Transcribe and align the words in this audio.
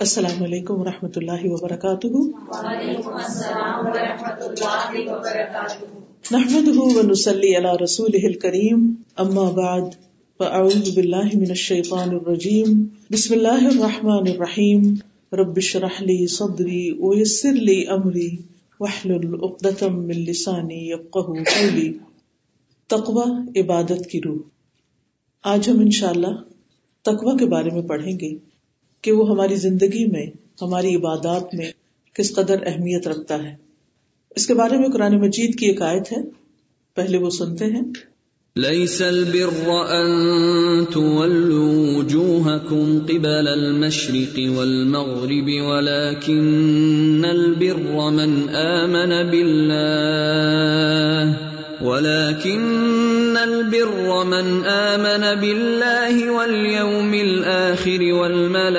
السلام 0.00 0.42
علیکم 0.42 0.80
و 0.80 0.84
رحمۃ 0.84 1.08
اللہ 1.16 1.40
وبرکاتہ۔ 1.44 2.06
نحمد 6.32 6.68
ونسلی 6.76 7.56
علی 7.56 7.84
رسول 7.84 8.32
کریم 8.32 8.94
اما 9.16 9.50
بعد، 9.50 9.80
فاعوذ 10.38 10.94
باللہ 10.94 11.24
من 11.34 11.44
الشیطان 11.48 12.08
الرجیم۔ 12.10 12.84
بسم 13.10 13.34
اللہ 13.34 13.66
الرحمن 13.66 14.26
الرحیم۔ 14.30 14.94
رب 15.32 15.60
شرح 15.60 16.00
لی 16.00 16.26
صدری 16.26 16.90
ویسر 16.92 17.52
لی 17.52 17.86
امری۔ 17.86 18.36
وحلل 18.80 19.34
عقدۃ 19.34 19.82
من 19.82 20.14
لسانی 20.14 20.90
یفقهوا 20.90 21.42
قولی۔ 21.44 21.92
تقوی 22.86 23.60
عبادت 23.60 24.06
کی 24.10 24.20
روح۔ 24.20 24.38
آج 25.42 25.68
ہم 25.68 25.80
انشاءاللہ 25.80 26.36
تقوی 27.02 27.38
کے 27.38 27.46
بارے 27.46 27.70
میں 27.70 27.82
پڑھیں 27.82 28.20
گے۔ 28.20 28.47
کہ 29.02 29.12
وہ 29.12 29.30
ہماری 29.30 29.54
زندگی 29.54 30.06
میں، 30.06 30.26
ہماری 30.62 30.94
عبادات 30.94 31.54
میں 31.54 31.72
کس 32.14 32.34
قدر 32.34 32.56
اہمیت 32.66 33.08
رکھتا 33.08 33.42
ہے۔ 33.42 33.56
اس 34.36 34.46
کے 34.46 34.54
بارے 34.54 34.78
میں 34.78 34.88
قرآن 34.88 35.20
مجید 35.20 35.58
کی 35.58 35.66
ایک 35.66 35.82
آیت 35.82 36.12
ہے۔ 36.12 36.22
پہلے 36.94 37.18
وہ 37.18 37.30
سنتے 37.30 37.64
ہیں۔ 37.64 37.82
ليس 38.56 39.02
البر 39.02 39.64
أن 39.66 40.06
تولوا 40.84 41.98
وجوهكم 41.98 42.98
قبل 43.06 43.48
المشرق 43.48 44.38
والمغرب، 44.56 45.50
ولكن 45.66 47.22
البر 47.28 48.10
من 48.10 48.54
آمن 48.54 49.26
بالله، 49.30 49.88
ولكن 51.80 53.27
البر 53.74 54.24
من 54.24 54.64
آمن 54.64 55.40
بالله 55.40 56.30
واليوم 56.30 57.14
الآخر 57.14 58.12
والملائكة 58.12 58.70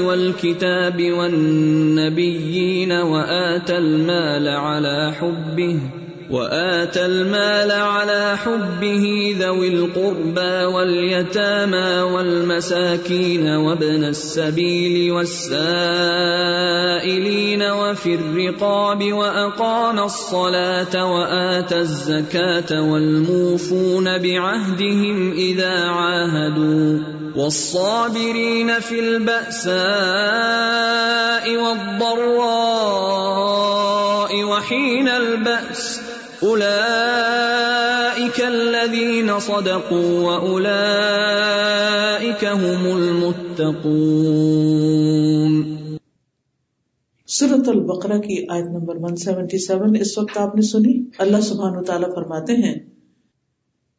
والكتاب 0.00 1.12
والنبيين 1.12 2.92
وآت 2.92 3.70
المال 3.70 4.48
على 4.48 5.12
حبه 5.20 5.80
وآتى 6.30 7.06
المال 7.06 7.72
على 7.72 8.36
حبه 8.36 9.36
ذوي 9.40 9.68
القربى 9.68 10.64
واليتامى 10.64 12.00
والمساكين 12.00 13.48
وابن 13.48 14.04
السبيل 14.04 15.12
والسائلين 15.12 16.02
وفي 17.62 18.14
الرقاب 18.14 19.12
وأقام 19.12 19.98
الصلاة 19.98 21.12
وآتى 21.12 21.78
الزكاة 21.78 22.82
والموفون 22.82 24.18
بعهدهم 24.18 25.32
إذا 25.32 25.88
عاهدوا 25.88 26.98
والصابرين 27.36 28.80
في 28.80 29.00
البأساء 29.00 29.78
والضراء 31.56 32.98
وحين 34.44 35.08
البأس 35.08 35.97
الذين 38.40 39.40
صدقوا 39.40 40.38
هم 42.38 42.96
المتقون. 42.96 45.76
سورت 47.26 47.68
البقرہ 47.68 48.18
کی 48.18 48.46
آیت 48.48 48.64
نمبر 48.64 48.96
177 48.96 50.00
اس 50.00 50.18
وقت 50.18 50.38
آپ 50.38 50.56
نے 50.56 50.62
سنی؟ 50.62 51.02
اللہ 51.18 51.40
سبحانہ 51.40 51.80
تعالیٰ 51.80 52.14
فرماتے 52.14 52.52
ہیں، 52.52 52.74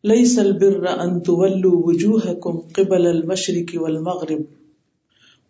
ليس 0.04 0.40
البر 0.40 0.86
ان 1.00 1.20
تولوا 1.20 1.76
وجوهكم 1.76 2.60
قبل 2.76 3.08
المشرق 3.08 3.82
والمغرب، 3.82 4.42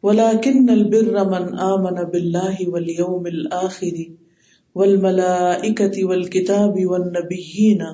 ولكن 0.03 0.69
البر 0.69 1.25
من 1.25 1.59
آمن 1.59 2.11
بالله 2.11 2.55
واليوم 2.67 3.25
الآخر. 3.25 4.18
والملائكة 4.75 6.05
والكتاب 6.05 6.85
والنبيين 6.85 7.85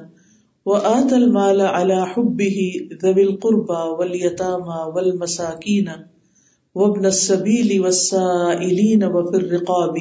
وآتى 0.66 1.16
المال 1.16 1.62
على 1.62 2.06
حبه 2.06 2.88
ذوي 3.04 3.24
القربى 3.24 3.84
واليتامى 4.00 4.92
والمساكين 4.96 5.92
وابن 6.76 7.06
السبيل 7.06 7.82
والسائلين 7.82 9.04
وفي 9.04 9.38
الرقاب 9.38 9.96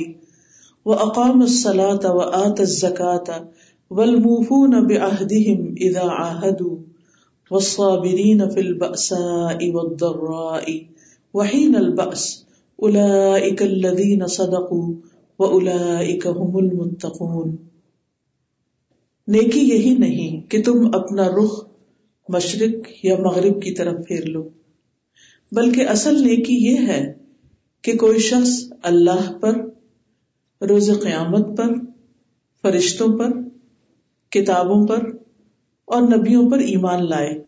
وأقام 0.84 1.42
الصلاة 1.42 2.14
وآتى 2.14 2.62
الزكاة 2.62 3.48
والموفون 3.90 4.86
بعهدهم 4.86 5.74
إذا 5.80 6.02
عاهدوا 6.02 6.76
والصابرين 7.50 8.48
في 8.48 8.60
البأساء 8.60 9.70
والضراء 9.70 10.86
وحين 11.34 11.76
البأس 11.76 12.46
أولئك 12.82 13.62
الذين 13.62 14.26
صدقوا 14.26 14.94
هم 15.40 16.56
المتقون۔ 16.56 17.56
نیکی 19.28 19.60
یہی 19.60 19.94
نہیں 19.98 20.50
کہ 20.50 20.62
تم 20.62 20.90
اپنا 20.92 21.28
رخ 21.28 21.68
مشرق 22.28 23.04
یا 23.04 23.16
مغرب 23.16 23.62
کی 23.62 23.74
طرف 23.74 23.94
پھیر 24.08 24.24
لو، 24.24 24.48
بلکہ 25.52 25.88
اصل 25.88 26.22
نیکی 26.22 26.54
یہ 26.54 26.86
ہے 26.86 27.14
کہ 27.82 27.96
کوئی 27.96 28.18
شخص 28.18 28.72
اللہ 28.82 29.38
پر، 29.40 29.60
روز 30.68 30.90
قیامت 31.02 31.56
پر، 31.56 31.68
فرشتوں 32.62 33.18
پر، 33.18 33.30
کتابوں 34.30 34.86
پر 34.86 35.10
اور 35.84 36.02
نبیوں 36.02 36.50
پر 36.50 36.58
ایمان 36.58 37.08
لائے 37.08 37.44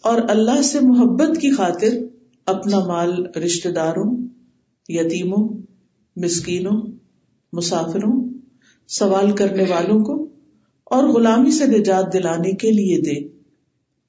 اور 0.00 0.22
اللہ 0.28 0.62
سے 0.62 0.80
محبت 0.80 1.40
کی 1.40 1.50
خاطر 1.50 1.88
اپنا 2.46 2.78
مال 2.78 3.26
رشتے 3.26 3.70
داروں، 3.70 4.28
یتیموں 4.88 5.63
مسکینوں، 6.16 6.82
مسافروں، 7.52 8.28
سوال 8.88 9.32
کرنے 9.32 9.62
والوں 9.62 10.04
کو 10.04 10.26
اور 10.84 11.08
غلامی 11.08 11.50
سے 11.50 11.66
نجات 11.66 12.12
دلانے 12.12 12.52
کے 12.52 12.70
لیے 12.70 13.00
دے۔ 13.00 13.28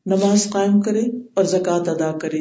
نماز 0.06 0.50
قائم 0.50 0.82
کرے 0.82 1.02
اور 1.34 1.44
زکوٰۃ 1.44 1.88
ادا 1.88 2.18
کرے۔ 2.18 2.40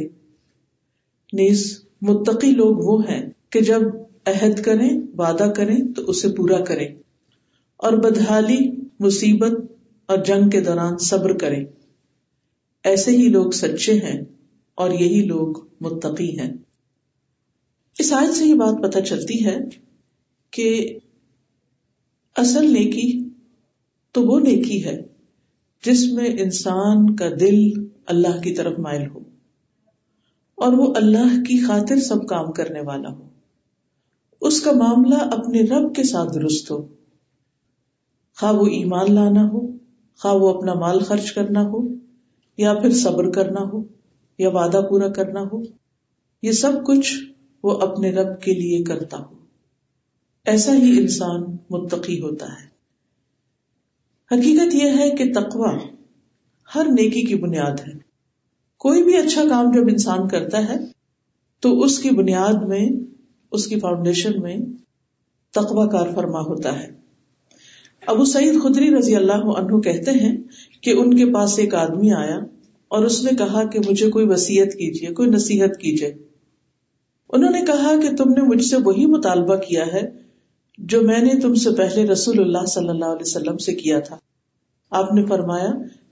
نیز 1.33 1.85
متقی 2.03 2.51
لوگ 2.51 2.77
وہ 2.77 3.03
ہیں 3.09 3.31
کہ 3.51 3.61
جب 3.61 3.81
عہد 4.27 4.63
کریں، 4.63 5.01
وعدہ 5.19 5.53
کریں 5.57 5.93
تو 5.97 6.03
اسے 6.03 6.29
پورا 6.29 6.61
کریں 6.61 6.95
اور 7.77 7.93
بدحالی، 7.93 8.71
مصیبت 9.01 9.73
اور 10.07 10.19
جنگ 10.19 10.51
کے 10.51 10.61
دوران 10.61 10.99
صبر 10.99 11.39
کریں۔ 11.39 11.65
ایسے 12.85 13.11
ہی 13.11 13.29
لوگ 13.29 13.51
سچے 13.51 13.93
ہیں 13.93 14.21
اور 14.75 14.91
یہی 14.91 15.25
لوگ 15.27 15.65
متقی 15.81 16.39
ہیں۔ 16.39 16.53
اس 17.99 18.13
آیت 18.13 18.35
سے 18.35 18.45
یہ 18.45 18.55
بات 18.55 18.83
پتہ 18.83 18.99
چلتی 18.99 19.47
ہے 19.47 19.57
کہ 20.51 20.99
اصل 22.37 22.73
نیکی 22.73 23.29
تو 24.13 24.23
وہ 24.23 24.41
نیکی 24.41 24.85
ہے 24.85 25.03
جس 25.85 26.13
میں 26.13 26.27
انسان 26.27 27.17
کا 27.17 27.29
دل 27.41 27.87
اللہ 28.07 28.41
کی 28.41 28.55
طرف 28.55 28.79
مائل 28.79 29.09
ہو 29.09 29.19
اور 30.55 30.73
وہ 30.73 30.95
اللہ 30.97 31.43
کی 31.43 31.65
خاطر 31.65 31.97
سب 31.97 32.27
کام 32.27 32.53
کرنے 32.53 32.81
والا 32.81 33.11
ہو۔ 33.11 33.29
اس 34.41 34.61
کا 34.61 34.73
معاملہ 34.73 35.15
اپنے 35.15 35.61
رب 35.61 35.95
کے 35.95 36.03
ساتھ 36.03 36.35
درست 36.35 36.71
ہو۔ 36.71 36.87
خواہ 38.37 38.53
وہ 38.53 38.67
ایمان 38.67 39.15
لانا 39.15 39.49
ہو، 39.49 39.67
خواہ 40.19 40.35
وہ 40.35 40.55
اپنا 40.55 40.75
مال 40.75 40.99
خرچ 40.99 41.33
کرنا 41.33 41.63
ہو، 41.63 41.89
یا 42.57 42.75
پھر 42.75 42.91
صبر 42.91 43.31
کرنا 43.31 43.61
ہو، 43.61 43.83
یا 44.39 44.49
وعدہ 44.49 44.81
پورا 44.91 45.09
کرنا 45.09 45.41
ہو، 45.53 45.63
یہ 46.43 46.53
سب 46.53 46.73
کچھ 46.87 47.34
وہ 47.65 47.71
اپنے 47.71 48.11
رب 48.11 48.43
کے 48.43 48.53
لیے 48.53 48.85
کرتا 48.85 49.19
ہو۔ 49.19 49.35
ایسا 50.45 50.77
ہی 50.77 50.99
انسان 50.99 51.57
متقی 51.71 52.21
ہوتا 52.21 52.47
ہے۔ 52.47 52.75
حقیقت 54.35 54.75
یہ 54.75 54.91
ہے 54.99 55.11
کہ 55.11 55.33
تقوا 55.33 55.79
ہر 56.75 56.85
نیکی 56.85 57.23
کی 57.23 57.35
بنیاد 57.35 57.81
ہے۔ 57.81 57.99
کوئی 58.79 59.03
بھی 59.03 59.17
اچھا 59.17 59.43
کام 59.51 59.71
جب 59.75 59.83
انسان 59.83 60.29
کرتا 60.29 60.69
ہے، 60.69 60.75
تو 61.61 61.83
اس 61.83 61.99
کی 61.99 62.11
بنیاد 62.11 62.53
میں، 62.53 62.89
اس 63.53 63.67
کی 63.67 63.81
فاؤنڈیشن 63.81 64.41
میں 64.41 64.57
تقوا 65.51 65.87
کار 65.87 66.07
فرما 66.15 66.41
ہوتا 66.41 66.83
ہے۔ 66.83 66.89
ابو 68.07 68.25
سعید 68.25 68.63
خدری 68.63 68.91
رضی 68.91 69.17
اللہ 69.17 69.33
عنہ 69.33 69.81
کہتے 69.81 70.11
ہیں 70.11 70.37
کہ 70.81 70.91
ان 70.91 71.17
کے 71.17 71.33
پاس 71.33 71.59
ایک 71.59 71.75
آدمی 71.75 72.13
آیا 72.13 72.39
اور 72.89 73.05
اس 73.05 73.25
نے 73.25 73.31
کہا 73.39 73.67
کہ 73.67 73.79
مجھے 73.89 74.11
کوئی 74.11 74.27
وسیعت 74.29 74.73
کیجیے 74.73 75.09
کوئی 75.15 75.31
نصیحت 75.31 75.81
کیجیے 75.81 76.15
انہوں 77.35 77.51
نے 77.51 77.61
کہا 77.61 77.93
کہ 78.03 78.17
تم 78.17 78.31
نے 78.31 78.43
مجھ 78.43 78.65
سے 78.65 78.77
وہی 78.77 79.07
مطالبہ 79.07 79.57
کیا 79.57 79.87
ہے 79.87 80.11
جو 80.79 81.03
میں 81.03 81.21
نے 81.21 81.41
تم 81.41 81.55
سے 81.55 81.71
پہلے 81.71 82.07
رسول 82.07 82.41
اللہ 82.41 82.67
صلی 82.67 82.89
اللہ 82.89 83.05
علیہ 83.05 83.27
وسلم 83.27 83.59
سے 83.59 83.75
کیا 83.75 84.01
تھا۔ 84.01 84.17
آپ 84.91 85.13
نے 85.13 85.27
فرمایا، 85.27 85.71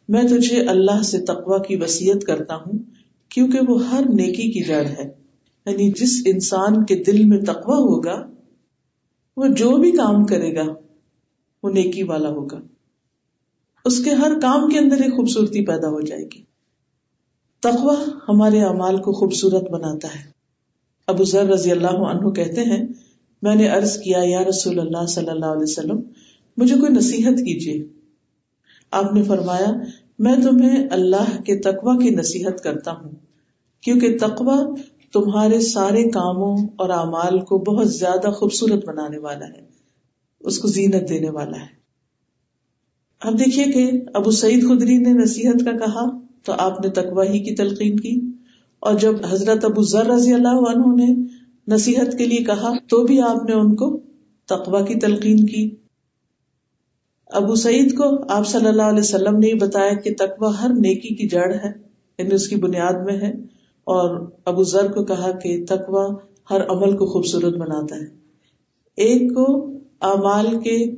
میں 0.08 0.22
تجھے 0.22 0.62
اللہ 0.62 1.02
سے 1.02 1.20
تقوا 1.20 1.58
کی 1.58 1.76
وسیعت 1.76 2.24
کرتا 2.24 2.56
ہوں، 2.56 2.78
کیونکہ 3.28 3.58
وہ 3.68 3.88
ہر 3.88 4.00
نیکی 4.00 4.50
کی 4.50 4.64
جڑ 4.64 4.84
ہے۔ 4.84 5.10
یعنی 5.66 5.92
جس 5.92 6.22
انسان 6.26 6.84
کے 6.84 6.96
دل 6.96 7.24
میں 7.24 7.38
تقوا 7.38 7.76
ہوگا، 7.76 8.30
وہ 9.36 9.46
جو 9.46 9.76
بھی 9.76 9.92
کام 9.92 10.24
کرے 10.24 10.56
گا، 10.56 10.74
وہ 11.62 11.70
نیکی 11.70 12.02
والا 12.02 12.28
ہوگا۔ 12.28 12.60
اس 13.84 14.04
کے 14.04 14.10
ہر 14.10 14.40
کام 14.42 14.68
کے 14.68 14.78
اندر 14.78 14.96
ایک 14.96 15.16
خوبصورتی 15.16 15.66
پیدا 15.66 15.88
ہو 15.88 16.00
جائے 16.00 16.24
گی۔ 16.24 16.42
تقوا 17.60 18.04
ہمارے 18.28 18.62
اعمال 18.62 18.96
کو 18.96 19.12
خوبصورت 19.12 19.70
بناتا 19.70 20.08
ہے۔ 20.08 20.41
ابو 21.08 21.24
ذر 21.24 21.46
رضی 21.46 21.70
اللہ 21.70 21.86
عنہ 21.86 22.30
کہتے 22.30 22.60
ہیں، 22.60 22.86
میں 23.42 23.54
نے 23.54 23.68
عرض 23.68 23.98
کیا، 23.98 24.18
یا 24.22 24.44
رسول 24.44 24.78
اللہ 24.78 25.06
صلی 25.06 25.28
اللہ 25.28 25.46
علیہ 25.46 25.62
وسلم، 25.62 26.00
مجھے 26.56 26.74
کوئی 26.74 26.92
نصیحت 26.92 27.38
کیجیے۔ 27.38 27.84
آپ 28.90 29.14
نے 29.14 29.22
فرمایا، 29.22 29.72
میں 30.18 30.34
تمہیں 30.34 30.88
اللہ 30.90 31.42
کے 31.42 31.58
تقوا 31.58 31.98
کی 31.98 32.10
نصیحت 32.10 32.62
کرتا 32.62 32.92
ہوں، 32.92 33.10
کیونکہ 33.80 34.18
تقوا 34.18 34.62
تمہارے 35.12 35.60
سارے 35.60 36.10
کاموں 36.10 36.56
اور 36.76 36.90
اعمال 36.90 37.40
کو 37.40 37.58
بہت 37.58 37.92
زیادہ 37.92 38.30
خوبصورت 38.30 38.84
بنانے 38.84 39.18
والا 39.18 39.46
ہے، 39.46 39.66
اس 40.40 40.58
کو 40.58 40.68
زینت 40.68 41.08
دینے 41.08 41.30
والا 41.30 41.60
ہے۔ 41.60 41.82
اب 43.20 43.38
دیکھیے 43.38 43.64
کہ 43.64 43.90
ابو 44.14 44.30
سعید 44.30 44.68
خدری 44.68 44.96
نے 44.96 45.12
نصیحت 45.12 45.64
کا 45.64 45.72
کہا، 45.72 46.18
تو 46.44 46.52
آپ 46.58 46.80
نے 46.80 46.90
تقوا 46.90 47.24
ہی 47.24 47.38
کی 47.38 47.54
تلقین 47.54 48.00
کی۔ 48.00 48.20
اور 48.82 48.94
جب 48.94 49.14
حضرت 49.30 49.64
ابو 49.64 49.82
ذر 49.82 50.06
رضی 50.06 50.32
اللہ 50.32 50.48
عنہ 50.48 51.02
نے 51.02 51.14
نصیحت 51.68 52.18
کے 52.18 52.26
لیے 52.26 52.44
کہا، 52.44 52.72
تو 52.88 53.02
بھی 53.02 53.20
آپ 53.20 53.44
نے 53.44 53.54
ان 53.54 53.76
کو 53.76 54.00
تقوا 54.46 54.82
کی 54.82 54.94
تلقین 54.94 55.46
کی۔ 55.46 55.70
ابو 57.26 57.54
سعید 57.54 57.96
کو 57.96 58.04
آپ 58.28 58.46
صلی 58.46 58.66
اللہ 58.66 58.82
علیہ 58.82 58.98
وسلم 58.98 59.38
نے 59.38 59.54
بتایا 59.54 59.94
کہ 59.94 60.14
تقوا 60.18 60.62
ہر 60.62 60.68
نیکی 60.68 61.14
کی 61.14 61.28
جڑ 61.28 61.54
ہے 61.54 61.72
یعنی 62.18 62.34
اس 62.34 62.48
کی 62.48 62.56
بنیاد 62.56 62.92
میں 63.04 63.14
ہے۔ 63.14 63.30
اور 63.84 64.30
ابو 64.44 64.62
ذر 64.62 64.92
کو 64.92 65.04
کہا 65.04 65.30
کہ 65.30 65.64
تقوا 65.68 66.14
ہر 66.50 66.66
عمل 66.68 66.96
کو 66.96 67.06
خوبصورت 67.06 67.56
بناتا 67.56 67.96
ہے۔ 67.96 68.06
ایک 68.96 69.34
کو 69.34 69.70
اعمال 70.00 70.60
کے 70.60 70.90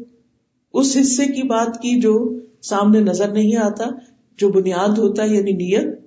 اس 0.72 0.96
حصے 1.00 1.26
کی 1.26 1.42
بات 1.42 1.76
کی 1.76 2.00
جو 2.00 2.34
سامنے 2.62 3.00
نظر 3.00 3.28
نہیں 3.28 3.56
آتا، 3.56 3.84
جو 4.36 4.48
بنیاد 4.48 4.98
ہوتا 4.98 5.22
ہے 5.22 5.28
یعنی 5.28 5.52
نیت۔ 5.52 6.00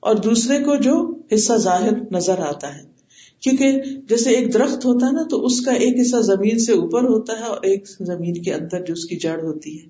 اور 0.00 0.14
دوسرے 0.14 0.58
کو 0.58 0.76
جو 0.76 1.13
حصہ 1.34 1.52
ظاہر 1.56 1.90
نظر 2.10 2.38
آتا 2.38 2.76
ہے۔ 2.76 2.94
کیونکہ 3.40 3.80
جیسے 4.08 4.30
ایک 4.30 4.54
درخت 4.54 4.84
ہوتا 4.84 5.06
ہے 5.06 5.12
نا، 5.12 5.22
تو 5.30 5.44
اس 5.44 5.60
کا 5.60 5.72
ایک 5.72 6.00
حصہ 6.00 6.16
زمین 6.16 6.58
سے 6.58 6.72
اوپر 6.72 7.02
ہوتا 7.02 7.32
ہے 7.40 7.44
اور 7.44 7.58
ایک 7.62 7.88
زمین 7.88 8.42
کے 8.42 8.54
اندر 8.54 8.84
جو 8.84 8.92
اس 8.92 9.04
کی 9.04 9.16
جڑ 9.16 9.42
ہوتی 9.42 9.80
ہے۔ 9.80 9.86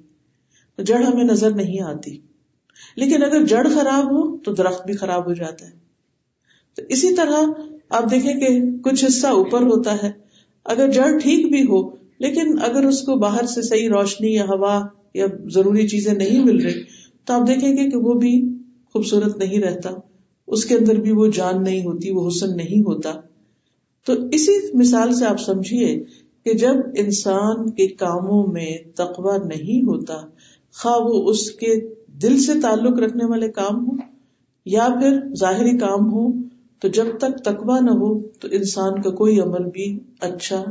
تو 0.76 0.82
جڑ 0.82 1.02
ہمیں 1.02 1.24
نظر 1.24 1.50
نہیں 1.50 1.80
آتی۔ 1.80 2.18
لیکن 2.96 3.24
اگر 3.24 3.46
جڑ 3.46 3.66
خراب 3.74 4.04
ہو، 4.04 4.36
تو 4.38 4.52
درخت 4.52 4.86
بھی 4.86 4.94
خراب 4.94 5.28
ہو 5.28 5.32
جاتا 5.34 5.66
ہے۔ 5.66 5.72
تو 6.76 6.82
اسی 6.88 7.14
طرح 7.14 7.36
آپ 7.88 8.10
دیکھیں 8.10 8.34
کہ 8.34 8.60
کچھ 8.84 9.04
حصہ 9.04 9.26
اوپر 9.26 9.62
ہوتا 9.62 9.96
ہے۔ 10.02 10.10
اگر 10.64 10.90
جڑ 10.90 11.18
ٹھیک 11.18 11.46
بھی 11.52 11.62
ہو، 11.62 11.90
لیکن 12.18 12.58
اگر 12.62 12.84
اس 12.84 13.02
کو 13.02 13.14
باہر 13.16 13.46
سے 13.46 13.62
صحیح 13.62 13.88
روشنی 13.88 14.34
یا 14.34 14.44
ہوا 14.44 14.86
یا 15.14 15.26
ضروری 15.54 15.88
چیزیں 15.88 16.12
نہیں 16.12 16.44
مل 16.44 16.62
رہی، 16.62 16.82
تو 17.24 17.32
آپ 17.32 17.48
دیکھیں 17.48 17.76
گے 17.76 17.90
کہ 17.90 17.96
وہ 17.96 18.12
بھی 18.12 18.48
خوبصورت 18.92 19.36
نہیں 19.38 19.58
رہتا۔ 19.58 19.90
اس 20.46 20.64
کے 20.64 20.74
اندر 20.74 20.94
بھی 20.94 21.12
وہ 21.12 21.26
جان 21.26 21.62
نہیں 21.62 21.80
ہوتی، 21.80 22.10
وہ 22.10 22.28
حسن 22.28 22.56
نہیں 22.56 22.80
ہوتا۔ 22.80 23.12
تو 24.06 24.12
اسی 24.32 24.76
مثال 24.76 25.14
سے 25.14 25.26
آپ 25.26 25.40
سمجھیے 25.40 26.04
کہ 26.44 26.54
جب 26.54 26.74
انسان 26.96 27.70
کے 27.70 27.86
کاموں 27.86 28.52
میں 28.52 28.78
تقوا 28.94 29.36
نہیں 29.36 29.82
ہوتا، 29.82 30.16
خواہ 30.82 30.98
وہ 31.00 31.30
اس 31.30 31.50
کے 31.50 31.94
دل 32.22 32.40
سے 32.40 32.52
تعلق 32.60 32.98
رکھنے 32.98 33.24
والے 33.24 33.48
کام 33.48 33.86
ہوں 33.86 33.98
یا 34.64 34.88
پھر 35.00 35.34
ظاہری 35.34 35.78
کام 35.78 36.12
ہو 36.12 36.48
تو 36.80 36.88
جب 36.88 37.06
تک 37.18 37.44
تقوا 37.44 37.80
نہ 37.80 37.90
ہو 37.90 38.28
تو 38.28 38.48
انسان 38.52 39.02
کا 39.02 39.10
کوئی 39.10 39.40
عمل 39.40 39.64
بھی 39.64 39.98
اچھا 40.20 40.64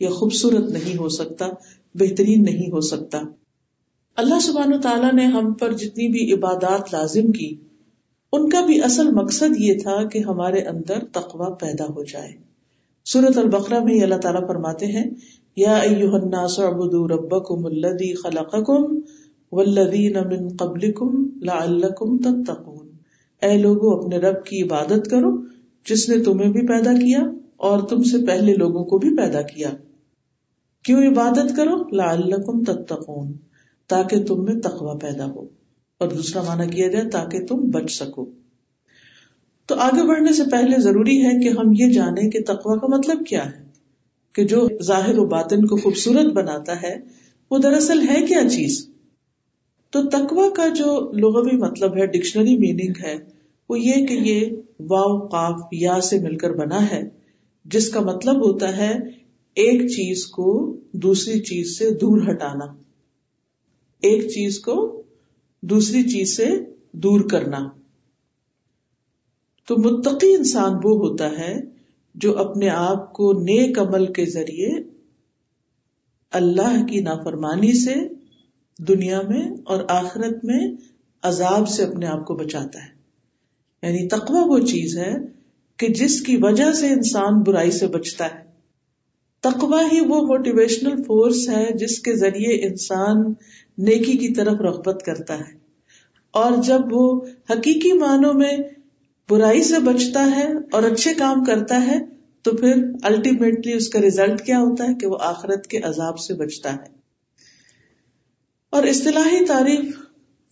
یا 0.00 0.10
خوبصورت 0.10 0.70
نہیں 0.70 0.96
ہو 0.98 1.08
سکتا، 1.08 1.46
بہترین 1.94 2.42
نہیں 2.42 2.72
ہو 2.72 2.80
سکتا۔ 2.80 3.22
اللہ 4.16 4.38
سبحانہ 4.42 4.76
تعالیٰ 4.76 5.12
نے 5.12 5.24
ہم 5.24 5.52
پر 5.52 5.72
جتنی 5.72 6.08
بھی 6.08 6.32
عبادات 6.32 6.94
لازم 6.94 7.32
کی 7.32 7.56
ان 8.32 8.48
کا 8.48 8.60
بھی 8.60 8.82
اصل 8.82 9.10
مقصد 9.10 9.56
یہ 9.58 9.74
تھا 9.82 10.08
کہ 10.08 10.18
ہمارے 10.18 10.60
اندر 10.60 10.98
تقوا 11.12 11.54
پیدا 11.54 11.84
ہو 11.84 12.04
جائے۔ 12.04 12.32
سورت 13.04 13.38
البقرہ 13.38 13.84
میں 13.84 14.02
اللہ 14.02 14.14
تعالیٰ 14.14 14.48
فرماتے 14.48 14.86
ہیں، 14.86 15.04
یا 15.56 15.76
الناس 15.76 16.58
اعبدوا 16.58 17.08
ربکم 17.08 17.66
الذی 17.66 18.14
خلقکم 18.14 19.00
والذین 19.52 20.12
من 20.12 20.48
قبلکم 20.56 21.26
لعلکم 21.42 22.18
تتقون۔ 22.18 22.88
اے 23.42 23.58
لوگو، 23.58 23.90
اپنے 23.90 24.18
رب 24.18 24.44
کی 24.44 24.62
عبادت 24.62 25.10
کرو، 25.10 25.30
جس 25.86 26.08
نے 26.08 26.22
تمہیں 26.22 26.52
بھی 26.52 26.66
پیدا 26.66 26.92
کیا 26.92 27.20
اور 27.56 27.78
تم 27.78 28.02
سے 28.02 28.26
پہلے 28.26 28.54
لوگوں 28.54 28.84
کو 28.84 28.98
بھی 28.98 29.16
پیدا 29.16 29.42
کیا۔ 29.42 29.70
کیوں 30.84 31.02
عبادت 31.02 31.56
کرو؟ 31.56 31.88
لعلکم 31.92 32.64
تتقون، 32.64 33.32
تاکہ 33.86 34.24
تم 34.24 34.44
میں 34.44 34.54
تقوی 34.54 34.98
پیدا 34.98 35.26
ہو۔ 35.30 35.57
اور 36.00 36.08
دوسرا 36.08 36.42
معنی 36.42 36.70
کیا 36.70 36.88
جائے 36.88 37.08
تاکہ 37.10 37.46
تم 37.46 37.60
بچ 37.70 37.92
سکو۔ 37.92 38.30
تو 39.66 39.74
آگے 39.74 40.06
بڑھنے 40.08 40.32
سے 40.32 40.42
پہلے 40.50 40.80
ضروری 40.80 41.24
ہے 41.24 41.32
کہ 41.42 41.48
ہم 41.48 41.72
یہ 41.78 41.92
جانیں 41.92 42.30
کہ 42.30 42.42
تقوا 42.46 42.76
کا 42.76 42.96
مطلب 42.96 43.26
کیا 43.26 43.46
ہے، 43.46 43.64
کہ 44.32 44.44
جو 44.44 44.68
ظاہر 44.82 45.18
و 45.18 45.26
باطن 45.26 45.66
کو 45.66 45.76
خوبصورت 45.76 46.32
بناتا 46.32 46.82
ہے، 46.82 46.94
وہ 47.50 47.58
دراصل 47.58 48.08
ہے 48.08 48.26
کیا 48.26 48.48
چیز؟ 48.50 48.88
تو 49.90 50.02
تقوا 50.02 50.48
کا 50.56 50.68
جو 50.68 51.12
لغوی 51.12 51.56
مطلب 51.56 51.96
ہے، 51.96 52.06
ڈکشنری 52.06 52.56
میننگ 52.58 52.92
ہے، 53.04 53.16
وہ 53.68 53.78
یہ 53.80 54.06
کہ 54.06 54.14
یہ 54.14 54.50
واؤ 54.80 55.18
قاف، 55.28 55.60
یا 55.72 56.00
سے 56.00 56.18
مل 56.18 56.36
کر 56.36 56.52
بنا 56.52 56.90
ہے، 56.90 57.08
جس 57.64 57.90
کا 57.90 58.00
مطلب 58.00 58.36
ہوتا 58.36 58.76
ہے 58.76 58.92
ایک 59.56 59.86
چیز 59.88 60.26
کو 60.26 60.76
دوسری 60.92 61.40
چیز 61.40 61.78
سے 61.78 61.90
دور 61.90 62.18
ہٹانا۔ 62.30 62.64
ایک 64.02 64.28
چیز 64.28 64.58
کو 64.60 64.97
دوسری 65.62 66.02
چیز 66.02 66.36
سے 66.36 66.46
دور 66.92 67.20
کرنا۔ 67.20 67.68
تو 69.66 69.76
متقی 69.78 70.34
انسان 70.34 70.70
وہ 70.84 71.08
ہوتا 71.08 71.30
ہے 71.30 71.60
جو 72.14 72.38
اپنے 72.38 72.68
آپ 72.68 73.12
کو 73.12 73.32
نیک 73.32 73.78
عمل 73.78 74.12
کے 74.12 74.24
ذریعے 74.24 74.70
اللہ 76.30 76.86
کی 76.86 77.00
نافرمانی 77.00 77.72
سے 77.72 77.94
دنیا 78.78 79.20
میں 79.28 79.50
اور 79.64 79.82
آخرت 79.88 80.44
میں 80.44 80.72
عذاب 81.22 81.68
سے 81.68 81.84
اپنے 81.84 82.06
آپ 82.06 82.26
کو 82.26 82.34
بچاتا 82.34 82.78
ہے۔ 82.78 82.98
یعنی 83.82 84.08
تقوی 84.08 84.40
وہ 84.46 84.58
چیز 84.58 84.98
ہے 84.98 85.14
کہ 85.76 85.88
جس 85.88 86.22
کی 86.22 86.36
وجہ 86.36 86.72
سے 86.72 86.88
انسان 86.88 87.42
برائی 87.42 87.70
سے 87.70 87.86
بچتا 87.86 88.26
ہے۔ 88.26 88.47
تقوی 89.40 89.96
ہی 89.96 90.00
وہ 90.00 90.22
موٹیویشنل 90.26 91.02
فورس 91.02 91.48
ہے 91.48 91.66
جس 91.74 91.98
کے 91.98 92.16
ذریعے 92.16 92.66
انسان 92.68 93.16
نیکی 93.78 94.12
کی 94.12 94.34
طرف 94.34 94.60
رغبت 94.60 95.02
کرتا 95.06 95.38
ہے۔ 95.38 95.58
اور 96.30 96.52
جب 96.62 96.80
وہ 96.90 97.20
حقیقی 97.50 97.92
معنوں 97.92 98.34
میں 98.34 98.56
برائی 99.30 99.62
سے 99.62 99.78
بچتا 99.78 100.30
ہے 100.36 100.52
اور 100.72 100.82
اچھے 100.82 101.14
کام 101.14 101.44
کرتا 101.44 101.86
ہے، 101.86 101.98
تو 102.42 102.52
پھر 102.52 102.72
الٹیمیٹلی 103.02 103.72
اس 103.72 103.88
کا 103.88 104.00
ریزلٹ 104.00 104.46
کیا 104.46 104.58
ہوتا 104.60 104.84
ہے 104.84 104.94
کہ 104.94 105.06
وہ 105.06 105.18
آخرت 105.20 105.66
کے 105.66 105.78
عذاب 105.78 106.18
سے 106.18 106.34
بچتا 106.34 106.72
ہے۔ 106.72 106.98
اور 108.70 108.82
اصطلاحی 108.82 109.44
تعریف 109.44 109.96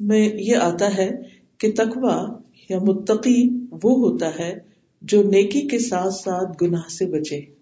میں 0.00 0.28
یہ 0.34 0.56
آتا 0.56 0.96
ہے 0.96 1.10
کہ 1.58 1.72
تقوا 1.72 2.38
یا 2.68 2.78
متقی 2.78 3.48
وہ 3.70 4.10
ہوتا 4.10 4.38
ہے 4.38 4.58
جو 5.02 5.22
نیکی 5.22 5.60
کے 5.60 5.78
ساتھ 5.78 6.14
ساتھ 6.14 6.64
گناہ 6.64 6.88
سے 6.88 7.06
بچے۔ 7.06 7.55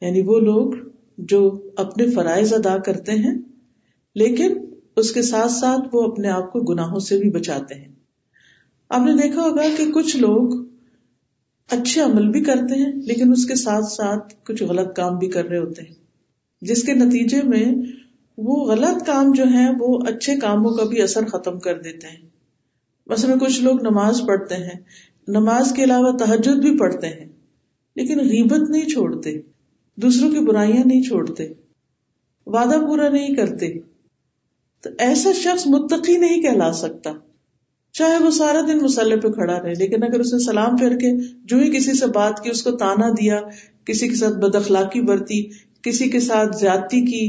یعنی 0.00 0.20
وہ 0.20 0.40
لوگ 0.40 0.72
جو 1.18 1.62
اپنے 1.76 2.10
فرائض 2.10 2.52
ادا 2.52 2.78
کرتے 2.78 3.12
ہیں، 3.12 3.34
لیکن 4.14 4.54
اس 4.96 5.12
کے 5.12 5.22
ساتھ 5.22 5.52
ساتھ 5.52 5.88
وہ 5.92 6.02
اپنے 6.02 6.28
آپ 6.28 6.52
کو 6.52 6.60
گناہوں 6.60 6.98
سے 6.98 7.18
بھی 7.18 7.30
بچاتے 7.30 7.74
ہیں۔ 7.74 7.88
آپ 8.88 9.00
نے 9.00 9.12
دیکھا 9.22 9.42
ہوگا 9.42 9.62
کہ 9.76 9.92
کچھ 9.92 10.16
لوگ 10.16 10.64
اچھے 11.70 12.00
عمل 12.00 12.28
بھی 12.28 12.44
کرتے 12.44 12.74
ہیں، 12.74 12.92
لیکن 12.92 13.32
اس 13.32 13.46
کے 13.46 13.54
ساتھ 13.54 13.84
ساتھ 13.84 14.34
کچھ 14.44 14.62
غلط 14.62 14.96
کام 14.96 15.18
بھی 15.18 15.28
کر 15.28 15.44
رہے 15.44 15.58
ہوتے 15.58 15.82
ہیں۔ 15.82 15.94
جس 16.60 16.82
کے 16.82 16.92
نتیجے 16.92 17.42
میں 17.42 17.64
وہ 18.38 18.66
غلط 18.66 19.06
کام 19.06 19.32
جو 19.32 19.44
ہے 19.44 19.66
وہ 19.80 19.98
اچھے 20.06 20.36
کاموں 20.36 20.70
کا 20.70 20.84
بھی 20.84 21.02
اثر 21.02 21.26
ختم 21.26 21.58
کر 21.58 21.80
دیتے 21.80 22.06
ہیں۔ 22.06 22.28
مثلا 23.06 23.34
کچھ 23.40 23.60
لوگ 23.62 23.82
نماز 23.82 24.22
پڑھتے 24.26 24.54
ہیں، 24.54 24.80
نماز 25.28 25.72
کے 25.76 25.84
علاوہ 25.84 26.16
تحجد 26.16 26.60
بھی 26.60 26.78
پڑھتے 26.78 27.06
ہیں، 27.06 27.28
لیکن 27.96 28.20
غیبت 28.20 28.70
نہیں 28.70 28.88
چھوڑتے۔ 28.88 29.55
دوسروں 29.98 30.30
کی 30.30 30.38
برائیاں 30.38 30.84
نہیں 30.84 31.02
چھوڑتے، 31.02 31.46
وعدہ 32.46 32.78
پورا 32.86 33.08
نہیں 33.08 33.34
کرتے۔ 33.34 33.72
تو 34.84 34.90
ایسا 34.98 35.32
شخص 35.32 35.66
متقی 35.66 36.16
نہیں 36.16 36.42
کہلا 36.42 36.72
سکتا، 36.72 37.12
چاہے 37.94 38.18
وہ 38.18 38.30
سارا 38.30 38.60
دن 38.68 38.82
مسلح 38.82 39.20
پہ 39.22 39.28
کھڑا 39.28 39.62
رہے، 39.62 39.72
لیکن 39.78 40.02
اگر 40.02 40.20
اس 40.20 40.32
نے 40.32 40.38
سلام 40.44 40.76
پھر 40.76 40.96
کے 40.96 41.12
جو 41.44 41.58
ہی 41.58 41.70
کسی 41.70 41.92
سے 41.92 42.06
بات 42.06 42.42
کی، 42.44 42.50
اس 42.50 42.62
کو 42.62 42.70
تانا 42.76 43.08
دیا، 43.10 43.40
کسی 43.84 44.08
کے 44.08 44.14
ساتھ 44.14 44.36
بد 44.38 44.54
اخلاقی 44.54 45.00
برتی، 45.00 45.42
کسی 45.82 46.08
کے 46.10 46.20
ساتھ 46.20 46.56
زیادتی 46.56 47.00
کی، 47.00 47.24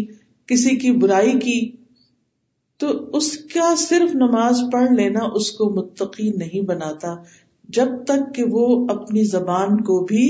کسی 0.50 0.76
کی 0.76 0.92
برائی 0.92 1.40
کی، 1.40 1.60
تو 2.80 2.88
اس 3.14 3.38
کا 3.54 3.74
صرف 3.78 4.16
نماز 4.16 4.62
پڑھ 4.72 4.92
لینا 4.92 5.20
اس 5.36 5.52
کو 5.52 5.70
متقی 5.70 6.30
نہیں 6.30 6.66
بناتا، 6.66 7.16
جب 7.70 7.88
تک 8.08 8.36
کہ 8.36 8.44
وہ 8.52 8.88
اپنی 8.90 9.24
زبان 9.24 9.82
کو 9.82 10.00
بھی 10.06 10.28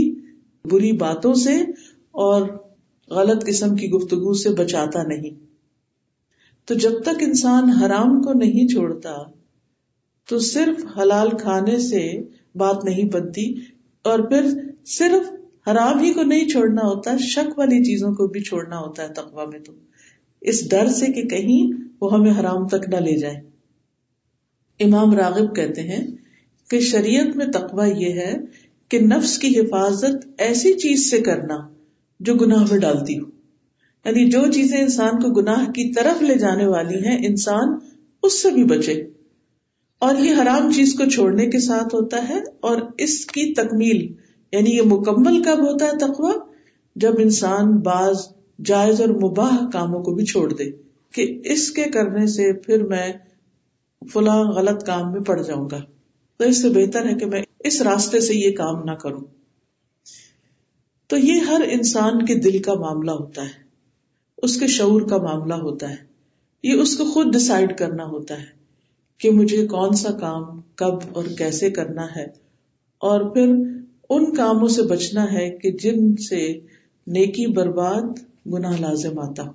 بری 0.65 0.91
باتوں 0.91 1.33
سے 1.33 1.57
اور 2.17 2.41
غلط 3.09 3.45
قسم 3.45 3.75
کی 3.75 3.89
گفتگو 3.89 4.33
سے 4.33 4.49
بچاتا 4.49 5.03
نہیں۔ 5.03 5.45
تو 6.65 6.73
جب 6.73 7.01
تک 7.01 7.21
انسان 7.21 7.69
حرام 7.69 8.21
کو 8.21 8.33
نہیں 8.33 8.67
چھوڑتا، 8.67 9.15
تو 10.29 10.39
صرف 10.39 10.97
حلال 10.97 11.29
کھانے 11.29 11.79
سے 11.79 12.21
بات 12.55 12.85
نہیں 12.85 13.09
بنتی 13.09 13.53
اور 14.01 14.19
پھر 14.19 14.45
صرف 14.85 15.31
حرام 15.69 15.99
ہی 15.99 16.13
کو 16.13 16.23
نہیں 16.23 16.49
چھوڑنا 16.49 16.81
ہوتا، 16.81 17.17
شک 17.17 17.59
والی 17.59 17.83
چیزوں 17.83 18.13
کو 18.13 18.27
بھی 18.27 18.41
چھوڑنا 18.41 18.79
ہوتا 18.79 19.03
ہے 19.03 19.13
تقوا 19.13 19.45
میں 19.45 19.59
تو۔ 19.59 19.73
اس 20.41 20.69
ڈر 20.69 20.87
سے 20.87 21.05
کہ 21.05 21.23
کہیں 21.23 21.87
وہ 22.01 22.13
ہمیں 22.13 22.31
حرام 22.39 22.67
تک 22.67 22.89
نہ 22.89 22.95
لے 22.95 23.17
جائے 23.17 23.41
امام 24.79 25.13
راغب 25.13 25.55
کہتے 25.55 25.81
ہیں 25.81 26.07
کہ 26.69 26.79
شریعت 26.79 27.35
میں 27.35 27.45
تقوا 27.45 27.85
یہ 27.85 28.13
ہے 28.13 28.33
کہ 28.89 28.99
نفس 28.99 29.37
کی 29.37 29.59
حفاظت 29.59 30.27
ایسی 30.37 30.73
چیز 30.73 31.09
سے 31.09 31.21
کرنا 31.21 31.66
جو 32.27 32.33
گناہ 32.33 32.63
میں 32.71 32.79
ڈالتی 32.79 33.19
ہو 33.19 33.25
یعنی 34.05 34.25
جو 34.25 34.51
چیزیں 34.53 34.77
انسان 34.77 35.19
کو 35.19 35.29
گناہ 35.29 35.71
کی 35.71 35.93
طرف 35.93 36.21
لے 36.21 36.35
جانے 36.35 36.67
والی 36.67 36.97
ہیں، 37.05 37.17
انسان 37.27 37.77
اس 38.23 38.41
سے 38.41 38.51
بھی 38.51 38.63
بچے۔ 38.63 38.93
اور 39.99 40.15
یہ 40.15 40.33
حرام 40.41 40.71
چیز 40.71 40.93
کو 40.93 41.09
چھوڑنے 41.09 41.47
کے 41.47 41.59
ساتھ 41.59 41.95
ہوتا 41.95 42.29
ہے 42.29 42.39
اور 42.59 42.81
اس 42.97 43.25
کی 43.25 43.53
تکمیل 43.53 44.13
یعنی 44.51 44.75
یہ 44.75 44.81
مکمل 44.85 45.43
کب 45.43 45.59
ہوتا 45.59 45.85
ہے 45.85 45.91
تقوا 45.91 46.33
جب 46.95 47.13
انسان 47.19 47.77
بعض 47.79 48.15
جائز 48.65 49.01
اور 49.01 49.09
مباح 49.09 49.57
کاموں 49.73 50.03
کو 50.03 50.13
بھی 50.13 50.25
چھوڑ 50.25 50.53
دے 50.53 50.71
کہ 51.13 51.41
اس 51.45 51.71
کے 51.71 51.83
کرنے 51.83 52.27
سے 52.27 52.53
پھر 52.53 52.83
میں 52.83 53.13
فلاں 54.13 54.43
غلط 54.43 54.85
کام 54.85 55.11
میں 55.11 55.21
پڑ 55.21 55.41
جاؤں 55.41 55.69
گا۔ 55.71 55.79
تو 56.37 56.43
اس 56.43 56.61
سے 56.61 56.69
بہتر 56.69 57.09
ہے 57.09 57.15
کہ 57.15 57.25
میں 57.25 57.41
اس 57.59 57.81
راستے 57.81 58.19
سے 58.19 58.33
یہ 58.35 58.51
کام 58.51 58.83
نہ 58.83 58.91
کروں۔ 58.91 59.36
تو 61.07 61.17
یہ 61.17 61.39
ہر 61.39 61.61
انسان 61.71 62.25
کے 62.25 62.35
دل 62.35 62.61
کا 62.61 62.73
معاملہ 62.73 63.11
ہوتا 63.11 63.41
ہے، 63.41 63.63
اس 64.37 64.59
کے 64.59 64.67
شعور 64.67 65.01
کا 65.01 65.17
معاملہ 65.17 65.53
ہوتا 65.53 65.89
ہے، 65.89 65.95
یہ 66.63 66.73
اس 66.73 66.97
کو 66.97 67.05
خود 67.05 67.33
ڈسائڈ 67.33 67.77
کرنا 67.77 68.03
ہوتا 68.03 68.39
ہے 68.39 68.45
کہ 69.17 69.29
مجھے 69.29 69.67
کون 69.67 69.93
سا 69.93 70.11
کام 70.11 70.61
کب 70.75 70.93
اور 71.13 71.23
کیسے 71.37 71.71
کرنا 71.71 72.05
ہے۔ 72.15 72.25
اور 72.97 73.29
پھر 73.29 73.49
ان 74.09 74.35
کاموں 74.35 74.67
سے 74.67 74.81
بچنا 74.81 75.33
ہے 75.33 75.49
کہ 75.49 75.71
جن 75.71 76.15
سے 76.15 76.59
نیکی 77.07 77.47
برباد 77.47 78.03
گناہ 78.45 78.77
لازم 78.79 79.19
آتا 79.19 79.47
ہو۔ 79.47 79.51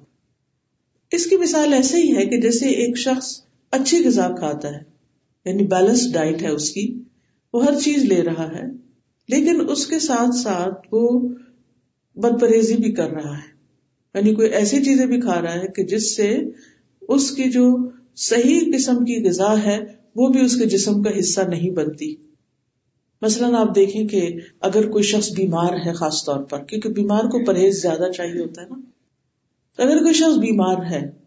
اس 1.11 1.27
کی 1.27 1.37
مثال 1.37 1.73
ایسے 1.73 1.97
ہی 1.97 2.17
ہے 2.17 2.27
کہ 2.27 2.41
جیسے 2.41 2.69
ایک 2.69 2.99
شخص 2.99 3.43
اچھی 3.71 4.05
غذا 4.05 4.29
کھاتا 4.39 4.69
ہے 4.69 4.83
یعنی 5.45 5.63
بیلنس 5.63 6.13
ڈائٹ 6.13 6.43
ہے 6.43 6.49
اس 6.49 6.71
کی، 6.71 7.03
وہ 7.53 7.65
ہر 7.65 7.81
چیز 7.81 8.05
لے 8.05 8.23
رہا 8.23 8.53
ہے۔ 8.53 8.82
لیکن 9.29 9.71
اس 9.71 9.87
کے 9.87 9.99
ساتھ 9.99 10.37
ساتھ 10.37 10.87
وہ 10.93 11.29
بد 12.15 12.41
پریزی 12.41 12.77
بھی 12.77 12.93
کر 12.93 13.11
رہا 13.11 13.37
ہے۔ 13.39 13.53
یعنی 14.15 14.35
کوئی 14.35 14.51
ایسی 14.51 14.85
چیزیں 14.85 15.07
بھی 15.07 15.21
کھا 15.21 15.43
رہا 15.43 15.55
ہے 15.55 15.67
کہ 15.77 15.85
جس 15.85 16.17
سے 16.17 16.39
اس 17.09 17.31
کی 17.31 17.51
جو 17.51 17.91
صحیح 18.17 18.61
قسم 18.75 18.99
کی 18.99 19.29
غذا 19.29 19.63
ہے، 19.63 19.81
وہ 20.17 20.29
بھی 20.29 20.45
اس 20.45 20.57
کے 20.57 20.67
جسم 20.67 21.03
کا 21.03 21.19
حصہ 21.19 21.41
نہیں 21.41 21.71
بنتی۔ 21.71 22.15
مثلاً 23.23 23.55
آپ 23.55 23.75
دیکھیں 23.75 24.09
کہ 24.09 24.35
اگر 24.61 24.91
کوئی 24.91 25.05
شخص 25.05 25.31
بیمار 25.31 25.73
ہے 25.87 25.93
خاص 25.93 26.25
طور 26.25 26.41
پر، 26.41 26.65
کیونکہ 26.65 26.89
بیمار 26.89 27.21
کو 27.21 27.45
پرہیز 27.45 27.83
زیادہ 27.83 28.13
چاہیے 28.17 28.43
ہوتا 28.43 28.63
ہے 28.63 28.67
نا۔ 28.71 28.81
اگر 29.83 29.99
کوئی 29.99 30.13
شخص 30.13 30.39
بیمار 30.39 30.77
ہے 30.91 31.22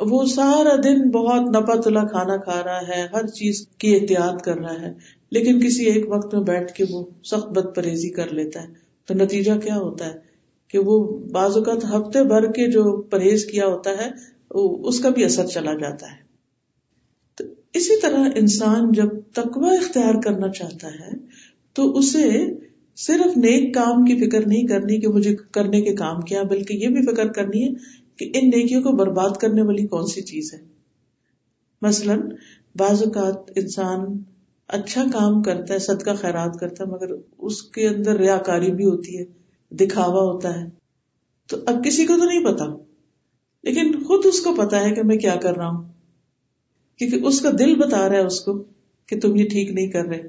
وہ 0.00 0.24
سارا 0.24 0.74
دن 0.84 1.10
بہت 1.10 1.56
نپا 1.56 1.80
تلا 1.80 2.04
کھانا 2.04 2.36
کھا 2.36 2.62
رہا 2.64 2.88
ہے، 2.88 3.06
ہر 3.12 3.26
چیز 3.26 3.68
کی 3.78 3.94
احتیاط 3.94 4.42
کر 4.42 4.58
رہا 4.58 4.82
ہے، 4.82 4.92
لیکن 5.30 5.60
کسی 5.60 5.84
ایک 5.84 6.04
وقت 6.08 6.34
میں 6.34 6.42
بیٹھ 6.42 6.72
کے 6.72 6.84
وہ 6.90 7.04
سخت 7.24 7.48
بد 7.48 7.74
پرہیزی 7.74 8.08
کر 8.08 8.32
لیتا 8.32 8.62
ہے۔ 8.62 8.68
تو 9.08 9.14
نتیجہ 9.14 9.52
کیا 9.52 9.76
ہوتا 9.76 10.06
ہے؟ 10.06 10.18
کہ 10.68 10.78
وہ 10.78 11.18
بعض 11.28 11.56
اوقات 11.56 11.84
ہفتے 11.84 12.24
بھر 12.24 12.52
کے 12.52 12.70
جو 12.70 13.02
پرہیز 13.02 13.44
کیا 13.44 13.66
ہوتا 13.66 13.90
ہے 13.90 14.10
اس 14.88 15.00
کا 15.00 15.08
بھی 15.08 15.24
اثر 15.24 15.46
چلا 15.46 15.74
جاتا 15.74 16.06
ہے۔ 16.06 16.16
تو 17.38 17.44
اسی 17.74 18.00
طرح 18.00 18.28
انسان 18.36 18.92
جب 18.92 19.08
تقوی 19.34 19.76
اختیار 19.76 20.22
کرنا 20.22 20.48
چاہتا 20.48 20.88
ہے، 20.88 21.10
تو 21.72 21.96
اسے 21.96 22.30
صرف 22.96 23.36
نیک 23.36 23.74
کام 23.74 24.04
کی 24.04 24.28
فکر 24.28 24.46
نہیں 24.46 24.66
کرنی 24.66 25.00
کہ 25.00 25.08
مجھے 25.08 25.36
کرنے 25.50 25.80
کے 25.80 25.94
کام 25.94 26.20
کیا، 26.20 26.42
بلکہ 26.42 26.74
یہ 26.74 26.88
بھی 26.88 27.02
فکر 27.02 27.28
کرنی 27.28 27.62
ہے 27.62 27.72
کہ 28.18 28.30
ان 28.34 28.46
نیکیوں 28.46 28.82
کو 28.82 28.92
برباد 28.92 29.30
کرنے 29.40 29.62
والی 29.62 29.86
کون 29.86 30.06
سی 30.06 30.22
چیز 30.22 30.54
ہے؟ 30.54 30.58
مثلاً، 31.82 32.20
بعض 32.76 33.02
اوقات 33.02 33.52
انسان 33.56 34.22
اچھا 34.68 35.04
کام 35.12 35.42
کرتا 35.42 35.74
ہے، 35.74 35.78
صدقہ 35.78 36.10
خیرات 36.14 36.60
کرتا 36.60 36.84
ہے، 36.84 36.88
مگر 36.88 37.06
اس 37.38 37.62
کے 37.62 37.88
اندر 37.88 38.16
ریا 38.16 38.38
کاری 38.38 38.72
بھی 38.72 38.84
ہوتی 38.84 39.18
ہے، 39.18 39.24
دکھاوا 39.70 40.22
ہوتا 40.22 40.60
ہے۔ 40.60 40.66
تو 41.46 41.56
اب 41.66 41.84
کسی 41.84 42.06
کو 42.06 42.14
تو 42.18 42.24
نہیں 42.24 42.44
پتا، 42.44 42.64
لیکن 43.62 44.04
خود 44.04 44.26
اس 44.26 44.40
کو 44.40 44.54
پتا 44.54 44.84
ہے 44.84 44.94
کہ 44.94 45.02
میں 45.02 45.16
کیا 45.16 45.36
کر 45.36 45.56
رہا 45.56 45.68
ہوں۔ 45.68 45.92
کیونکہ 46.96 47.16
اس 47.16 47.40
کا 47.40 47.50
دل 47.58 47.74
بتا 47.74 48.08
رہا 48.08 48.16
ہے 48.16 48.26
اس 48.26 48.40
کو 48.40 48.64
کہ 49.06 49.20
تم 49.20 49.36
یہ 49.36 49.48
ٹھیک 49.48 49.70
نہیں 49.70 49.88
کر 49.88 50.04
رہے۔ 50.04 50.22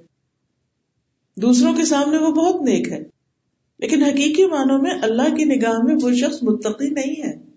دوسروں 1.37 1.73
کے 1.73 1.85
سامنے 1.85 2.17
وہ 2.17 2.31
بہت 2.31 2.61
نیک 2.61 2.91
ہے، 2.91 3.03
لیکن 3.79 4.03
حقیقی 4.03 4.45
معنوں 4.45 4.81
میں 4.81 4.91
اللہ 5.01 5.35
کی 5.35 5.45
نگاہ 5.45 5.79
میں 5.83 5.95
وہ 6.01 6.11
شخص 6.13 6.43
متقی 6.43 6.89
نہیں 6.89 7.27
ہے۔ 7.27 7.48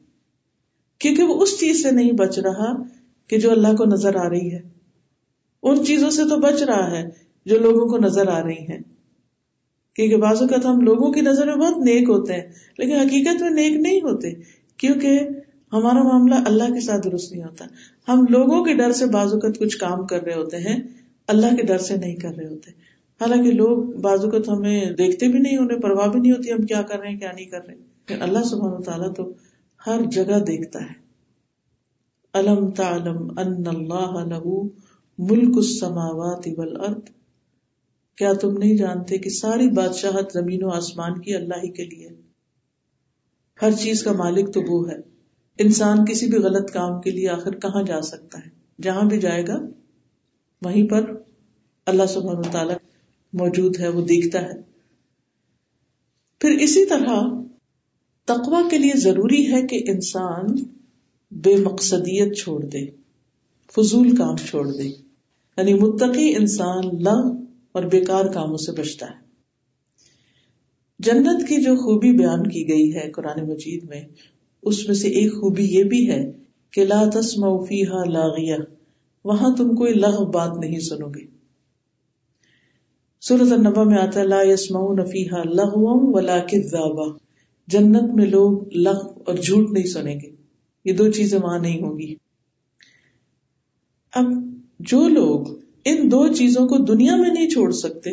کیونکہ 1.02 1.22
وہ 1.22 1.42
اس 1.42 1.60
چیز 1.60 1.82
سے 1.82 1.90
نہیں 1.90 2.12
بچ 2.12 2.38
رہا 2.38 2.82
کہ 3.28 3.38
جو 3.38 3.50
اللہ 3.50 3.74
کو 3.76 3.84
نظر 3.84 4.16
آ 4.16 4.28
رہی 4.28 4.52
ہے۔ 4.52 4.60
ان 5.62 5.84
چیزوں 5.84 6.10
سے 6.10 6.22
تو 6.22 6.36
بچ 6.36 6.62
رہا 6.62 6.90
ہے 6.90 7.08
جو 7.46 7.58
لوگوں 7.58 7.88
کو 7.88 7.98
نظر 7.98 8.28
آ 8.28 8.42
رہی 8.42 8.66
ہیں۔ 8.68 8.78
کیونکہ 9.96 10.16
بعض 10.16 10.42
اوقات 10.42 10.66
ہم 10.66 10.80
لوگوں 10.80 11.12
کی 11.12 11.20
نظر 11.20 11.46
میں 11.46 11.54
بہت 11.54 11.78
نیک 11.78 12.08
ہوتے 12.08 12.32
ہیں، 12.32 12.40
لیکن 12.78 12.92
حقیقت 12.92 13.42
میں 13.42 13.50
نیک 13.50 13.72
نہیں 13.72 13.98
ہوتے، 13.98 14.32
کیونکہ 14.76 15.20
ہمارا 15.72 16.02
معاملہ 16.02 16.34
اللہ 16.34 16.64
کے 16.64 16.80
ساتھ 16.80 17.08
درست 17.08 17.32
نہیں 17.32 17.42
ہوتا۔ 17.42 17.64
ہم 18.08 18.24
لوگوں 18.28 18.64
کے 18.64 18.74
ڈر 18.74 18.92
سے 18.92 19.06
بعض 19.06 19.32
اوقات 19.32 19.58
کچھ 19.58 19.78
کام 19.78 20.06
کر 20.06 20.22
رہے 20.22 20.34
ہوتے 20.34 20.56
ہیں، 20.56 20.76
اللہ 21.26 21.54
کے 21.56 21.62
ڈر 21.62 21.78
سے 21.78 21.96
نہیں 21.96 22.16
کر 22.16 22.36
رہے 22.36 22.46
ہوتے۔ 22.46 22.70
حالانکہ 23.20 23.50
لوگ 23.50 23.82
بعض 23.82 24.24
اوقات 24.24 24.48
ہمیں 24.48 24.90
دیکھتے 24.90 25.28
بھی 25.28 25.38
نہیں، 25.38 25.58
انہیں 25.58 25.78
پرواہ 25.78 26.08
بھی 26.08 26.20
نہیں 26.20 26.32
ہوتی 26.32 26.52
ہم 26.52 26.62
کیا 26.62 26.82
کر 26.82 27.00
رہے 27.00 27.08
ہیں، 27.08 27.18
کیا 27.18 27.32
نہیں 27.32 27.46
کر 27.46 27.66
رہے۔ 27.66 27.74
اللہ 28.20 28.42
سبحانہ 28.44 28.82
تعالیٰ 28.82 29.14
تو 29.14 29.32
ہر 29.86 30.00
جگہ 30.10 30.38
دیکھتا 30.38 30.80
ہے۔ 30.80 31.02
علم 32.34 32.70
تعلم 32.70 33.38
ان 33.38 33.66
اللہ 33.66 34.24
له 34.24 34.50
ملک 35.18 35.56
السماوات 35.56 36.48
والارض۔ 36.56 37.10
کیا 38.16 38.32
تم 38.32 38.58
نہیں 38.58 38.76
جانتے 38.76 39.18
کہ 39.18 39.30
ساری 39.30 39.70
بادشاہت 39.70 40.32
زمین 40.32 40.64
و 40.64 40.70
آسمان 40.70 41.20
کی 41.20 41.34
اللہ 41.34 41.54
ہی 41.54 41.68
کے 41.68 41.84
لیے؟ 41.84 42.08
ہر 43.62 43.70
چیز 43.72 44.02
کا 44.02 44.12
مالک 44.12 44.54
تو 44.54 44.60
وہ 44.68 44.90
ہے۔ 44.90 44.96
انسان 45.58 46.04
کسی 46.04 46.26
بھی 46.26 46.38
غلط 46.38 46.70
کام 46.70 47.00
کے 47.00 47.10
لیے 47.10 47.28
آخر 47.28 47.58
کہاں 47.58 47.82
جا 47.82 48.00
سکتا 48.00 48.38
ہے؟ 48.38 48.50
جہاں 48.82 49.02
بھی 49.02 49.20
جائے 49.20 49.46
گا، 49.46 49.58
وہیں 50.62 50.86
پر 50.88 51.22
اللہ 51.86 52.06
سبحانہ 52.06 52.50
تعالی 52.52 52.74
موجود 53.32 53.80
ہے، 53.80 53.88
وہ 53.88 54.00
دیکھتا 54.00 54.42
ہے۔ 54.42 54.62
پھر 56.38 56.50
اسی 56.50 56.86
طرح 56.86 57.20
تقوا 58.24 58.68
کے 58.70 58.78
لیے 58.78 58.92
ضروری 58.96 59.52
ہے 59.52 59.62
کہ 59.62 59.82
انسان 59.86 60.46
بے 61.30 61.56
مقصدیت 61.56 62.38
چھوڑ 62.38 62.64
دے، 62.64 62.86
فضول 63.74 64.16
کام 64.16 64.36
چھوڑ 64.36 64.72
دے۔ 64.72 64.88
یعنی 65.56 65.74
متقی 65.74 66.36
انسان 66.36 67.02
لغ 67.02 67.32
اور 67.72 67.82
بیکار 67.82 68.24
کاموں 68.24 68.56
سے 68.56 68.72
بچتا 68.72 69.06
ہے۔ 69.06 69.22
جنت 70.98 71.48
کی 71.48 71.62
جو 71.62 71.76
خوبی 71.76 72.12
بیان 72.12 72.46
کی 72.46 72.68
گئی 72.68 72.94
ہے 72.94 73.10
قرآن 73.10 73.48
مجید 73.48 73.84
میں، 73.88 74.00
اس 74.62 74.86
میں 74.86 74.94
سے 74.94 75.08
ایک 75.08 75.32
خوبی 75.32 75.64
یہ 75.64 75.84
بھی 75.84 76.10
ہے 76.10 76.32
کہ 76.70 76.84
لا 76.84 77.04
تسمع 77.14 77.64
فیہا 77.64 78.04
لاغیہ، 78.04 78.54
وہاں 79.24 79.56
تم 79.56 79.74
کوئی 79.74 79.94
لغ 79.94 80.30
بات 80.30 80.58
نہیں 80.58 80.80
سنو 80.80 81.08
گے۔ 81.08 81.26
سورت 83.20 83.52
النبا 83.52 83.82
میں 83.82 83.98
آتا 83.98 84.20
ہے، 84.20 84.24
لا 84.24 84.42
يسمعون 84.42 85.04
فیہا 85.04 85.42
لغوا 85.42 85.92
ولا 86.02 86.38
کذابا۔ 86.38 87.21
جنت 87.66 88.14
میں 88.14 88.26
لوگ 88.26 88.72
لغ 88.72 89.22
اور 89.26 89.34
جھوٹ 89.34 89.70
نہیں 89.70 89.86
سنیں 89.86 90.20
گے۔ 90.20 90.30
یہ 90.84 90.92
دو 90.92 91.10
چیزیں 91.10 91.38
وہاں 91.42 91.58
نہیں 91.58 91.82
ہوں 91.82 91.98
گی۔ 91.98 92.14
اب 94.12 94.24
جو 94.80 95.08
لوگ 95.08 95.46
ان 95.84 96.10
دو 96.10 96.32
چیزوں 96.32 96.68
کو 96.68 96.84
دنیا 96.84 97.16
میں 97.16 97.30
نہیں 97.30 97.50
چھوڑ 97.50 97.70
سکتے، 97.70 98.10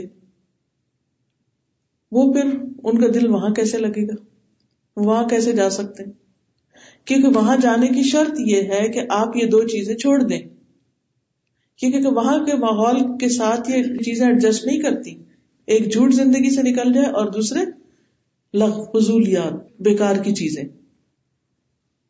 وہ 2.12 2.34
پھر 2.34 2.46
ان 2.84 3.01
کا 3.01 3.08
دل 3.13 3.27
وہاں 3.27 3.50
کیسے 3.50 3.77
لگے 3.77 4.08
گا؟ 4.08 4.13
وہاں 4.96 5.27
کیسے 5.27 5.51
جا 5.51 5.70
سکتے 5.70 6.03
کیونکہ 7.06 7.27
وہاں 7.27 7.58
جانے 7.58 7.88
کی 7.88 8.03
شرط 8.03 8.39
یہ 8.39 8.62
ہے 8.62 8.89
کہ 8.89 9.01
آپ 9.10 9.36
یہ 9.36 9.46
دو 9.46 9.68
چیزیں 9.68 9.96
چھوڑ 9.96 10.24
دیں۔ 10.24 10.41
کیونکہ 11.75 12.08
وہاں 12.08 12.46
کے 12.46 12.56
ماحول 12.56 13.18
کے 13.18 13.29
ساتھ 13.29 13.72
یہ 13.72 13.84
چیزیں 13.84 14.27
ایڈجسٹ 14.27 14.65
نہیں 14.65 14.79
کرتی۔ 14.79 15.24
ایک 15.65 15.94
جھوٹ 15.94 16.13
زندگی 16.13 16.56
سے 16.56 16.62
نکل 16.63 16.94
جائے 16.94 17.08
اور 17.08 17.25
دوسرے 17.25 17.60
لغ، 18.53 18.84
فضولیات، 18.94 19.82
بیکار 19.82 20.15
کی 20.15 20.34
چیزیں۔ 20.34 20.63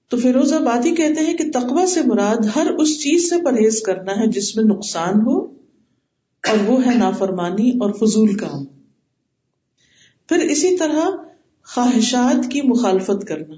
تو 0.09 0.17
فیروز 0.17 0.53
آبادی 0.53 0.95
کہتے 0.95 1.21
ہیں 1.21 1.37
کہ 1.37 1.51
تقوی 1.51 1.87
سے 1.87 2.01
مراد 2.05 2.45
ہر 2.55 2.67
اس 2.77 2.99
چیز 2.99 3.29
سے 3.29 3.43
پرہیز 3.45 3.81
کرنا 3.81 4.11
ہے 4.11 4.27
جس 4.27 4.55
میں 4.55 4.63
نقصان 4.63 5.21
ہو 5.25 5.45
اور 6.47 6.57
وہ 6.65 6.85
ہے 6.85 6.97
نافرمانی 6.97 7.69
اور 7.69 7.93
فضول 7.93 8.37
کام۔ 8.37 8.65
پھر 10.29 10.37
اسی 10.37 10.77
طرح 10.77 11.09
خواہشات 11.63 12.51
کی 12.51 12.61
مخالفت 12.61 13.27
کرنا، 13.27 13.55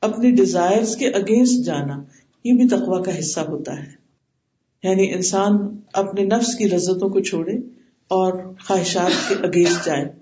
اپنی 0.00 0.30
ڈیزائر 0.30 0.82
کے 0.98 1.08
اگینسٹ 1.08 1.64
جانا، 1.64 2.02
یہ 2.44 2.52
بھی 2.52 2.68
تقوی 2.68 3.02
کا 3.02 3.18
حصہ 3.18 3.40
ہوتا 3.40 3.82
ہے۔ 3.82 3.92
یعنی 4.82 5.14
انسان 5.14 5.80
اپنے 5.92 6.24
نفس 6.24 6.54
کی 6.54 6.64
لذتوں 6.64 7.08
کو 7.08 7.20
چھوڑے 7.20 7.56
اور 8.08 8.54
خواہشات 8.66 9.28
کے 9.28 9.34
اگینسٹ 9.34 9.86
جائے۔ 9.86 10.21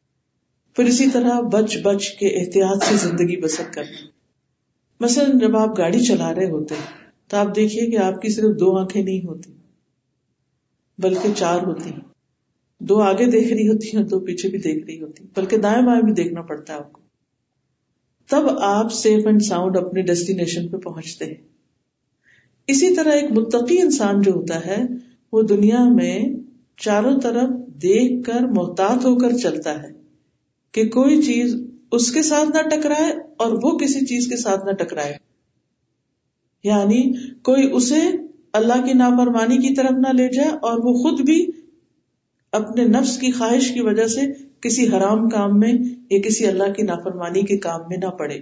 پھر 0.76 0.84
اسی 0.84 1.10
طرح 1.10 1.40
بچ 1.40 1.78
بچ 1.82 2.08
کے 2.08 2.26
احتیاط 2.28 2.84
سے 2.84 3.08
زندگی 3.08 3.40
بسر 3.40 3.62
کرنا۔ 3.74 4.06
مثلاً 5.00 5.38
جب 5.38 5.56
آپ 5.56 5.78
گاڑی 5.78 6.00
چلا 6.00 6.34
رہے 6.34 6.50
ہوتے 6.50 6.74
تو 7.28 7.36
آپ 7.36 7.56
دیکھیے 7.56 7.90
کہ 7.90 7.98
آپ 7.98 8.22
کی 8.22 8.28
صرف 8.28 8.60
دو 8.60 8.76
آنکھیں 8.76 9.02
نہیں 9.02 9.26
ہوتی، 9.26 9.52
بلکہ 10.98 11.28
چار 11.36 11.62
ہوتی 11.62 11.90
ہیں۔ 11.90 12.00
دو 12.80 13.00
آگے 13.00 13.26
دیکھ 13.26 13.52
رہی 13.52 13.68
ہوتی 13.68 13.96
ہیں، 13.96 14.04
دو 14.04 14.20
پیچھے 14.20 14.48
بھی 14.48 14.58
دیکھ 14.58 14.86
رہی 14.86 15.00
ہوتی 15.00 15.24
بلکہ 15.36 15.56
دائیں 15.56 15.86
بائیں 15.86 16.02
بھی 16.02 16.12
دیکھنا 16.12 16.42
پڑتا 16.42 16.72
ہے 16.72 16.78
آپ 16.78 16.92
کو۔ 16.92 17.00
تب 18.28 18.48
آپ 18.58 18.92
سیف 18.92 19.26
اینڈ 19.26 19.42
ساؤنڈ 19.42 19.76
اپنے 19.76 20.02
ڈیسٹینیشن 20.02 20.68
پہ 20.68 20.76
پہنچتے 20.76 21.24
ہیں۔ 21.24 21.48
اسی 22.66 22.94
طرح 22.94 23.12
ایک 23.12 23.30
متقی 23.30 23.80
انسان 23.80 24.22
جو 24.22 24.32
ہوتا 24.32 24.66
ہے، 24.66 24.76
وہ 25.32 25.42
دنیا 25.42 25.84
میں 25.84 26.28
چاروں 26.76 27.20
طرف 27.20 27.48
دیکھ 27.66 28.26
کر 28.26 28.40
محتاط 28.40 29.04
ہو 29.04 29.18
کر 29.18 29.36
چلتا 29.36 29.82
ہے۔ 29.82 29.99
کہ 30.72 30.88
کوئی 30.88 31.22
چیز 31.22 31.56
اس 31.92 32.12
کے 32.12 32.22
ساتھ 32.22 32.56
نہ 32.56 32.68
ٹکرائے 32.68 33.12
اور 33.36 33.52
وہ 33.62 33.78
کسی 33.78 34.06
چیز 34.06 34.26
کے 34.28 34.36
ساتھ 34.36 34.66
نہ 34.66 34.70
ٹکرائے۔ 34.70 35.16
یعنی 36.64 37.12
کوئی 37.42 37.70
اسے 37.72 38.00
اللہ 38.52 38.86
کی 38.86 38.92
نافرمانی 38.92 39.56
کی 39.56 39.74
طرف 39.74 39.90
نہ 39.90 40.12
لے 40.12 40.28
جائے 40.28 40.48
اور 40.48 40.78
وہ 40.78 40.92
خود 40.92 41.20
بھی 41.20 41.46
اپنے 42.52 42.84
نفس 42.84 43.18
کی 43.18 43.32
خواہش 43.32 43.70
کی 43.70 43.80
وجہ 43.80 44.06
سے 44.06 44.20
کسی 44.60 44.88
حرام 44.88 45.28
کام 45.28 45.60
میں 45.60 45.72
یا 46.10 46.18
کسی 46.22 46.46
اللہ 46.46 46.72
کی 46.72 46.82
نافرمانی 46.82 47.42
کے 47.42 47.56
کام 47.56 47.80
میں 47.88 47.96
نہ 47.96 48.10
پڑے۔ 48.10 48.40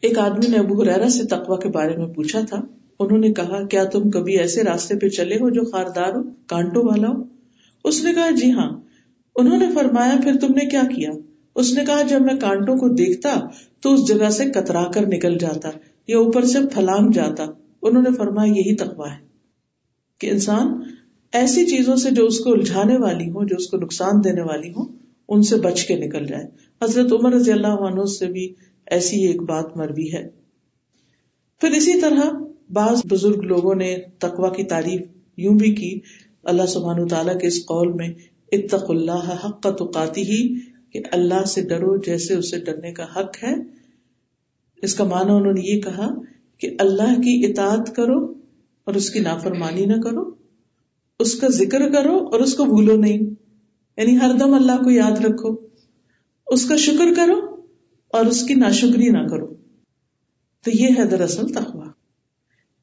ایک 0.00 0.18
آدمی 0.18 0.46
نے 0.48 0.56
ابو 0.56 0.82
حرا 0.82 1.08
سے 1.08 1.24
تقوا 1.24 1.56
کے 1.56 1.68
بارے 1.68 1.96
میں 1.96 2.06
پوچھا 2.06 2.40
تھا۔ 2.40 2.62
انہوں 3.00 3.18
نے 3.18 3.32
کہا، 3.32 3.66
کیا 3.66 3.84
تم 3.84 4.10
کبھی 4.10 4.38
ایسے 4.38 4.62
راستے 4.62 4.94
پہ 4.98 5.08
چلے 5.08 5.34
ہو 5.34 5.50
جو 5.50 5.70
خاردار 5.70 6.12
ہو، 6.14 6.22
کانٹوں 6.46 6.84
والا 6.84 7.08
ہو؟ 7.08 7.22
اس 7.84 8.04
نے 8.04 8.12
کہا 8.12 8.30
جی 8.30 8.52
ہاں۔ 8.52 8.83
انہوں 9.36 9.58
نے 9.58 9.66
فرمایا، 9.74 10.16
پھر 10.22 10.32
تم 10.40 10.46
نے 10.46 10.68
کیا 10.68 10.82
کیا؟ 10.96 11.10
اس 11.54 11.72
نے 11.72 11.84
کہا، 11.84 12.02
جب 12.02 12.20
میں 12.20 12.34
کانٹوں 12.40 12.76
کو 12.76 12.88
دیکھتا 12.88 13.40
تو 13.80 13.94
اس 13.94 14.08
جگہ 14.08 14.30
سے 14.30 14.44
کترا 14.44 14.90
کر 14.90 15.06
نکل 15.06 15.38
جاتا، 15.38 15.70
یا 16.06 16.18
اوپر 16.18 16.44
سے 16.44 16.58
پھلانگ 16.74 17.10
جاتا۔ 17.10 17.46
انہوں 17.82 18.02
نے 18.02 18.10
فرمایا، 18.16 18.50
یہی 18.50 18.76
تقوا 18.76 19.10
ہے۔ 19.12 19.24
کہ 20.18 20.30
انسان 20.30 20.82
ایسی 21.32 21.64
چیزوں 21.64 21.96
سے 21.96 22.10
جو 22.10 22.26
اس 22.26 22.38
کو 22.38 22.52
الجھانے 22.52 22.96
والی 22.96 23.30
ہو 23.30 23.44
جو 23.44 23.56
اس 23.56 23.66
کو 23.66 23.76
نقصان 23.76 24.24
دینے 24.24 24.42
والی 24.42 24.70
ہو 24.70 24.82
ان 25.28 25.42
سے 25.42 25.56
بچ 25.56 25.84
کے 25.84 25.96
نکل 25.96 26.26
جائے۔ 26.26 26.44
حضرت 26.82 27.12
عمر 27.12 27.32
رضی 27.32 27.52
اللہ 27.52 27.66
عنہ 27.66 28.04
سے 28.04 28.26
بھی 28.26 28.54
ایسی 28.86 29.26
ایک 29.26 29.42
بات 29.42 29.76
مربی 29.76 30.12
ہے۔ 30.12 30.28
پھر 31.60 31.70
اسی 31.70 32.00
طرح 32.00 32.22
بعض 32.72 33.00
بزرگ 33.10 33.40
لوگوں 33.40 33.74
نے 33.74 33.96
تقوا 34.18 34.52
کی 34.52 34.62
تعریف 34.62 35.00
یوں 35.36 35.54
بھی 35.54 35.74
کی، 35.74 36.00
اللہ 36.44 36.66
سبحان 36.66 37.08
تعالیٰ 37.08 37.38
کے 37.38 37.46
اس 37.46 37.60
قول 37.60 37.92
میں 37.92 38.08
اتق 38.52 38.90
اللہ 38.90 39.36
حق 39.44 39.62
کا 39.62 39.70
تقاتی 39.70 40.22
ہی، 40.22 40.60
کہ 40.90 41.00
اللہ 41.12 41.44
سے 41.44 41.62
ڈرو 41.62 41.96
جیسے 41.96 42.34
اسے 42.34 42.58
ڈرنے 42.58 42.92
کا 42.92 43.04
حق 43.04 43.44
ہے۔ 43.44 43.54
اس 44.82 44.94
کا 44.94 45.04
معنی 45.04 45.32
انہوں 45.32 45.52
نے 45.52 45.60
یہ 45.64 45.80
کہا 45.80 46.08
کہ 46.58 46.76
اللہ 46.78 47.14
کی 47.14 47.46
اطاعت 47.50 47.96
کرو 47.96 48.32
اور 48.84 48.94
اس 48.94 49.10
کی 49.10 49.20
نافرمانی 49.20 49.86
نہ 49.86 50.00
کرو۔ 50.00 50.30
اس 51.18 51.34
کا 51.40 51.48
ذکر 51.48 51.92
کرو 51.92 52.16
اور 52.16 52.40
اس 52.40 52.54
کو 52.54 52.64
بھولو 52.64 52.96
نہیں۔ 52.96 53.18
یعنی 53.96 54.16
ہر 54.16 54.30
دم 54.38 54.54
اللہ 54.54 54.82
کو 54.84 54.90
یاد 54.90 55.24
رکھو۔ 55.24 55.66
اس 56.46 56.68
کا 56.68 56.76
شکر 56.76 57.14
کرو 57.16 57.60
اور 58.08 58.26
اس 58.26 58.42
کی 58.42 58.54
ناشکری 58.54 59.08
نہ 59.08 59.28
کرو۔ 59.28 59.54
تو 60.64 60.70
یہ 60.74 60.88
ہے 60.98 61.04
دراصل 61.04 61.48
تخوا 61.48 61.86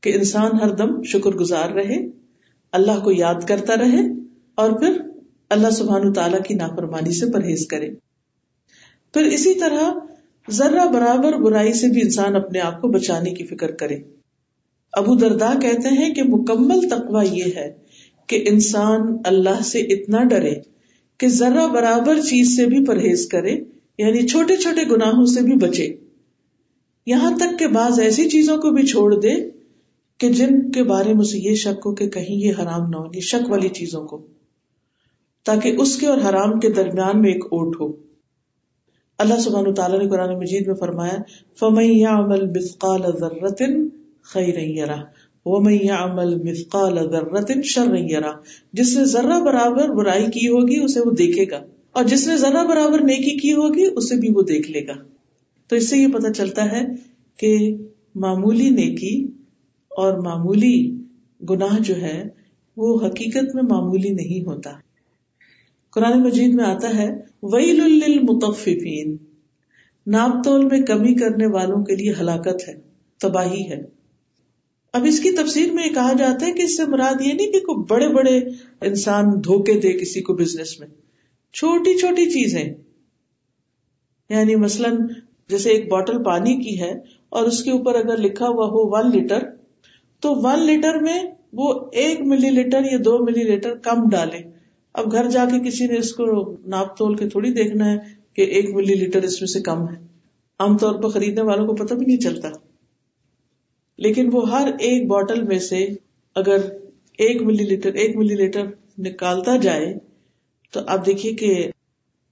کہ 0.01 0.15
انسان 0.15 0.51
ہر 0.62 0.75
دم 0.75 1.03
شکر 1.03 1.30
گزار 1.30 1.70
رہے، 1.70 2.08
اللہ 2.72 3.00
کو 3.03 3.12
یاد 3.12 3.48
کرتا 3.48 3.75
رہے 3.75 4.00
اور 4.56 4.72
پھر 4.80 5.11
اللہ 5.51 5.70
سبحان 5.70 6.13
تعالی 6.13 6.38
کی 6.48 6.53
نافرمانی 6.53 7.12
سے 7.12 7.31
پرہیز 7.31 7.67
کرے۔ 7.67 7.89
پھر 9.13 9.25
اسی 9.25 9.53
طرح 9.53 9.91
ذرا 10.51 10.86
برابر 10.86 11.33
برائی 11.33 11.74
سے 11.74 11.87
بھی 11.87 12.01
انسان 12.01 12.35
اپنے 12.35 12.59
آپ 12.59 12.81
کو 12.81 12.87
بچانے 12.87 13.31
کی 13.31 13.46
فکر 13.46 13.72
کرے۔ 13.72 14.00
ابو 14.94 15.16
دردا 15.16 15.53
کہتے 15.61 15.87
ہیں 15.90 16.14
کہ 16.14 16.24
مکمل 16.24 16.90
تقوا 16.90 17.24
یہ 17.24 17.44
ہے 17.55 17.74
کہ 18.27 18.44
انسان 18.48 19.18
اللہ 19.25 19.64
سے 19.64 19.79
اتنا 19.79 20.24
ڈرے 20.24 20.53
کہ 21.18 21.27
ذرا 21.27 21.66
برابر 21.66 22.20
چیز 22.20 22.55
سے 22.55 22.66
بھی 22.66 22.85
پرہیز 22.85 23.27
کرے 23.27 23.51
یعنی 23.98 24.27
چھوٹے 24.27 24.57
چھوٹے 24.57 24.90
گناہوں 24.92 25.25
سے 25.25 25.42
بھی 25.42 25.53
بچے۔ 25.53 25.96
یہاں 27.05 27.37
تک 27.37 27.59
کہ 27.59 27.68
بعض 27.68 28.00
ایسی 28.00 28.29
چیزوں 28.29 28.57
کو 28.57 28.72
بھی 28.72 28.85
چھوڑ 28.85 29.20
دے 29.20 29.50
کہ 30.18 30.29
جن 30.29 30.72
کے 30.72 30.83
بارے 30.83 31.14
میں 31.14 31.22
اسے 31.22 31.37
یہ 31.37 31.55
شک 31.55 31.79
ہو 31.85 31.96
کہ 31.96 32.09
کہیں 32.09 32.35
یہ 32.35 32.53
حرام 32.59 32.90
نہ 32.90 32.96
ہو، 32.96 33.05
یہ 33.16 33.22
شک 33.22 33.50
والی 33.50 33.70
چیزوں 33.70 34.07
کو۔ 34.07 34.27
تاکہ 35.44 35.75
اس 35.80 35.98
کے 35.98 36.08
اور 36.08 36.18
حرام 36.30 36.60
کے 36.60 36.70
درمیان 36.70 37.22
میں 37.22 37.34
ایک 37.34 37.44
اوٹ 37.46 37.82
ہو۔ 37.82 38.12
اللہ 39.18 39.40
سبحانہ 39.40 39.74
تعالیٰ 39.74 40.00
نے 40.00 40.10
قرآن 40.10 40.38
مجید 40.38 40.68
میں 40.68 40.75
فرمایا، 40.75 41.14
فمن 41.60 41.84
يعمل 41.84 42.50
مثقال 42.50 43.01
ذرة 43.20 43.77
خيرا 44.24 44.60
يره، 44.60 45.01
ومن 45.46 45.74
يعمل 45.74 46.50
مثقال 46.50 46.96
ذرة 47.12 47.62
شرا 47.64 47.96
يره۔ 47.96 48.32
جس 48.74 48.98
نے 48.98 49.06
ذرہ 49.06 49.40
برابر 49.40 49.90
برائی 49.90 50.25
کی 50.25 50.48
ہوگی، 50.48 50.84
اسے 50.84 51.00
وہ 51.00 51.12
دیکھے 51.12 51.46
گا۔ 51.51 51.60
اور 51.92 52.04
جس 52.04 52.27
نے 52.27 52.38
ذرہ 52.38 52.64
برابر 52.68 53.00
نیکی 53.00 53.38
کی 53.38 53.54
ہوگی، 53.54 53.86
اسے 53.96 54.16
بھی 54.16 54.30
وہ 54.36 54.42
دیکھ 54.42 54.72
لے 54.72 54.88
گا۔ 54.88 54.94
تو 55.68 55.75
اس 55.75 55.90
سے 55.90 55.98
یہ 55.98 56.08
پتہ 56.08 56.32
چلتا 56.32 56.72
ہے 56.72 56.82
کہ 57.38 57.75
معمولی 58.16 58.70
نیکی 58.70 59.27
اور 59.90 60.18
معمولی 60.18 60.98
گناہ 61.50 61.80
جو 61.80 61.96
ہے، 61.96 62.27
وہ 62.77 63.00
حقیقت 63.08 63.56
میں 63.56 63.64
معمولی 63.70 64.10
نہیں 64.10 64.46
ہوتا۔ 64.46 64.72
قرآن 65.92 66.24
مجید 66.24 66.54
میں 66.54 66.66
آتا 66.66 66.98
ہے، 66.98 67.10
ویل 67.44 67.82
للمطففین۔ 67.84 69.18
ناپ 70.08 70.44
تول 70.44 70.66
میں 70.66 70.82
کمی 70.82 71.16
کرنے 71.16 71.46
والوں 71.46 71.86
کے 71.86 71.96
لیے 71.96 72.14
ہلاکت 72.20 72.68
ہے، 72.68 72.74
تباہی 73.20 73.70
ہے۔ 73.70 74.01
اب 74.94 75.06
اس 75.06 75.20
کی 75.20 75.32
تفسیر 75.32 75.72
میں 75.72 75.88
یہ 75.88 75.94
کہا 75.94 76.14
جاتا 76.18 76.46
ہے 76.46 76.51
کہ 76.51 76.62
اس 76.62 76.77
سے 76.77 76.86
مراد 76.86 77.22
یہ 77.22 77.34
نہیں 77.34 77.51
کہ 77.51 77.60
کوئی 77.60 77.84
بڑے 77.90 78.08
بڑے 78.08 78.38
انسان 78.82 79.25
دھوکے 79.25 79.74
دے 79.74 79.94
کسی 79.94 80.22
کو 80.22 80.34
بزنس 80.34 80.80
میں۔ 80.80 80.88
چھوٹی 81.54 81.98
چھوٹی 81.98 82.25
چیزیں۔ 82.25 82.74
یعنی 84.30 84.56
مثلاً 84.56 84.98
جیسے 85.50 85.70
ایک 85.70 85.90
بوٹل 85.90 86.24
پانی 86.24 86.58
کی 86.58 86.82
ہے 86.82 86.92
اور 87.30 87.44
اس 87.44 87.64
کے 87.64 87.72
اوپر 87.72 87.96
اگر 87.96 88.18
لکھا 88.18 88.48
ہوا 88.48 88.66
ہو 88.66 88.90
ون 88.90 89.22
لیٹر 89.22 89.40
تو 90.20 90.34
ون 90.36 90.60
لیٹر 90.60 91.00
میں 91.00 91.24
وہ 91.54 91.74
ایک 91.92 92.22
ملی 92.22 92.50
لیٹر 92.50 92.82
یا 92.92 92.98
دو 93.06 93.20
ملی 93.20 93.44
لیٹر 93.44 93.75
کم 93.75 94.10
ڈالے 94.10 94.50
اب 94.94 95.12
گھر 95.12 95.30
جا 95.30 95.46
کے 95.46 95.70
کسی 95.70 95.86
نے 95.88 95.98
اس 95.98 96.14
کو 96.14 96.56
ناپ 96.66 96.98
تول 96.98 97.16
کے 97.16 97.30
تھوڑی 97.30 97.54
دیکھنا 97.54 97.92
ہے 97.92 97.98
کہ 98.34 98.42
ایک 98.42 98.70
ملی 98.70 98.94
لیٹر 98.94 99.24
اس 99.24 99.42
میں 99.42 99.48
سے 99.48 99.62
کم 99.62 99.90
ہے۔ 99.90 99.96
عام 100.60 100.77
طور 100.77 101.01
پر 101.01 101.10
خریدنے 101.10 101.42
والوں 101.42 101.68
کو 101.68 101.75
پتہ 101.75 101.94
بھی 101.94 102.06
نہیں 102.06 102.18
چلتا۔ 102.18 102.50
لیکن 103.98 104.30
وہ 104.34 104.50
ہر 104.50 104.68
ایک 104.80 105.08
بوٹل 105.08 105.42
میں 105.44 105.60
سے 105.60 105.88
اگر 106.36 106.58
ایک 107.18 107.42
ملی 107.42 107.64
لیٹر، 107.64 107.94
ایک 107.94 108.18
ملی 108.18 108.36
لیٹر 108.36 108.66
نکالتا 109.00 109.58
جائے 109.58 109.94
تو 110.72 110.80
آپ 110.88 111.06
دیکھیے 111.06 111.34
کہ 111.34 111.70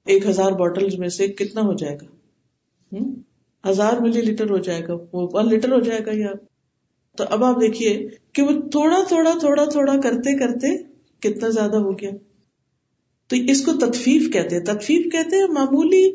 ایک 0.06 0.28
ہزار 0.28 0.52
بوٹل 0.52 0.88
میں 0.98 1.10
سے 1.10 1.28
کتنا 1.28 1.62
ہو 1.62 1.74
جائے 1.74 1.96
گا۔ 1.96 2.06
ہزار 3.70 3.94
ملی 4.00 4.22
لیٹر 4.22 4.50
ہو 4.50 4.58
جائے 4.58 4.82
گا۔ 4.88 4.94
وہ 5.14 5.28
ون 5.34 5.50
لیٹر 5.50 5.72
ہو 5.72 5.80
جائے 5.80 6.00
گا 6.06 6.12
یا؟ 6.14 6.32
تو 7.18 7.24
اب 7.30 7.44
آپ 7.44 7.62
دیکھیے 7.62 8.08
کہ 8.34 8.42
وہ 8.42 8.52
تھوڑا 8.70 9.04
تھوڑا 9.08 9.32
تھوڑا 9.40 9.66
تھوڑا 9.66 9.94
کرتے 10.02 10.38
کرتے 10.40 10.78
کتنا 11.20 11.50
زیادہ 11.50 11.78
ہو 11.78 12.00
گیا۔ 12.00 12.12
تو 13.30 13.36
اس 13.36 13.66
کو 13.66 13.74
تدفیف 13.74 14.34
کہتے 14.34 14.56
ہیں۔ 14.56 14.64
تدفیف 14.64 15.12
کہتے 15.12 15.36
ہیں 15.36 15.48
معمولی 15.48 16.12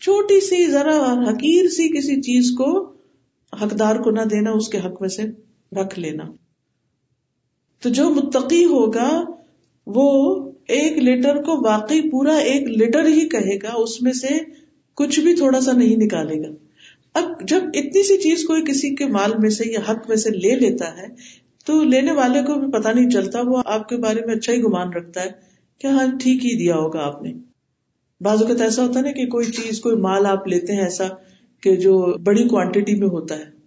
چھوٹی 0.00 0.40
سی، 0.40 0.66
ذرا 0.66 1.12
حقیر 1.12 1.68
سی 1.68 1.88
کسی 1.88 2.16
چیز 2.16 2.50
کو 2.50 2.92
حقدار 3.62 3.96
کو 3.96 4.10
نہ 4.10 4.20
دینا، 4.20 4.50
اس 4.50 4.68
کے 4.68 4.78
حق 4.78 5.00
میں 5.00 5.08
سے 5.08 5.22
رکھ 5.80 5.98
لینا۔ 5.98 6.24
تو 7.82 7.88
جو 7.88 8.10
متقی 8.10 8.64
ہوگا، 8.64 9.24
وہ 9.86 10.08
ایک 10.68 10.98
لیٹر 10.98 11.42
کو 11.42 11.68
واقعی 11.68 12.10
پورا 12.10 12.36
ایک 12.36 12.62
لیٹر 12.62 13.06
ہی 13.06 13.28
کہے 13.28 13.56
گا، 13.56 13.72
اس 13.72 14.02
میں 14.02 14.12
سے 14.12 14.28
کچھ 14.94 15.20
بھی 15.20 15.34
تھوڑا 15.34 15.60
سا 15.60 15.72
نہیں 15.72 15.96
نکالے 15.96 16.42
گا۔ 16.42 16.54
اب 17.14 17.48
جب 17.48 17.60
اتنی 17.74 18.02
سی 18.02 18.16
چیز 18.16 18.44
کوئی 18.44 18.62
کسی 18.62 18.94
کے 18.94 19.06
مال 19.06 19.32
میں 19.38 19.50
سے 19.50 19.72
یا 19.72 19.80
حق 19.88 20.08
میں 20.08 20.16
سے 20.16 20.30
لے 20.30 20.54
لیتا 20.56 20.96
ہے، 20.96 21.06
تو 21.64 21.84
لینے 21.84 22.12
والے 22.12 22.42
کو 22.42 22.54
بھی 22.54 22.72
پتا 22.72 22.92
نہیں 22.92 23.10
چلتا، 23.10 23.40
وہ 23.40 23.62
آپ 23.66 23.88
کے 23.88 23.96
بارے 23.96 24.20
میں 24.26 24.34
اچھا 24.34 24.52
ہی 24.52 24.62
گمان 24.62 24.92
رکھتا 24.92 25.24
ہے۔ 25.24 25.49
کہ 25.80 25.86
ہاں 25.86 26.06
ٹھیک 26.06 26.44
ہی 26.44 26.58
دیا 26.58 26.76
ہوگا 26.76 27.00
آپ 27.02 27.22
نے۔ 27.22 27.32
بعض 28.20 28.42
اوقات 28.42 28.60
ایسا 28.60 28.86
ہوتا 28.86 28.98
ہے 28.98 29.04
نا 29.04 29.12
کہ 29.12 29.26
کوئی 29.26 29.46
چیز، 29.46 29.80
کوئی 29.80 29.96
مال 29.96 30.26
آپ 30.26 30.48
لیتے 30.48 30.72
ہیں 30.72 30.82
ایسا 30.82 31.04
کہ 31.62 31.76
جو 31.76 32.18
بڑی 32.18 32.48
کوانٹٹی 32.48 32.94
میں 32.94 33.08
ہوتا 33.08 33.38
ہے۔ 33.38 33.60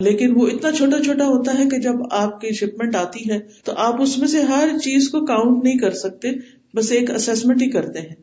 لیکن 0.00 0.32
وہ 0.36 0.46
اتنا 0.46 0.72
چھوٹا 0.72 1.02
چھوٹا 1.04 1.26
ہوتا 1.26 1.58
ہے 1.58 1.68
کہ 1.68 1.78
جب 1.78 1.94
آپ 2.10 2.40
کی 2.40 2.52
شپمنٹ 2.52 2.96
آتی 2.96 3.30
ہے، 3.30 3.38
تو 3.64 3.72
آپ 3.76 4.02
اس 4.02 4.18
میں 4.18 4.28
سے 4.28 4.42
ہر 4.42 4.68
چیز 4.82 5.08
کو 5.08 5.24
کاؤنٹ 5.26 5.64
نہیں 5.64 5.78
کر 5.78 5.90
سکتے، 5.90 6.28
بس 6.74 6.92
ایک 6.92 7.10
اسسمنٹ 7.10 7.62
ہی 7.62 7.70
کرتے 7.70 8.00
ہیں۔ 8.00 8.14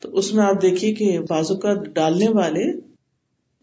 تو 0.00 0.16
اس 0.16 0.34
میں 0.34 0.44
آپ 0.44 0.62
دیکھیے 0.62 0.94
کہ 0.94 1.18
بازو 1.28 1.56
کا 1.56 1.74
ڈالنے 1.74 2.26
والے 2.28 2.64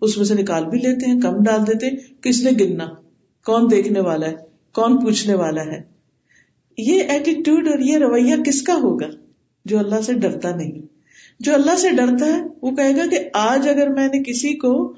اس 0.01 0.17
میں 0.17 0.25
سے 0.25 0.33
نکال 0.33 0.65
بھی 0.65 0.79
لیتے 0.79 1.12
ہیں، 1.12 1.21
کم 1.21 1.43
ڈال 1.43 1.67
دیتے 1.67 1.95
کس 2.21 2.43
نے 2.43 2.51
گننا؟ 2.60 2.86
کون 3.45 3.71
دیکھنے 3.71 3.99
والا 3.99 4.27
ہے؟ 4.27 4.36
کون 4.73 4.97
پوچھنے 4.97 5.36
والا 5.36 5.62
ہے؟ 5.62 5.96
یہ 6.77 7.03
ایٹیٹیوڈ 7.03 7.67
اور 7.67 7.79
یہ 7.79 7.97
رویہ 7.97 8.35
کس 8.45 8.61
کا 8.61 8.73
ہوگا 8.73 9.07
جو 9.65 9.79
اللہ 9.79 10.01
سے 10.01 10.13
ڈرتا 10.13 10.55
نہیں؟ 10.55 10.81
جو 11.39 11.53
اللہ 11.53 11.75
سے 11.75 11.89
ڈرتا 11.89 12.25
ہے، 12.25 12.41
وہ 12.61 12.71
کہے 12.71 12.95
گا 12.95 13.05
کہ 13.11 13.19
آج 13.33 13.67
اگر 13.69 13.89
میں 13.89 14.07
نے 14.07 14.23
کسی 14.23 14.53
کو 14.53 14.93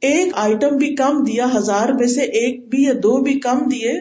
ایک 0.00 0.32
آئٹم 0.34 0.76
بھی 0.76 0.94
کم 0.94 1.22
دیا، 1.24 1.46
ہزار 1.54 1.88
میں 1.88 2.06
سے 2.06 2.20
ایک 2.20 2.68
بھی 2.68 2.82
یا 2.82 2.92
دو 2.92 3.22
بھی 3.22 3.40
کم 3.40 3.58
دیے، 3.68 3.92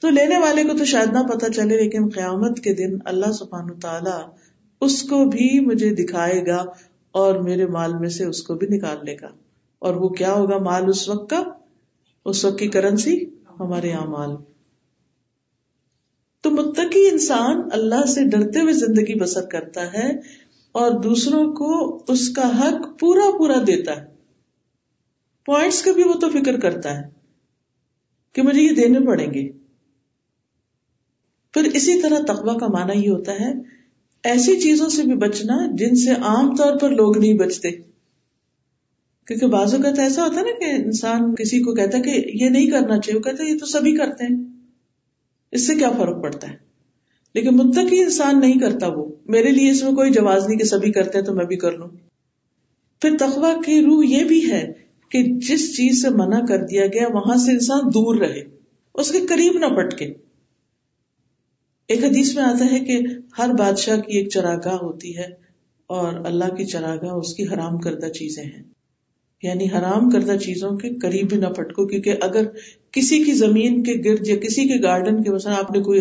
تو 0.00 0.10
لینے 0.10 0.38
والے 0.38 0.64
کو 0.64 0.76
تو 0.78 0.84
شاید 0.84 1.12
نہ 1.12 1.18
پتا 1.18 1.52
چلے، 1.52 1.76
لیکن 1.76 2.08
قیامت 2.08 2.60
کے 2.60 2.74
دن 2.74 2.96
اللہ 3.04 3.32
سبحان 3.32 3.80
تعالی 3.80 4.16
اس 4.80 5.02
کو 5.02 5.24
بھی 5.24 5.48
مجھے 5.60 5.90
دکھائے 5.94 6.46
گا 6.46 6.64
اور 7.12 7.34
میرے 7.34 7.66
مال 7.66 7.98
میں 7.98 8.08
سے 8.08 8.24
اس 8.24 8.42
کو 8.42 8.54
بھی 8.54 8.66
نکال 8.66 8.96
لے 9.04 9.16
گا 9.22 9.28
اور 9.78 9.94
وہ 9.94 10.08
کیا 10.08 10.32
ہوگا 10.32 10.58
مال 10.58 10.88
اس 10.88 11.08
وقت 11.08 11.30
کا؟ 11.30 11.42
اس 12.24 12.44
وقت 12.44 12.58
کی 12.58 12.68
کرنسی 12.68 13.24
ہمارے 13.60 13.88
یہاں 13.88 14.06
مال 14.06 14.30
تو 16.46 16.50
متقی 16.50 17.08
انسان 17.08 17.60
اللہ 17.72 18.06
سے 18.06 18.24
ڈرتے 18.24 18.60
ہوئے 18.60 18.72
زندگی 18.72 19.20
بسر 19.20 19.46
کرتا 19.46 19.92
ہے 19.92 20.10
اور 20.72 21.00
دوسروں 21.00 21.52
کو 21.52 22.02
اس 22.08 22.28
کا 22.28 22.60
حق 22.60 23.00
پورا 23.00 23.38
پورا 23.38 23.54
دیتا 23.66 24.00
ہے۔ 24.00 24.06
پوائنٹس 25.46 25.82
کا 25.82 25.92
بھی 25.92 26.02
وہ 26.02 26.14
تو 26.14 26.30
فکر 26.30 26.60
کرتا 26.60 26.98
ہے 26.98 27.02
کہ 28.32 28.42
مجھے 28.42 28.62
یہ 28.62 28.74
دینے 28.74 29.00
پڑیں 29.00 29.34
گے۔ 29.34 29.48
پھر 31.54 31.62
اسی 31.74 32.00
طرح 32.00 32.18
تقوی 32.26 32.58
کا 32.58 32.66
معنی 32.66 33.04
یہ 33.04 33.10
ہوتا 33.10 33.32
ہے، 33.32 33.52
ایسی 34.22 34.60
چیزوں 34.60 34.88
سے 34.88 35.02
بھی 35.02 35.14
بچنا 35.14 35.66
جن 35.74 35.94
سے 35.94 36.10
عام 36.10 36.56
طور 36.56 36.78
پر 36.78 36.90
لوگ 36.90 37.18
نہیں 37.18 37.34
بچتے۔ 37.34 37.70
کیونکہ 39.26 39.46
بازو 39.46 39.76
کا 39.82 39.90
تو 39.90 40.02
ایسا 40.02 40.22
ہوتا 40.22 40.36
ہے 40.36 40.42
نا 40.42 40.58
کہ 40.58 40.82
انسان 40.82 41.34
کسی 41.34 41.60
کو 41.62 41.74
کہتا 41.74 41.98
ہے 41.98 42.02
کہ 42.02 42.44
یہ 42.44 42.48
نہیں 42.48 42.70
کرنا 42.70 42.98
چاہیے، 42.98 43.16
وہ 43.16 43.22
کہتا 43.22 43.44
ہے 43.44 43.48
یہ 43.48 43.58
تو 43.58 43.66
سبھی 43.66 43.96
کرتے 43.96 44.24
ہیں۔ 44.24 44.55
اس 45.56 45.66
سے 45.66 45.74
کیا 45.74 45.90
فرق 45.90 46.22
پڑتا 46.22 46.48
ہے؟ 46.50 46.56
لیکن 47.34 47.56
متقی 47.56 48.00
انسان 48.00 48.40
نہیں 48.40 48.60
کرتا 48.60 48.86
وہ۔ 48.86 49.08
میرے 49.26 49.50
لیے 49.50 49.70
اس 49.70 49.82
میں 49.82 49.92
کوئی 49.92 50.10
جواز 50.10 50.48
نہیں 50.48 50.58
کہ 50.58 50.64
سبھی 50.64 50.92
کرتے 50.92 51.18
ہیں 51.18 51.24
تو 51.24 51.34
میں 51.34 51.44
بھی 51.44 51.56
کر 51.56 51.72
لوں۔ 51.72 51.88
پھر 53.02 53.16
تخوا 53.20 53.54
کی 53.66 53.82
روح 53.82 54.04
یہ 54.04 54.24
بھی 54.24 54.50
ہے 54.50 54.72
کہ 55.10 55.22
جس 55.22 55.76
چیز 55.76 56.02
سے 56.02 56.10
منع 56.10 56.40
کر 56.48 56.64
دیا 56.64 56.86
گیا، 56.86 57.06
وہاں 57.12 57.36
سے 57.36 57.52
انسان 57.52 57.80
دور 57.88 58.16
رہے۔ 58.16 58.42
اس 58.94 59.10
کے 59.12 59.26
قریب 59.26 59.52
نہ 59.52 59.66
پٹکے۔ 59.66 60.12
ایک 61.88 62.04
حدیث 62.04 62.34
میں 62.34 62.42
آتا 62.42 62.72
ہے 62.72 62.80
کہ 62.80 63.00
ہر 63.38 63.50
بادشاہ 63.58 63.96
کی 63.96 64.18
ایک 64.18 64.28
چراگاہ 64.28 64.74
ہوتی 64.74 65.16
ہے 65.16 65.26
اور 65.86 66.12
اللہ 66.14 66.54
کی 66.54 66.64
چراگاہ 66.64 67.10
اس 67.10 67.34
کی 67.34 67.44
حرام 67.44 67.78
کردہ 67.78 68.06
چیزیں 68.06 68.44
ہیں۔ 68.44 68.62
یعنی 69.42 69.64
حرام 69.64 70.10
کردہ 70.10 70.36
چیزوں 70.36 70.70
کے 70.70 70.90
قریب 70.90 71.28
بھی 71.28 71.36
نہ 71.36 71.46
پٹکو، 71.46 71.86
کیونکہ 71.86 72.14
اگر 72.20 72.42
کسی 72.96 73.22
کی 73.24 73.32
زمین 73.32 73.82
کے 73.82 73.94
گرد 74.04 74.26
یا 74.26 74.36
کسی 74.36 74.66
کے 74.68 74.82
گارڈن 74.82 75.22
کے 75.22 75.30
مثلا 75.30 75.54
آپ 75.54 75.70
نے 75.70 75.82
کوئی 75.82 76.00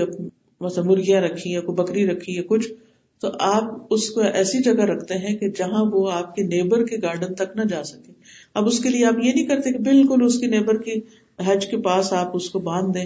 مرغیاں 0.61 1.21
رکھی 1.21 1.51
یا 1.51 1.61
کوئی 1.61 1.75
بکری 1.75 2.07
رکھی 2.07 2.33
یا 2.33 2.41
کچھ، 2.47 2.67
تو 3.21 3.29
آپ 3.39 3.63
اس 3.89 4.09
کو 4.09 4.21
ایسی 4.21 4.61
جگہ 4.63 4.83
رکھتے 4.83 5.13
ہیں 5.13 5.35
کہ 5.37 5.49
جہاں 5.49 5.83
وہ 5.93 6.11
آپ 6.11 6.35
کے 6.35 6.43
نیبر 6.43 6.85
کے 6.85 6.97
گارڈن 7.01 7.33
تک 7.33 7.55
نہ 7.55 7.61
جا 7.69 7.83
سکے۔ 7.83 8.11
اب 8.53 8.67
اس 8.67 8.79
کے 8.79 8.89
لیے 8.89 9.05
آپ 9.05 9.23
یہ 9.23 9.33
نہیں 9.33 9.45
کرتے 9.45 9.71
کہ 9.71 9.79
بالکل 9.79 10.23
اس 10.25 10.39
کے 10.39 10.47
نیبر 10.47 10.81
کی 10.81 10.91
حج 11.45 11.65
کے 11.65 11.77
پاس 11.77 12.13
آپ 12.13 12.35
اس 12.35 12.49
کو 12.49 12.59
باندھ 12.59 12.93
دیں 12.97 13.05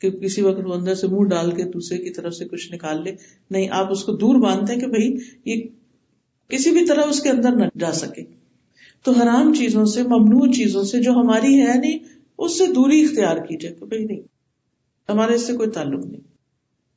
کہ 0.00 0.10
کسی 0.10 0.42
وقت 0.42 0.60
وہ 0.64 0.74
اندر 0.74 0.94
سے 0.94 1.06
منہ 1.06 1.28
ڈال 1.28 1.50
کے 1.50 1.64
دوسرے 1.64 1.98
کی 1.98 2.10
طرف 2.10 2.34
سے 2.34 2.44
کچھ 2.44 2.72
نکال 2.72 3.02
لے۔ 3.04 3.12
نہیں، 3.50 3.68
آپ 3.70 3.90
اس 3.90 4.04
کو 4.04 4.12
دور 4.12 4.34
باندھتے 4.34 4.72
ہیں 4.72 4.80
کہ 4.80 4.86
بھائی، 4.86 5.08
یہ 5.44 5.62
کسی 6.48 6.70
بھی 6.70 6.86
طرح 6.86 7.02
اس 7.10 7.20
کے 7.20 7.28
اندر 7.28 7.50
نہ 7.50 7.64
جا 7.78 7.92
سکے۔ 7.92 8.22
تو 9.04 9.12
حرام 9.12 9.52
چیزوں 9.54 9.84
سے، 9.84 10.02
ممنوع 10.02 10.46
چیزوں 10.52 10.82
سے 10.82 11.00
جو 11.00 11.12
ہماری 11.12 11.60
ہے 11.60 11.78
نہیں 11.78 11.98
اس 12.38 12.58
سے 12.58 12.66
دوری 12.66 13.04
اختیار 13.04 13.36
کیجیے 13.36 13.70
کہ 13.70 13.86
بھائی 13.86 14.04
نہیں۔ 14.04 14.20
ہمارے 15.08 15.34
اس 15.34 15.46
سے 15.46 15.52
کوئی 15.52 15.70
تعلق 15.70 16.06
نہیں۔ 16.06 16.20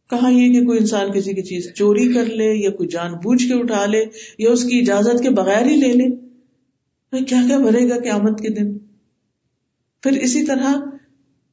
کہاں 0.10 0.32
یہ 0.32 0.60
کہ 0.60 0.66
کوئی 0.66 0.80
انسان 0.80 1.12
کسی 1.12 1.34
کی 1.34 1.42
چیز 1.42 1.74
چوری 1.74 2.14
کر 2.14 2.26
لے 2.26 2.56
یا 2.56 2.70
کوئی 2.70 2.90
جان 2.90 3.14
بوجھ 3.14 3.48
کے 3.48 3.54
اٹھا 3.54 3.86
لے 3.86 4.06
یا 4.38 4.52
اس 4.52 4.64
کی 4.64 4.80
اجازت 4.80 5.24
کے 5.24 5.30
بغیر 5.30 5.66
ہی 5.66 5.76
لے 5.76 5.94
لے 5.94 6.26
کیا 7.26 7.44
کیا 7.48 7.58
بھرے 7.58 7.90
گا 7.90 7.96
قیامت 8.00 8.40
کے 8.40 8.50
دن؟ 8.50 8.78
پھر 10.04 10.12
اسی 10.12 10.46
طرح 10.46 10.74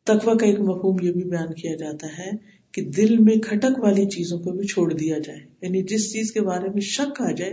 تقوا 0.04 0.34
کا 0.34 0.46
ایک 0.46 0.60
مفہوم 0.60 0.96
یہ 1.02 1.12
بھی 1.12 1.22
بیان 1.24 1.54
کیا 1.54 1.76
جاتا 1.76 2.06
ہے 2.18 2.30
کہ 2.72 2.82
دل 2.82 3.18
میں 3.18 3.36
کھٹک 3.36 3.78
والی 3.78 4.06
چیزوں 4.06 4.38
کو 4.38 4.52
بھی 4.52 4.66
چھوڑ 4.66 4.92
دیا 4.92 5.18
جائے۔ 5.18 5.40
یعنی 5.62 5.82
جس 5.82 6.12
چیز 6.12 6.32
کے 6.32 6.40
بارے 6.40 6.68
میں 6.68 6.80
شک 6.80 7.22
آ 7.22 7.30
جائے، 7.30 7.52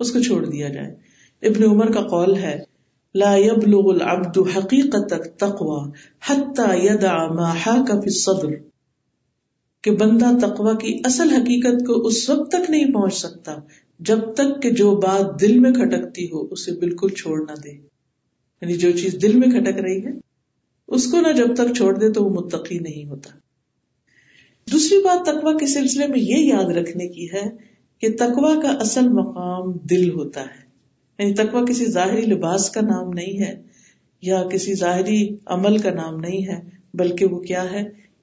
اس 0.00 0.12
کو 0.12 0.22
چھوڑ 0.22 0.46
دیا 0.46 0.68
جائے۔ 0.68 0.94
ابن 1.42 1.64
عمر 1.64 1.92
کا 1.92 2.00
قول 2.00 2.36
ہے 2.36 2.60
لا 3.14 3.36
يبلغ 3.36 3.90
العبد 3.90 4.38
حقیقت 4.56 5.38
تقوا 5.38 5.88
حتى 6.28 6.86
يدع 6.86 7.28
ما 7.32 7.52
حاك 7.52 7.86
في 7.86 8.06
الصدر۔ 8.06 8.48
کہ 9.82 9.90
بندہ 9.90 10.26
تقوا 10.42 10.74
کی 10.74 11.00
اصل 11.04 11.30
حقیقت 11.30 11.86
کو 11.86 12.06
اس 12.06 12.30
وقت 12.30 12.50
تک 12.50 12.70
نہیں 12.70 12.92
پہنچ 12.92 13.14
سکتا 13.14 13.56
جب 13.98 14.34
تک 14.34 14.62
کہ 14.62 14.70
جو 14.70 14.96
بات 14.96 15.40
دل 15.40 15.58
میں 15.58 15.72
کھٹکتی 15.72 16.24
ہو 16.24 16.46
اسے 16.50 16.72
بالکل 16.72 17.08
چھوڑ 17.08 17.40
نہ 17.40 17.54
دے۔ 17.54 17.70
یعنی 18.62 18.74
جو 18.74 18.90
چیز 18.92 19.16
دل 19.22 19.32
میں 19.36 19.48
کھٹک 19.48 19.80
رہی 19.80 20.04
ہے، 20.04 20.10
اس 20.88 21.10
کو 21.10 21.20
نہ 21.20 21.32
جب 21.32 21.54
تک 21.54 21.76
چھوڑ 21.76 21.98
دے 21.98 22.12
تو 22.12 22.24
وہ 22.24 22.30
متقی 22.30 22.78
نہیں 22.78 23.08
ہوتا۔ 23.08 23.30
دوسری 24.72 24.98
بات 24.98 25.26
تقوا 25.26 25.58
کے 25.58 25.66
سلسلے 25.66 26.06
میں 26.06 26.18
یہ 26.18 26.36
یاد 26.36 26.76
رکھنے 26.76 27.08
کی 27.08 27.26
ہے 27.32 27.50
کہ 27.98 28.08
تقوا 28.18 28.60
کا 28.62 28.68
اصل 28.68 29.08
مقام 29.08 29.72
دل 29.72 30.10
ہوتا 30.10 30.40
ہے۔ 30.40 30.67
یعنی 31.18 31.34
تقوا 31.34 31.64
کسی 31.64 31.86
ظاہری 31.86 32.20
لباس 32.20 32.70
کا 32.70 32.80
نام 32.80 33.12
نہیں 33.12 33.38
ہے 33.40 33.62
یا 34.22 34.42
کسی 34.44 34.74
ظاہری 34.74 35.36
عمل 35.46 35.78
کا 35.78 35.90
نام 35.90 36.20
نہیں 36.20 36.46
ہے، 36.46 36.60
بلکہ 36.94 37.26
وہ 37.26 37.40
کیا 37.40 37.72
ہے؟ 37.72 37.82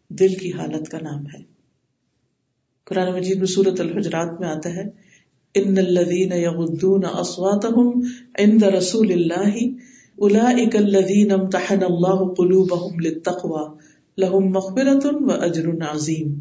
دل 0.10 0.36
کی 0.36 0.52
حالت 0.54 0.90
کا 0.90 0.98
نام 1.02 1.26
ہے۔ 1.26 1.42
قرآن 2.84 3.14
مجید 3.14 3.38
میں 3.38 3.46
صورت 3.46 3.80
الحجرات 3.80 4.40
میں 4.40 4.50
آتا 4.50 4.76
ہے 4.76 4.84
ان 5.56 5.78
الذین 5.78 6.32
یغضون 6.34 7.06
اصواتهم 7.14 8.02
عند 8.40 8.64
رسول 8.64 9.12
اللہ 9.12 9.58
الذین 10.74 11.32
امتحن 11.32 11.84
اللہ 11.84 12.24
قلوبهم 12.34 13.00
للتقوى، 13.00 13.64
لهم 14.18 14.52
مغفرة 14.52 15.16
و 15.22 15.44
اجر 15.44 15.70
عظیم 15.90 16.34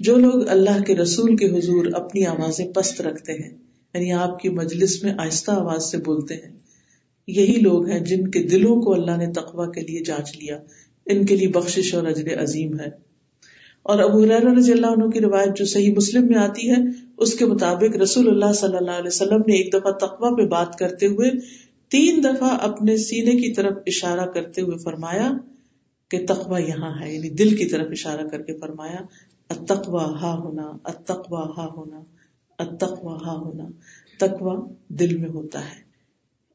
جو 0.00 0.16
لوگ 0.16 0.48
اللہ 0.48 0.82
کے 0.82 0.96
رسول 0.96 1.36
کے 1.36 1.50
حضور 1.58 1.86
اپنی 1.92 2.26
آوازیں 2.26 2.66
پست 2.72 3.00
رکھتے 3.00 3.32
ہیں 3.32 3.50
یعنی 3.94 4.12
آپ 4.12 4.38
کی 4.38 4.48
مجلس 4.48 5.02
میں 5.02 5.14
آہستہ 5.18 5.50
آواز 5.50 5.90
سے 5.90 5.98
بولتے 5.98 6.34
ہیں۔ 6.34 6.52
یہی 7.26 7.60
لوگ 7.60 7.88
ہیں 7.88 8.00
جن 8.00 8.28
کے 8.28 8.42
دلوں 8.42 8.82
کو 8.82 8.92
اللہ 8.94 9.16
نے 9.16 9.26
تقوا 9.26 9.70
کے 9.70 9.80
لیے 9.80 10.00
جانچ 10.00 10.38
لیا۔ 10.38 10.58
ان 11.06 11.26
کے 11.26 11.36
لیے 11.36 11.48
بخش 11.48 11.94
اور 11.94 12.06
اجر 12.06 12.42
عظیم 12.42 12.80
ہے۔ 12.80 13.12
اور 13.82 13.98
ابو 13.98 14.26
رضی 14.58 14.72
اللہ 14.72 14.86
عنہ 14.86 15.10
کی 15.10 15.20
روایت 15.20 15.56
جو 15.56 15.64
صحیح 15.64 15.94
مسلم 15.96 16.26
میں 16.26 16.38
آتی 16.38 16.70
ہے، 16.70 16.76
اس 17.16 17.34
کے 17.34 17.46
مطابق 17.46 17.96
رسول 17.96 18.28
اللہ 18.28 18.52
صلی 18.52 18.76
اللہ 18.76 18.90
علیہ 18.90 19.06
وسلم 19.06 19.42
نے 19.46 19.54
ایک 19.54 19.72
دفعہ 19.72 19.92
تقوا 19.92 20.36
پہ 20.36 20.46
بات 20.46 20.78
کرتے 20.78 21.06
ہوئے 21.06 21.30
تین 21.88 22.24
دفعہ 22.24 22.48
اپنے 22.50 22.96
سینے 22.96 23.30
کی 23.30 23.52
طرف 23.52 23.72
اشارہ 23.86 24.26
کرتے 24.26 24.60
ہوئے 24.60 24.78
فرمایا 24.78 25.32
کہ 26.10 26.26
تقوا 26.28 26.58
یہاں 26.58 27.00
ہے 27.00 27.14
یعنی 27.14 27.30
دل 27.30 27.56
کی 27.56 27.66
طرف 27.66 27.86
اشارہ 27.90 28.28
کر 28.28 28.42
کے 28.42 28.56
فرمایا 28.56 29.04
اتقوا 29.50 30.04
ہا 30.04 30.34
ہونا 30.38 30.70
اتقوا 30.84 31.52
ہا 31.56 31.66
ہونا۔ 31.76 32.00
اتقوا 32.62 33.18
ہا 33.26 33.32
ہونا 33.32 33.64
تقوا 34.18 34.68
دل 34.88 35.16
میں 35.16 35.28
ہوتا 35.28 35.60
ہے۔ 35.64 35.82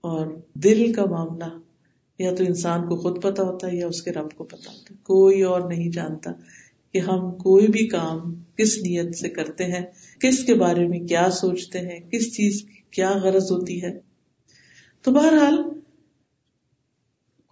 اور 0.01 0.27
دل 0.53 0.93
کا 0.93 1.05
معاملہ، 1.05 1.59
یا 2.19 2.35
تو 2.35 2.43
انسان 2.43 2.89
کو 2.89 2.95
خود 2.95 3.21
پتا 3.21 3.43
ہوتا 3.43 3.67
ہے، 3.67 3.75
یا 3.75 3.87
اس 3.87 4.01
کے 4.01 4.11
رب 4.11 4.31
کو 4.31 4.43
پتا 4.43 4.71
ہوتا 4.71 4.93
ہے۔ 4.93 4.95
کوئی 5.03 5.41
اور 5.41 5.61
نہیں 5.61 5.89
جانتا 5.89 6.31
کہ 6.93 6.97
ہم 6.97 7.31
کوئی 7.31 7.67
بھی 7.67 7.87
کام 7.87 8.35
کس 8.55 8.77
نیت 8.77 9.17
سے 9.17 9.29
کرتے 9.29 9.63
ہیں، 9.63 9.85
کس 10.19 10.43
کے 10.43 10.53
بارے 10.53 10.87
میں 10.87 10.99
کیا 10.99 11.29
سوچتے 11.31 11.79
ہیں، 11.79 11.99
کس 12.11 12.35
چیز 12.35 12.61
کی 12.61 12.81
کیا 12.91 13.11
غرض 13.23 13.51
ہوتی 13.51 13.83
ہے۔ 13.83 13.99
تو 15.01 15.11
بہرحال، 15.11 15.61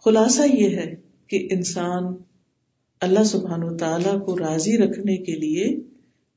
خلاصہ 0.05 0.41
یہ 0.53 0.77
ہے 0.77 0.95
کہ 1.27 1.47
انسان 1.51 2.03
اللہ 3.01 3.23
سبحان 3.23 3.63
و 3.63 3.77
تعالی 3.77 4.19
کو 4.25 4.37
راضی 4.37 4.77
رکھنے 4.77 5.17
کے 5.17 5.35
لیے 5.35 5.79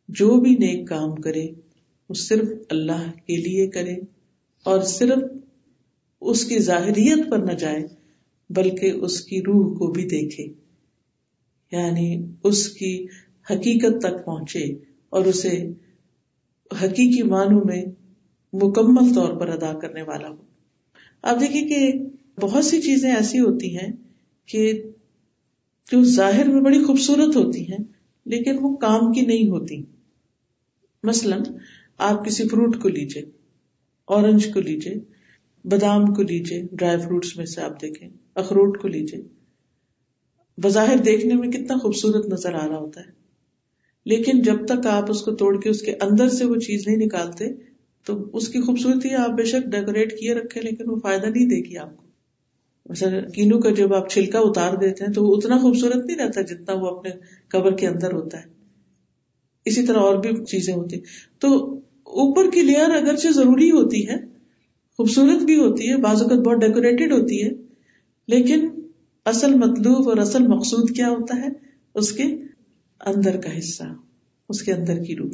جو 0.08 0.40
بھی 0.40 0.50
نیک 0.50 0.88
کام 0.88 1.14
کرے 1.14 1.48
وہ 2.08 2.14
صرف 2.14 2.48
اللہ 2.70 3.10
کے 3.26 3.36
لیے 3.36 3.66
کرے 3.66 3.94
اور 4.64 4.80
صرف 4.80 5.18
اس 6.20 6.44
کی 6.44 6.58
ظاہریت 6.58 7.30
پر 7.30 7.38
نہ 7.38 7.52
جائے، 7.52 7.86
بلکہ 8.50 8.90
اس 8.90 9.20
کی 9.20 9.40
روح 9.40 9.78
کو 9.78 9.86
بھی 9.86 10.04
دیکھے 10.04 10.46
یعنی 11.72 12.26
اس 12.44 12.68
کی 12.68 13.06
حقیقت 13.50 14.00
تک 14.02 14.24
پہنچے 14.24 14.64
اور 15.08 15.24
اسے 15.24 15.70
حقیقی 16.82 17.22
معنوں 17.22 17.60
میں 17.64 17.84
مکمل 18.52 19.14
طور 19.14 19.40
پر 19.40 19.48
ادا 19.48 19.78
کرنے 19.78 20.02
والا 20.02 20.28
ہو۔ 20.28 20.36
آپ 21.22 21.40
دیکھیے 21.40 21.68
کہ 21.68 21.92
بہت 22.40 22.64
سی 22.64 22.82
چیزیں 22.82 23.14
ایسی 23.14 23.40
ہوتی 23.40 23.76
ہیں 23.78 23.92
کہ 24.46 24.82
جو 25.92 26.04
ظاہر 26.04 26.48
میں 26.48 26.60
بڑی 26.60 26.84
خوبصورت 26.84 27.36
ہوتی 27.36 27.72
ہیں، 27.72 27.84
لیکن 28.24 28.56
وہ 28.60 28.76
کام 28.76 29.12
کی 29.12 29.20
نہیں 29.20 29.50
ہوتی۔ 29.50 29.82
مثلاً 31.02 31.42
آپ 31.98 32.24
کسی 32.24 32.48
فروٹ 32.48 32.82
کو 32.82 32.88
لیجیے 32.88 33.22
اورنج 34.04 34.46
کو 34.54 34.60
لیجیے 34.60 34.94
بادام 35.64 36.14
کو 36.14 36.22
لیجیے 36.22 36.62
ڈرائی 36.72 36.98
فروٹس 36.98 37.36
میں 37.36 37.46
سے 37.46 37.60
آپ 37.60 37.82
دیکھیں، 37.82 38.08
اخروٹ 38.34 38.80
کو 38.80 38.88
لیجیے 38.88 39.22
بظاہر 40.58 40.96
دیکھنے 40.96 41.34
میں 41.34 41.48
کتنا 41.48 41.76
خوبصورت 41.76 42.32
نظر 42.32 42.54
آ 42.54 42.68
رہا 42.68 42.78
ہوتا 42.78 43.00
ہے۔ 43.00 43.10
لیکن 44.04 44.42
جب 44.42 44.66
تک 44.66 44.86
آپ 44.86 45.10
اس 45.10 45.22
کو 45.22 45.34
توڑ 45.34 45.60
کے 45.60 45.68
اس 45.68 45.82
کے 45.82 45.94
اندر 46.00 46.28
سے 46.28 46.44
وہ 46.44 46.56
چیز 46.56 46.86
نہیں 46.86 46.96
نکالتے، 46.96 47.44
تو 48.04 48.30
اس 48.32 48.48
کی 48.48 48.60
خوبصورتی 48.60 49.14
آپ 49.14 49.30
بے 49.30 49.44
شک 49.44 49.70
ڈیکوریٹ 49.70 50.20
کیے 50.20 50.34
رکھے 50.34 50.60
لیکن 50.60 50.90
وہ 50.90 50.96
فائدہ 51.02 51.26
نہیں 51.26 51.48
دے 51.48 51.68
گی 51.68 51.76
آپ 51.76 51.96
کو۔ 51.96 52.04
مثلا 52.88 53.30
کینو 53.30 53.60
کا 53.60 53.70
جب 53.70 53.94
آپ 53.94 54.10
چھلکا 54.10 54.38
اتار 54.38 54.76
دیتے 54.76 55.04
ہیں، 55.04 55.12
تو 55.12 55.24
وہ 55.24 55.36
اتنا 55.36 55.58
خوبصورت 55.58 56.06
نہیں 56.06 56.16
رہتا 56.16 56.40
جتنا 56.40 56.74
وہ 56.74 56.86
اپنے 56.86 57.10
کور 57.52 57.72
کے 57.72 57.86
اندر 57.86 58.12
ہوتا 58.12 58.38
ہے۔ 58.38 58.44
اسی 59.64 59.86
طرح 59.86 59.98
اور 59.98 60.18
بھی 60.18 60.44
چیزیں 60.44 60.74
ہوتی 60.74 60.96
تو 61.38 61.80
اوپر 62.08 62.50
کی 62.50 62.62
لیئر 62.62 62.90
اگرچہ 62.90 63.28
ضروری 63.28 63.70
ہوتی 63.70 64.08
ہے، 64.08 64.16
خوبصورت 64.96 65.42
بھی 65.42 65.56
ہوتی 65.56 65.90
ہے، 65.90 65.96
بعض 65.96 66.22
اوقات 66.22 66.38
بہت 66.38 66.60
ڈیکوریٹڈ 66.60 67.12
ہوتی 67.12 67.44
ہے، 67.44 67.48
لیکن 68.28 68.68
اصل 69.24 69.54
مطلوب 69.54 70.08
اور 70.08 70.16
اصل 70.16 70.46
مقصود 70.46 70.96
کیا 70.96 71.08
ہوتا 71.08 71.36
ہے؟ 71.36 71.48
اس 71.94 72.12
کے 72.12 72.22
اندر 73.06 73.36
کا 73.36 73.58
حصہ، 73.58 73.82
اس 74.48 74.62
کے 74.62 74.72
اندر 74.72 75.02
کی 75.02 75.16
روح۔ 75.16 75.30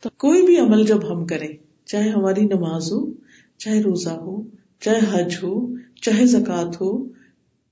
تو 0.00 0.08
کوئی 0.16 0.42
بھی 0.42 0.58
عمل 0.58 0.86
جب 0.86 1.12
ہم 1.12 1.26
کریں، 1.26 1.56
چاہے 1.84 2.08
ہماری 2.08 2.40
نماز 2.40 2.92
ہو، 2.92 3.12
چاہے 3.58 3.82
روزہ 3.82 4.10
ہو، 4.10 4.42
چاہے 4.80 5.00
حج 5.10 5.34
ہو، 5.42 5.76
چاہے 6.02 6.26
زکات 6.26 6.80
ہو، 6.80 7.04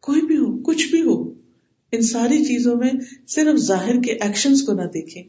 کوئی 0.01 0.23
بھی 0.23 0.37
ہو، 0.37 0.63
کچھ 0.63 0.91
بھی 0.91 1.03
ہو، 1.03 1.33
ان 1.93 2.03
ساری 2.03 2.45
چیزوں 2.45 2.77
میں 2.77 2.91
صرف 3.29 3.57
ظاہر 3.57 4.01
کے 4.01 4.13
ایکشن 4.13 4.55
کو 4.67 4.73
نہ 4.73 4.83
دیکھیں۔ 4.83 5.23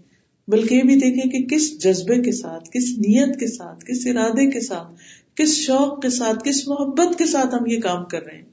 بلکہ 0.47 0.75
یہ 0.75 0.81
بھی 0.81 0.95
دیکھیں 0.95 1.31
کہ 1.31 1.55
کس 1.55 1.83
جذبے 1.83 2.21
کے 2.21 2.31
ساتھ، 2.31 2.69
کس 2.71 2.83
نیت 2.97 3.39
کے 3.39 3.47
ساتھ، 3.47 3.85
کس 3.85 4.07
ارادے 4.07 4.51
کے 4.51 4.59
ساتھ، 4.59 4.87
کس 5.35 5.55
شوق 5.55 6.01
کے 6.01 6.09
ساتھ، 6.09 6.37
کس 6.43 6.67
محبت 6.67 7.17
کے 7.17 7.25
ساتھ 7.25 7.55
ہم 7.55 7.65
یہ 7.67 7.79
کام 7.79 8.05
کر 8.05 8.23
رہے 8.23 8.35
ہیں۔ 8.35 8.45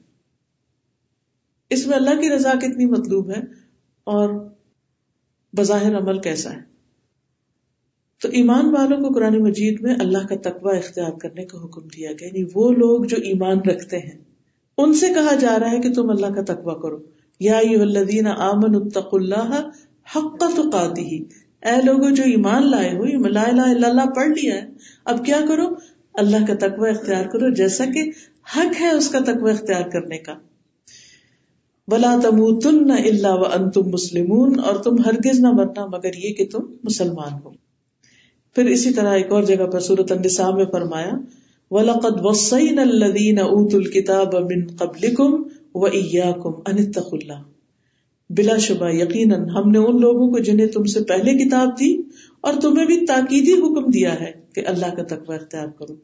اس 1.69 1.87
میں 1.87 1.97
اللہ 1.97 2.21
کی 2.21 2.29
رضا 2.29 2.53
کتنی 2.61 2.85
مطلوب 2.85 3.29
ہے 3.29 3.41
اور 4.03 4.49
بظاہر 5.57 5.97
عمل 5.97 6.19
کیسا 6.19 6.53
ہے۔ 6.53 6.61
تو 8.21 8.29
ایمان 8.29 8.65
والوں 8.65 8.97
کو 8.97 9.09
قرآن 9.13 9.41
مجید 9.41 9.81
میں 9.81 9.95
اللہ 9.99 10.27
کا 10.27 10.35
تقوی 10.35 10.77
اختیار 10.77 11.11
کرنے 11.11 11.45
کا 11.45 11.63
حکم 11.63 11.87
دیا 11.87 12.11
گیا 12.11 12.27
یعنی 12.27 12.43
وہ 12.53 12.71
لوگ 12.71 13.03
جو 13.03 13.17
ایمان 13.17 13.59
رکھتے 13.59 13.97
ہیں، 13.97 14.23
ان 14.77 14.93
سے 14.93 15.07
کہا 15.07 15.35
جا 15.35 15.59
رہا 15.59 15.71
ہے 15.71 15.79
کہ 15.79 15.93
تم 15.93 16.09
اللہ 16.09 16.27
کا 16.27 16.53
تقوی 16.53 16.81
کرو۔ 16.81 16.99
یا 17.39 17.57
الذین 17.57 18.27
آمن 18.27 18.75
اتق 18.75 19.09
اللہ 19.11 19.69
حق 20.15 20.39
تقاتی 20.39 21.23
اے 21.65 21.81
لوگوں 21.85 22.11
جو 22.11 22.23
ایمان 22.23 22.71
لائے 22.71 22.89
ہو 22.89 23.27
لا 23.27 23.41
الہ 23.41 23.61
الا 23.61 23.87
اللہ 23.87 24.05
پڑھ 24.15 24.29
لیا 24.29 24.55
ہے، 24.55 24.69
اب 25.05 25.25
کیا 25.25 25.39
کرو؟ 25.47 25.75
اللہ 26.13 26.45
کا 26.47 26.53
تقوی 26.59 26.89
اختیار 26.89 27.23
کرو، 27.23 27.49
جیسا 27.49 27.85
کہ 27.85 28.11
حق 28.57 28.81
ہے 28.81 28.89
اس 28.89 29.09
کا 29.09 29.19
تقوی 29.19 29.51
اختیار 29.51 29.89
کرنے 29.89 30.17
کا۔ 30.17 30.33
بلا 31.87 32.15
تم 32.23 32.59
تن 32.59 32.91
اللہ 32.91 33.27
و 33.27 33.45
ان 33.45 33.69
تم 33.69 33.89
مسلم 33.89 34.31
اور 34.65 34.75
تم 34.75 34.95
ہرگز 35.05 35.39
نہ 35.39 35.51
مرنا، 35.51 35.85
مگر 35.85 36.15
یہ 36.17 36.33
کہ 36.33 36.45
تم 36.51 36.59
مسلمان 36.83 37.33
ہو۔ 37.45 37.49
پھر 38.55 38.65
اسی 38.65 38.93
طرح 38.93 39.13
ایک 39.13 39.31
اور 39.31 39.43
جگہ 39.43 39.65
پر 39.65 39.79
سورت 39.79 40.11
النساء 40.11 40.51
میں 40.51 40.65
فرمایا، 40.71 41.11
وَلَقَدْ 41.71 42.13
وَصَّيْنَا 42.19 42.81
الَّذِينَ 42.81 43.41
أُوتُوا 43.41 43.79
الْكِتَابَ 43.79 44.39
مِن 44.39 44.67
قَبْلِكُمْ 44.67 45.43
وَإِيَّاكُمْ 45.73 46.71
أَنِ 46.71 46.87
اتَّقُوا 46.87 47.19
اللَّهَ۔ 47.21 47.50
بلا 48.37 48.57
شبہ، 48.57 48.89
یقیناً 48.89 49.49
ہم 49.49 49.71
نے 49.71 49.77
ان 49.77 50.01
لوگوں 50.01 50.31
کو 50.31 50.39
جنہیں 50.39 50.67
تم 50.67 50.83
سے 50.83 51.03
پہلے 51.03 51.45
کتاب 51.45 51.79
دی 51.79 52.01
اور 52.41 52.53
تمہیں 52.61 52.85
بھی 52.85 53.05
تاکیدی 53.05 53.53
حکم 53.53 53.91
دیا 53.91 54.19
ہے 54.19 54.31
کہ 54.55 54.63
اللہ 54.67 54.95
کا 54.95 55.03
تقوی 55.03 55.35
اختیار 55.35 55.67
کرو۔ 55.67 55.95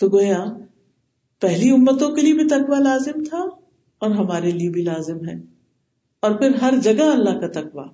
تو 0.00 0.08
گویا، 0.08 0.44
پہلی 1.40 1.70
امتوں 1.70 2.10
کے 2.10 2.22
لیے 2.22 2.34
بھی 2.34 2.48
تقوی 2.48 2.76
لازم 2.84 3.24
تھا 3.24 3.46
اور 3.98 4.10
ہمارے 4.10 4.50
لیے 4.50 4.70
بھی 4.70 4.82
لازم 4.82 5.28
ہے۔ 5.28 5.34
اور 6.20 6.30
پھر 6.30 6.54
ہر 6.54 6.74
جگہ 6.82 7.02
اللہ 7.02 7.40
کا 7.40 7.60
تقوا 7.60 7.86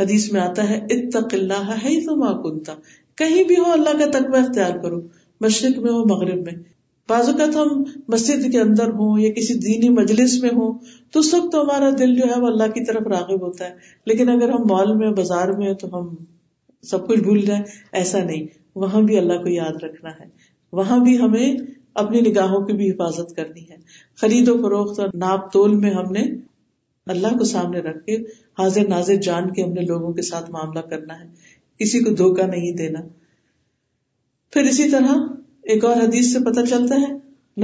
حدیث 0.00 0.32
میں 0.32 0.40
آتا 0.40 0.70
ہے، 0.70 0.86
اتق 0.90 1.26
اللہ 1.32 1.74
ہے 1.84 2.00
تو 2.06 2.16
ماں 2.16 2.42
کنتا 2.42 2.74
کہیں 3.14 3.44
بھی 3.44 3.54
ہو 3.58 3.72
اللہ 3.72 4.04
کا 4.04 4.18
تقوی 4.18 4.38
اختیار 4.40 4.78
کرو۔ 4.78 5.00
مشرق 5.40 5.78
میں 5.78 5.92
ہو، 5.92 6.04
مغرب 6.04 6.36
میں۔ 6.36 6.62
بعض 7.08 7.28
اوقات 7.28 7.56
ہم 7.56 7.82
مسجد 8.08 8.52
کے 8.52 8.60
اندر 8.60 8.88
ہوں 8.88 9.20
یا 9.20 9.32
کسی 9.32 9.54
دینی 9.54 9.88
مجلس 9.88 10.42
میں 10.42 10.50
ہوں، 10.50 10.78
تو 11.12 11.20
اس 11.20 11.34
وقت 11.34 11.52
تو 11.52 11.62
ہمارا 11.62 11.90
دل 11.98 12.14
جو 12.14 12.22
ہے 12.34 12.40
وہ 12.40 12.46
اللہ 12.46 12.72
کی 12.72 12.84
طرف 12.84 13.02
راغب 13.06 13.42
ہوتا 13.42 13.64
ہے۔ 13.64 13.74
لیکن 14.06 14.28
اگر 14.28 14.48
ہم 14.48 14.62
مال 14.70 14.96
میں، 14.96 15.10
بازار 15.10 15.48
میں 15.48 15.74
تو 15.74 15.98
ہم 15.98 16.14
سب 16.82 17.08
کچھ 17.08 17.20
بھول 17.20 17.40
جائیں، 17.40 17.62
ایسا 17.92 18.24
نہیں۔ 18.24 18.46
وہاں 18.74 19.00
بھی 19.00 19.18
اللہ 19.18 19.32
کو 19.32 19.48
یاد 19.48 19.84
رکھنا 19.84 20.10
ہے۔ 20.10 20.24
وہاں 20.72 21.04
بھی 21.04 21.18
ہمیں 21.18 21.56
اپنی 21.94 22.20
نگاہوں 22.20 22.66
کی 22.66 22.72
بھی 22.72 22.90
حفاظت 22.90 23.36
کرنی 23.36 23.62
ہے۔ 23.70 23.76
خرید 24.20 24.48
و 24.48 24.56
فروخت 24.56 25.00
اور 25.00 25.08
ناپ 25.14 25.52
تول 25.52 25.74
میں 25.74 25.90
ہم 25.90 26.12
نے 26.12 26.22
اللہ 27.06 27.28
کو 27.28 27.44
سامنے 27.44 27.78
رکھ 27.78 28.06
کے 28.06 28.16
حاضر 28.58 28.88
ناظر 28.88 29.14
جان 29.14 29.50
کے 29.50 29.62
ہم 29.62 29.72
نے 29.72 29.80
لوگوں 29.80 30.12
کے 30.12 30.22
ساتھ 30.22 30.50
معاملہ 30.50 30.80
کرنا 30.80 31.20
ہے۔ 31.20 31.26
کسی 31.78 32.00
کو 32.00 32.10
دھوکا 32.10 32.46
نہیں 32.46 32.72
دینا۔ 32.72 33.00
پھر 34.50 34.62
اسی 34.62 34.90
طرح 34.90 35.14
ایک 35.62 35.84
اور 35.84 35.96
حدیث 35.96 36.32
سے 36.32 36.38
پتہ 36.38 36.60
چلتا 36.70 36.94
ہے، 36.94 37.12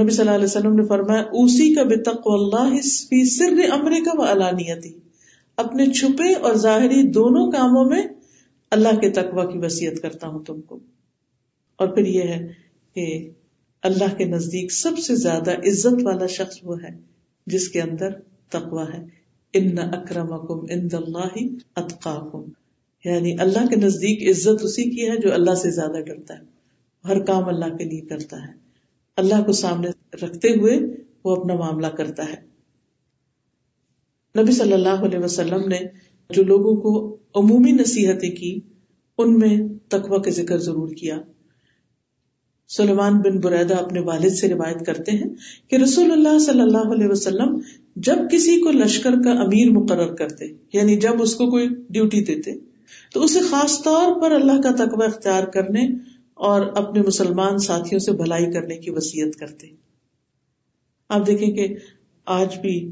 نبی 0.01 0.09
صلی 0.09 0.19
اللہ 0.19 0.35
علیہ 0.35 0.45
وسلم 0.45 0.75
نے 0.75 0.85
فرمایا 0.85 1.23
اسی 1.31 1.73
کا 1.73 1.83
بتق 1.83 2.21
اللہ 2.25 2.81
سر 3.23 3.71
امر 3.71 3.91
کا 4.05 4.11
وہ 4.17 4.23
علانیتی 4.23 4.93
اپنے 5.57 5.85
چھپے 5.85 6.33
اور 6.33 6.55
ظاہری 6.55 7.03
دونوں 7.03 7.51
کاموں 7.51 7.85
میں 7.85 8.03
اللہ 8.71 8.99
کے 8.99 9.09
تقوی 9.09 9.53
کی 9.53 9.65
وسیعت 9.65 10.01
کرتا 10.01 10.27
ہوں 10.27 10.39
تم 10.39 10.61
کو۔ 10.61 10.79
اور 11.75 11.87
پھر 11.87 12.05
یہ 12.05 12.21
ہے 12.21 12.47
کہ 12.95 13.29
اللہ 13.81 14.15
کے 14.17 14.25
نزدیک 14.25 14.71
سب 14.71 14.99
سے 14.99 15.15
زیادہ 15.15 15.51
عزت 15.51 16.03
والا 16.03 16.25
شخص 16.25 16.55
وہ 16.63 16.83
ہے 16.83 16.89
جس 17.47 17.69
کے 17.69 17.81
اندر 17.81 18.09
تقوا 18.49 18.85
ہے۔ 18.93 19.05
ان 19.53 19.79
اکرم 19.79 20.33
اللہ 20.33 21.37
اتقاکم 21.75 22.43
یعنی 23.05 23.35
اللہ 23.39 23.67
کے 23.67 23.75
نزدیک 23.75 24.29
عزت 24.29 24.63
اسی 24.63 24.83
کی 24.83 25.09
ہے 25.09 25.17
جو 25.17 25.33
اللہ 25.33 25.55
سے 25.55 25.71
زیادہ 25.71 25.99
ڈرتا 26.05 26.33
ہے۔ 26.33 26.58
ہر 27.07 27.19
کام 27.19 27.47
اللہ 27.47 27.77
کے 27.77 27.83
لیے 27.83 28.01
کرتا 28.01 28.37
ہے۔ 28.37 28.53
اللہ 29.17 29.43
کو 29.45 29.51
سامنے 29.51 29.87
رکھتے 30.13 30.49
ہوئے 30.49 30.79
وہ 31.23 31.35
اپنا 31.35 31.53
معاملہ 31.53 31.87
کرتا 31.87 32.23
ہے۔ 32.23 32.49
نبی 34.41 34.51
صلی 34.51 34.73
اللہ 34.73 35.05
علیہ 35.05 35.19
وسلم 35.19 35.67
نے 35.67 35.79
جو 36.29 36.43
لوگوں 36.43 36.75
کو 36.75 37.17
عمومی 37.35 37.71
نصیحتیں 37.71 38.31
کی، 38.31 38.59
ان 39.17 39.39
میں 39.39 39.57
تقوی 39.87 40.21
کا 40.21 40.31
ذکر 40.31 40.57
ضرور 40.57 40.89
کیا۔ 40.89 41.17
سلیمان 42.67 43.17
بن 43.17 43.39
بریدہ 43.39 43.75
اپنے 43.75 43.99
والد 43.99 44.29
سے 44.29 44.49
روایت 44.49 44.85
کرتے 44.85 45.11
ہیں 45.11 45.35
کہ 45.69 45.75
رسول 45.75 46.11
اللہ 46.11 46.39
صلی 46.39 46.61
اللہ 46.61 46.93
علیہ 46.93 47.07
وسلم 47.07 47.59
جب 47.95 48.15
کسی 48.31 48.61
کو 48.61 48.71
لشکر 48.71 49.11
کا 49.23 49.31
امیر 49.31 49.71
مقرر 49.71 50.15
کرتے 50.15 50.45
یعنی 50.73 50.95
جب 50.95 51.21
اس 51.21 51.35
کو 51.35 51.49
کوئی 51.49 51.69
ڈیوٹی 51.89 52.23
دیتے، 52.23 52.51
تو 53.13 53.23
اسے 53.23 53.39
خاص 53.39 53.83
طور 53.83 54.21
پر 54.21 54.31
اللہ 54.31 54.61
کا 54.61 54.71
تقوی 54.71 55.05
اختیار 55.05 55.43
کرنے 55.43 55.87
اور 56.39 56.61
اپنے 56.61 57.01
مسلمان 57.01 57.57
ساتھیوں 57.57 57.99
سے 57.99 58.11
بھلائی 58.11 58.51
کرنے 58.51 58.77
کی 58.77 58.91
وسیعت 58.91 59.39
کرتے۔ 59.39 59.67
آپ 61.09 61.27
دیکھیں 61.27 61.53
کہ 61.53 61.67
آج 62.25 62.57
بھی 62.59 62.91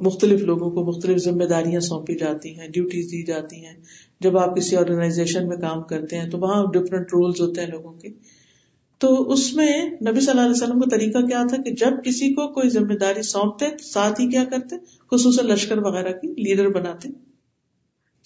مختلف 0.00 0.40
لوگوں 0.40 0.70
کو 0.70 0.84
مختلف 0.84 1.16
ذمہ 1.16 1.44
داریاں 1.44 1.80
سونپی 1.80 2.14
جاتی 2.14 2.60
ہیں 2.60 2.68
ڈیوٹیز 2.68 3.06
دی 3.06 3.22
جاتی 3.22 3.64
ہیں۔ 3.64 3.76
جب 4.20 4.38
آپ 4.38 4.56
کسی 4.56 4.76
آرگنائزیشن 4.76 5.48
میں 5.48 5.56
کام 5.56 5.82
کرتے 5.82 6.18
ہیں 6.18 6.30
تو 6.30 6.38
وہاں 6.38 6.64
ڈفرینٹ 6.72 7.06
رولس 7.06 7.40
ہوتے 7.40 7.60
ہیں 7.60 7.68
لوگوں 7.68 7.92
کے۔ 7.92 8.08
تو 8.98 9.30
اس 9.30 9.54
میں 9.54 9.82
نبی 9.86 10.20
صلی 10.20 10.30
اللہ 10.30 10.40
علیہ 10.40 10.62
وسلم 10.62 10.80
کا 10.80 10.90
طریقہ 10.90 11.18
کیا 11.18 11.42
تھا 11.48 11.62
کہ 11.62 11.70
جب 11.70 12.04
کسی 12.04 12.34
کو 12.34 12.52
کوئی 12.52 12.70
ذمہ 12.70 12.94
داری 12.94 13.22
سونپتے 13.22 13.70
تو 13.70 13.84
ساتھ 13.84 14.20
ہی 14.20 14.26
کیا 14.26 14.44
کرتے، 14.44 14.76
خصوصاً 15.10 15.46
لشکر 15.46 15.78
وغیرہ 15.78 16.12
کی 16.12 16.28
لیڈر 16.28 16.68
بناتے 16.68 17.08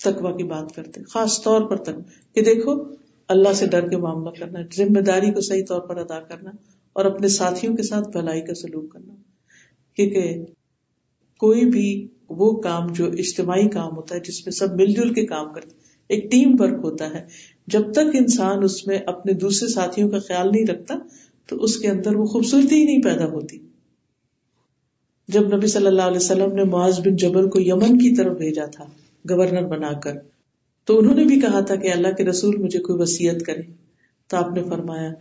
تقوا 0.01 0.37
کی 0.37 0.45
بات 0.45 0.75
کرتے، 0.75 1.03
خاص 1.03 1.43
طور 1.43 1.61
پر 1.61 1.77
تک 1.77 2.35
کہ 2.35 2.41
دیکھو 2.41 3.02
اللہ 3.33 3.53
سے 3.53 3.67
ڈر 3.67 3.89
کے 3.89 3.97
معاملہ 3.97 4.31
کرنا، 4.31 4.61
ذمہ 4.77 5.01
داری 5.01 5.31
کو 5.31 5.41
صحیح 5.41 5.65
طور 5.69 5.81
پر 5.81 5.97
ادا 5.97 6.21
کرنا 6.21 6.51
اور 6.93 7.05
اپنے 7.05 7.29
ساتھیوں 7.29 7.77
کے 7.77 7.83
ساتھ 7.83 8.09
بھلائی 8.09 8.41
کا 8.41 8.55
سلوک 8.55 8.93
کرنا۔ 8.93 9.15
کیونکہ 9.97 10.45
کوئی 11.39 11.65
بھی 11.67 12.09
وہ 12.29 12.53
کام 12.61 12.93
جو 12.93 13.07
اجتماعی 13.07 13.69
کام 13.69 13.97
ہوتا 13.97 14.15
ہے، 14.15 14.21
جس 14.21 14.47
میں 14.47 14.53
سب 14.53 14.75
مل 14.75 14.93
جل 14.93 15.13
کے 15.13 15.27
کام 15.27 15.53
کرتے 15.53 15.77
ایک 16.09 16.31
ٹیم 16.31 16.57
ورک 16.59 16.81
ہوتا 16.83 17.11
ہے، 17.11 17.27
جب 17.67 17.93
تک 17.93 18.15
انسان 18.15 18.63
اس 18.63 18.87
میں 18.87 18.99
اپنے 19.07 19.33
دوسرے 19.33 19.69
ساتھیوں 19.69 20.11
کا 20.11 20.19
خیال 20.19 20.49
نہیں 20.53 20.67
رکھتا، 20.67 20.95
تو 21.47 21.57
اس 21.57 21.77
کے 21.77 21.89
اندر 21.89 22.17
وہ 22.17 22.25
خوبصورتی 22.25 22.75
ہی 22.75 22.85
نہیں 22.85 23.03
پیدا 23.03 23.25
ہوتی۔ 23.25 23.59
جب 25.29 25.57
نبی 25.57 25.67
صلی 25.67 25.87
اللہ 25.87 26.03
علیہ 26.03 26.17
وسلم 26.17 26.55
نے 26.55 26.65
معاذ 26.65 27.01
بن 27.01 27.17
جبل 27.17 27.49
کو 27.49 27.61
یمن 27.61 27.99
کی 27.99 28.17
طرف 28.17 28.37
بھیجا 28.37 28.67
تھا، 28.67 28.85
گورنر 29.31 29.67
بنا 29.67 29.93
کر 29.93 30.15
تو 30.85 30.99
انہوں 30.99 31.15
نے 31.15 31.25
بھی 31.25 31.41
کہا 31.41 31.61
تھا 31.61 31.75
کہ 31.75 31.93
اللہ 31.93 32.09
کے 32.09 32.25
رسول 32.25 32.57
مجھے 32.57 32.79
کوئی 32.79 33.03
وسیعت 33.03 33.43
کرے 33.47 33.63
تو 34.29 34.37
آپ 34.37 34.53
نے 34.53 34.63
فرمایا 34.63 35.13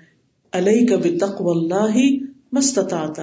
علیہ 0.52 0.88
کا 0.88 0.96
بھی 0.96 1.18
تقو 1.18 1.52
اللہ 1.52 1.96
ہی 1.96 2.20
مستتا 2.52 3.14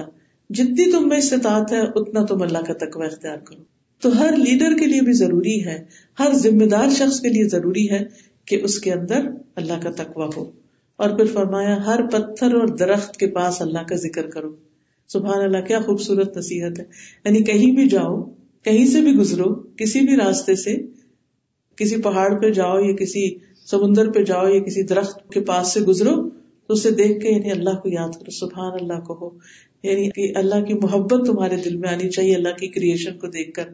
جتنی 0.49 0.91
تم 0.91 1.09
میں 1.09 1.17
استطاعت 1.17 1.71
ہے، 1.71 1.79
اتنا 1.95 2.25
تم 2.25 2.41
اللہ 2.41 2.57
کا 2.57 2.73
تقوی 2.73 3.05
اختیار 3.05 3.37
کرو۔ 3.37 3.63
تو 4.01 4.19
ہر 4.19 4.35
لیڈر 4.37 4.77
کے 4.79 4.85
لیے 4.85 5.01
بھی 5.01 5.13
ضروری 5.13 5.65
ہے، 5.65 5.83
ہر 6.19 6.33
ذمہ 6.33 6.65
دار 6.65 6.89
شخص 6.89 7.19
کے 7.19 7.29
لیے 7.29 7.43
ضروری 7.43 7.89
ہے 7.89 8.03
کہ 8.45 8.59
اس 8.63 8.79
کے 8.79 8.93
اندر 8.93 9.29
اللہ 9.55 9.73
کا 9.83 9.91
تقوی 9.91 10.27
ہو۔ 10.37 10.51
اور 10.95 11.09
پھر 11.09 11.25
فرمایا، 11.25 11.85
ہر 11.85 12.07
پتھر 12.07 12.53
اور 12.53 12.67
درخت 12.67 13.17
کے 13.17 13.27
پاس 13.27 13.61
اللہ 13.61 13.79
کا 13.79 13.95
ذکر 13.95 14.27
کرو۔ 14.27 14.55
سبحان 15.07 15.41
اللہ، 15.43 15.57
کیا 15.57 15.79
خوبصورت 15.79 16.37
نصیحت 16.37 16.79
ہے۔ 16.79 16.85
یعنی 17.25 17.43
کہیں 17.43 17.71
بھی 17.71 17.89
جاؤ، 17.89 18.23
کہیں 18.63 18.85
سے 18.85 19.01
بھی 19.01 19.13
گزرو، 19.13 19.53
کسی 19.53 19.99
بھی 19.99 20.15
راستے 20.15 20.55
سے 20.55 20.77
کسی 21.79 22.01
پہاڑ 22.01 22.39
پہ 22.41 22.49
جاؤ 22.51 22.79
یا 22.79 22.95
کسی 22.95 23.37
سمندر 23.65 24.11
پہ 24.11 24.23
جاؤ 24.23 24.47
یا 24.47 24.59
کسی 24.59 24.83
درخت 24.83 25.29
کے 25.33 25.39
پاس 25.41 25.73
سے 25.73 25.79
گزرو 25.79 26.29
تو 26.29 26.73
اسے 26.73 26.91
دیکھ 26.91 27.21
کے 27.21 27.29
یعنی 27.29 27.51
اللہ 27.51 27.69
کو 27.69 27.89
یاد 27.89 28.09
کرو، 28.09 28.31
سبحان 28.31 28.73
اللہ 28.81 28.99
کو 28.99 29.17
ہو 29.21 29.37
یعنی 29.83 30.09
کہ 30.09 30.37
اللہ 30.37 30.65
کی 30.65 30.73
محبت 30.73 31.27
تمہارے 31.27 31.55
دل 31.55 31.77
میں 31.77 31.89
آنی 31.89 32.09
چاہیے، 32.09 32.35
اللہ 32.35 32.49
کی 32.49 32.67
کریشن 32.67 33.17
کو 33.17 33.27
دیکھ 33.27 33.51
کر۔ 33.53 33.69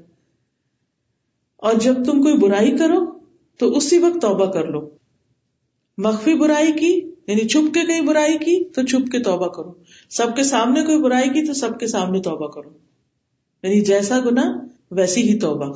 اور 1.57 1.73
جب 1.73 1.93
تم 1.93 2.21
کوئی 2.21 2.37
برائی 2.37 2.77
کرو 2.77 3.19
تو 3.57 3.77
اسی 3.77 3.97
وقت 3.97 4.21
توبہ 4.21 4.45
کر 4.45 4.67
لو۔ 4.67 4.89
مخفی 5.97 6.33
برائی 6.33 6.71
کی 6.71 7.11
یعنی 7.27 7.47
چھپ 7.47 7.73
کے 7.73 7.87
کہیں 7.87 8.01
برائی 8.01 8.37
کی 8.37 8.63
تو 8.69 8.81
چھپ 8.81 9.11
کے 9.11 9.19
توبہ 9.19 9.47
کرو۔ 9.47 9.73
سب 10.09 10.35
کے 10.35 10.43
سامنے 10.43 10.81
کوئی 10.81 11.01
برائی 11.01 11.29
کی 11.29 11.45
تو 11.45 11.53
سب 11.53 11.79
کے 11.79 11.87
سامنے 11.87 12.21
توبہ 12.21 12.47
کرو۔ 12.47 12.69
یعنی 13.63 13.81
جیسا 13.81 14.19
گنا 14.19 14.67
ویسی 14.91 15.29
ہی 15.29 15.39
توبہ۔ 15.39 15.73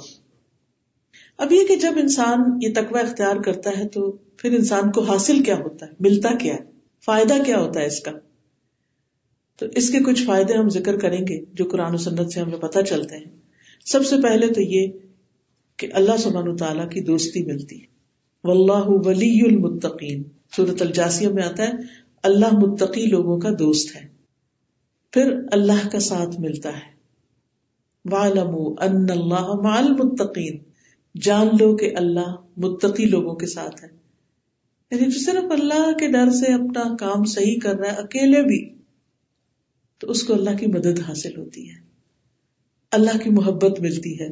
اب 1.40 1.52
یہ 1.52 1.68
کہ 1.68 1.76
جب 1.76 1.92
انسان 1.96 2.60
یہ 2.62 2.70
تقوی 2.76 3.00
اختیار 3.00 3.36
کرتا 3.36 3.70
ہے 3.78 3.88
تو 3.88 4.12
پھر 4.12 4.52
انسان 4.52 4.92
کو 4.92 5.02
حاصل 5.02 5.44
کیا 5.44 5.56
ہوتا 5.56 5.86
ہے؟ 5.86 5.92
ملتا 6.00 6.36
کیا 6.36 6.54
ہے؟ 6.54 6.60
فائدہ 7.06 7.34
کیا 7.46 7.60
ہوتا 7.60 7.80
ہے 7.80 7.86
اس 7.86 8.00
کا؟ 8.00 8.12
تو 9.60 9.66
اس 9.76 9.90
کے 9.90 10.00
کچھ 10.00 10.24
فائدے 10.24 10.54
ہم 10.54 10.70
ذکر 10.70 10.98
کریں 10.98 11.22
گے 11.22 11.46
جو 11.54 11.66
قرآن 11.66 11.94
و 11.94 11.98
سنت 11.98 12.34
سے 12.34 12.40
ہمیں 12.40 12.58
پتہ 12.58 12.80
چلتے 12.80 13.18
ہیں۔ 13.18 13.38
سب 13.86 14.06
سے 14.06 14.16
پہلے 14.24 14.48
تو 14.48 14.62
یہ 14.62 14.88
کہ 15.78 15.88
اللہ 15.94 16.18
سبحانہ 16.18 16.56
تعالیٰ 16.56 16.90
کی 16.90 17.02
دوستی 17.02 17.46
ملتی 17.46 17.80
واللہ 18.44 18.86
ولی 18.86 19.42
المتقین 19.46 20.24
صورت 20.56 20.82
الجاسیہ 20.82 21.28
میں 21.28 21.44
آتا 21.44 21.64
ہے، 21.64 21.72
اللہ 22.24 22.54
متقی 22.54 23.06
لوگوں 23.06 23.40
کا 23.40 23.50
دوست 23.60 23.96
ہے۔ 23.96 24.08
پھر 25.12 25.40
اللہ 25.52 25.88
کا 25.92 26.00
ساتھ 26.00 26.40
ملتا 26.40 26.70
ہے۔ 26.70 27.00
ان 28.80 29.10
اللہ 29.10 29.54
مع 29.54 29.78
المتقین 29.78 30.69
جان 31.16 31.48
لو 31.60 31.76
کہ 31.76 31.94
اللہ 31.96 32.36
متقی 32.58 33.06
لوگوں 33.06 33.36
کے 33.36 33.46
ساتھ 33.46 33.84
ہے۔ 33.84 33.90
یعنی 34.92 35.12
جو 35.12 35.20
صرف 35.20 35.52
اللہ 35.52 35.98
کے 35.98 36.08
ڈر 36.08 36.30
سے 36.30 36.54
اپنا 36.54 36.96
کام 37.00 37.26
صحیح 37.26 37.60
کر 37.64 37.76
رہا 37.76 37.92
ہے، 37.92 37.98
اکیلے 37.98 38.44
بھی، 38.44 38.74
تو 39.98 40.10
اس 40.12 40.24
کو 40.24 40.34
اللہ 40.34 40.50
کی 40.60 40.68
مدد 40.68 41.00
حاصل 41.08 41.38
ہوتی 41.38 41.70
ہے۔ 41.70 41.76
اللہ 42.92 43.18
کی 43.24 43.30
محبت 43.30 43.80
ملتی 43.80 44.20
ہے۔ 44.20 44.30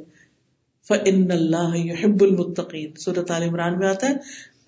فن 0.88 1.32
اللہ 1.32 1.78
يحب 1.78 2.24
المتقین 2.24 2.92
صورت 3.00 3.32
عال 3.32 3.44
عمران 3.44 3.80
میں 3.80 3.88
آتا 3.88 4.08
ہے، 4.08 4.14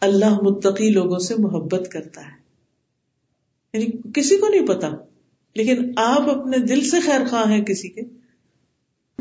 اللہ 0.01 0.39
متقی 0.41 0.89
لوگوں 0.89 1.19
سے 1.19 1.35
محبت 1.39 1.89
کرتا 1.91 2.21
ہے۔ 2.21 2.39
یعنی 3.73 4.11
کسی 4.13 4.37
کو 4.37 4.47
نہیں 4.47 4.67
پتا، 4.67 4.89
لیکن 5.55 5.91
آپ 5.95 6.21
اپنے 6.21 6.57
دل 6.57 6.89
سے 6.89 6.99
خیر 6.99 7.25
خواہ 7.29 7.51
ہیں 7.51 7.65
کسی 7.65 7.89
کے۔ 7.89 8.01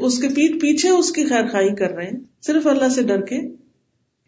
اس 0.00 0.18
کے 0.18 0.28
پیٹ 0.28 0.60
پیچھے 0.60 0.88
اس 0.90 1.10
کی 1.12 1.24
خیر 1.24 1.46
خواہی 1.46 1.74
کر 1.74 1.90
رہے 1.90 2.06
ہیں۔ 2.06 2.18
صرف 2.46 2.66
اللہ 2.66 2.88
سے 2.88 3.02
ڈر 3.02 3.20
کے 3.20 3.36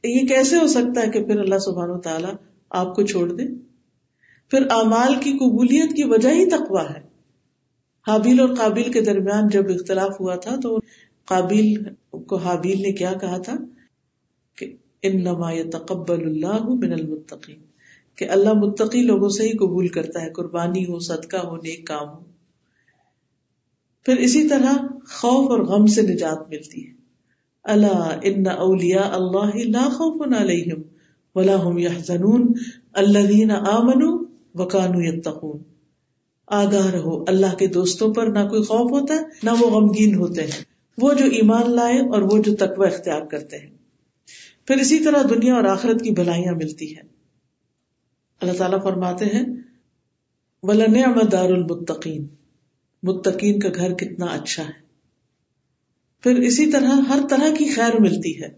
یہ 0.05 0.27
کیسے 0.27 0.57
ہو 0.57 0.67
سکتا 0.67 1.01
ہے 1.01 1.11
کہ 1.11 1.25
پھر 1.25 1.41
اللہ 1.41 1.59
سبحان 1.59 1.91
و 1.91 1.99
تعالیٰ 2.01 2.33
آپ 2.71 2.95
کو 2.95 3.03
چھوڑ 3.03 3.29
دے؟ 3.33 3.47
پھر 4.51 4.67
اعمال 4.71 5.15
کی 5.15 5.33
قبولیت 5.33 5.97
کی 5.97 6.05
وجہ 6.05 6.29
ہی 6.29 6.49
تقوا 6.51 6.83
ہے۔ 6.91 7.01
حابیل 8.07 8.41
اور 8.41 8.55
قابل 8.55 8.91
کے 8.93 9.01
درمیان 9.01 9.49
جب 9.49 9.71
اختلاف 9.71 10.21
ہوا 10.21 10.35
تھا 10.37 10.57
تو 10.57 10.79
قابل 11.29 11.75
کو 12.27 12.37
حابیل 12.37 12.81
نے 12.83 12.93
کیا 12.93 13.13
کہا 13.13 13.39
تھا 13.39 13.55
کہ 14.59 14.73
ان 15.03 15.23
نما 15.25 15.51
تقبل 15.73 16.25
اللہ 16.25 16.69
من 16.75 16.93
المتقین، 16.93 17.61
کہ 18.19 18.29
اللہ 18.31 18.53
متقی 18.53 19.03
لوگوں 19.03 19.29
سے 19.29 19.49
ہی 19.49 19.57
قبول 19.57 19.89
کرتا 19.89 20.23
ہے، 20.23 20.31
قربانی 20.31 20.85
ہو، 20.85 20.99
صدقہ 20.99 21.37
ہو، 21.37 21.57
نیک 21.57 21.87
کام 21.87 22.09
ہو۔ 22.09 22.30
پھر 24.05 24.17
اسی 24.17 24.49
طرح 24.49 24.73
خوف 25.11 25.51
اور 25.51 25.59
غم 25.59 25.87
سے 25.87 26.03
نجات 26.03 26.49
ملتی 26.49 26.87
ہے۔ 26.87 26.93
اللہ 27.65 28.19
ان 28.23 28.47
اولیا 28.47 29.01
اللہ 29.01 29.57
لا 29.57 29.89
خوف 29.89 30.35
علیہم 30.35 30.83
ولا 31.35 31.69
هم 31.69 31.79
يحزنون 31.79 32.53
الذين 32.93 33.51
امنوا 33.51 34.23
وكانوا 34.55 35.03
يتقون 35.03 35.63
آگاہ 36.47 36.87
رہو، 36.87 37.25
اللہ 37.29 37.55
کے 37.55 37.67
دوستوں 37.67 38.15
پر 38.15 38.27
نہ 38.27 38.49
کوئی 38.49 38.63
خوف 38.63 39.01
ہوتا 39.01 39.15
ہے، 39.15 39.21
نہ 39.43 39.51
وہ 39.61 39.71
غمگین 39.71 40.15
ہوتے 40.15 40.43
ہیں۔ 40.43 40.65
وہ 40.99 41.13
جو 41.13 41.25
ایمان 41.25 41.71
لائے 41.71 41.99
اور 41.99 42.23
وہ 42.23 42.39
جو 42.39 42.57
تقوی 42.57 42.87
اختیار 42.87 43.23
کرتے 43.23 43.59
ہیں۔ 43.59 43.71
پھر 44.67 44.77
اسی 44.77 44.99
طرح 44.99 45.23
دنیا 45.31 45.55
اور 45.55 45.65
آخرت 45.65 46.03
کی 46.03 46.11
بھلائیاں 46.11 46.53
ملتی 46.53 46.97
ہیں۔ 46.97 47.03
اللہ 48.41 48.53
تعالیٰ 48.53 48.83
فرماتے 48.83 49.25
ہیں، 49.25 49.45
وَلَنِعْمَ 50.63 51.23
دَارُ 51.33 51.53
الْمُتَّقِينَ۔ 51.53 52.40
متقین 53.03 53.61
کا 53.61 53.69
گھر 53.75 53.95
کتنا 53.95 54.27
اچھا 54.27 54.63
ہے۔ 54.63 54.91
پھر 56.23 56.37
اسی 56.37 56.71
طرح 56.71 56.89
ہر 56.89 57.19
طرح 57.31 57.55
کی 57.59 57.69
خیر 57.69 58.01
ملتی 58.01 58.43
ہے۔ 58.43 58.49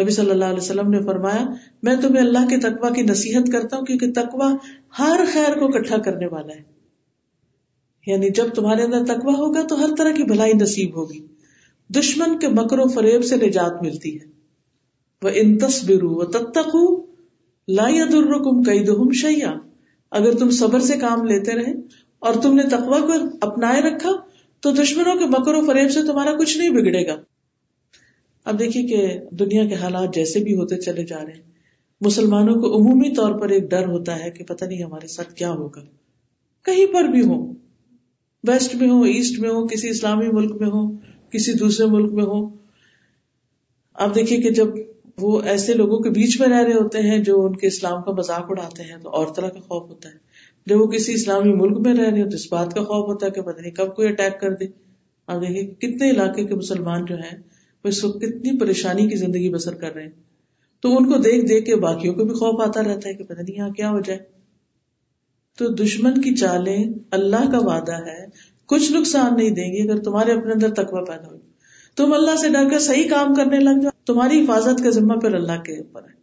نبی 0.00 0.10
صلی 0.10 0.30
اللہ 0.30 0.44
علیہ 0.44 0.56
وسلم 0.56 0.90
نے 0.90 1.02
فرمایا، 1.02 1.46
میں 1.82 1.96
تمہیں 2.02 2.22
اللہ 2.22 2.48
کے 2.50 2.56
تقوا 2.56 2.90
کی 2.90 3.02
نصیحت 3.02 3.52
کرتا 3.52 3.76
ہوں 3.76 3.84
کیونکہ 3.84 4.12
تقوا 4.12 4.56
ہر 4.98 5.24
خیر 5.32 5.58
کو 5.58 5.64
اکٹھا 5.64 5.98
کرنے 5.98 6.26
والا 6.26 6.54
ہے۔ 6.54 6.62
یعنی 8.06 8.30
جب 8.30 8.48
تمہارے 8.54 8.82
اندر 8.82 9.04
تقوا 9.04 9.32
ہوگا 9.32 9.62
تو 9.62 9.80
ہر 9.80 9.94
طرح 9.98 10.10
کی 10.10 10.22
بھلائی 10.22 10.52
نصیب 10.52 10.96
ہوگی۔ 10.96 11.26
دشمن 11.88 12.38
کے 12.38 12.48
مکر 12.48 12.78
و 12.78 12.88
فریب 12.88 13.24
سے 13.24 13.36
نجات 13.36 13.82
ملتی 13.82 14.20
ہے۔ 14.20 14.26
وہ 15.22 15.30
ان 15.34 15.58
تصبرو 15.58 16.10
و 16.10 16.24
تب 16.24 16.42
لا 17.68 17.88
يضركم 17.88 18.62
كيدهم 18.62 19.12
شيئا۔ 19.12 19.52
اگر 20.10 20.32
تم 20.32 20.50
صبر 20.50 20.80
سے 20.80 20.96
کام 20.96 21.24
لیتے 21.24 21.52
رہے 21.52 21.72
اور 22.18 22.34
تم 22.34 22.54
نے 22.54 22.62
تقوا 22.62 23.00
کو 23.00 23.12
اپنائے 23.40 23.80
رکھا، 23.80 24.10
تو 24.60 24.70
دشمنوں 24.70 25.14
کے 25.14 25.26
مکر 25.26 25.54
و 25.54 25.66
فریب 25.66 25.90
سے 25.90 26.02
تمہارا 26.02 26.32
کچھ 26.36 26.58
نہیں 26.58 26.70
بگڑے 26.70 27.06
گا۔ 27.06 27.16
اب 28.44 28.58
دیکھیے 28.58 28.82
کہ 28.82 29.18
دنیا 29.30 29.66
کے 29.66 29.74
حالات 29.74 30.14
جیسے 30.14 30.40
بھی 30.40 30.54
ہوتے 30.54 30.76
چلے 30.76 31.04
جا 31.04 31.18
رہے 31.26 31.32
ہیں۔ 31.32 31.48
مسلمانوں 32.00 32.54
کو 32.54 32.76
عمومی 32.76 33.14
طور 33.14 33.40
پر 33.40 33.48
ایک 33.48 33.70
ڈر 33.70 33.88
ہوتا 33.88 34.24
ہے 34.24 34.30
کہ 34.30 34.44
پتہ 34.44 34.64
نہیں 34.64 34.82
ہمارے 34.82 35.06
ساتھ 35.06 35.34
کیا 35.34 35.50
ہوگا۔ 35.50 35.80
کہیں 36.64 36.86
پر 36.86 37.02
بھی 37.04 37.20
ہو 37.20 37.52
ویسٹ 38.46 38.74
میں 38.74 38.90
ہو 38.90 39.02
ایسٹ 39.02 39.38
میں 39.38 39.50
ہو 39.50 39.66
کسی 39.66 39.88
اسلامی 39.88 40.28
ملک 40.32 40.52
میں 40.60 40.68
ہو 40.68 40.90
کسی 41.30 41.52
دوسرے 41.52 41.86
ملک 41.86 42.12
میں 42.12 42.24
ہو 42.24 42.48
آپ 43.94 44.14
دیکھیے 44.14 44.38
کہ 44.38 44.50
جب 44.50 44.66
وہ 45.18 45.42
ایسے 45.42 45.74
لوگوں 45.74 45.98
کے 45.98 46.10
بیچ 46.10 46.40
میں 46.40 46.48
رہ 46.48 46.62
رہے 46.62 46.72
ہوتے 46.72 46.98
ہیں 46.98 47.18
جو 47.18 47.46
ان 47.46 47.56
کے 47.56 47.66
اسلام 47.66 48.02
کا 48.02 48.12
مذاق 48.12 48.46
اڑاتے 48.48 48.82
ہیں، 48.82 48.96
تو 49.02 49.10
اور 49.10 49.26
طرح 49.36 49.48
کا 49.48 49.60
خوف 49.60 49.88
ہوتا 49.88 50.08
ہے۔ 50.08 50.14
جب 50.68 50.80
وہ 50.80 50.86
کسی 50.86 51.14
اسلامی 51.14 51.52
ملک 51.54 51.86
میں 51.86 51.94
رہ 51.94 52.10
رہے 52.10 52.22
ہو 52.22 52.30
تو 52.30 52.34
اس 52.34 52.52
بات 52.52 52.74
کا 52.74 52.80
خوف 52.80 53.08
ہوتا 53.08 53.26
ہے 53.26 53.30
کہ 53.30 53.40
پتہ 53.40 53.60
نہیں 53.60 53.70
کب 53.70 53.96
کوئی 53.96 54.08
اٹیک 54.08 54.40
کر 54.40 54.50
دے۔ 54.50 54.64
آپ 55.26 55.40
دیکھیے 55.40 55.66
کتنے 55.66 56.10
علاقے 56.10 56.44
کے 56.44 56.54
مسلمان 56.54 57.04
جو 57.04 57.14
ہیں، 57.14 57.38
وہ 57.84 57.88
اس 57.88 58.04
وقت 58.04 58.20
کتنی 58.20 58.58
پریشانی 58.58 59.08
کی 59.08 59.16
زندگی 59.16 59.50
بسر 59.50 59.74
کر 59.74 59.94
رہے 59.94 60.02
ہیں۔ 60.02 60.10
تو 60.80 60.96
ان 60.96 61.12
کو 61.12 61.18
دیکھ 61.18 61.46
دیکھ 61.46 61.66
کے 61.66 61.76
باقیوں 61.76 62.14
کو 62.14 62.24
بھی 62.24 62.34
خوف 62.34 62.68
آتا 62.68 62.82
رہتا 62.82 63.08
ہے 63.08 63.14
کہ 63.14 63.24
پتہ 63.24 63.42
نہیں 63.42 63.56
یہاں 63.56 63.68
کیا 63.68 63.90
ہو 63.90 64.00
جائے۔ 64.00 64.18
تو 65.58 65.68
دشمن 65.68 66.14
کی 66.14 66.34
چالیں 66.34 66.84
اللہ 67.10 67.50
کا 67.52 67.58
وعدہ 67.58 68.06
ہے، 68.06 68.26
کچھ 68.66 68.92
نقصان 68.92 69.36
نہیں 69.36 69.50
دیں 69.50 69.72
گی 69.72 69.90
اگر 69.90 69.98
تمہارے 69.98 70.32
اپنے 70.32 70.52
اندر 70.52 70.70
تقوی 70.70 71.04
پیدا 71.04 71.26
ہو 71.26 71.38
تم 71.96 72.12
اللہ 72.12 72.36
سے 72.36 72.48
ڈر 72.48 72.68
کر 72.70 72.78
صحیح 72.78 73.08
کام 73.08 73.34
کرنے 73.34 73.58
لگ 73.58 73.80
جاؤ۔ 73.82 73.90
تمہاری 74.06 74.40
حفاظت 74.40 74.84
کا 74.84 74.90
ذمہ 74.90 75.14
پھر 75.14 75.34
اللہ 75.34 75.62
کے 75.62 75.78
اوپر 75.78 76.02
ہے۔ 76.02 76.18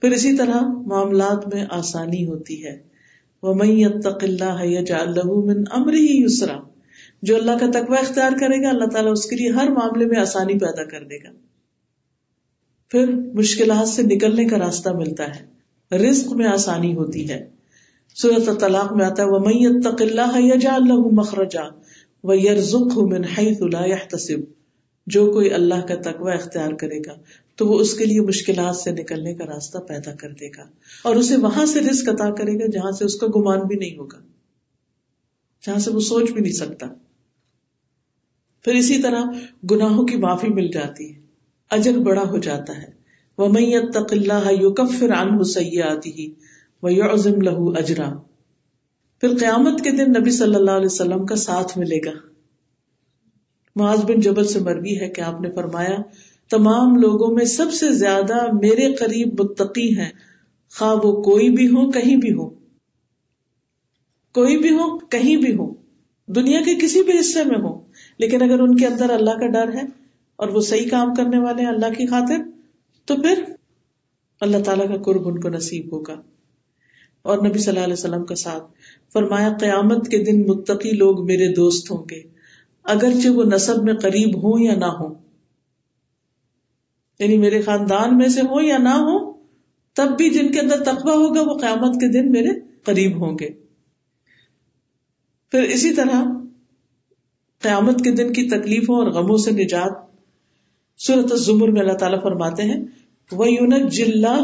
پھر 0.00 0.10
اسی 0.10 0.36
طرح 0.36 0.60
معاملات 0.86 1.54
میں 1.54 1.66
آسانی 1.70 2.26
ہوتی 2.26 2.64
ہے۔ 2.64 2.89
يُسْرًا۔ 6.24 6.60
جو 7.22 7.36
اللہ 7.36 7.50
کا 7.60 7.70
تقوی 7.70 7.96
اختیار 7.98 8.30
کرے 8.40 8.62
گا، 8.62 8.68
اللہ 8.68 8.84
تعالیٰ 8.84 9.12
اس 9.12 9.26
کے 9.26 9.36
لیے 9.36 9.50
ہر 9.50 9.68
معاملے 9.68 10.06
میں 10.06 10.20
آسانی 10.20 10.52
پیدا 10.52 10.84
کر 10.84 11.04
دے 11.04 11.16
گا۔ 11.16 11.28
پھر 12.88 13.14
مشکلات 13.14 13.88
سے 13.88 14.02
نکلنے 14.02 14.44
کا 14.44 14.58
راستہ 14.58 14.88
ملتا 14.88 15.24
ہے۔ 15.24 15.46
رزق 15.96 16.32
میں 16.32 16.46
آسانی 16.46 16.94
ہوتی 16.94 17.30
ہے۔ 17.30 17.48
صورت 18.16 18.60
طلاق 18.60 18.92
میں 18.92 19.06
آتا 19.06 19.22
ہے 19.22 19.28
وہ 19.28 19.38
میت 19.38 19.86
اللہ 19.86 20.40
یا 20.40 20.74
اللہ 20.74 20.94
مخرجا 20.94 21.68
وہ 22.24 22.38
یرزق 22.38 22.98
من 22.98 23.24
حیث 23.24 23.62
لا 23.62 23.86
يحتسب۔ 23.86 24.38
جو 25.06 25.32
کوئی 25.32 25.50
اللہ 25.50 25.86
کا 25.86 25.94
تقوی 25.94 26.32
اختیار 26.32 26.72
کرے 26.72 26.98
گا 26.98 27.14
تو 27.60 27.66
وہ 27.66 27.78
اس 27.80 27.94
کے 27.94 28.04
لیے 28.04 28.20
مشکلات 28.20 28.76
سے 28.76 28.90
نکلنے 28.90 29.34
کا 29.34 29.46
راستہ 29.46 29.78
پیدا 29.78 30.14
کر 30.14 30.30
دے 30.30 30.48
گا 30.48 30.64
اور 31.04 31.16
اسے 31.16 31.36
وہاں 31.36 31.64
سے 31.66 31.80
رسک 31.80 32.08
عطا 32.08 32.30
کرے 32.30 32.54
گا 32.54 32.66
جہاں 32.72 32.90
سے 32.90 33.04
اس 33.04 33.14
کا 33.14 33.26
گمان 33.36 33.66
بھی 33.66 33.76
نہیں 33.76 33.96
ہوگا، 33.98 34.20
جہاں 35.66 35.78
سے 35.78 35.90
وہ 35.90 36.00
سوچ 36.00 36.30
بھی 36.30 36.40
نہیں 36.40 36.52
سکتا۔ 36.52 36.86
پھر 38.64 38.74
اسی 38.74 39.02
طرح 39.02 39.22
گناہوں 39.70 40.06
کی 40.06 40.16
معافی 40.16 40.48
مل 40.48 40.70
جاتی 40.70 41.14
ہے، 41.14 41.20
اجر 41.70 41.98
بڑا 41.98 42.22
ہو 42.22 42.38
جاتا 42.38 42.76
ہے۔ 42.78 42.88
وہ 43.38 43.48
میت 43.48 43.96
اللہ 43.96 44.48
یو 44.60 44.72
کب 44.72 44.88
پھر 44.98 45.10
آتی 45.10 46.10
ہی 46.10 46.26
لہو 47.42 47.70
اجرا 47.70 48.08
پھر 49.20 49.36
قیامت 49.40 49.80
کے 49.80 49.90
دن 49.90 50.10
نبی 50.12 50.30
صلی 50.30 50.54
اللہ 50.54 50.70
علیہ 50.70 50.86
وسلم 50.86 51.26
کا 51.26 51.36
ساتھ 51.36 51.78
ملے 51.78 51.98
گا۔ 52.04 52.16
معاذ 53.76 54.04
بن 54.04 54.20
جبل 54.20 54.46
سے 54.46 54.58
مربی 54.60 55.00
ہے 55.00 55.08
کہ 55.08 55.20
آپ 55.20 55.40
نے 55.40 55.50
فرمایا 55.50 55.96
تمام 56.50 56.96
لوگوں 56.96 57.34
میں 57.34 57.44
سب 57.44 57.72
سے 57.72 57.92
زیادہ 57.92 58.52
میرے 58.52 58.92
قریب 58.92 59.40
متقی 59.40 59.98
ہیں۔ 59.98 60.10
خواہ 60.78 60.94
وہ 60.94 61.22
کوئی 61.22 61.50
بھی 61.50 61.66
ہو 61.66 61.90
کہیں 61.90 62.16
بھی 62.16 62.32
ہو 62.32 62.48
کوئی 64.34 64.58
بھی 64.58 64.70
ہو 64.70 64.98
کہیں 64.98 65.36
بھی 65.36 65.54
ہو 65.54 65.74
دنیا 66.26 66.60
کے 66.60 66.74
کسی 66.74 67.02
بھی 67.02 67.20
حصے 67.20 67.44
میں 67.44 67.58
ہو 67.58 67.80
لیکن 68.18 68.42
اگر 68.42 68.60
ان 68.60 68.76
کے 68.76 68.86
اندر 68.86 69.10
اللہ 69.10 69.30
کا 69.30 69.46
ڈر 69.46 69.74
ہے 69.74 69.82
اور 70.36 70.48
وہ 70.48 70.60
صحیح 70.60 70.88
کام 70.90 71.14
کرنے 71.14 71.38
والے 71.38 71.62
ہیں 71.62 71.68
اللہ 71.68 71.86
کی 71.86 72.06
خاطر، 72.06 72.36
تو 73.04 73.16
پھر 73.16 73.42
اللہ 74.40 74.56
تعالیٰ 74.58 74.88
کا 74.88 75.02
قرب 75.02 75.28
ان 75.28 75.40
کو 75.40 75.48
نصیب 75.48 75.92
ہوگا۔ 75.92 76.20
اور 77.22 77.38
نبی 77.38 77.58
صلی 77.58 77.72
اللہ 77.72 77.84
علیہ 77.84 77.92
وسلم 77.92 78.24
کا 78.24 78.34
ساتھ 78.34 78.64
فرمایا، 79.12 79.48
قیامت 79.60 80.08
کے 80.08 80.18
دن 80.18 80.46
متقی 80.46 80.90
لوگ 80.90 81.24
میرے 81.24 81.54
دوست 81.54 81.90
ہوں 81.90 82.04
گے۔ 82.10 82.22
اگرچہ 82.84 83.28
وہ 83.28 83.44
نصب 83.44 83.82
میں 83.82 83.94
قریب 83.94 84.36
ہوں 84.36 84.64
یا 84.64 84.74
نہ 84.74 84.84
ہو 84.84 85.29
یعنی 87.20 87.38
میرے 87.38 87.62
خاندان 87.62 88.16
میں 88.16 88.28
سے 88.28 88.40
ہو 88.40 88.60
یا 88.60 88.78
نہ 88.78 88.88
ہو، 88.88 89.32
تب 89.94 90.16
بھی 90.16 90.30
جن 90.30 90.52
کے 90.52 90.60
اندر 90.60 90.84
تقوی 90.84 91.12
ہوگا، 91.12 91.40
وہ 91.40 91.58
قیامت 91.58 91.94
کے 91.94 92.08
دن 92.08 92.32
میرے 92.32 92.48
قریب 92.84 93.20
ہوں 93.20 93.36
گے۔ 93.40 93.48
پھر 95.50 95.62
اسی 95.62 95.94
طرح 95.94 96.24
قیامت 97.62 98.04
کے 98.04 98.10
دن 98.10 98.32
کی 98.32 98.48
تکلیفوں 98.48 98.96
اور 98.96 99.06
غموں 99.06 99.36
سے 99.36 99.50
نجات 99.50 99.92
صورت 100.98 101.32
الزمر 101.32 101.68
میں 101.68 101.80
اللہ 101.80 101.92
تعالیٰ 101.92 102.22
فرماتے 102.22 102.62
ہیں 102.62 102.84
لَا 104.02 104.38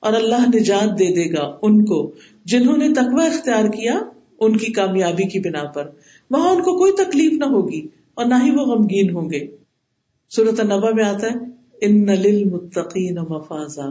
اور 0.00 0.12
اللہ 0.12 0.48
نجات 0.54 0.90
دے 0.98 1.14
دے 1.14 1.36
گا 1.36 1.58
ان 1.62 1.84
کو 1.84 2.10
جنہوں 2.44 2.76
نے 2.76 2.88
تقوی 2.92 3.26
اختیار 3.26 3.64
کیا 3.64 4.00
ان 4.40 4.56
کی 4.56 4.72
کامیابی 4.72 5.28
کی 5.28 5.38
بنا 5.38 5.64
پر۔ 5.64 5.90
وہاں 6.30 6.50
ان 6.50 6.62
کو 6.62 6.78
کوئی 6.78 6.92
تکلیف 6.92 7.32
نہ 7.32 7.44
ہوگی 7.44 7.86
اور 8.14 8.26
نہ 8.26 8.34
ہی 8.44 8.50
وہ 8.50 8.56
غمگین 8.56 9.14
ہوں 9.14 9.30
گے۔ 9.30 9.46
صورت 10.36 10.60
النبا 10.60 10.90
میں 10.90 11.04
آتا 11.04 11.26
ہے، 11.26 11.34
ان 11.80 12.06
للمتقین 12.06 13.14
مفازا 13.14 13.88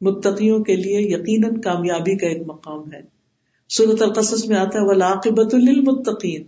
متقیوں 0.00 0.64
کے 0.64 0.76
لیے 0.76 1.00
یقیناً 1.00 1.60
کامیابی 1.60 2.16
کا 2.16 2.26
ایک 2.26 2.42
مقام 2.46 2.92
ہے۔ 2.92 3.00
صورت 3.76 4.02
القصص 4.02 4.48
میں 4.48 4.56
آتا 4.56 4.78
ہے 4.78 4.84
ولاقبت 4.84 5.54
للمتقین 5.54 6.42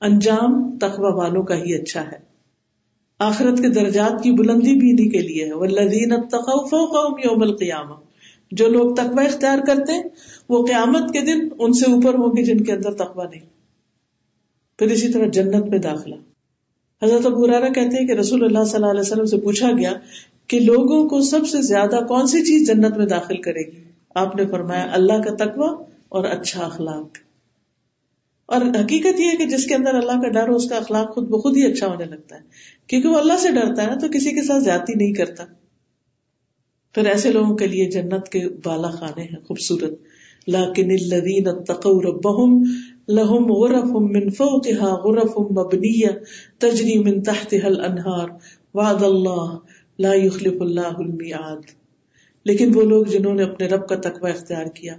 انجام 0.00 0.78
تقوی 0.78 1.12
والوں 1.12 1.42
کا 1.42 1.54
ہی 1.54 1.74
اچھا 1.74 2.06
ہے۔ 2.06 2.28
آخرت 3.18 3.58
کے 3.58 3.68
درجات 3.68 4.22
کی 4.22 4.32
بلندی 4.32 4.74
بھی 4.76 4.90
انہیں 4.90 5.10
کے 5.10 5.18
لیے 5.18 5.46
ہے۔ 5.46 5.52
والذین 5.52 6.12
اتقوا 6.12 6.66
فوقهم 6.66 7.18
یوم 7.24 7.42
القیامہ 7.42 7.94
جو 8.52 8.68
لوگ 8.68 8.94
تقوی 8.94 9.26
اختیار 9.26 9.58
کرتے 9.66 9.92
ہیں 9.92 10.02
وہ 10.48 10.66
قیامت 10.66 11.12
کے 11.12 11.20
دن 11.20 11.48
ان 11.58 11.72
سے 11.72 11.90
اوپر 11.90 12.14
ہوں 12.14 12.36
گے 12.36 12.42
جن 12.42 12.64
کے 12.64 12.72
اندر 12.72 12.94
تقوی 12.94 13.26
نہیں۔ 13.30 13.46
پھر 14.78 14.86
اسی 14.86 15.12
طرح 15.12 15.26
جنت 15.26 15.64
میں 15.68 15.78
داخلہ۔ 15.78 16.14
حضرت 17.02 17.26
ابو 17.26 17.46
ہریرہ 17.46 17.68
کہتے 17.68 18.00
ہیں 18.00 18.06
کہ 18.06 18.12
رسول 18.12 18.44
اللہ 18.44 18.64
صلی 18.64 18.74
اللہ 18.74 18.86
علیہ 18.86 19.00
وسلم 19.00 19.24
سے 19.24 19.36
پوچھا 19.36 19.70
گیا 19.70 19.92
کہ 20.46 20.60
لوگوں 20.60 21.08
کو 21.08 21.20
سب 21.20 21.48
سے 21.48 21.62
زیادہ 21.62 21.98
کون 22.08 22.26
سی 22.26 22.44
چیز 22.44 22.66
جنت 22.66 22.96
میں 22.96 23.06
داخل 23.06 23.36
کرے 23.36 23.60
گی؟ 23.60 23.84
آپ 24.14 24.36
نے 24.36 24.46
فرمایا 24.46 24.86
اللہ 24.92 25.12
کا 25.12 25.44
تقوی 25.44 25.84
اور 26.08 26.24
اچھا 26.24 26.64
اخلاق۔ 26.64 27.08
اور 28.46 28.60
حقیقت 28.60 29.20
یہ 29.20 29.24
ہے 29.24 29.36
کہ 29.36 29.46
جس 29.46 29.66
کے 29.66 29.74
اندر 29.74 29.94
اللہ 29.94 30.12
کا 30.12 30.28
ڈر 30.28 30.48
ہو، 30.48 30.56
اس 30.56 30.68
کا 30.68 30.76
اخلاق 30.76 31.14
خود 31.14 31.28
بخود 31.28 31.56
ہی 31.56 31.72
اچھا 31.72 31.86
ہونے 31.86 32.04
لگتا 32.04 32.36
ہے۔ 32.36 32.40
کیونکہ 32.86 33.08
وہ 33.08 33.18
اللہ 33.18 33.32
سے 33.38 33.48
ڈرتا 33.48 33.82
ہے 33.82 33.86
نا، 33.86 33.94
تو 33.94 34.08
کسی 34.08 34.30
کے 34.30 34.42
ساتھ 34.42 34.64
زیادتی 34.64 34.94
نہیں 34.94 35.12
کرتا۔ 35.12 35.44
پھر 36.94 37.06
ایسے 37.06 37.32
لوگوں 37.32 37.56
کے 37.56 37.66
لیے 37.66 37.90
جنت 37.90 38.28
کے 38.28 38.48
بالا 38.64 38.90
خانے 38.90 39.22
ہیں، 39.22 39.44
خوبصورت۔ 39.46 39.92
لاکن 40.48 40.90
الذین 40.90 41.48
اتقوا 41.48 42.02
ربهم 42.02 42.62
لهم 43.08 43.52
غرف 43.52 43.90
من 44.10 44.30
فوقها 44.30 44.94
غرف 45.04 45.38
مبنیہ 45.50 46.14
تجری 46.58 46.98
من 46.98 47.22
تحتها 47.22 47.66
الانہار 47.66 48.28
وعد 48.74 49.02
اللہ 49.02 49.58
لا 49.98 50.14
يخلف 50.14 50.62
اللہ 50.62 50.94
المیعاد 50.98 51.76
لیکن 52.44 52.70
وہ 52.74 52.82
لوگ 52.82 53.04
جنہوں 53.04 53.34
نے 53.34 53.42
اپنے 53.42 53.66
رب 53.66 53.88
کا 53.88 53.96
تقوی 53.96 54.30
اختیار 54.30 54.66
کیا، 54.66 54.96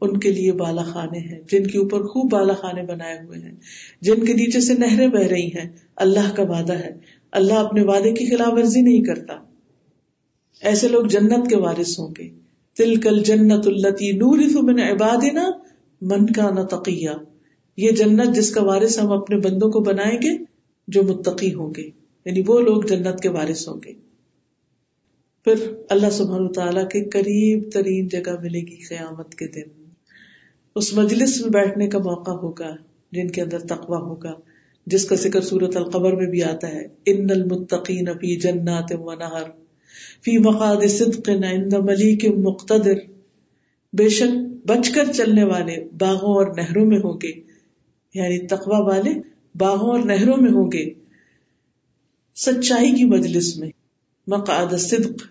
ان 0.00 0.20
کے 0.20 0.32
لیے 0.32 0.52
بالا 0.52 0.82
خانے 0.82 1.18
ہیں، 1.18 1.40
جن 1.52 1.66
کے 1.66 1.78
اوپر 1.78 2.02
خوب 2.02 2.30
بالا 2.30 2.52
خانے 2.52 2.82
بنائے 2.82 3.18
ہوئے 3.24 3.38
ہیں، 3.38 3.54
جن 4.00 4.24
کے 4.24 4.32
نیچے 4.32 4.60
سے 4.60 4.74
نہریں 4.74 5.08
بہ 5.08 5.18
رہی 5.18 5.46
ہیں، 5.46 5.68
اللہ 5.96 6.34
کا 6.36 6.42
وعدہ 6.42 6.72
ہے۔ 6.72 6.92
اللہ 7.32 7.54
اپنے 7.54 7.82
وعدے 7.82 8.12
کی 8.12 8.26
خلاف 8.26 8.52
ورزی 8.52 8.80
نہیں 8.80 9.04
کرتا۔ 9.04 9.34
ایسے 10.60 10.88
لوگ 10.88 11.04
جنت 11.04 11.48
کے 11.48 11.56
وارث 11.56 11.98
ہوں 11.98 12.14
گے۔ 12.18 12.28
تل 12.76 13.00
کل 13.00 13.22
جنت 13.22 13.66
التی 13.66 14.12
نور 14.12 14.38
من 14.62 14.80
عبادنا 14.80 15.50
من 16.00 16.26
کا 16.26 16.50
نہ 16.50 16.60
تقیہ۔ 16.60 17.10
یہ 17.76 17.90
جنت 17.90 18.34
جس 18.34 18.50
کا 18.50 18.64
وارث 18.64 18.98
ہم 18.98 19.12
اپنے 19.12 19.36
بندوں 19.36 19.70
کو 19.70 19.80
بنائیں 19.80 20.18
گے، 20.22 20.44
جو 20.88 21.02
متقی 21.02 21.54
ہوں 21.54 21.72
گے۔ 21.76 21.90
یعنی 22.24 22.42
وہ 22.46 22.60
لوگ 22.60 22.82
جنت 22.82 23.20
کے 23.20 23.28
وارث 23.28 23.68
ہوں 23.68 23.76
گے۔ 23.84 23.92
پھر 25.44 25.54
اللہ 25.88 26.10
سبحانہ 26.10 26.48
تعالیٰ 26.48 26.88
کے 26.88 27.04
قریب 27.04 27.68
ترین 27.72 28.08
جگہ 28.08 28.40
ملے 28.42 28.60
گی 28.60 28.76
قیامت 28.88 29.34
کے 29.34 29.46
دن۔ 29.46 29.84
اس 30.74 30.94
مجلس 30.94 31.40
میں 31.40 31.50
بیٹھنے 31.50 31.88
کا 31.88 31.98
موقع 31.98 32.30
ہوگا، 32.30 32.76
جن 33.12 33.30
کے 33.30 33.42
اندر 33.42 33.58
تقوی 33.58 33.96
ہوگا، 33.96 34.32
جس 34.86 35.04
کا 35.04 35.14
ذکر 35.14 35.40
سورت 35.40 35.76
القبر 35.76 36.12
میں 36.12 36.26
بھی 36.26 36.42
آتا 36.42 36.68
ہے۔ 36.68 36.88
ان 37.06 37.26
المتقین 37.30 38.06
فی 38.06 38.36
جنات 38.36 38.92
و 38.92 39.14
نہر۔ 39.14 39.69
فی 40.24 40.38
مقاد 40.38 40.88
صدق 40.88 41.28
عند 41.28 41.72
ملیک 41.72 42.24
مقتدر۔ 42.38 42.94
بے 43.92 44.08
شک 44.08 44.66
بچ 44.66 44.90
کر 44.90 45.12
چلنے 45.12 45.44
والے 45.44 45.84
باغوں 45.98 46.34
اور 46.34 46.46
نہروں 46.56 46.86
میں 46.86 46.98
ہوں 46.98 47.18
گے۔ 47.22 47.32
یعنی 48.14 48.46
تقوی 48.46 48.82
والے 48.82 49.10
باغوں 49.54 49.90
اور 49.90 49.98
نہروں 49.98 50.36
میں 50.36 50.50
ہوں 50.50 50.72
گے۔ 50.72 50.90
سچائی 52.36 52.90
کی 52.90 53.04
مجلس 53.04 53.56
میں۔ 53.56 53.70
مقاد 54.26 54.78
صدق۔ 54.78 55.22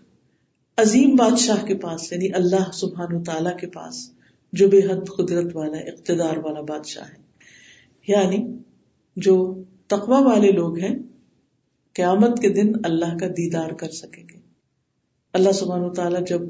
عظیم 0.78 1.16
بادشاہ 1.16 1.66
کے 1.66 1.76
پاس 1.76 2.12
یعنی 2.12 2.34
اللہ 2.34 2.72
سبحان 2.74 3.16
و 3.16 3.24
تعالی 3.24 3.50
کے 3.62 3.68
پاس، 3.68 4.12
جو 4.54 4.68
بے 4.68 4.80
حد 4.80 5.18
قدرت 5.18 5.56
والا، 5.56 5.78
اقتدار 5.78 6.38
والا 6.38 6.62
بادشاہ 6.62 7.04
ہے۔ 7.08 7.16
یعنی 8.08 8.38
جو 9.16 9.64
تقوا 9.88 10.20
والے 10.20 10.52
لوگ 10.52 10.78
ہیں، 10.78 10.96
قیامت 11.94 12.42
کے 12.42 12.50
دن 12.50 12.72
اللہ 12.84 13.18
کا 13.20 13.28
دیدار 13.28 13.70
کر 13.70 13.90
سکیں 13.90 14.24
گے۔ 14.24 14.49
اللہ 15.34 15.52
سبحان 15.52 15.94
تعالیٰ 15.94 16.26
جب 16.28 16.42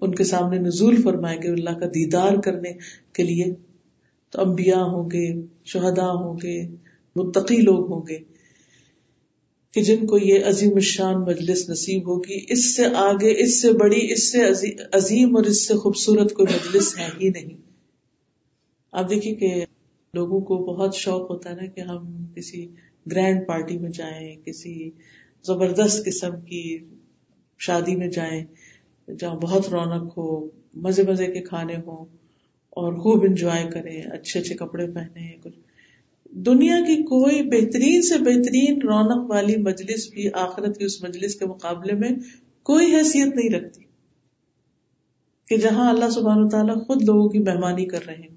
ان 0.00 0.14
کے 0.14 0.24
سامنے 0.24 0.58
نزول 0.58 1.02
فرمائے 1.02 1.36
گے 1.42 1.48
اللہ 1.48 1.78
کا 1.78 1.86
دیدار 1.86 2.36
کرنے 2.36 2.72
کے 3.12 3.22
لیے، 3.22 3.44
تو 4.30 4.40
انبیاء 4.42 4.82
ہوں 4.82 5.10
گے 5.10 5.42
شہدا 5.64 6.10
ہوں 6.10 6.36
گے، 6.42 6.68
متقی 7.16 7.56
لوگ 7.56 7.92
ہوں 7.92 8.02
گے، 8.08 8.18
کہ 9.72 9.82
جن 9.82 10.06
کو 10.06 10.18
یہ 10.18 10.44
عظیم 10.44 10.74
الشان 10.74 11.20
مجلس 11.20 11.68
نصیب 11.70 12.08
ہوگی، 12.08 12.38
اس 12.48 12.76
سے 12.76 12.86
آگے، 12.96 13.42
اس 13.44 13.62
سے 13.62 13.72
بڑی، 13.72 14.12
اس 14.12 14.32
سے 14.32 14.38
عظیم 14.92 15.36
اور 15.36 15.44
اس 15.44 15.68
سے 15.68 15.74
خوبصورت 15.74 16.32
کوئی 16.32 16.54
مجلس 16.54 16.98
ہے 16.98 17.08
ہی 17.20 17.28
نہیں۔ 17.28 17.56
آپ 18.92 19.10
دیکھیے 19.10 19.34
کہ 19.34 19.64
لوگوں 20.14 20.40
کو 20.40 20.56
بہت 20.64 20.94
شوق 20.94 21.30
ہوتا 21.30 21.50
ہے 21.50 21.54
نا 21.54 21.66
کہ 21.66 21.80
ہم 21.80 22.26
کسی 22.34 22.66
گرینڈ 23.10 23.46
پارٹی 23.46 23.78
میں 23.78 23.90
جائیں، 23.90 24.36
کسی 24.44 24.90
زبردست 25.44 26.04
قسم 26.04 26.40
کی 26.40 26.78
شادی 27.60 27.96
میں 27.96 28.08
جائیں، 28.08 28.44
جہاں 29.18 29.34
بہت 29.34 29.68
رونق 29.68 30.18
ہو، 30.18 30.48
مزے 30.74 31.02
مزے 31.02 31.26
کے 31.26 31.40
کھانے 31.40 31.76
ہوں 31.86 32.04
اور 32.70 32.92
خوب 32.92 33.24
انجوائے 33.24 33.70
کریں، 33.70 34.02
اچھے 34.02 34.40
اچھے 34.40 34.54
کپڑے 34.54 34.86
پہنے 34.86 35.32
کچھ 35.42 35.58
دنیا 36.46 36.80
کی 36.80 37.02
کوئی 37.02 37.42
بہترین 37.42 38.02
سے 38.02 38.18
بہترین 38.18 38.80
رونق 38.82 39.30
والی 39.30 39.56
مجلس 39.56 40.10
بھی 40.10 40.28
آخرت 40.34 40.78
کی 40.78 40.84
اس 40.84 41.02
مجلس 41.02 41.34
کے 41.34 41.46
مقابلے 41.46 41.92
میں 41.92 42.10
کوئی 42.62 42.94
حیثیت 42.94 43.36
نہیں 43.36 43.54
رکھتی 43.54 43.82
کہ 45.48 45.56
جہاں 45.56 45.90
اللہ 45.90 46.10
سبحان 46.10 46.48
تعالیٰ 46.48 46.76
خود 46.86 47.02
لوگوں 47.02 47.28
کی 47.28 47.38
مہمانی 47.38 47.86
کر 47.86 48.06
رہے 48.06 48.14
ہیں 48.14 48.34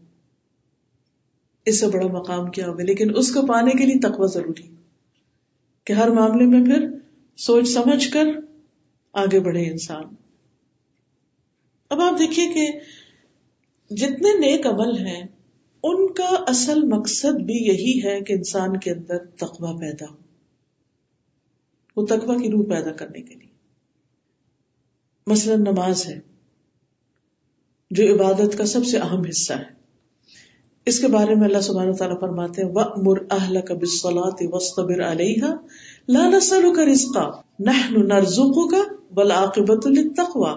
اس 1.65 1.79
سے 1.79 1.87
بڑا 1.87 2.07
مقام 2.07 2.51
کیا 2.51 2.67
ہوگا؟ 2.67 2.83
لیکن 2.83 3.17
اس 3.17 3.31
کو 3.33 3.45
پانے 3.45 3.71
کے 3.71 3.85
لیے 3.85 3.99
تقوی 3.99 4.27
ضروری 4.33 4.67
کہ 5.87 5.93
ہر 5.93 6.09
معاملے 6.09 6.45
میں 6.45 6.63
پھر 6.65 6.87
سوچ 7.37 7.69
سمجھ 7.69 8.09
کر 8.09 8.27
آگے 9.17 9.39
بڑھے 9.39 9.71
انسان۔ 9.71 10.03
اب 11.89 12.01
آپ 12.01 12.19
دیکھیے 12.19 12.53
کہ 12.53 12.71
جتنے 13.95 14.39
نیک 14.39 14.67
عمل 14.67 15.07
ہیں، 15.07 15.27
ان 15.83 16.13
کا 16.13 16.43
اصل 16.47 16.83
مقصد 16.83 17.41
بھی 17.41 17.53
یہی 17.53 18.01
ہے 18.03 18.21
کہ 18.21 18.33
انسان 18.33 18.77
کے 18.77 18.91
اندر 18.91 19.25
تقوی 19.25 19.77
پیدا 19.79 20.05
ہو۔ 20.11 20.15
وہ 21.95 22.05
تقوی 22.05 22.43
کی 22.43 22.51
روح 22.51 22.65
پیدا 22.69 22.91
کرنے 22.91 23.21
کے 23.21 23.35
لیے۔ 23.35 23.49
مثلا 25.27 25.55
نماز 25.55 26.07
ہے، 26.07 26.19
جو 27.91 28.15
عبادت 28.15 28.57
کا 28.57 28.65
سب 28.65 28.85
سے 28.85 28.97
اہم 28.97 29.21
حصہ 29.29 29.53
ہے۔ 29.53 29.77
اس 30.85 30.99
کے 30.99 31.07
بارے 31.07 31.35
میں 31.35 31.43
اللہ 31.43 31.61
سبحانہ 31.61 31.91
تعالیٰ 31.91 32.19
فرماتے 32.19 32.61
ہیں، 32.61 32.69
وَأْمُرْ 32.69 33.21
أَهْلَكَ 33.21 33.73
بِالصَّلَاةِ 33.73 34.45
وَاسْطَبِرْ 34.45 35.03
عَلَيْهَا 35.05 35.55
لَا 36.07 36.29
نَسَلُكَ 36.29 36.81
رِزْقًا 36.81 37.41
نَحْنُ 37.59 38.07
نَرْزُقُكَ 38.07 38.96
وَالْعَاقِبَةُ 39.15 39.89
لِلتَّقْوَى 39.89 40.53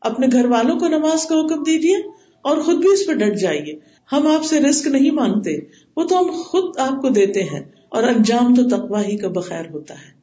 اپنے 0.00 0.26
گھر 0.32 0.44
والوں 0.44 0.78
کو 0.78 0.88
نماز 0.88 1.24
کا 1.24 1.34
حکم 1.34 1.62
دیجیے 1.62 1.96
اور 2.42 2.56
خود 2.56 2.76
بھی 2.76 2.92
اس 2.92 3.06
پہ 3.06 3.12
ڈٹ 3.12 3.38
جائیے۔ 3.40 3.78
ہم 4.12 4.26
آپ 4.26 4.44
سے 4.44 4.60
رسک 4.60 4.86
نہیں 4.86 5.10
مانگتے، 5.10 5.56
وہ 5.96 6.04
تو 6.04 6.18
ہم 6.18 6.42
خود 6.42 6.78
آپ 6.78 7.02
کو 7.02 7.08
دیتے 7.08 7.42
ہیں 7.42 7.60
اور 7.88 8.02
انجام 8.02 8.54
تو 8.54 8.68
تقوا 8.68 9.06
ہی 9.06 9.16
کا 9.16 9.28
بخیر 9.28 9.70
ہوتا 9.70 9.94
ہے۔ 9.94 10.22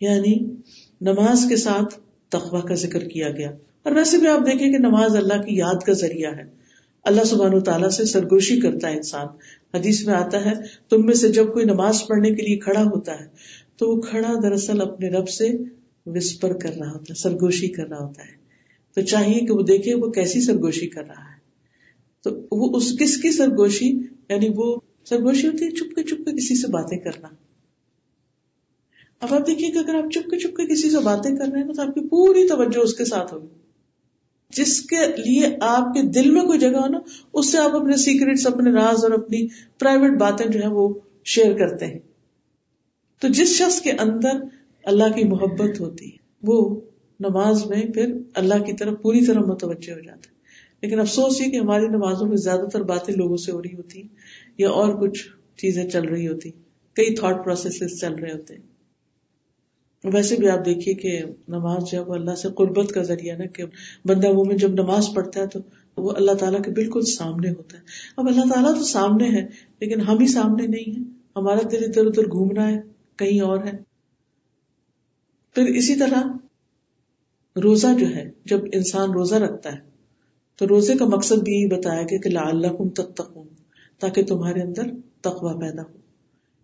یعنی 0.00 0.54
نماز 1.00 1.46
کے 1.48 1.56
ساتھ 1.56 1.98
تقوا 2.28 2.60
کا 2.60 2.74
ذکر 2.74 3.04
کیا 3.04 3.30
گیا۔ 3.30 3.50
اور 3.82 3.92
ویسے 3.92 4.18
بھی 4.18 4.26
آپ 4.26 4.40
دیکھیں 4.40 4.72
کہ 4.72 4.78
نماز 4.78 5.16
اللہ 5.16 5.42
کی 5.42 5.56
یاد 5.56 5.82
کا 5.86 5.92
ذریعہ 5.92 6.32
ہے۔ 6.36 6.44
اللہ 7.04 7.24
سبحان 7.24 7.54
و 7.54 7.60
تعالیٰ 7.60 7.88
سے 7.88 8.04
سرگوشی 8.04 8.60
کرتا 8.60 8.90
ہے 8.90 8.96
انسان۔ 8.96 9.26
حدیث 9.74 10.06
میں 10.06 10.14
آتا 10.14 10.44
ہے، 10.44 10.52
تم 10.88 11.06
میں 11.06 11.14
سے 11.14 11.28
جب 11.28 11.52
کوئی 11.52 11.64
نماز 11.64 12.06
پڑھنے 12.06 12.30
کے 12.30 12.42
لیے 12.42 12.56
کھڑا 12.56 12.82
ہوتا 12.82 13.20
ہے، 13.20 13.26
تو 13.76 13.90
وہ 13.90 14.00
کھڑا 14.00 14.34
دراصل 14.42 14.80
اپنے 14.80 15.08
رب 15.08 15.28
سے 15.28 15.52
وسپر 16.14 16.52
کر 16.52 16.74
رہا 16.74 16.88
ہوتا 16.88 17.04
ہے، 17.10 17.14
سرگوشی 17.14 17.68
کر 17.68 17.88
رہا 17.88 18.06
ہوتا 18.06 18.22
ہے۔ 18.22 18.38
تو 18.94 19.00
چاہیے 19.00 19.40
کہ 19.40 19.52
وہ 19.52 19.62
دیکھے 19.62 19.94
وہ 19.94 20.10
کیسی 20.10 20.40
سرگوشی 20.40 20.86
کر 20.86 21.02
رہا 21.02 21.32
ہے۔ 21.32 21.38
تو 22.24 22.30
وہ 22.52 22.76
اس 22.76 22.98
کس 22.98 23.16
کی 23.16 23.30
سرگوشی؟ 23.30 23.86
یعنی 24.28 24.48
وہ 24.56 24.76
سرگوشی 25.04 25.46
ہوتی 25.46 25.64
ہے 25.64 25.70
چپ 25.70 25.94
کے 25.94 26.02
چپ 26.02 26.24
کے 26.24 26.36
کسی 26.36 26.54
سے 26.54 26.66
باتیں 26.66 26.98
کرنا۔ 26.98 27.28
اب 29.20 29.34
آپ 29.34 29.46
دیکھیے 29.46 29.70
کہ 29.70 29.78
اگر 29.78 29.94
آپ 29.94 30.10
چپ 30.12 30.30
کے 30.30 30.38
چپ 30.38 30.56
کے 30.56 30.66
کسی 30.66 30.90
سے 30.90 30.98
باتیں 30.98 31.36
کر 31.36 31.44
رہے 31.52 31.60
ہیں 31.60 31.72
تو 31.72 31.82
آپ 31.82 31.94
کی 31.94 32.08
پوری 32.08 32.48
توجہ 32.48 32.78
اس 32.78 32.94
کے 32.94 33.04
ساتھ 33.04 33.34
ہوگی۔ 33.34 33.46
جس 34.50 34.80
کے 34.80 34.96
لیے 34.96 35.46
آپ 35.60 35.82
کے 35.82 36.02
دل 36.02 36.30
میں 36.30 36.42
کوئی 36.42 36.58
جگہ 36.58 36.78
ہو 36.78 36.88
نا، 36.88 36.98
اس 37.32 37.52
سے 37.52 37.58
آپ 37.58 37.76
اپنے 37.76 37.96
سیکرٹس 37.96 38.46
اپنے 38.46 38.70
راز 38.70 39.04
اور 39.04 39.10
اپنی 39.10 39.46
پرائیویٹ 39.78 40.18
باتیں 40.18 40.46
جو 40.46 40.60
ہے 40.60 40.68
وہ 40.68 40.94
شیئر 41.24 41.56
کرتے 41.58 41.86
ہیں۔ 41.86 41.98
تو 43.20 43.28
جس 43.28 43.48
شخص 43.48 43.80
کے 43.80 43.90
اندر 43.90 44.57
اللہ 44.88 45.14
کی 45.14 45.24
محبت 45.24 45.80
ہوتی 45.80 46.04
ہے۔ 46.04 46.16
وہ 46.42 46.80
نماز 47.20 47.66
میں 47.66 47.82
پھر 47.82 48.14
اللہ 48.34 48.62
کی 48.62 48.72
طرف 48.72 48.94
پوری 49.02 49.26
طرح 49.26 49.40
متوجہ 49.40 49.92
ہو 49.92 50.00
جاتا 50.00 50.30
ہے۔ 50.30 50.38
لیکن 50.82 51.00
افسوس 51.00 51.40
یہ 51.40 51.46
کہ 51.46 51.56
ہماری 51.56 51.86
نمازوں 51.86 52.28
میں 52.28 52.36
زیادہ 52.36 52.66
تر 52.72 52.82
باتیں 52.82 53.14
لوگوں 53.16 53.36
سے 53.36 53.52
ہو 53.52 53.62
رہی 53.62 53.76
ہوتی 53.76 54.02
یا 54.58 54.70
اور 54.70 54.92
کچھ 55.00 55.28
چیزیں 55.56 55.90
چل 55.90 56.04
رہی 56.04 56.28
ہوتی 56.28 56.50
کئی 56.94 57.14
تھاٹ 57.14 57.44
پروسیس 57.44 58.00
چل 58.00 58.14
رہے 58.14 58.32
ہوتے 58.32 58.54
ویسے 60.04 60.36
بھی 60.36 60.48
آپ 60.48 60.64
دیکھیے 60.64 60.94
کہ 60.94 61.20
نماز 61.48 61.90
جو 61.90 61.98
ہے 61.98 62.04
وہ 62.04 62.14
اللہ 62.14 62.34
سے 62.34 62.48
قربت 62.56 62.92
کا 62.92 63.02
ذریعہ 63.02 63.38
نا 63.38 63.46
کہ 63.46 63.64
بندہ 64.04 64.28
وہ 64.28 64.44
میں 64.44 64.56
جب 64.56 64.72
نماز 64.72 65.06
پڑھتا 65.14 65.40
ہے 65.40 65.46
تو 65.46 65.60
وہ 65.96 66.12
اللہ 66.16 66.32
تعالیٰ 66.32 66.62
کے 66.62 66.70
بالکل 66.70 67.00
سامنے 67.00 67.50
ہوتا 67.50 67.76
ہے۔ 67.76 67.82
اب 68.16 68.28
اللہ 68.28 68.54
تعالیٰ 68.54 68.74
تو 68.74 68.84
سامنے 68.84 69.28
ہے، 69.28 69.46
لیکن 69.80 70.00
ہم 70.00 70.18
ہی 70.18 70.26
سامنے 70.26 70.66
نہیں 70.66 70.96
ہے 70.96 71.02
ہمارا 71.36 71.60
دل 71.72 71.84
ادھر 71.86 72.06
ادھر 72.06 72.22
گھومنا 72.22 72.70
ہے، 72.70 72.80
کہیں 73.16 73.40
اور 73.40 73.58
ہے۔ 73.64 73.87
پھر 75.54 75.64
اسی 75.64 75.94
طرح 75.94 76.22
روزہ 77.62 77.86
جو 78.00 78.06
ہے، 78.06 78.30
جب 78.44 78.60
انسان 78.72 79.10
روزہ 79.10 79.34
رکھتا 79.34 79.72
ہے، 79.72 79.78
تو 80.56 80.68
روزے 80.68 80.94
کا 80.94 81.04
مقصد 81.04 81.42
بھی 81.42 81.52
یہی 81.52 81.66
بتایا 81.66 82.02
گیا 82.02 82.18
کہ 82.18 82.38
اللہ 82.38 82.88
تک 82.94 83.38
تاکہ 83.98 84.24
تمہارے 84.24 84.62
اندر 84.62 84.82
تقوا 85.20 85.56
پیدا 85.56 85.82
ہو۔ 85.82 85.96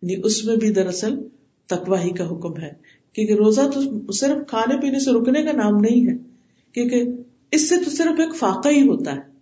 یعنی 0.02 0.22
اس 0.24 0.44
میں 0.44 0.56
بھی 0.56 0.72
دراصل 0.72 1.16
تقوا 1.66 2.02
ہی 2.02 2.10
کا 2.10 2.30
حکم 2.30 2.60
ہے۔ 2.60 2.72
کیونکہ 3.12 3.32
روزہ 3.32 3.60
تو 3.74 4.12
صرف 4.12 4.48
کھانے 4.48 4.80
پینے 4.80 5.00
سے 5.00 5.10
رکنے 5.10 5.42
کا 5.42 5.52
نام 5.52 5.76
نہیں 5.76 6.06
ہے، 6.06 6.16
کیونکہ 6.72 7.04
اس 7.50 7.68
سے 7.68 7.76
تو 7.84 7.90
صرف 7.90 8.20
ایک 8.20 8.36
فاقہ 8.36 8.68
ہی 8.68 8.88
ہوتا 8.88 9.16
ہے۔ 9.16 9.34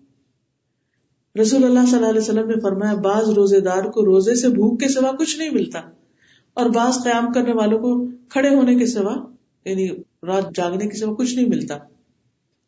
رسول 1.40 1.64
اللہ 1.64 1.80
صلی 1.86 1.96
اللہ 1.96 2.10
علیہ 2.10 2.20
وسلم 2.20 2.48
نے 2.48 2.60
فرمایا، 2.62 2.94
بعض 2.94 3.28
روزے 3.28 3.60
دار 3.60 3.82
کو 3.82 4.04
روزے 4.04 4.34
سے 4.34 4.48
بھوک 4.48 4.80
کے 4.80 4.88
سوا 4.88 5.12
کچھ 5.12 5.38
نہیں 5.38 5.50
ملتا 5.50 5.80
اور 6.54 6.70
بعض 6.70 6.94
قیام 7.04 7.32
کرنے 7.32 7.52
والوں 7.52 7.78
کو 7.78 8.06
کھڑے 8.28 8.48
ہونے 8.48 8.74
کے 8.74 8.86
سوا 8.86 9.31
یعنی 9.64 9.88
رات 10.26 10.54
جاگنے 10.54 10.86
کے 10.86 10.96
سوا 10.96 11.14
کچھ 11.14 11.34
نہیں 11.34 11.48
ملتا۔ 11.48 11.78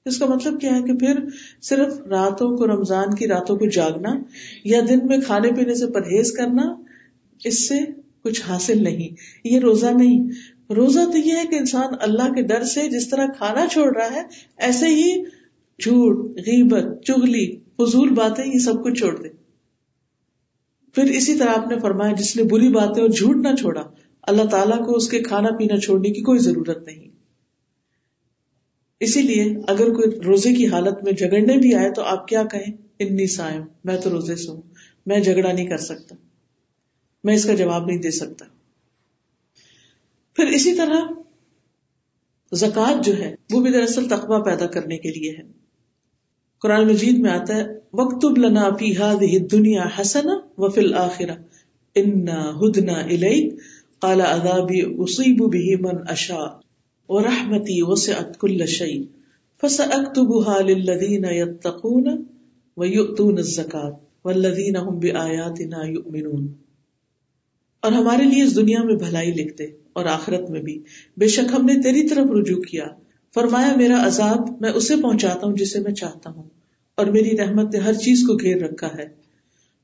اس 0.05 0.19
کا 0.19 0.27
مطلب 0.27 0.61
کیا 0.61 0.77
ہے 0.77 0.83
کہ 0.83 0.95
پھر 0.95 1.15
صرف 1.63 1.99
راتوں 2.01 2.57
کو، 2.57 2.67
رمضان 2.67 3.15
کی 3.15 3.27
راتوں 3.27 3.57
کو 3.57 3.67
جاگنا 3.67 4.11
یا 4.65 4.81
دن 4.89 4.99
میں 5.07 5.19
کھانے 5.27 5.51
پینے 5.53 5.75
سے 5.75 5.87
پرہیز 5.87 6.33
کرنا، 6.33 6.75
اس 7.45 7.69
سے 7.69 7.79
کچھ 8.23 8.43
حاصل 8.43 8.85
نہیں۔ 8.85 9.15
یہ 9.45 9.59
روزہ 9.59 9.87
نہیں۔ 9.87 10.29
روزہ 10.73 11.01
تو 11.13 11.19
یہ 11.19 11.33
ہے 11.33 11.45
کہ 11.51 11.57
انسان 11.57 11.95
اللہ 12.01 12.33
کے 12.33 12.43
ڈر 12.43 12.65
سے 12.65 12.89
جس 12.89 13.09
طرح 13.09 13.27
کھانا 13.27 13.67
چھوڑ 13.67 13.97
رہا 13.97 14.13
ہے، 14.13 14.23
ایسے 14.57 14.87
ہی 14.87 15.23
جھوٹ، 15.79 16.37
غیبت 16.37 17.05
چگلی 17.05 17.57
فضول 17.57 18.09
باتیں، 18.09 18.47
یہ 18.55 18.59
سب 18.59 18.85
کچھ 18.85 18.99
چھوڑ 18.99 19.23
دے۔ 19.23 19.29
پھر 20.95 21.05
اسی 21.05 21.35
طرح 21.35 21.49
آپ 21.49 21.69
نے 21.69 21.79
فرمایا، 21.79 22.13
جس 22.13 22.37
نے 22.37 22.43
بری 22.43 22.69
باتیں 22.69 23.03
اور 23.03 23.11
جھوٹ 23.11 23.37
نہ 23.37 23.55
چھوڑا 23.59 23.83
اللہ 24.27 24.45
تعالیٰ 24.45 24.87
کو 24.87 24.93
اس 24.97 25.09
کے 25.09 25.23
کھانا 25.23 25.49
پینا 25.57 25.77
چھوڑنے 25.77 26.11
کی 26.11 26.23
کوئی 26.23 26.39
ضرورت 26.39 26.87
نہیں۔ 26.87 27.09
اسی 29.01 29.23
لیے 29.23 29.57
اگر 29.69 29.93
کوئی 29.95 30.21
روزے 30.21 30.55
کی 30.55 30.67
حالت 30.67 31.05
میں 31.05 31.13
جگڑنے 31.13 31.59
بھی 31.59 31.75
آئے 31.75 31.91
تو 31.91 32.03
آپ 32.03 32.29
کیا 32.29 32.43
کہیں؟ 32.43 32.73
انی 32.99 33.27
سائم 33.27 33.63
میں 33.85 33.97
تو 33.97 34.11
روزے 34.11 34.37
سے 34.37 34.51
ہوں، 34.51 34.63
میں 35.07 35.21
جھگڑا 35.21 35.53
نہیں 35.53 35.67
کر 35.67 35.77
سکتا۔ 35.77 36.17
میں 37.25 37.35
اس 37.35 37.45
کا 37.45 37.55
جواب 37.55 37.87
نہیں 37.87 37.99
دے 37.99 38.11
سکتا۔ 38.11 38.45
پھر 40.37 40.47
اسی 40.47 40.75
طرح 40.75 41.01
زکوٰۃ 42.53 43.03
جو 43.03 43.17
ہے، 43.19 43.35
وہ 43.53 43.61
بھی 43.61 43.71
دراصل 43.73 44.09
تقوی 44.09 44.43
پیدا 44.45 44.67
کرنے 44.67 44.99
کے 44.99 45.11
لیے 45.11 45.33
ہے۔ 45.33 45.43
قرآن 46.59 46.89
مجید 46.89 47.19
میں 47.19 47.31
آتا 47.31 47.57
ہے 47.57 47.65
وقت 47.93 48.39
لنا 48.39 48.71
فی 48.71 48.97
هذه 48.97 49.43
الدنيا 49.43 50.01
حسنا 50.01 50.35
وفي 50.59 50.81
الاخره 50.81 51.35
انا 51.95 52.51
هدنا 52.61 52.95
اليك 52.95 53.55
قال 53.99 54.21
عذابي 54.21 54.81
اصيب 54.81 55.39
به 55.39 55.77
من 55.81 55.99
اشاء 56.09 56.61
ورحمتي 57.09 57.83
وسعت 57.83 58.39
كل 58.39 58.67
شيء 58.67 59.03
فساكتبها 59.63 60.61
للذين 60.61 61.25
يتقون 61.25 62.25
ويؤتون 62.77 63.39
الزكاه 63.39 63.91
والذين 64.25 64.77
هم 64.77 64.99
بآياتنا 64.99 65.87
يؤمنون۔ 65.87 66.53
اور 67.81 67.93
ہمارے 67.93 68.25
لیے 68.25 68.43
اس 68.43 68.57
دنیا 68.57 68.83
میں 68.83 68.95
بھلائی 68.95 69.31
لکھتے 69.31 69.65
اور 69.93 70.05
آخرت 70.05 70.51
میں 70.51 70.61
بھی۔ 70.61 70.83
بے 71.17 71.29
شک 71.29 71.55
ہم 71.55 71.65
نے 71.67 71.83
تیری 71.83 72.09
طرف 72.09 72.27
رجوع 72.31 72.63
کیا۔ 72.63 72.87
فرمایا، 73.35 73.77
میرا 73.77 74.07
عذاب 74.07 74.49
میں 74.61 74.71
اسے 74.71 74.95
پہنچاتا 75.03 75.47
ہوں 75.47 75.57
جسے 75.57 75.81
میں 75.81 75.93
چاہتا 75.93 76.31
ہوں۔ 76.31 76.43
اور 76.95 77.07
میری 77.07 77.37
رحمت 77.37 77.75
نے 77.75 77.81
ہر 77.81 77.93
چیز 77.93 78.25
کو 78.27 78.35
گھیر 78.35 78.63
رکھا 78.63 78.89
ہے۔ 78.99 79.05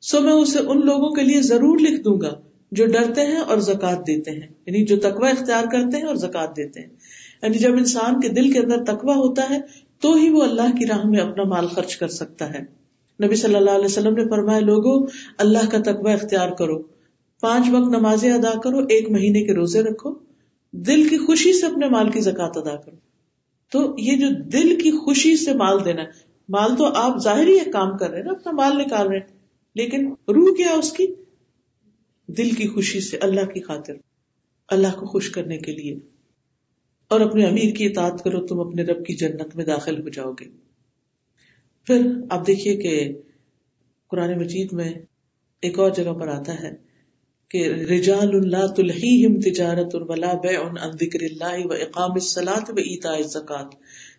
سو 0.00 0.20
میں 0.20 0.32
اسے 0.32 0.58
ان 0.58 0.86
لوگوں 0.86 1.10
کے 1.10 1.22
لیے 1.22 1.42
ضرور 1.42 1.78
لکھ 1.78 2.02
دوں 2.02 2.20
گا۔ 2.20 2.40
جو 2.70 2.86
ڈرتے 2.86 3.20
ہیں 3.20 3.36
اور 3.36 3.58
زکات 3.58 4.06
دیتے 4.06 4.30
ہیں 4.30 4.48
یعنی 4.66 4.84
جو 4.84 4.96
تقوا 4.96 5.28
اختیار 5.28 5.64
کرتے 5.72 5.96
ہیں 5.96 6.04
اور 6.04 6.14
زکات 6.14 6.56
دیتے 6.56 6.80
ہیں۔ 6.80 6.88
یعنی 7.42 7.58
جب 7.58 7.72
انسان 7.72 8.20
کے 8.20 8.28
دل 8.28 8.52
کے 8.52 8.58
اندر 8.58 8.84
تقوا 8.84 9.14
ہوتا 9.14 9.46
ہے، 9.50 9.58
تو 10.00 10.14
ہی 10.14 10.30
وہ 10.30 10.42
اللہ 10.42 10.76
کی 10.78 10.86
راہ 10.86 11.06
میں 11.06 11.20
اپنا 11.20 11.44
مال 11.44 11.66
خرچ 11.66 11.96
کر 11.96 12.08
سکتا 12.08 12.54
ہے۔ 12.54 12.60
نبی 13.24 13.34
صلی 13.34 13.54
اللہ 13.54 13.70
علیہ 13.70 13.84
وسلم 13.84 14.14
نے 14.14 14.24
فرمایا 14.24 14.60
لوگوں 14.60 15.06
اللہ 15.38 15.70
کا 15.70 15.78
تقوا 15.78 16.12
اختیار 16.12 16.48
کرو۔ 16.48 16.82
پانچ 17.40 17.64
وقت 17.72 17.88
نمازیں 17.88 18.32
ادا 18.32 18.60
کرو، 18.60 18.78
ایک 18.78 19.10
مہینے 19.10 19.42
کے 19.42 19.54
روزے 19.54 19.82
رکھو۔ 19.82 20.10
دل 20.72 21.08
کی 21.08 21.18
خوشی 21.18 21.52
سے 21.52 21.66
اپنے 21.66 21.88
مال 21.88 22.10
کی 22.10 22.20
زکات 22.20 22.56
ادا 22.56 22.76
کرو۔ 22.76 22.96
تو 23.72 23.94
یہ 23.98 24.16
جو 24.16 24.26
دل 24.30 24.80
کی 24.80 24.90
خوشی 24.90 25.36
سے 25.36 25.54
مال 25.54 25.84
دینا 25.84 26.02
مال 26.48 26.76
تو 26.76 26.84
آپ 26.84 27.18
ظاہری 27.22 27.52
ایک 27.52 27.72
کام 27.72 27.96
کر 27.98 28.08
رہے 28.10 28.18
ہیں 28.18 28.24
نا 28.24 28.30
اپنا 28.30 28.52
مال 28.52 28.78
نکال 28.78 29.06
رہے 29.06 29.16
ہیں، 29.16 29.26
لیکن 29.74 30.06
روح 30.08 30.54
کیا 30.56 30.72
اس 30.72 30.92
کی؟ 30.92 31.06
دل 32.36 32.50
کی 32.50 32.68
خوشی 32.68 33.00
سے 33.00 33.16
اللہ 33.16 33.44
کی 33.46 33.60
خاطر، 33.60 33.94
اللہ 34.68 34.98
کو 34.98 35.06
خوش 35.06 35.30
کرنے 35.30 35.58
کے 35.58 35.72
لیے۔ 35.72 35.96
اور 37.08 37.20
اپنے 37.20 37.46
امیر 37.46 37.74
کی 37.74 37.86
اطاعت 37.86 38.24
کرو، 38.24 38.46
تم 38.46 38.60
اپنے 38.60 38.82
رب 38.82 39.06
کی 39.06 39.14
جنت 39.14 39.56
میں 39.56 39.64
داخل 39.64 40.02
ہو 40.02 40.08
جاؤ 40.08 40.32
گے۔ 40.32 40.44
پھر 41.86 42.06
آپ 42.30 42.46
دیکھیے 42.46 42.76
کہ 42.76 43.12
قرآن 44.10 44.38
مجید 44.38 44.72
میں 44.72 44.92
ایک 45.62 45.78
اور 45.78 45.90
جگہ 45.90 46.12
پر 46.12 46.28
آتا 46.28 46.62
ہے 46.62 46.70
کہ 47.48 47.68
رجال 47.68 48.28
اللہ 48.34 48.66
تلہیہم 48.66 49.40
تجارت 49.40 49.94
ولا 49.94 50.32
بیع 50.34 50.60
عن 50.60 50.90
ذکر 50.90 51.18
اللہ 51.22 51.66
و 51.66 51.72
اقام 51.72 52.12
الصلاة 52.12 52.64
و 52.68 52.78
ایتاء 52.78 53.16
الزکاة 53.16 53.68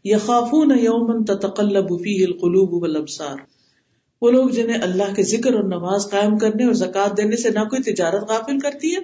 یخافون 0.03 0.72
یوما 0.80 1.34
تتقلب 1.34 1.89
فیہ 1.89 2.26
القلوب 2.26 2.82
والابصار۔ 2.82 3.61
وہ 4.22 4.32
لوگ 4.32 4.50
جنہیں 4.50 4.82
اللہ 4.82 5.14
کے 5.16 5.24
ذکر 5.24 5.54
اور 5.54 5.64
نماز 5.64 6.10
قائم 6.12 6.38
کرنے 6.38 6.66
اور 6.66 6.74
زکات 6.74 7.18
دینے 7.18 7.36
سے 7.36 7.50
نہ 7.50 7.60
کوئی 7.60 7.94
تجارت 7.94 8.30
غافل 8.30 8.60
کرتی 8.60 8.96
ہے، 8.96 9.00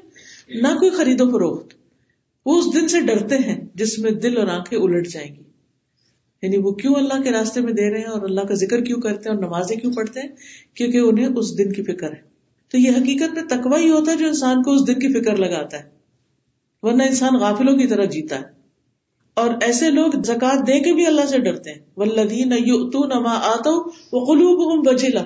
نہ 0.62 0.68
کوئی 0.68 0.92
خرید 0.92 1.22
و 1.22 1.32
فروخت۔ 1.32 1.74
وہ 2.46 2.60
اس 2.60 2.66
دن 2.74 2.88
سے 2.88 3.02
ڈرتے 3.02 3.38
ہیں 3.38 3.66
جس 3.76 4.00
میں 4.00 4.12
دل 4.12 4.38
اور 4.38 4.48
آنکھیں 4.48 4.80
الٹ 4.80 5.08
جائیں 5.08 5.36
گی۔ 5.36 5.44
یعنی 6.42 6.58
وہ 6.58 6.72
کیوں 6.72 6.96
اللہ 6.96 7.22
کے 7.22 7.32
راستے 7.32 7.62
میں 7.62 7.74
دے 7.74 7.92
رہے 7.92 8.00
ہیں 8.00 8.06
اور 8.06 8.22
اللہ 8.22 8.42
کا 8.42 8.54
ذکر 8.54 8.82
کیوں 8.82 9.02
کرتے 9.02 9.30
ہیں 9.30 9.36
اور 9.36 9.46
نمازیں 9.46 9.76
کیوں 9.76 9.94
پڑھتے 9.94 10.20
ہیں؟ 10.20 10.30
کیونکہ 10.74 10.98
انہیں 10.98 11.28
اس 11.36 11.58
دن 11.58 11.72
کی 11.72 11.84
فکر 11.84 12.12
ہے۔ 12.12 12.22
تو 12.72 12.78
یہ 12.78 12.92
حقیقت 12.92 13.34
میں 13.34 13.44
تکوا 13.50 13.80
ہی 13.80 13.90
ہوتا 13.90 14.12
ہے 14.12 14.18
جو 14.18 14.28
انسان 14.28 14.64
کو 14.64 14.74
اس 14.74 14.88
دن 14.88 14.94
کی 14.94 15.22
فکر 15.22 15.36
لگاتا 15.36 15.80
ہے۔ 15.80 15.84
ورنہ 16.82 17.04
انسان 17.04 17.36
غافلوں 17.40 17.78
کی 17.78 17.88
طرح 17.88 18.06
جیتا 18.06 18.36
ہے۔ 18.36 18.57
اور 19.38 19.50
ایسے 19.62 19.90
لوگ 19.90 20.12
زکات 20.24 20.68
دے 20.68 20.80
کے 20.80 20.94
بھی 20.94 21.06
اللہ 21.06 21.26
سے 21.26 21.40
ڈرتے 21.40 21.72
ہیں۔ 21.72 21.80
ولدین 21.98 22.50
نما 22.94 23.34
آتا 23.34 23.70
وہ 24.12 24.26
قلوب 24.26 24.60
ہوں 24.66 24.84
بجلا 24.84 25.24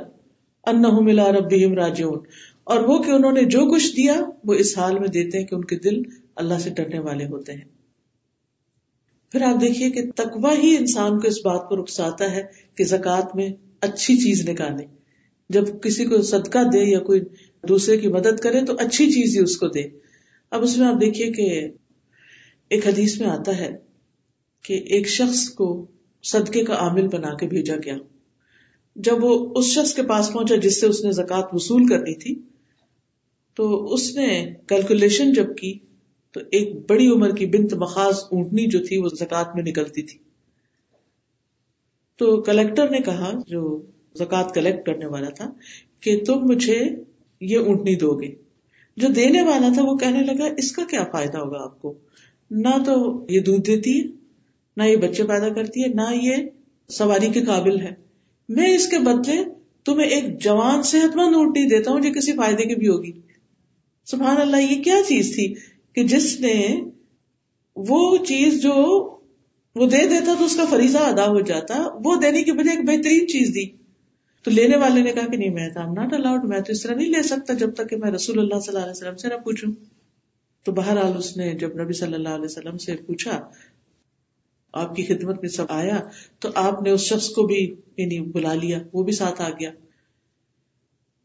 ان 0.67 1.05
ملا 1.05 1.31
رب 1.31 1.53
راجون 1.73 2.19
اور 2.63 2.79
وہ 2.79 3.03
کہ 3.03 3.11
انہوں 3.11 3.31
نے 3.31 3.43
جو 3.43 3.73
کچھ 3.73 3.95
دیا، 3.95 4.13
وہ 4.43 4.53
اس 4.53 4.77
حال 4.77 4.99
میں 4.99 5.07
دیتے 5.07 5.39
ہیں 5.39 5.45
کہ 5.45 5.55
ان 5.55 5.65
کے 5.65 5.75
دل 5.75 6.01
اللہ 6.35 6.53
سے 6.59 6.69
ڈرنے 6.69 6.99
والے 6.99 7.25
ہوتے 7.25 7.53
ہیں۔ 7.53 7.65
پھر 9.31 9.41
آپ 9.41 9.61
دیکھیے 9.61 9.89
کہ 9.89 10.01
تکوا 10.15 10.53
ہی 10.63 10.77
انسان 10.77 11.19
کو 11.19 11.27
اس 11.27 11.37
بات 11.37 11.69
کو 11.69 11.83
رخصاتا 11.83 12.31
ہے 12.31 12.43
کہ 12.75 12.83
زکات 12.83 13.35
میں 13.35 13.49
اچھی 13.81 14.17
چیز 14.17 14.49
نکالے۔ 14.49 14.85
جب 15.49 15.81
کسی 15.81 16.05
کو 16.05 16.21
صدقہ 16.21 16.59
دے 16.73 16.79
یا 16.79 16.99
کوئی 16.99 17.21
دوسرے 17.67 17.97
کی 17.97 18.07
مدد 18.07 18.39
کرے 18.39 18.65
تو 18.65 18.73
اچھی 18.79 19.11
چیز 19.11 19.37
ہی 19.37 19.43
اس 19.43 19.57
کو 19.57 19.67
دے۔ 19.67 19.83
اب 20.49 20.63
اس 20.63 20.77
میں 20.77 20.87
آپ 20.87 21.01
دیکھیے 21.01 21.31
کہ 21.31 21.67
ایک 22.69 22.87
حدیث 22.87 23.21
میں 23.21 23.29
آتا 23.29 23.57
ہے 23.57 23.90
کہ 24.61 24.73
ایک 24.73 25.07
شخص 25.07 25.49
کو 25.49 25.85
صدقے 26.23 26.63
کا 26.63 26.73
عامل 26.73 27.07
بنا 27.07 27.33
کے 27.33 27.47
بھیجا 27.47 27.75
گیا۔ 27.85 27.97
جب 28.95 29.23
وہ 29.23 29.53
اس 29.55 29.65
شخص 29.65 29.93
کے 29.93 30.03
پاس 30.03 30.33
پہنچا 30.33 30.55
جس 30.55 30.81
سے 30.81 30.87
اس 30.87 31.05
نے 31.05 31.11
زکات 31.11 31.45
وصول 31.53 31.87
کرنی 31.87 32.15
تھی، 32.15 32.35
تو 33.53 33.93
اس 33.93 34.15
نے 34.15 34.53
کیلکولیشن 34.67 35.33
جب 35.33 35.55
کی، 35.55 35.79
تو 36.31 36.39
ایک 36.51 36.89
بڑی 36.89 37.07
عمر 37.07 37.35
کی 37.35 37.45
بنت 37.45 37.73
مخاص 37.73 38.23
اونٹنی 38.31 38.65
جو 38.65 38.85
تھی، 38.85 38.97
وہ 38.97 39.07
زکات 39.07 39.55
میں 39.55 39.63
نکلتی 39.63 40.01
تھی۔ 40.01 40.19
تو 42.17 42.41
کلیکٹر 42.41 42.89
نے 42.89 42.97
کہا، 42.97 43.31
جو 43.47 43.81
زکات 44.15 44.53
کلیکٹ 44.53 44.85
کرنے 44.85 45.05
والا 45.05 45.29
تھا، 45.29 45.51
کہ 45.99 46.23
تم 46.25 46.33
مجھے 46.33 46.85
یہ 47.39 47.57
اونٹنی 47.57 47.95
دو 47.95 48.21
گے۔ 48.21 48.35
جو 48.97 49.07
دینے 49.07 49.41
والا 49.41 49.69
تھا، 49.73 49.83
وہ 49.83 49.97
کہنے 49.97 50.21
لگا، 50.21 50.45
اس 50.57 50.71
کا 50.71 50.81
کیا 50.89 51.03
فائدہ 51.11 51.37
ہوگا 51.37 51.57
آپ 51.61 51.81
کو؟ 51.81 51.93
نہ 52.51 52.83
تو 52.85 53.25
یہ 53.29 53.39
دودھ 53.39 53.61
دیتی 53.61 53.99
ہے 53.99 54.20
نہ 54.77 54.83
یہ 54.83 54.95
بچے 54.95 55.23
پیدا 55.23 55.49
کرتی 55.49 55.83
ہے، 55.83 55.87
نہ 55.87 56.15
یہ 56.15 56.35
سواری 56.89 57.27
کے 57.27 57.41
قابل 57.41 57.79
ہے۔ 57.79 57.91
میں 58.49 58.75
اس 58.75 58.87
کے 58.87 58.99
بدلے 58.99 59.43
تمہیں 59.85 60.07
ایک 60.07 60.41
جوان 60.41 60.83
صحت 60.83 61.15
مند 61.15 61.35
اونٹنی 61.35 61.67
دیتا 61.67 61.91
ہوں 61.91 62.01
جو 62.01 62.09
کسی 62.13 62.31
فائدے 62.31 62.63
کی 62.63 62.75
بھی 62.75 62.87
ہوگی۔ 62.87 63.11
سبحان 64.05 64.41
اللہ، 64.41 64.57
یہ 64.57 64.83
کیا 64.83 64.95
چیز 65.07 65.35
تھی 65.35 65.53
کہ 65.95 66.03
جس 66.03 66.39
نے 66.39 66.81
وہ 67.75 68.17
چیز 68.17 68.61
جو 68.61 68.73
وہ 69.75 69.87
دے 69.87 70.07
دیتا 70.09 70.33
تو 70.39 70.45
اس 70.45 70.55
کا 70.55 70.65
فریضہ 70.69 70.97
ادا 70.97 71.25
ہو 71.25 71.39
جاتا، 71.39 71.87
وہ 72.05 72.15
دینے 72.21 72.43
کی 72.43 72.51
بجائے 72.51 72.77
ایک 72.77 72.85
بہترین 72.85 73.27
چیز 73.27 73.55
دی۔ 73.55 73.65
تو 74.43 74.51
لینے 74.51 74.77
والے 74.77 75.01
نے 75.01 75.11
کہا 75.11 75.27
کہ 75.27 75.37
نہیں، 75.37 75.49
میں 75.49 75.69
ناٹ 75.75 76.13
الاؤڈ 76.13 76.43
میں 76.43 76.59
تو 76.59 76.71
اس 76.71 76.83
طرح 76.83 76.95
نہیں 76.95 77.09
لے 77.09 77.23
سکتا 77.23 77.53
جب 77.53 77.73
تک 77.73 77.89
کہ 77.89 77.97
میں 77.97 78.11
رسول 78.11 78.39
اللہ 78.39 78.59
صلی 78.59 78.75
اللہ 78.75 78.79
علیہ 78.79 78.91
وسلم 78.91 79.17
سے 79.17 79.27
نہ 79.27 79.33
پوچھوں۔ 79.33 79.71
تو 80.63 80.71
بہرحال 80.71 81.17
اس 81.17 81.37
نے 81.37 81.51
جب 81.51 81.81
نبی 81.81 81.93
صلی 81.93 82.13
اللہ 82.13 82.29
علیہ 82.29 82.45
وسلم 82.45 82.77
سے 82.77 82.95
پوچھا 82.95 83.49
آپ 84.73 84.95
کی 84.95 85.03
خدمت 85.03 85.41
میں 85.41 85.49
سب 85.49 85.65
آیا 85.69 85.99
تو 86.39 86.49
آپ 86.55 86.81
نے 86.81 86.89
اس 86.89 87.01
شخص 87.01 87.29
کو 87.29 87.43
بھی 87.43 87.75
یعنی 87.97 88.19
بلا 88.19 88.53
لیا، 88.53 88.79
وہ 88.93 89.03
بھی 89.03 89.13
ساتھ 89.13 89.41
آ 89.41 89.49
گیا۔ 89.49 89.71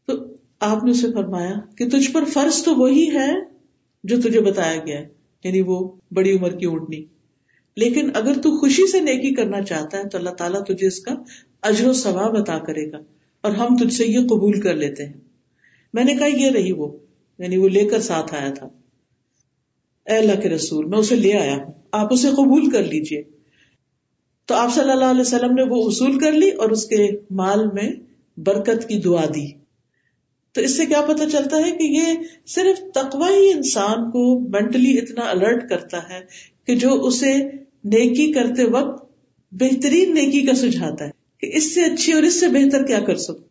تو 0.07 0.13
آپ 0.59 0.83
نے 0.83 0.91
اسے 0.91 1.07
فرمایا 1.13 1.53
کہ 1.77 1.89
تجھ 1.89 2.11
پر 2.11 2.23
فرض 2.25 2.63
تو 2.63 2.75
وہی 2.75 3.09
ہے 3.13 3.33
جو 4.03 4.21
تجھے 4.21 4.39
بتایا 4.39 4.79
گیا 4.85 4.99
ہے 4.99 5.07
یعنی 5.43 5.61
وہ 5.61 5.91
بڑی 6.11 6.37
عمر 6.37 6.51
کی 6.51 6.65
اونٹنی۔ 6.65 7.05
لیکن 7.75 8.09
اگر 8.13 8.33
تو 8.33 8.59
خوشی 8.59 8.91
سے 8.91 8.99
نیکی 8.99 9.35
کرنا 9.35 9.61
چاہتا 9.61 9.97
ہے 9.97 10.03
تو 10.03 10.17
اللہ 10.17 10.29
تعالیٰ 10.29 10.63
تجھے 10.63 10.87
اس 10.87 10.99
کا 10.99 11.15
اجر 11.61 11.87
و 11.87 11.93
ثواب 11.93 12.37
عطا 12.37 12.57
کرے 12.57 12.91
گا 12.91 12.97
اور 13.41 13.51
ہم 13.51 13.77
تجھ 13.77 13.93
سے 13.93 14.05
یہ 14.05 14.19
قبول 14.19 14.61
کر 14.61 14.73
لیتے 14.73 15.05
ہیں۔ 15.05 15.13
میں 15.93 16.03
نے 16.03 16.15
کہا، 16.15 16.27
یہ 16.27 16.51
رہی 16.51 16.71
وہ 16.71 16.97
یعنی 17.39 17.57
وہ 17.57 17.69
لے 17.69 17.85
کر 17.85 17.99
ساتھ 17.99 18.33
آیا 18.33 18.49
تھا۔ 18.49 18.67
اے 20.05 20.17
اللہ 20.17 20.41
کے 20.41 20.49
رسول، 20.49 20.85
میں 20.85 20.97
اسے 20.97 21.15
لے 21.15 21.33
آیا 21.33 21.57
ہوں، 21.57 21.71
آپ 21.91 22.13
اسے 22.13 22.29
قبول 22.29 22.69
کر 22.69 22.83
لیجیے۔ 22.83 23.23
تو 24.47 24.55
آپ 24.55 24.75
صلی 24.75 24.91
اللہ 24.91 25.05
علیہ 25.05 25.21
وسلم 25.21 25.53
نے 25.53 25.63
وہ 25.63 25.85
وصول 25.85 26.19
کر 26.19 26.31
لی 26.31 26.49
اور 26.49 26.69
اس 26.69 26.85
کے 26.85 27.07
مال 27.31 27.67
میں 27.67 27.89
برکت 28.37 28.87
کی 28.87 28.99
دعا 28.99 29.25
دی۔ 29.25 29.47
تو 30.51 30.61
اس 30.61 30.77
سے 30.77 30.85
کیا 30.85 31.01
پتا 31.01 31.29
چلتا 31.29 31.57
ہے 31.57 31.71
کہ 31.71 31.83
یہ 31.83 32.13
صرف 32.47 32.93
تقوا 32.93 33.29
ہی 33.29 33.51
انسان 33.51 34.11
کو 34.11 34.39
مینٹلی 34.39 34.97
اتنا 34.97 35.29
الرٹ 35.29 35.69
کرتا 35.69 35.97
ہے 36.09 36.19
کہ 36.65 36.75
جو 36.75 36.93
اسے 36.93 37.35
نیکی 37.83 38.31
کرتے 38.31 38.63
وقت 38.63 39.05
بہترین 39.51 40.13
نیکی 40.13 40.41
کا 40.41 40.53
سجھاتا 40.53 41.05
ہے 41.05 41.11
کہ 41.37 41.57
اس 41.57 41.73
سے 41.73 41.83
اچھی 41.83 42.13
اور 42.13 42.23
اس 42.23 42.39
سے 42.39 42.47
بہتر 42.47 42.85
کیا 42.85 42.99
کر 42.99 43.15
سکوں 43.15 43.47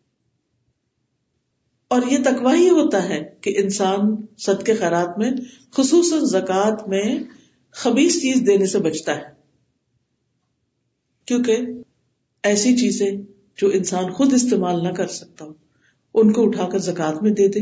اور 1.88 2.02
یہ 2.10 2.18
تکوا 2.24 2.56
ہی 2.56 2.68
ہوتا 2.68 3.08
ہے 3.08 3.24
کہ 3.40 3.54
انسان 3.56 4.00
سد 4.38 4.66
کے 4.66 4.74
خیرات 4.74 5.18
میں، 5.18 5.30
خصوصاً 5.76 6.24
زکوٰۃ 6.24 6.88
میں 6.88 7.18
خبیص 7.70 8.20
چیز 8.20 8.42
دینے 8.46 8.66
سے 8.66 8.78
بچتا 8.78 9.16
ہے۔ 9.16 9.35
کیونکہ 11.26 11.58
ایسی 12.42 12.76
چیزیں 12.76 13.10
جو 13.56 13.68
انسان 13.68 14.10
خود 14.10 14.32
استعمال 14.32 14.82
نہ 14.82 14.88
کر 14.88 15.06
سکتا 15.06 15.44
ہو، 15.44 15.52
ان 16.14 16.32
کو 16.32 16.46
اٹھا 16.46 16.68
کر 16.68 16.78
زکات 16.78 17.22
میں 17.22 17.30
دے 17.30 17.48
دے، 17.48 17.60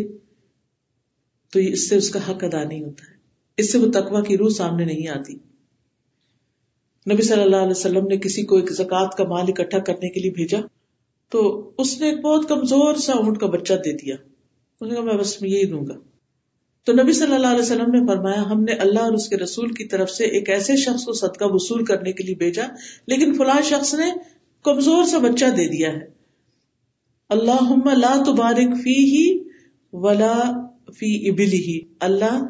تو 1.52 1.58
اس 1.58 1.88
سے 1.88 1.96
اس 1.96 2.10
کا 2.10 2.30
حق 2.30 2.44
ادا 2.44 2.64
نہیں 2.64 2.84
ہوتا 2.84 3.10
ہے۔ 3.10 3.16
اس 3.56 3.72
سے 3.72 3.78
وہ 3.78 3.90
تقوا 3.92 4.22
کی 4.22 4.36
روح 4.36 4.48
سامنے 4.48 4.84
نہیں 4.84 5.08
آتی۔ 5.08 5.34
نبی 7.12 7.22
صلی 7.22 7.42
اللہ 7.42 7.56
علیہ 7.56 7.70
وسلم 7.70 8.06
نے 8.06 8.16
کسی 8.16 8.42
کو 8.42 8.56
ایک 8.56 8.72
زکات 8.72 9.16
کا 9.16 9.24
مال 9.24 9.44
اکٹھا 9.48 9.78
کرنے 9.78 10.08
کے 10.08 10.20
لیے 10.20 10.30
بھیجا، 10.30 10.58
تو 11.28 11.70
اس 11.78 12.00
نے 12.00 12.10
ایک 12.10 12.20
بہت 12.20 12.48
کمزور 12.48 12.94
سا 12.94 13.12
اونٹ 13.12 13.40
کا 13.40 13.46
بچہ 13.46 13.72
دے 13.72 13.92
دیا۔ 13.92 14.16
اس 14.80 14.88
نے 14.88 14.94
کہا، 14.94 15.04
میں 15.04 15.14
بس 15.14 15.42
یہی 15.42 15.64
دوں 15.64 15.86
گا۔ 15.86 15.94
تو 16.84 16.92
نبی 16.92 17.12
صلی 17.12 17.34
اللہ 17.34 17.46
علیہ 17.46 17.62
وسلم 17.62 17.90
نے 17.90 18.06
فرمایا، 18.06 18.42
ہم 18.42 18.64
نے 18.64 18.72
اللہ 18.72 19.00
اور 19.00 19.12
اس 19.12 19.28
کے 19.28 19.36
رسول 19.36 19.72
کی 19.72 19.84
طرف 19.84 20.10
سے 20.10 20.24
ایک 20.24 20.50
ایسے 20.50 20.76
شخص 20.76 21.04
کو 21.04 21.12
صدقہ 21.12 21.44
وصول 21.44 21.84
کرنے 21.84 22.12
کے 22.12 22.24
لیے 22.24 22.34
بھیجا، 22.34 22.62
لیکن 23.06 23.34
فلاں 23.34 23.62
شخص 23.62 23.94
نے 23.94 24.04
کمزور 24.62 25.04
سا 25.04 25.18
بچہ 25.18 25.44
دے 25.44 25.68
دیا 25.68 25.92
ہے۔ 25.92 26.14
اللہ 27.28 27.88
لا 27.94 28.22
تبارک 28.26 28.82
فی 28.82 28.94
ہی 28.94 29.38
ولا 29.92 30.32
فی 30.92 31.30
ابلی 31.30 31.58
ہی 31.58 31.80
اللہ 32.00 32.46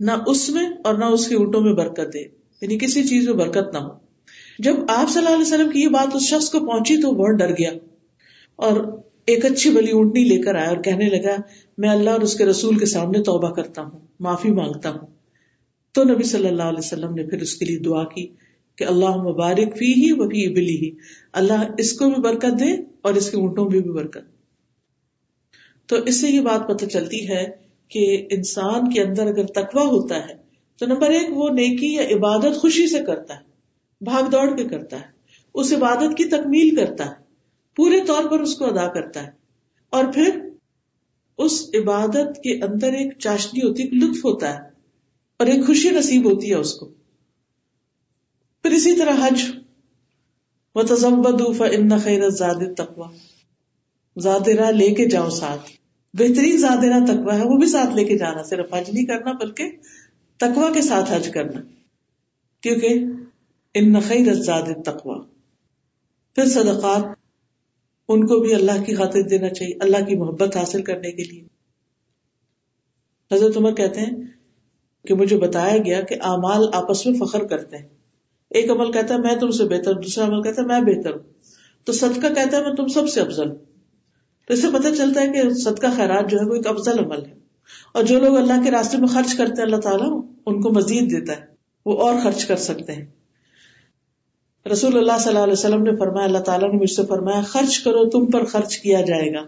نہ 0.00 0.10
اس 0.26 0.50
میں 0.50 0.66
اور 0.84 0.94
نہ 0.94 1.04
اس 1.04 1.28
کے 1.28 1.34
اونٹوں 1.34 1.60
میں 1.60 1.72
برکت 1.72 2.14
دے۔ 2.14 2.20
یعنی 2.60 2.78
کسی 2.78 3.08
چیز 3.08 3.24
میں 3.24 3.34
برکت 3.34 3.72
نہ 3.72 3.78
ہو۔ 3.78 3.88
جب 4.58 4.74
آپ 4.88 5.10
صلی 5.10 5.18
اللہ 5.18 5.28
علیہ 5.28 5.54
وسلم 5.54 5.70
کی 5.70 5.80
یہ 5.80 5.88
بات 5.88 6.16
اس 6.16 6.22
شخص 6.22 6.50
کو 6.50 6.60
پہنچی 6.60 6.96
تو 6.96 7.12
بہت 7.12 7.38
ڈر 7.38 7.50
گیا۔ 7.50 7.70
اور 8.56 9.02
ایک 9.26 9.44
اچھی 9.44 9.70
بلی 9.70 9.90
اونٹنی 9.90 10.24
لے 10.24 10.38
کر 10.42 10.54
آیا 10.54 10.68
اور 10.68 10.76
کہنے 10.76 11.08
لگا، 11.08 11.36
میں 11.78 11.88
اللہ 11.88 12.10
اور 12.10 12.20
اس 12.20 12.34
کے 12.34 12.44
رسول 12.44 12.78
کے 12.78 12.86
سامنے 12.86 13.22
توبہ 13.22 13.50
کرتا 13.50 13.82
ہوں، 13.82 14.00
معافی 14.20 14.50
مانگتا 14.52 14.90
ہوں۔ 14.90 15.06
تو 15.92 16.04
نبی 16.04 16.22
صلی 16.22 16.48
اللہ 16.48 16.62
علیہ 16.62 16.78
وسلم 16.78 17.14
نے 17.14 17.22
پھر 17.22 17.40
اس 17.40 17.54
کے 17.54 17.64
لیے 17.64 17.78
دعا 17.78 18.04
کی 18.04 18.26
کہ 18.76 18.84
اللہ 18.84 19.16
مبارک 19.16 19.76
فی 19.76 19.92
ہی 19.92 20.12
وہ 20.12 20.24
بھی 20.24 20.46
ابلی 20.46 20.76
ہی 20.76 20.90
اللہ 21.32 21.66
اس 21.78 21.92
کو 21.92 22.10
بھی 22.10 22.22
برکت 22.22 22.60
دے 22.60 22.72
اور 23.02 23.14
اس 23.14 23.30
کے 23.30 23.36
اونٹوں 23.36 23.70
میں 23.70 23.80
بھی 23.80 23.90
برکت۔ 23.90 24.30
تو 25.88 25.96
اس 25.96 26.20
سے 26.20 26.28
یہ 26.28 26.40
بات 26.40 26.68
پتہ 26.68 26.84
چلتی 26.84 27.28
ہے 27.28 27.50
کہ 27.88 28.26
انسان 28.30 28.90
کے 28.90 29.02
اندر 29.02 29.26
اگر 29.26 29.46
تکوا 29.46 29.82
ہوتا 29.82 30.28
ہے، 30.28 30.34
تو 30.78 30.86
نمبر 30.86 31.10
ایک 31.10 31.26
وہ 31.30 31.48
نیکی 31.48 31.92
یا 31.94 32.02
عبادت 32.02 32.56
خوشی 32.56 32.86
سے 32.86 32.98
کرتا 33.06 33.34
ہے، 33.34 33.40
بھاگ 34.00 34.30
دوڑ 34.30 34.56
کے 34.56 34.64
کرتا 34.64 34.96
ہے، 34.96 35.06
اس 35.54 35.72
عبادت 35.72 36.16
کی 36.16 36.24
تکمیل 36.24 36.76
کرتا 36.76 37.06
ہے۔ 37.06 37.21
پورے 37.76 38.00
طور 38.06 38.24
پر 38.30 38.40
اس 38.40 38.54
کو 38.54 38.64
ادا 38.64 38.88
کرتا 38.88 39.22
ہے۔ 39.22 39.30
اور 39.90 40.04
پھر 40.14 40.48
اس 41.38 41.70
عبادت 41.74 42.36
کے 42.42 42.64
اندر 42.64 42.92
ایک 42.92 43.18
چاشنی 43.18 43.68
ہوتی 43.68 43.82
ہے 43.82 43.88
لطف 43.88 44.24
ہوتا 44.24 44.54
ہے 44.54 44.60
اور 45.36 45.46
ایک 45.46 45.66
خوشی 45.66 45.90
نصیب 45.90 46.24
ہوتی 46.24 46.50
ہے 46.50 46.54
اس 46.54 46.74
کو۔ 46.74 46.86
پھر 48.62 48.70
اسی 48.70 48.96
طرح 48.96 49.26
حج۔ 49.26 49.42
و 50.74 50.82
تزمبد 50.82 51.42
ان 51.72 51.98
خیر 51.98 52.28
زاد 52.28 52.74
تقوا 52.76 53.10
زادرا 54.18 54.70
لے 54.70 54.94
کے 54.94 55.08
جاؤ 55.08 55.30
ساتھ۔ 55.30 55.70
بہترین 56.14 56.58
زادرا 56.58 57.04
تقوا 57.04 57.38
ہے، 57.38 57.42
وہ 57.44 57.58
بھی 57.58 57.66
ساتھ 57.66 57.94
لے 57.94 58.04
کے 58.04 58.18
جانا، 58.18 58.42
صرف 58.42 58.74
حج 58.74 58.90
نہیں 58.90 59.06
کرنا، 59.06 59.32
بلکہ 59.32 59.70
تقوا 60.36 60.72
کے 60.72 60.82
ساتھ 60.82 61.12
حج 61.12 61.28
کرنا۔ 61.28 61.60
کیونکہ 62.60 63.04
ان 63.74 64.00
خیر 64.00 64.34
زاد 64.34 64.82
تقوا 64.84 65.24
پھر 66.34 66.48
صدقات۔ 66.48 67.21
ان 68.08 68.26
کو 68.26 68.40
بھی 68.40 68.54
اللہ 68.54 68.84
کی 68.86 68.94
خاطر 68.94 69.22
دینا 69.22 69.48
چاہیے، 69.48 69.74
اللہ 69.80 69.96
کی 69.96 70.16
محبت 70.16 70.56
حاصل 70.56 70.82
کرنے 70.82 71.12
کے 71.12 71.24
لیے۔ 71.24 71.44
حضرت 73.34 73.56
عمر 73.56 73.72
کہتے 73.72 74.00
ہیں 74.00 74.10
کہ 75.08 75.14
مجھے 75.14 75.38
بتایا 75.38 75.76
گیا 75.76 76.00
کہ 76.00 76.16
اعمال 76.20 76.66
آپس 76.72 77.06
میں 77.06 77.26
فخر 77.26 77.44
کرتے 77.44 77.76
ہیں۔ 77.76 77.88
ایک 78.50 78.70
عمل 78.70 78.92
کہتا 78.92 79.14
ہے، 79.14 79.18
میں 79.18 79.36
تم 79.36 79.50
سے 79.50 79.64
بہتر 79.64 79.94
دوسرا 79.94 80.24
عمل 80.24 80.42
کہتا 80.42 80.62
ہے، 80.62 80.66
میں 80.66 80.80
بہتر 80.80 81.10
ہوں۔ 81.10 81.32
تو 81.84 81.92
صدقہ 81.92 82.34
کہتا 82.34 82.56
ہے، 82.56 82.62
میں 82.62 82.74
تم 82.76 82.88
سب 82.88 83.08
سے 83.08 83.20
افضل 83.20 83.48
ہوں۔ 83.48 83.58
تو 84.48 84.54
اس 84.54 84.62
سے 84.62 84.68
پتہ 84.68 84.88
چلتا 84.94 85.20
ہے 85.20 85.28
کہ 85.28 85.50
صدقہ 85.50 85.86
خیرات 85.96 86.30
جو 86.30 86.38
ہے 86.38 86.44
وہ 86.44 86.54
ایک 86.54 86.66
افضل 86.66 86.98
عمل 86.98 87.26
ہے۔ 87.26 87.34
اور 87.94 88.02
جو 88.02 88.20
لوگ 88.20 88.36
اللہ 88.36 88.64
کے 88.64 88.70
راستے 88.70 88.98
میں 88.98 89.08
خرچ 89.08 89.36
کرتے 89.36 89.52
ہیں، 89.52 89.62
اللہ 89.62 89.76
تعالیٰ 89.76 90.22
ان 90.46 90.60
کو 90.60 90.70
مزید 90.70 91.10
دیتا 91.10 91.32
ہے، 91.32 91.46
وہ 91.86 92.02
اور 92.02 92.14
خرچ 92.22 92.44
کر 92.44 92.56
سکتے 92.56 92.92
ہیں۔ 92.92 93.06
رسول 94.70 94.98
اللہ 94.98 95.18
صلی 95.20 95.28
اللہ 95.28 95.38
علیہ 95.38 95.52
وسلم 95.52 95.82
نے 95.82 95.96
فرمایا، 95.96 96.26
اللہ 96.26 96.38
تعالیٰ 96.38 96.72
نے 96.72 96.78
مجھ 96.78 96.90
سے 96.90 97.02
فرمایا، 97.08 97.40
خرچ 97.40 97.80
کرو، 97.80 98.10
تم 98.10 98.26
پر 98.26 98.44
خرچ 98.44 98.78
کیا 98.78 99.00
جائے 99.00 99.32
گا۔ 99.32 99.46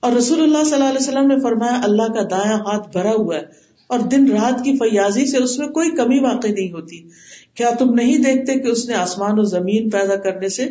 اور 0.00 0.12
رسول 0.12 0.42
اللہ 0.42 0.64
صلی 0.64 0.74
اللہ 0.74 0.84
علیہ 0.84 0.98
وسلم 1.00 1.26
نے 1.26 1.40
فرمایا، 1.40 1.80
اللہ 1.84 2.02
کا 2.02 2.22
دایاں 2.30 2.58
ہاتھ 2.58 2.88
بھرا 2.92 3.10
ہوا 3.10 3.36
ہے 3.36 3.42
اور 3.86 3.98
دن 3.98 4.32
رات 4.32 4.64
کی 4.64 4.72
فیاضی 4.72 5.26
سے 5.26 5.36
اس 5.36 5.58
میں 5.58 5.68
کوئی 5.68 5.90
کمی 5.90 6.18
واقع 6.18 6.48
نہیں 6.48 6.72
ہوتی۔ 6.72 7.08
کیا 7.54 7.70
تم 7.78 7.94
نہیں 7.94 8.18
دیکھتے 8.18 8.58
کہ 8.58 8.68
اس 8.68 8.88
نے 8.88 8.94
آسمان 8.94 9.38
و 9.38 9.42
زمین 9.42 9.90
پیدا 9.90 10.16
کرنے 10.16 10.48
سے 10.48 10.68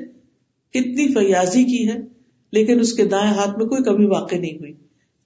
کتنی 0.70 1.14
فیاضی 1.14 1.64
کی 1.64 1.90
ہے، 1.90 1.98
لیکن 2.52 2.80
اس 2.80 2.94
کے 2.94 3.06
دائیں 3.06 3.34
ہاتھ 3.34 3.58
میں 3.58 3.66
کوئی 3.66 3.84
کمی 3.84 4.06
واقع 4.06 4.36
نہیں 4.36 4.56
ہوئی۔ 4.56 4.74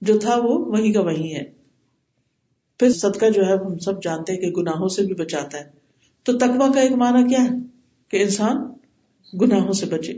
جو 0.00 0.18
تھا 0.18 0.36
وہ 0.36 0.58
وہی 0.58 0.92
کا 0.92 1.00
وہی 1.00 1.34
ہے۔ 1.34 1.44
پھر 2.78 2.92
صدقہ 2.92 3.26
جو 3.34 3.46
ہے، 3.46 3.52
ہم 3.52 3.78
سب 3.78 4.02
جانتے 4.02 4.32
ہیں 4.32 4.40
کہ 4.40 4.46
گناہوں 4.46 4.88
سے 4.88 5.02
بھی 5.02 5.14
بچاتا 5.14 5.58
ہے۔ 5.58 5.64
تو 6.22 6.32
تقوا 6.38 6.72
کا 6.74 6.80
ایک 6.80 6.92
معنی 6.92 7.28
کیا 7.28 7.44
ہے؟ 7.44 7.75
کہ 8.08 8.22
انسان 8.22 8.56
گناہوں 9.40 9.72
سے 9.72 9.86
بچے 9.86 10.12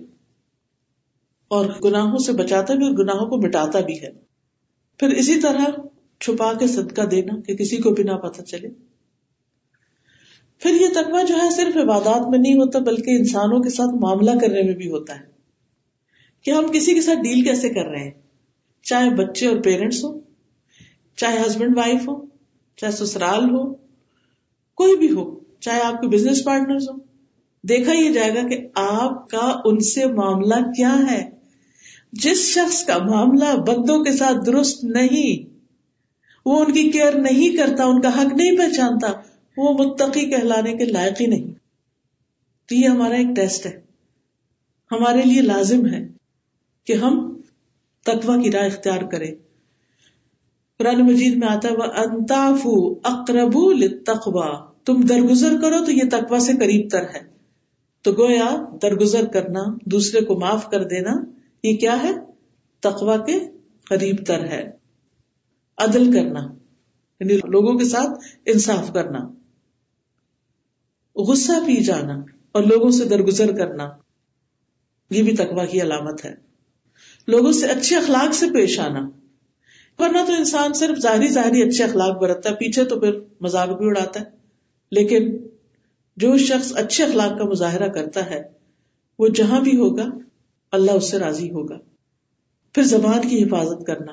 اور 1.49 1.67
گناہوں 1.85 2.19
سے 2.19 2.33
بچاتا 2.33 2.75
بھی 2.75 2.87
اور 2.87 2.95
گناہوں 2.95 3.31
کو 3.31 3.37
مٹاتا 3.37 3.81
بھی 3.81 4.03
ہے۔ 4.03 4.09
پھر 4.99 5.09
اسی 5.09 5.41
طرح 5.41 5.65
چھپا 6.21 6.53
کے 6.53 6.67
صدقہ 6.67 7.03
دینا 7.03 7.41
کہ 7.41 7.57
کسی 7.57 7.77
کو 7.77 7.91
بھی 7.91 8.05
نہ 8.05 8.13
پتا 8.13 8.45
چلے۔ 8.45 8.69
پھر 10.59 10.71
یہ 10.81 10.87
تقوی 10.89 11.27
جو 11.29 11.35
ہے 11.35 11.51
صرف 11.57 11.77
عبادات 11.77 12.29
میں 12.29 12.39
نہیں 12.39 12.55
ہوتا 12.55 12.79
بلکہ 12.79 13.11
انسانوں 13.11 13.63
کے 13.63 13.71
ساتھ 13.71 13.95
معاملہ 14.01 14.31
کرنے 14.31 14.63
میں 14.63 14.75
بھی 14.75 14.91
ہوتا 14.91 15.21
ہے۔ 15.21 15.27
کہ 16.43 16.51
ہم 16.51 16.67
کسی 16.73 16.95
کے 16.95 17.01
ساتھ 17.01 17.19
ڈیل 17.19 17.45
کیسے 17.45 17.69
کر 17.69 17.85
رہے 17.85 18.05
ہیں؟ 18.05 18.11
چاہے 18.83 19.11
بچے 19.11 19.47
اور 19.47 19.61
پیرنٹس 19.63 20.05
ہو 20.05 20.21
چاہے 21.17 21.47
ہسبینڈ 21.47 21.77
وائف 21.77 22.09
ہو 22.09 22.27
چاہے 22.77 22.93
سسرال 22.93 23.45
ہو، 23.45 23.75
کوئی 24.75 24.97
بھی 24.97 25.11
ہو، 25.11 25.41
چاہے 25.61 25.81
آپ 25.81 26.01
کے 26.01 26.09
بزنس 26.09 26.45
پارٹنر 26.45 26.77
ہو 26.77 27.08
دیکھا 27.63 27.93
یہ 27.93 28.11
جائے 28.11 28.35
گا 28.35 28.49
کہ 28.49 28.69
آپ 28.75 29.31
کا 29.31 29.61
ان 29.65 29.81
سے 29.81 30.07
معاملہ 30.07 30.71
کیا 30.77 30.97
ہے۔ 31.11 31.31
جس 32.13 32.39
شخص 32.39 32.85
کا 32.85 32.99
معاملہ 32.99 33.57
بندوں 33.57 34.05
کے 34.05 34.13
ساتھ 34.13 34.47
درست 34.47 34.85
نہیں، 34.85 35.55
وہ 36.47 36.65
ان 36.65 36.73
کی 36.73 36.91
کیئر 36.91 37.19
نہیں 37.19 37.57
کرتا، 37.57 37.85
ان 37.85 38.01
کا 38.01 38.09
حق 38.09 38.35
نہیں 38.35 38.57
پہچانتا، 38.57 39.13
وہ 39.57 39.73
متقی 39.73 40.31
کہلانے 40.31 40.73
کے 40.73 40.85
لائق 40.85 41.21
ہی 41.21 41.27
نہیں۔ 41.27 41.55
تو 42.69 42.75
یہ 42.75 42.89
ہمارا 42.89 43.15
ایک 43.15 43.27
ٹیسٹ 43.37 43.67
ہے۔ 43.67 43.81
ہمارے 44.93 45.23
لیے 45.23 45.43
لازم 45.43 45.87
ہے 45.87 46.09
کہ 46.87 46.93
ہم 46.93 47.41
تقوا 48.05 48.43
کی 48.43 48.53
راہ 48.53 48.67
اختیار 48.67 49.03
کریں۔ 49.03 49.35
قرآن 50.79 51.07
مجید 51.07 51.37
میں 51.37 51.49
آتا 51.49 51.69
ہے 51.69 51.77
وہ 51.77 51.83
انتاف 51.83 52.67
اقرب 53.05 53.59
تقوا 54.07 54.71
تم 54.85 55.01
درگزر 55.01 55.61
کرو 55.63 55.85
تو 55.85 55.93
یہ 55.93 56.03
تقوا 56.11 56.39
سے 56.39 56.53
قریب 56.53 56.89
تر 56.91 57.03
ہے۔ 57.03 57.38
تو 58.09 58.25
گویا 58.25 58.65
درگزر 58.83 59.27
کرنا، 59.27 59.61
دوسرے 59.85 60.21
کو 60.21 60.41
معاف 60.41 60.71
کر 60.71 60.85
دینا، 60.85 61.11
یہ 61.63 61.77
کیا 61.77 62.03
ہے؟ 62.03 62.13
تقوا 62.81 63.17
کے 63.17 63.41
قریب 63.89 64.17
تر 64.27 64.45
ہے۔ 64.45 64.71
عدل 65.79 66.13
کرنا 66.13 66.41
یعنی 67.21 67.37
لوگوں 67.37 67.79
کے 67.79 67.85
ساتھ 67.85 68.19
انصاف 68.47 68.93
کرنا۔ 68.93 69.19
غصہ 71.17 71.53
پی 71.67 71.85
جانا 71.85 72.15
اور 72.53 72.63
لوگوں 72.63 72.91
سے 72.91 73.05
درگزر 73.05 73.57
کرنا، 73.57 73.89
یہ 75.11 75.23
بھی 75.23 75.37
تقوا 75.37 75.65
کی 75.65 75.83
علامت 75.83 76.25
ہے۔ 76.25 76.35
لوگوں 77.29 77.53
سے 77.53 77.67
اچھے 77.67 77.97
اخلاق 77.97 78.35
سے 78.35 78.47
پیش 78.55 78.81
آنا۔ 78.81 79.11
ورنہ 79.99 80.19
تو 80.27 80.33
انسان 80.33 80.73
صرف 80.73 80.99
ظاہری 80.99 81.29
ظاہری 81.29 81.63
اچھے 81.63 81.85
اخلاق 81.85 82.19
برتتا 82.19 82.51
ہے، 82.51 82.55
پیچھے 82.55 82.85
تو 82.85 83.01
پھر 83.01 83.21
مزاق 83.41 83.69
بھی 83.69 83.87
اڑاتا 83.87 84.21
ہے۔ 84.21 84.25
لیکن 84.91 85.48
جو 86.21 86.39
شخص 86.39 86.73
اچھے 86.77 87.05
اخلاق 87.05 87.39
کا 87.39 87.45
مظاہرہ 87.45 87.89
کرتا 87.89 88.31
ہے، 88.31 88.43
وہ 89.19 89.29
جہاں 89.29 89.61
بھی 89.61 89.77
ہوگا، 89.77 90.07
اللہ 90.73 90.91
اس 90.91 91.11
سے 91.11 91.19
راضی 91.19 91.51
ہوگا۔ 91.51 91.79
پھر 92.75 92.83
زبان 92.83 93.29
کی 93.29 93.45
حفاظت 93.45 93.87
کرنا۔ 93.87 94.13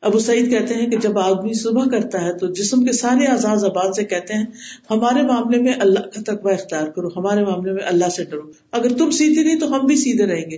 ابو 0.00 0.18
سعید 0.18 0.50
کہتے 0.50 0.74
ہیں 0.74 0.90
کہ 0.90 0.96
جب 0.96 1.18
آدمی 1.18 1.52
صبح 1.52 1.84
کرتا 1.84 2.20
ہے 2.20 2.38
تو 2.38 2.46
جسم 2.46 2.84
کے 2.84 2.92
سارے 2.92 3.26
آزاد 3.26 3.56
زبان 3.56 3.92
سے 3.92 4.04
کہتے 4.04 4.34
ہیں، 4.34 4.46
ہمارے 4.90 5.22
معاملے 5.22 5.58
میں 5.58 5.72
اللہ 5.80 6.00
کا 6.00 6.34
تقوی 6.34 6.52
اختیار 6.52 6.88
کرو، 6.88 7.08
ہمارے 7.08 7.44
معاملے 7.44 7.72
میں 7.72 7.82
اللہ 7.84 8.08
سے 8.08 8.24
ڈرو۔ 8.24 8.50
اگر 8.70 8.96
تم 8.98 9.10
سیدھی 9.10 9.44
نہیں 9.44 9.60
تو 9.60 9.74
ہم 9.74 9.86
بھی 9.86 9.96
سیدھے 9.96 10.26
رہیں 10.26 10.50
گے۔ 10.50 10.56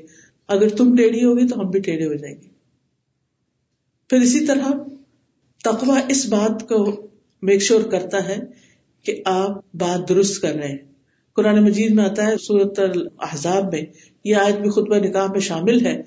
اگر 0.49 0.69
تم 0.69 0.97
ٹیڑھی 0.97 1.25
ہوگی 1.25 1.49
تو 1.49 1.61
ہم 1.61 1.71
بھی 1.71 1.81
ٹیڑھے 1.81 2.07
ہو 2.07 2.15
جائیں 2.15 2.37
گے۔ 2.43 2.49
پھر 4.09 4.21
اسی 4.21 4.47
طرح 4.47 4.71
تقوی 5.65 6.01
اس 6.09 6.27
بات 6.27 6.69
کو 6.69 7.07
میک 7.43 7.63
شور 7.63 7.81
کرتا 7.81 8.29
ہے 8.29 8.70
کہ 9.03 9.23
آپ 9.25 9.51
بات 9.75 10.09
درست 10.09 10.43
کر 10.43 10.55
رہے 10.55 10.69
ہیں۔ 10.69 10.79
قرآن 11.33 11.65
مجید 11.65 11.91
میں 11.95 12.05
آتا 12.05 12.27
ہے 12.27 12.37
سورت 12.37 12.79
الحضاب 12.79 13.73
میں، 13.73 13.83
یہ 14.25 14.37
آج 14.37 14.57
بھی 14.57 14.71
خطبہ 14.71 14.97
نکاح 14.97 15.27
میں 15.31 15.41
شامل 15.41 15.87
ہے۔ 15.87 16.03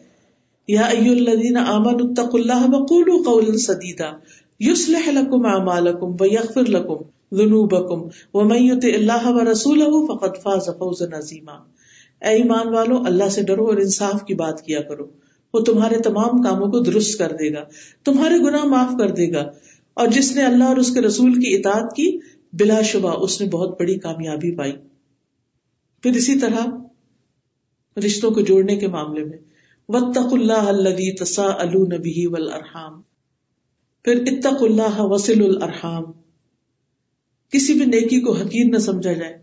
یا 0.67 0.85
الذین 0.85 1.57
آمنوا 1.57 1.99
اتقوا 2.01 2.39
اللہ 2.39 2.75
وقولوا 2.75 3.23
قولا 3.25 3.57
سدیدا، 3.57 4.11
یصلح 4.59 5.11
لکم 5.11 5.45
اعمالکم 5.45 6.15
ویغفر 6.19 6.65
لکم 6.65 6.95
ذنوبکم، 7.37 8.07
ومن 8.33 8.57
یطع 8.59 8.97
اللہ 8.97 9.27
ورسولہ 9.27 9.83
فقد 9.83 10.43
فاز 10.43 10.65
فوزا 10.65 11.17
عظیما۔ 11.17 11.53
اے 12.21 12.29
ایمان 12.29 12.67
والو، 12.67 12.97
اللہ 13.05 13.29
سے 13.29 13.43
ڈرو 13.43 13.65
اور 13.65 13.77
انصاف 13.77 14.25
کی 14.25 14.33
بات 14.33 14.61
کیا 14.61 14.81
کرو۔ 14.81 15.03
وہ 15.53 15.59
تمہارے 15.59 15.97
تمام 15.97 16.41
کاموں 16.41 16.67
کو 16.67 16.79
درست 16.79 17.19
کر 17.19 17.31
دے 17.39 17.53
گا، 17.53 17.63
تمہارے 18.03 18.37
گناہ 18.37 18.63
معاف 18.63 18.91
کر 18.97 19.09
دے 19.09 19.33
گا۔ 19.33 19.51
اور 19.93 20.07
جس 20.07 20.35
نے 20.35 20.43
اللہ 20.43 20.63
اور 20.63 20.77
اس 20.77 20.93
کے 20.93 21.01
رسول 21.01 21.33
کی 21.33 21.55
اطاعت 21.55 21.95
کی 21.95 22.19
بلا 22.53 22.81
شبہ 22.81 23.23
اس 23.23 23.41
نے 23.41 23.47
بہت 23.47 23.79
بڑی 23.79 23.99
کامیابی 23.99 24.55
پائی۔ 24.55 24.73
پھر 26.03 26.11
اسی 26.11 26.39
طرح 26.39 26.65
رشتوں 28.05 28.31
کو 28.31 28.41
جوڑنے 28.41 28.75
کے 28.75 28.87
معاملے 28.87 29.23
میں 29.23 29.37
وطق 29.89 30.33
اللہ 30.33 30.53
الدی 30.53 31.15
تسا 31.15 31.45
النبی 31.45 32.25
ولرحام 32.27 33.01
پھر 34.03 34.23
اتق 34.27 34.63
اللہ 34.63 34.95
وسل 34.97 35.43
الرحام 35.45 36.03
کسی 37.49 37.73
بھی 37.73 37.85
نیکی 37.85 38.21
کو 38.21 38.33
حقیر 38.33 38.65
نہ 38.65 38.77
سمجھا 38.77 39.13
جائے۔ 39.13 39.37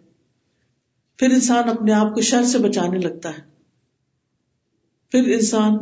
پھر 1.17 1.31
انسان 1.31 1.69
اپنے 1.69 1.93
آپ 1.93 2.15
کو 2.15 2.21
شر 2.21 2.43
سے 2.43 2.59
بچانے 2.59 2.99
لگتا 2.99 3.29
ہے۔ 3.29 3.43
پھر 5.11 5.35
انسان 5.35 5.73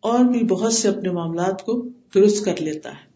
اور 0.00 0.24
بھی 0.24 0.44
بہت 0.44 0.72
سے 0.72 0.88
اپنے 0.88 1.10
معاملات 1.10 1.64
کو 1.64 1.88
درست 2.14 2.44
کر 2.44 2.60
لیتا 2.60 2.90
ہے۔ 2.90 3.06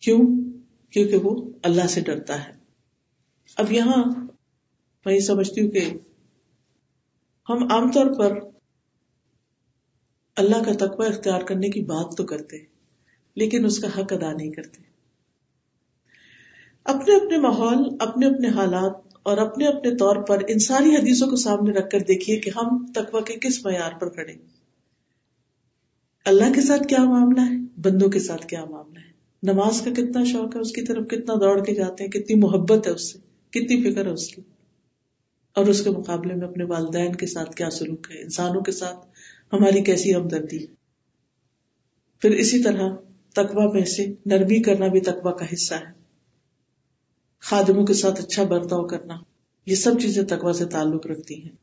کیوں؟ 0.00 0.51
کیونکہ 0.92 1.16
وہ 1.16 1.50
اللہ 1.62 1.86
سے 1.86 2.00
ڈرتا 2.00 2.44
ہے۔ 2.44 2.52
اب 3.56 3.72
یہاں 3.72 4.04
میں 5.06 5.14
یہ 5.14 5.20
سمجھتی 5.20 5.60
ہوں 5.60 5.70
کہ 5.70 5.90
ہم 7.48 7.72
عام 7.72 7.90
طور 7.90 8.06
پر 8.18 8.38
اللہ 10.36 10.62
کا 10.64 10.86
تقوی 10.86 11.06
اختیار 11.06 11.40
کرنے 11.40 11.68
کی 11.70 11.82
بات 11.82 12.16
تو 12.16 12.24
کرتے 12.24 12.56
لیکن 13.34 13.64
اس 13.64 13.78
کا 13.78 13.88
حق 13.88 14.12
ادا 14.12 14.32
نہیں 14.32 14.50
کرتے۔ 14.50 14.82
اپنے 16.84 17.16
اپنے 17.16 17.38
ماحول، 17.38 17.96
اپنے 18.00 18.26
اپنے 18.26 18.48
حالات 18.48 18.92
اور 19.22 19.38
اپنے 19.38 19.66
اپنے 19.66 19.96
طور 19.96 20.16
پر 20.16 20.38
ان 20.48 20.58
ساری 20.58 20.94
حدیثوں 20.94 21.28
کو 21.28 21.36
سامنے 21.36 21.72
رکھ 21.72 21.90
کر 21.90 21.98
دیکھیے 21.98 22.40
کہ 22.40 22.50
ہم 22.56 22.86
تقوی 22.92 23.22
کے 23.22 23.48
کس 23.48 23.64
معیار 23.64 23.92
پر 23.92 24.08
کھڑے 24.08 24.34
اللہ 26.24 26.52
کے 26.54 26.60
ساتھ 26.60 26.82
کیا 26.88 27.04
معاملہ 27.04 27.40
ہے؟ 27.40 27.80
بندوں 27.80 28.08
کے 28.08 28.18
ساتھ 28.18 28.46
کیا 28.46 28.64
معاملہ 28.64 28.98
ہے؟ 28.98 29.11
نماز 29.42 29.80
کا 29.80 29.90
کتنا 29.90 30.24
شوق 30.24 30.56
ہے، 30.56 30.60
اس 30.60 30.72
کی 30.72 30.82
طرف 30.82 31.06
کتنا 31.06 31.34
دوڑ 31.34 31.64
کے 31.64 31.74
جاتے 31.74 32.04
ہیں، 32.04 32.10
کتنی 32.10 32.36
محبت 32.36 32.86
ہے 32.86 32.92
اس 32.92 33.12
سے، 33.12 33.18
کتنی 33.50 33.92
فکر 33.92 34.06
ہے 34.06 34.10
اس 34.10 34.28
کی۔ 34.28 34.42
اور 35.54 35.66
اس 35.66 35.84
کے 35.84 35.90
مقابلے 35.90 36.34
میں 36.34 36.48
اپنے 36.48 36.64
والدین 36.64 37.14
کے 37.14 37.26
ساتھ 37.26 37.56
کیا 37.56 37.70
سلوک 37.70 38.06
ہے، 38.10 38.22
انسانوں 38.22 38.60
کے 38.60 38.72
ساتھ 38.72 39.06
ہماری 39.52 39.82
کیسی 39.82 40.14
ہمدردی 40.14 40.66
پھر 42.20 42.30
اسی 42.30 42.62
طرح 42.62 42.96
تقوا 43.32 43.72
میں 43.72 43.84
سے 43.84 44.06
نرمی 44.26 44.62
کرنا 44.62 44.86
بھی 44.86 45.00
تقوا 45.00 45.32
کا 45.32 45.46
حصہ 45.52 45.74
ہے۔ 45.74 45.92
خادموں 47.40 47.86
کے 47.86 47.94
ساتھ 47.94 48.20
اچھا 48.20 48.42
برتاؤ 48.42 48.86
کرنا، 48.86 49.14
یہ 49.66 49.74
سب 49.74 50.00
چیزیں 50.00 50.22
تقوا 50.24 50.52
سے 50.52 50.64
تعلق 50.64 51.06
رکھتی 51.06 51.42
ہیں۔ 51.42 51.56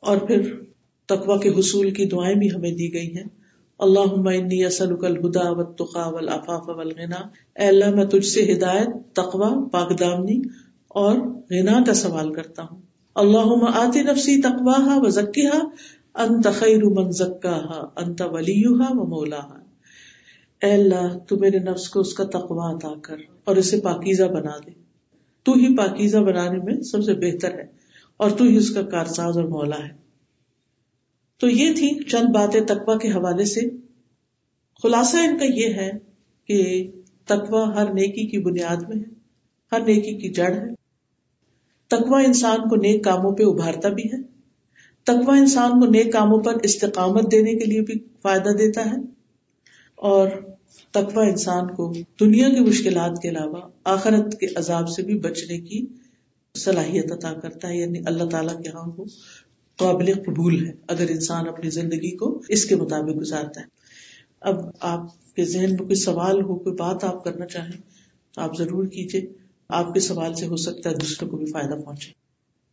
اور 0.00 0.16
پھر 0.16 0.62
تقوا 1.06 1.38
کے 1.40 1.48
حصول 1.48 1.90
کی 1.90 2.04
دعائیں 2.04 2.36
بھی 2.36 2.48
ہمیں 2.50 2.70
دی 2.70 2.94
گئی 2.94 3.16
ہیں۔ 3.16 3.39
اللہ 3.80 4.38
انی 4.38 4.64
اسلک 4.64 5.04
الہدا 5.04 5.50
والتقا 5.50 6.08
والعفاف 6.08 6.68
والغنا۔ 6.68 7.28
اے 7.60 7.68
اللہ، 7.68 7.90
میں 7.90 8.04
تجھ 8.04 8.26
سے 8.26 8.52
ہدایت 8.52 9.16
تقوا 9.16 9.68
پاک 9.72 10.00
دامنی 10.00 10.42
اور 10.88 11.14
غنا 11.50 11.84
کا 11.86 11.94
سوال 11.94 12.32
کرتا 12.32 12.62
ہوں۔ 12.62 12.80
اللہ 13.14 13.64
آتی 13.74 14.02
نفسی 14.02 14.42
تقواہا 14.42 14.98
وزکیہا، 15.00 15.58
انت 16.14 16.48
خیر 16.54 16.84
من 16.84 17.10
زکاہا، 17.10 17.86
انت 17.96 18.22
ولیہا 18.30 18.86
و 18.90 19.06
مولاہا۔ 19.06 19.58
اے 20.62 20.72
اللہ، 20.72 21.18
تو 21.18 21.36
میرے 21.36 21.58
نفس 21.58 21.88
کو 21.88 22.00
اس 22.00 22.14
کا 22.14 22.24
تقوا 22.24 22.70
عطا 22.70 22.92
کر 23.02 23.16
اور 23.44 23.56
اسے 23.56 23.80
پاکیزہ 23.80 24.24
بنا 24.24 24.58
دے۔ 24.66 24.70
تو 25.42 25.52
ہی 25.52 25.76
پاکیزہ 25.76 26.18
بنانے 26.18 26.58
میں 26.58 26.80
سب 26.80 27.04
سے 27.04 27.14
بہتر 27.14 27.54
ہے 27.54 27.64
اور 28.16 28.30
تو 28.30 28.44
ہی 28.44 28.56
اس 28.56 28.70
کا 28.70 28.82
کارساز 28.82 29.36
اور 29.36 29.44
مولا 29.44 29.76
ہے۔ 29.76 29.99
تو 31.40 31.48
یہ 31.48 31.74
تھی 31.74 32.04
چند 32.04 32.34
باتیں 32.34 32.60
تقوا 32.60 32.98
کے 32.98 33.08
حوالے 33.08 33.44
سے۔ 33.44 33.60
خلاصہ 34.82 35.16
ان 35.16 35.38
کا 35.38 35.44
یہ 35.44 35.74
ہے 35.74 35.90
کہ 36.44 36.90
تقوا 37.24 37.74
ہر 37.74 37.92
نیکی 37.92 38.26
کی 38.26 38.38
بنیاد 38.38 38.76
میں 38.88 38.96
ہے، 38.96 39.14
ہر 39.72 39.80
نیکی 39.80 40.14
کی 40.14 40.28
جڑ 40.28 40.52
ہے۔ 40.52 40.74
تقوا 41.88 42.20
انسان 42.20 42.68
کو 42.68 42.76
نیک 42.76 43.04
کاموں 43.04 43.32
پہ 43.32 43.42
ابھارتا 43.42 43.88
بھی 43.88 44.02
ہے۔ 44.02 44.16
تقوا 45.04 45.36
انسان 45.36 45.80
کو 45.80 45.86
نیک 45.86 46.12
کاموں 46.12 46.38
پر 46.38 46.54
استقامت 46.62 47.32
دینے 47.32 47.52
کے 47.52 47.64
لیے 47.64 47.80
بھی 47.80 47.94
فائدہ 48.22 48.48
دیتا 48.48 48.84
ہے۔ 48.84 48.96
اور 49.96 50.28
تقوا 50.90 51.22
انسان 51.22 51.74
کو 51.74 51.92
دنیا 52.20 52.48
کی 52.48 52.60
مشکلات 52.60 53.22
کے 53.22 53.28
علاوہ 53.28 53.60
آخرت 53.84 54.40
کے 54.40 54.46
عذاب 54.56 54.88
سے 54.88 55.02
بھی 55.02 55.18
بچنے 55.18 55.60
کی 55.60 55.86
صلاحیت 56.58 57.12
عطا 57.12 57.32
کرتا 57.32 57.68
ہے 57.68 57.76
یعنی 57.76 57.98
اللہ 58.06 58.24
تعالیٰ 58.24 58.62
کے 58.62 58.68
ہاں 58.68 58.90
وہ۔ 58.96 59.04
قابل 59.80 60.12
قبول 60.26 60.66
ہے 60.66 60.72
اگر 60.88 61.06
انسان 61.08 61.48
اپنی 61.48 61.70
زندگی 61.70 62.16
کو 62.16 62.42
اس 62.48 62.64
کے 62.64 62.76
مطابق 62.76 63.20
گزارتا 63.20 63.60
ہے۔ 63.60 63.66
اب 64.40 64.56
آپ 64.80 65.34
کے 65.34 65.44
ذہن 65.44 65.70
میں 65.70 65.78
کوئی 65.78 65.94
سوال 65.94 66.42
ہو، 66.42 66.58
کوئی 66.58 66.76
بات 66.76 67.04
آپ 67.04 67.24
کرنا 67.24 67.46
چاہیں 67.46 67.80
تو 68.34 68.40
آپ 68.40 68.58
ضرور 68.58 68.86
کیجیے 68.86 69.20
آپ 69.68 69.94
کے 69.94 70.00
سوال 70.00 70.34
سے 70.34 70.46
ہو 70.46 70.56
سکتا 70.56 70.90
ہے 70.90 70.94
دوسروں 70.94 71.30
کو 71.30 71.36
بھی 71.36 71.46
فائدہ 71.46 71.74
پہنچے۔ 71.84 72.12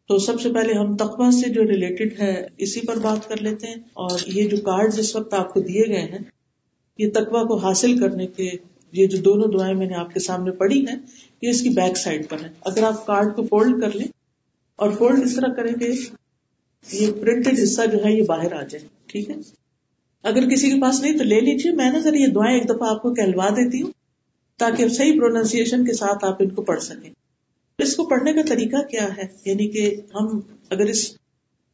تو 0.07 0.17
سب 0.17 0.41
سے 0.41 0.49
پہلے 0.49 0.73
ہم 0.73 0.95
تقوا 0.95 1.31
سے 1.31 1.49
جو 1.49 1.61
ریلیٹڈ 1.61 2.21
ہے، 2.21 2.47
اسی 2.57 2.81
پر 2.81 2.95
بات 2.95 3.29
کر 3.29 3.41
لیتے 3.41 3.67
ہیں۔ 3.67 3.75
اور 3.75 4.19
یہ 4.27 4.49
جو 4.49 4.57
کارڈ 4.57 4.93
جس 4.93 5.15
وقت 5.15 5.33
آپ 5.33 5.53
کو 5.53 5.59
دیے 5.59 5.83
گئے 5.87 6.01
ہیں، 6.01 6.19
یہ 6.97 7.11
تقوا 7.11 7.43
کو 7.43 7.57
حاصل 7.57 7.99
کرنے 7.99 8.27
کے 8.27 8.49
یہ 8.91 9.07
جو 9.07 9.17
دونوں 9.17 9.47
دعائیں 9.47 9.75
میں 9.75 9.87
نے 9.87 9.95
آپ 9.95 10.13
کے 10.13 10.19
سامنے 10.19 10.51
پڑھی 10.51 10.85
ہیں، 10.87 10.95
یہ 11.41 11.49
اس 11.49 11.61
کی 11.61 11.69
بیک 11.69 11.97
سائڈ 11.97 12.29
پر 12.29 12.37
ہے 12.43 12.49
اگر 12.61 12.83
آپ 12.83 13.05
کارڈ 13.05 13.35
کو 13.35 13.43
فولڈ 13.43 13.81
کر 13.81 13.95
لیں 13.95 14.07
اور 14.75 14.91
فولڈ 14.91 15.23
اس 15.23 15.35
طرح 15.35 15.53
کریں 15.53 15.73
کہ 15.73 15.91
یہ 16.85 17.07
پرنٹڈ 17.21 17.59
حصہ 17.63 17.81
جو 17.85 18.05
ہے 18.05 18.11
یہ 18.13 18.23
باہر 18.23 18.53
آ 18.53 18.61
جائے، 18.63 18.87
ٹھیک 19.05 19.29
ہے؟ 19.29 19.35
اگر 20.23 20.49
کسی 20.49 20.69
کے 20.69 20.81
پاس 20.81 21.01
نہیں 21.01 21.17
تو 21.17 21.23
لے 21.23 21.39
لیجیے 21.39 21.71
میں 21.71 21.91
نا 21.91 21.99
ذرا 21.99 22.17
یہ 22.17 22.27
دعائیں 22.27 22.59
ایک 22.59 22.69
دفعہ 22.69 22.89
آپ 22.89 23.01
کو 23.01 23.13
کہلوا 23.13 23.49
دیتی 23.49 23.81
ہوں 23.81 23.91
تاکہ 24.57 24.87
صحیح 24.87 25.19
پروننسیشن 25.19 25.85
کے 25.85 25.93
ساتھ 25.93 26.25
آپ 26.25 26.35
ان 26.39 26.49
کو 26.49 26.61
پڑھ 26.61 26.81
سکیں۔ 26.81 27.09
اس 27.79 27.95
کو 27.95 28.05
پڑھنے 28.05 28.33
کا 28.33 28.41
طریقہ 28.47 28.81
کیا 28.81 29.07
ہے؟ 29.17 29.23
یعنی 29.45 29.67
کہ 29.67 29.95
ہم 30.15 30.39
اگر 30.69 30.85
اس 30.85 31.17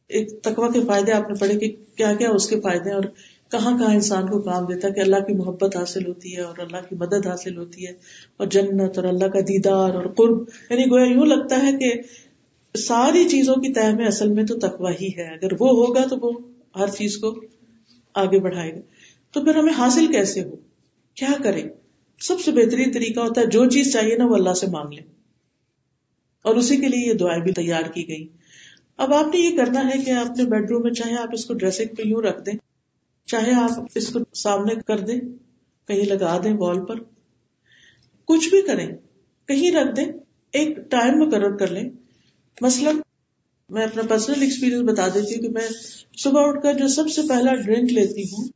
ایک 0.08 0.42
تقوا 0.42 0.70
کے 0.70 0.80
فائدے 0.86 1.12
آپ 1.12 1.28
نے 1.28 1.34
پڑھے 1.34 1.58
کہ 1.58 1.96
کیا 1.96 2.12
کیا 2.14 2.30
اس 2.30 2.48
کے 2.48 2.60
فائدے 2.60 2.92
اور 2.92 3.02
کہاں 3.50 3.78
کہاں 3.78 3.94
انسان 3.94 4.26
کو 4.26 4.40
کام 4.40 4.66
دیتا 4.66 4.88
ہے 4.88 4.92
کہ 4.92 5.00
اللہ 5.00 5.16
کی 5.16 5.32
محبت 5.32 5.76
حاصل 5.76 6.06
ہوتی 6.06 6.36
ہے 6.36 6.40
اور 6.40 6.58
اللہ 6.58 6.88
کی 6.88 6.96
مدد 6.96 7.26
حاصل 7.26 7.56
ہوتی 7.56 7.86
ہے 7.86 7.92
اور 8.36 8.46
جنت 8.46 8.98
اور 8.98 9.04
اللہ 9.04 9.24
کا 9.24 9.40
دیدار 9.40 9.94
اور 9.94 10.06
قرب 10.06 10.38
یعنی 10.70 10.84
گویا 10.90 11.04
یوں 11.04 11.26
لگتا 11.26 11.56
ہے 11.62 11.72
کہ 11.72 11.92
ساری 12.78 13.28
چیزوں 13.28 13.54
کی 13.54 13.72
تہ 13.72 13.94
میں 13.94 14.06
اصل 14.06 14.28
میں 14.28 14.44
تو 14.44 14.58
تقوا 14.58 14.90
ہی 14.90 15.08
ہے۔ 15.18 15.34
اگر 15.34 15.52
وہ 15.60 15.68
ہوگا 15.68 16.06
تو 16.06 16.16
وہ 16.22 16.32
ہر 16.78 16.88
چیز 16.88 17.16
کو 17.16 17.40
آگے 18.14 18.40
بڑھائے 18.40 18.74
گا۔ 18.74 18.80
تو 19.32 19.44
پھر 19.44 19.56
ہمیں 19.56 19.72
حاصل 19.72 20.06
کیسے 20.06 20.44
ہو؟ 20.44 20.56
کیا 21.14 21.28
کرے 21.44 21.62
سب 22.20 22.40
سے 22.40 22.50
بہترین 22.50 22.92
طریقہ 22.92 23.20
ہوتا 23.20 23.40
ہے 23.40 23.46
جو 23.46 23.70
چیز 23.70 23.92
چاہیے 23.92 24.16
نا 24.16 24.24
وہ 24.26 24.34
اللہ 24.34 24.54
سے 24.54 24.66
مانگ 24.66 24.92
لیں۔ 24.92 25.06
اور 26.42 26.56
اسی 26.56 26.76
کے 26.76 26.88
لیے 26.88 27.08
یہ 27.08 27.14
دعائیں 27.14 27.42
بھی 27.42 27.52
تیار 27.52 27.82
کی 27.82 28.08
گئی 28.08 28.28
اب 28.96 29.14
آپ 29.14 29.34
نے 29.34 29.40
یہ 29.40 29.56
کرنا 29.56 29.80
ہے 29.86 30.02
کہ 30.02 30.10
اپنے 30.10 30.44
بیڈ 30.44 30.70
روم 30.70 30.82
میں 30.82 30.90
چاہے 30.90 31.16
آپ 31.16 31.28
اس 31.32 31.44
کو 31.44 31.54
ڈریسنگ 31.54 31.94
پہ 31.94 32.02
یوں 32.04 32.22
رکھ 32.22 32.46
دیں، 32.46 32.52
چاہے 33.26 33.52
آپ 33.52 33.70
اس 33.94 34.08
کو 34.08 34.18
سامنے 34.34 34.74
کر 34.86 34.98
دیں، 34.98 35.20
کہیں 35.88 36.04
لگا 36.04 36.40
دیں 36.44 36.52
وال 36.52 36.84
پر۔ 36.84 36.94
کچھ 38.24 38.48
بھی 38.48 38.62
کریں، 38.62 38.86
کہیں 39.48 39.70
رکھ 39.70 39.96
دیں، 39.96 40.04
ایک 40.52 40.90
ٹائم 40.90 41.18
مقرر 41.18 41.56
کر 41.56 41.66
لیں۔ 41.66 41.90
مثلاً 42.60 42.96
میں 43.70 43.84
اپنا 43.84 44.02
پرسنل 44.02 44.42
ایکسپیرینس 44.42 44.90
بتا 44.90 45.08
دیتی 45.08 45.34
ہوں 45.34 45.42
کہ 45.42 45.48
میں 45.48 45.68
صبح 46.16 46.48
اٹھ 46.48 46.62
کر 46.62 46.74
جو 46.74 46.88
سب 46.88 47.08
سے 47.08 47.22
پہلا 47.28 47.54
ڈرنک 47.54 47.92
لیتی 47.92 48.22
ہوں 48.22 48.48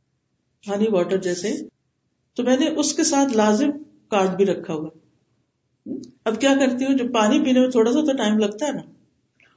ہنی 0.67 0.85
واٹر 0.91 1.17
جیسے، 1.17 1.53
تو 2.33 2.43
میں 2.43 2.57
نے 2.57 2.67
اس 2.67 2.93
کے 2.93 3.03
ساتھ 3.03 3.37
لازم 3.37 3.69
کارڈ 4.07 4.29
بھی 4.29 4.45
رکھا 4.45 4.73
ہوا۔ 4.73 4.89
اب 6.23 6.41
کیا 6.41 6.53
کرتی 6.59 6.85
ہوں؟ 6.85 6.97
جب 6.97 7.13
پانی 7.13 7.43
پینے 7.43 7.59
میں 7.59 7.69
تھوڑا 7.69 7.93
سا 7.93 7.99
تو 8.01 8.17
ٹائم 8.17 8.37
لگتا 8.37 8.65
ہے 8.65 8.71
نا۔ 8.71 8.81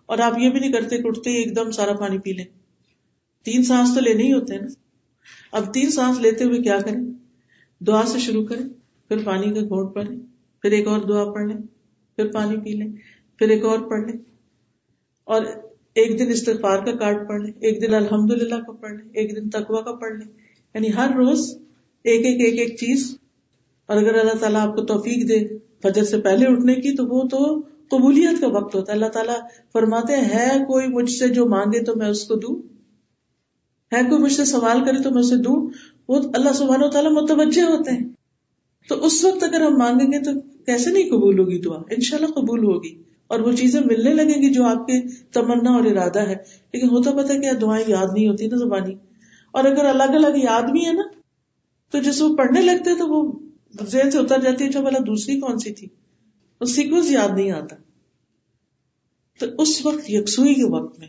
اور 0.07 0.19
آپ 0.19 0.39
یہ 0.39 0.51
بھی 0.51 0.61
نہیں 0.61 0.73
کرتے 0.73 0.99
کہ 0.99 1.07
اٹھتے 1.07 1.31
ہی 1.31 1.37
ایک 1.37 1.57
دم 1.57 1.71
سارا 1.71 1.93
پانی 1.93 2.19
پی 2.19 2.33
لیں۔ 2.33 2.45
تین 3.43 3.63
سانس 3.63 3.89
تو 3.95 4.01
لینے 4.01 4.23
ہی 4.23 4.33
ہوتے 4.33 4.55
ہیں 4.55 4.61
نا۔ 4.61 4.69
اب 5.53 5.75
تین 5.75 5.91
سانس 5.91 6.19
لیتے 6.19 6.45
ہوئے 6.45 6.63
کیا 6.63 6.79
کریں؟ 6.79 7.13
دعا 7.81 8.03
سے 8.07 8.19
شروع 8.19 8.47
کریں، 8.47 8.69
پھر 9.09 9.25
پانی 9.25 9.55
کا 9.55 9.61
گھونٹ 9.61 9.95
پڑھیں، 9.95 10.19
پھر 10.63 10.71
ایک 10.71 10.87
اور 10.87 11.01
دعا 11.01 11.33
پڑھ 11.33 11.45
لیں 11.45 11.57
پھر 12.17 12.33
پانی 12.33 12.57
پی 12.57 12.73
لیں، 12.73 12.89
پھر 13.39 13.49
ایک 13.49 13.65
اور 13.65 13.79
پڑھ 13.79 14.01
لیں 14.01 14.32
اور 15.25 15.43
ایک 15.95 16.19
دن 16.19 16.27
استغفار 16.29 16.79
کا 16.79 16.93
کارڈ 16.93 17.29
پڑھ 17.29 17.43
لیں، 17.43 17.53
ایک 17.61 17.83
دن 17.83 17.95
الحمد 17.95 18.31
للہ 18.31 18.55
کا 18.55 18.73
پڑھ 18.73 18.93
لیں، 18.93 19.09
ایک 19.13 19.37
دن 19.37 19.51
تقوا 19.51 19.81
کا 19.81 19.93
پڑھ 19.93 20.13
لیں۔ 20.13 20.29
یعنی 20.75 20.95
ہر 20.95 21.11
روز 21.17 21.59
ایک 22.05 22.27
ایک 22.27 22.41
ایک 22.41 22.61
ایک 22.61 22.79
چیز۔ 22.79 23.19
اور 23.87 23.97
اگر 23.97 24.15
اللہ 24.15 24.37
تعالیٰ 24.41 24.61
آپ 24.61 24.77
کو 24.77 24.83
توفیق 24.83 25.29
دے 25.29 25.59
فجر 25.83 26.05
سے 26.05 26.21
پہلے 26.21 26.47
اٹھنے 26.47 26.75
کی، 26.75 26.97
تو 26.97 27.07
وہ 27.07 27.23
تو 27.23 27.61
قبولیت 27.89 28.41
کا 28.41 28.49
وقت 28.49 28.75
ہوتا 28.75 28.93
ہے۔ 28.93 28.99
اللہ 28.99 29.09
تعالیٰ 29.09 29.35
فرماتے 29.73 30.17
ہے 30.17 30.49
کوئی 30.59 30.87
مجھ 30.89 31.11
سے 31.11 31.29
جو 31.29 31.47
مانگے 31.47 31.85
تو 31.85 31.97
میں 31.97 32.09
اس 32.09 32.25
کو 32.25 32.35
دوں؟ 32.35 32.63
ہے 33.95 34.03
کوئی 34.09 34.23
مجھ 34.23 34.33
سے 34.33 34.45
سوال 34.45 34.85
کرے 34.85 35.03
تو 35.03 35.11
میں 35.11 35.21
اسے 35.21 35.37
دوں؟ 35.37 35.71
وہ 36.09 36.21
اللہ 36.35 36.53
سبحانہ 36.53 36.85
و 36.85 36.89
تعالیٰ 36.89 37.13
متوجہ 37.13 37.63
ہوتے 37.63 37.91
ہیں۔ 37.91 38.09
تو 38.89 39.05
اس 39.05 39.25
وقت 39.25 39.45
اگر 39.45 39.61
ہم 39.61 39.79
مانگیں 39.79 40.13
گے 40.13 40.19
تو 40.19 40.41
کیسے 40.41 40.91
نہیں 40.91 41.11
قبول 41.11 41.39
ہوگی 41.39 41.59
دعا؟ 41.59 41.79
انشاءاللہ 41.91 42.29
قبول 42.29 42.65
ہوگی۔ 42.65 43.12
اور 43.33 43.41
وہ 43.41 43.53
چیزیں 43.53 43.81
ملنے 43.81 44.15
لگیں 44.15 44.43
گی 44.43 44.53
جو 44.53 44.65
آپ 44.65 44.87
کے 44.87 45.09
تمنا 45.33 45.71
اور 45.71 45.85
ارادہ 45.85 46.21
ہے۔ 46.21 46.35
لیکن 46.73 46.89
ہوتا 46.89 47.11
پتا 47.11 47.41
کیا 47.41 47.53
دعائیں 47.61 47.85
یاد 47.89 48.07
نہیں 48.13 48.29
ہوتی 48.29 48.47
نا 48.47 48.57
زبانی۔ 48.57 48.95
اور 49.53 49.65
اگر 49.65 49.85
الگ 49.85 50.03
الگ 50.03 50.37
یاد 50.37 50.63
بھی 50.63 50.87
ہے 50.87 50.93
نا، 50.93 51.03
تو 51.91 51.99
جس 51.99 52.23
وہ 52.23 52.37
پڑھنے 52.37 52.61
لگتے 52.61 52.99
تو 52.99 53.09
وہ 53.09 53.39
ذہن 53.87 54.11
سے 54.11 54.19
اتر 54.19 54.41
جاتی 54.41 54.65
ہے 54.65 54.69
اچھا 54.69 54.81
جو 54.81 54.87
بلا 54.87 54.99
دوسری 55.07 55.41
کون 55.41 55.59
سی 55.59 55.73
تھی؟ 55.73 55.89
وہ 56.61 56.67
سیکوینس 56.67 57.11
یاد 57.11 57.29
نہیں 57.35 57.51
آتا۔ 57.51 57.77
تو 59.39 59.47
اس 59.59 59.87
وقت 59.87 60.11
یکسوئی 60.11 60.55
کے 60.55 60.65
وقت 60.65 60.99
میں۔ 60.99 61.09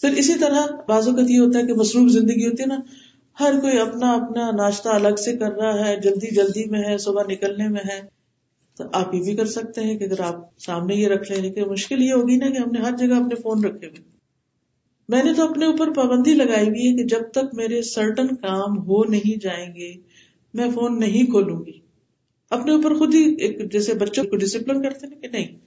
پھر 0.00 0.10
اسی 0.10 0.34
طرح 0.34 0.66
بازو 0.88 1.12
کا 1.12 1.22
یہ 1.28 1.38
ہوتا 1.38 1.58
ہے 1.58 1.66
کہ 1.66 1.74
مصروف 1.74 2.10
زندگی 2.10 2.46
ہوتی 2.46 2.62
ہے 2.62 2.66
نا، 2.66 2.78
ہر 3.40 3.60
کوئی 3.60 3.78
اپنا 3.78 4.12
اپنا 4.12 4.50
ناشتہ 4.50 4.88
الگ 4.88 5.14
سے 5.14 5.36
کر 5.36 5.52
رہا 5.52 5.88
ہے، 5.88 5.96
جلدی 5.96 6.34
جلدی 6.34 6.70
میں 6.70 6.80
ہے، 6.80 6.98
صبح 6.98 7.22
نکلنے 7.28 7.68
میں 7.68 7.80
ہے۔ 7.88 8.17
تو 8.78 8.84
آپ 8.92 9.14
یہ 9.14 9.22
بھی 9.22 9.36
کر 9.36 9.44
سکتے 9.44 9.80
ہیں 9.80 9.98
کہ 9.98 10.04
اگر 10.04 10.20
آپ 10.20 10.58
سامنے 10.58 10.94
یہ 10.94 11.08
رکھ 11.08 11.32
لیں، 11.32 11.42
لیکن 11.42 11.62
مشکل 11.62 12.02
یہ 12.02 12.12
ہوگی 12.12 12.36
نا 12.36 12.50
کہ 12.50 12.56
ہم 12.56 12.70
نے 12.70 12.80
ہر 12.80 12.96
جگہ 12.96 13.14
اپنے 13.14 13.34
فون 13.34 13.64
رکھے 13.64 13.86
ہوئے۔ 13.86 14.10
میں 15.08 15.22
نے 15.24 15.34
تو 15.34 15.50
اپنے 15.50 15.66
اوپر 15.66 15.92
پابندی 15.92 16.34
لگائی 16.34 16.68
ہوئی 16.68 16.92
ہے 16.92 16.96
کہ 16.96 17.04
جب 17.04 17.20
تک 17.30 17.54
میرے 17.54 17.82
سرٹن 17.82 18.26
کام 18.26 18.78
ہو 18.78 19.04
نہیں 19.04 19.40
جائیں 19.40 19.76
گے، 19.76 19.92
میں 20.54 20.70
فون 20.74 21.00
نہیں 21.00 21.26
کھولوں 21.26 21.66
گی۔ 21.66 21.72
اپنے 22.50 22.72
اوپر 22.72 22.94
خود 22.94 23.14
ہی 23.14 23.34
ایک 23.34 23.72
جیسے 23.72 23.94
بچوں 23.94 24.24
کو 24.24 24.36
ڈسپلن 24.36 24.82
کرتے 24.82 25.06
نا 25.06 25.16
کہ 25.20 25.28
نہیں، 25.28 25.58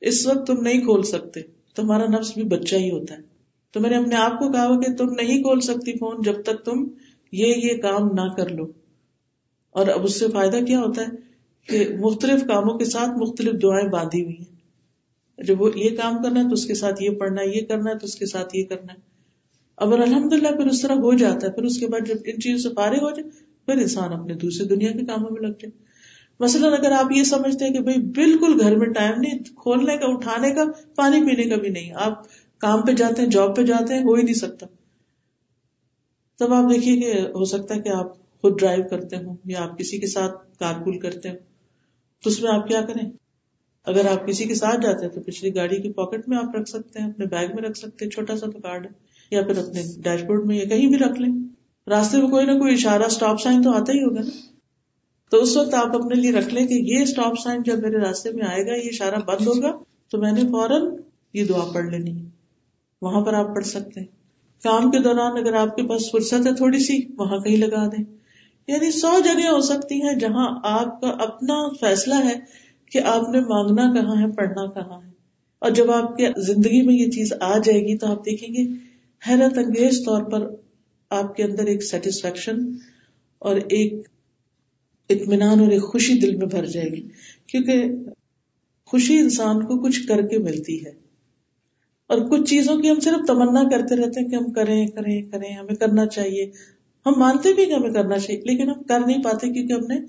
اس 0.00 0.26
وقت 0.26 0.46
تم 0.46 0.62
نہیں 0.62 0.80
کھول 0.80 1.02
سکتے۔ 1.02 1.40
تمہارا 1.74 2.06
نفس 2.06 2.34
بھی 2.34 2.44
بچہ 2.44 2.76
ہی 2.76 2.90
ہوتا 2.90 3.14
ہے۔ 3.14 3.20
تو 3.72 3.80
میں 3.80 3.90
نے 3.90 3.96
اپنے 3.96 4.14
آپ 4.14 4.38
کو 4.38 4.52
کہا 4.52 4.80
کہ 4.80 4.94
تم 4.94 5.10
نہیں 5.10 5.42
کھول 5.42 5.60
سکتی 5.60 5.92
فون 5.92 6.16
جب 6.22 6.42
تک 6.42 6.64
تم 6.64 6.88
یہ 7.32 7.46
یہ 7.46 7.76
کام 7.82 8.08
نہ 8.12 8.34
کر 8.36 8.48
لو۔ 8.48 8.66
اور 9.70 9.86
اب 9.88 10.04
اس 10.04 10.18
سے 10.18 10.26
فائدہ 10.32 10.56
کیا 10.66 10.80
ہوتا 10.80 11.02
ہے؟ 11.02 11.25
کہ 11.68 11.88
مختلف 12.00 12.40
کاموں 12.40 12.78
کے 12.78 12.84
ساتھ 12.84 13.10
مختلف 13.18 13.62
دعائیں 13.62 13.88
باندھی 13.88 14.24
ہوئی 14.24 14.36
ہیں۔ 14.38 14.56
جب 15.38 15.60
وہ 15.60 15.70
یہ 15.74 15.96
کام 15.96 16.22
کرنا 16.22 16.40
ہے 16.40 16.44
تو 16.44 16.52
اس 16.52 16.66
کے 16.66 16.74
ساتھ 16.74 17.02
یہ 17.02 17.10
پڑھنا 17.10 17.42
ہے، 17.42 17.46
یہ 17.46 17.66
کرنا 17.66 17.90
ہے 17.90 17.98
تو 17.98 18.04
اس 18.04 18.14
کے 18.14 18.26
ساتھ 18.26 18.56
یہ 18.56 18.64
کرنا 18.64 18.92
ہے۔ 18.92 18.98
اب 19.76 19.92
الحمد 19.92 20.32
للہ 20.32 20.48
پھر 20.48 20.66
اس 20.66 20.82
طرح 20.82 20.92
ہو 20.92 21.14
جاتا 21.14 21.46
ہے، 21.46 21.52
پھر 21.52 21.62
اس 21.62 21.78
کے 21.78 21.86
بعد 21.86 22.06
جب 22.06 22.14
ان 22.26 22.40
چیزوں 22.40 22.70
سے 22.70 22.74
فارغ 22.74 22.96
ہو 22.96 23.10
جائے، 23.10 23.30
پھر 23.66 23.82
انسان 23.82 24.12
اپنے 24.12 24.34
دوسرے 24.34 24.66
دنیا 24.66 24.92
کے 24.92 25.06
کاموں 25.06 25.30
میں 25.30 25.42
لگ 25.42 25.54
جائے۔ 25.60 25.86
مثلاً 26.40 26.72
اگر 26.72 26.92
آپ 26.92 27.12
یہ 27.16 27.22
سمجھتے 27.22 27.64
ہیں 27.64 27.72
کہ 27.72 27.78
بھائی 27.78 28.02
بالکل 28.02 28.60
گھر 28.60 28.76
میں 28.76 28.86
ٹائم 28.86 29.20
نہیں، 29.20 29.38
کھولنے 29.56 29.96
کا، 29.96 30.06
اٹھانے 30.06 30.50
کا، 30.50 30.64
پانی 30.96 31.20
پینے 31.20 31.48
کا 31.48 31.56
بھی 31.56 31.68
نہیں۔ 31.68 31.92
آپ 31.94 32.22
کام 32.58 32.82
پہ 32.82 32.92
جاتے 32.92 33.22
ہیں، 33.22 33.28
جاب 33.28 33.56
پہ 33.56 33.62
جاتے 33.62 33.94
ہیں، 33.94 34.00
ہو 34.00 34.14
ہی 34.14 34.22
نہیں 34.22 34.34
سکتا۔ 34.34 34.66
تب 36.38 36.52
آپ 36.52 36.70
دیکھیے 36.74 37.00
کہ 37.00 37.18
ہو 37.20 37.44
سکتا 37.44 37.74
ہے 37.74 37.80
کہ 37.80 37.88
آپ 37.88 38.32
خود 38.40 38.58
ڈرائیو 38.58 38.84
کرتے 38.90 39.16
ہوں 39.16 39.36
یا 39.44 39.62
آپ 39.62 39.78
کسی 39.78 39.98
کے 39.98 40.06
ساتھ 40.06 40.58
کارپول 40.58 40.98
کرتے 40.98 41.28
ہوں۔ 41.28 41.55
تو 42.26 42.30
اس 42.30 42.42
میں 42.42 42.50
آپ 42.54 42.68
کیا 42.68 42.80
کریں؟ 42.80 43.10
اگر 43.84 44.06
آپ 44.12 44.26
کسی 44.26 44.44
کے 44.44 44.54
ساتھ 44.54 44.80
جاتے 44.82 45.06
ہیں 45.06 45.12
تو 45.12 45.20
پچھلی 45.20 45.54
گاڑی 45.54 45.82
کی 45.82 45.92
پاکٹ 45.92 46.28
میں 46.28 46.38
آپ 46.38 46.56
رکھ 46.56 46.68
سکتے 46.68 46.98
ہیں، 46.98 47.10
اپنے 47.10 47.26
بیگ 47.26 47.48
میں 47.54 47.62
رکھ 47.62 47.78
سکتے 47.78 48.04
ہیں، 48.04 48.10
چھوٹا 48.10 48.36
سا 48.36 48.46
تو 48.46 48.58
کارڈ 48.58 48.86
ہے، 48.86 48.90
یا 49.30 49.42
پھر 49.42 49.58
اپنے 49.58 49.82
ڈیش 50.02 50.24
بورڈ 50.24 50.46
میں 50.46 50.56
یا 50.56 50.64
کہیں 50.64 50.86
بھی 50.86 50.98
رکھ 50.98 51.20
لیں۔ 51.20 51.32
راستے 51.86 52.18
میں 52.18 52.28
کوئی 52.28 52.46
نہ 52.46 52.52
کوئی 52.52 52.74
اشارہ 52.74 53.02
اسٹاپ 53.02 53.40
سائن 53.40 53.62
تو 53.62 53.70
آتا 53.70 53.92
ہی 53.92 53.98
ہوگا 53.98 54.20
نا۔ 54.20 54.30
تو 55.30 55.36
اس 55.36 55.56
وقت 55.56 55.74
آپ 55.74 55.96
اپنے 55.96 56.20
لیے 56.20 56.32
رکھ 56.32 56.54
لیں 56.54 56.66
کہ 56.66 56.74
یہ 56.74 57.02
اسٹاپ 57.02 57.34
سائن 57.44 57.62
جب 57.62 57.78
میرے 57.78 57.96
راستے 57.96 58.30
میں 58.32 58.44
آئے 58.46 58.66
گا، 58.66 58.74
یہ 58.74 58.88
اشارہ 58.92 59.14
بند 59.14 59.46
ہوگا، 59.46 59.78
تو 60.10 60.18
میں 60.18 60.32
نے 60.32 60.40
فوراً 60.40 60.82
یہ 61.32 61.44
دعا 61.44 61.72
پڑھ 61.74 61.86
لینی 61.86 62.20
ہے۔ 62.20 62.24
وہاں 63.02 63.20
پر 63.20 63.34
آپ 63.34 63.54
پڑھ 63.54 63.64
سکتے 63.64 64.00
ہیں۔ 64.00 64.06
کام 64.64 64.90
کے 64.90 64.98
دوران 64.98 65.36
اگر 65.36 65.52
آپ 65.52 65.76
کے 65.76 65.82
پاس 65.82 66.02
فرصت 66.12 66.46
ہے 66.46 66.54
تھوڑی 66.54 66.78
سی، 66.78 66.98
وہاں 67.18 67.38
کہیں 67.38 67.56
لگا 67.56 67.86
دیں۔ 67.86 68.15
یعنی 68.68 68.90
سو 68.90 69.20
جگہ 69.24 69.48
ہو 69.48 69.60
سکتی 69.60 70.02
ہیں 70.02 70.14
جہاں 70.14 70.60
آپ 70.62 71.00
کا 71.00 71.08
اپنا 71.08 71.68
فیصلہ 71.80 72.14
ہے 72.14 72.34
کہ 72.90 72.98
آپ 72.98 73.28
نے 73.28 73.40
مانگنا 73.40 73.94
کہاں 73.94 74.22
ہے، 74.22 74.32
پڑھنا 74.32 74.66
کہاں 74.66 75.00
ہے۔ 75.06 75.10
اور 75.58 75.70
جب 75.70 75.90
آپ 75.90 76.16
کی 76.16 76.26
زندگی 76.40 76.82
میں 76.82 76.94
یہ 76.94 77.10
چیز 77.10 77.32
آ 77.40 77.58
جائے 77.58 77.80
گی 77.80 77.98
تو 77.98 78.06
آپ 78.06 78.26
دیکھیں 78.26 78.54
گے، 78.54 78.70
حیرت 79.28 79.58
انگیز 79.58 79.98
طور 79.98 80.22
پر 80.22 80.50
آپ 81.10 81.36
کے 81.36 81.44
اندر 81.44 81.64
ایک 81.66 81.84
سیٹسفیکشن 81.84 82.56
اور 83.38 83.56
ایک 83.56 84.08
اطمینان 85.10 85.60
اور 85.60 85.68
ایک 85.68 85.82
خوشی 85.82 86.14
دل 86.14 86.36
میں 86.36 86.46
بھر 86.46 86.64
جائے 86.66 86.88
گی۔ 86.88 87.08
کیونکہ 87.46 87.84
خوشی 88.86 89.18
انسان 89.18 89.62
کو 89.62 89.82
کچھ 89.82 90.06
کر 90.08 90.22
کے 90.26 90.38
ملتی 90.38 90.84
ہے۔ 90.86 90.90
اور 92.06 92.18
کچھ 92.18 92.50
چیزوں 92.50 92.76
کی 92.78 92.90
ہم 92.90 93.00
صرف 93.00 93.26
تمنا 93.26 93.62
کرتے 93.62 93.96
رہتے 93.96 94.20
ہیں 94.20 94.28
کہ 94.28 94.36
ہم 94.36 94.52
کریں 94.52 94.86
کریں 94.86 95.22
کریں، 95.22 95.54
ہمیں 95.54 95.74
کرنا 95.74 96.06
چاہیے۔ 96.06 96.50
ہم 97.06 97.12
مانتے 97.16 97.52
بھی 97.52 97.66
کہ 97.66 97.72
ہمیں 97.72 97.90
کرنا 97.90 98.18
چاہیے، 98.18 98.40
لیکن 98.40 98.70
ہم 98.70 98.82
کر 98.82 99.00
نہیں 99.00 99.22
پاتے 99.22 99.52
کیونکہ 99.52 99.72
ہم 99.72 99.86
نے 99.86 100.00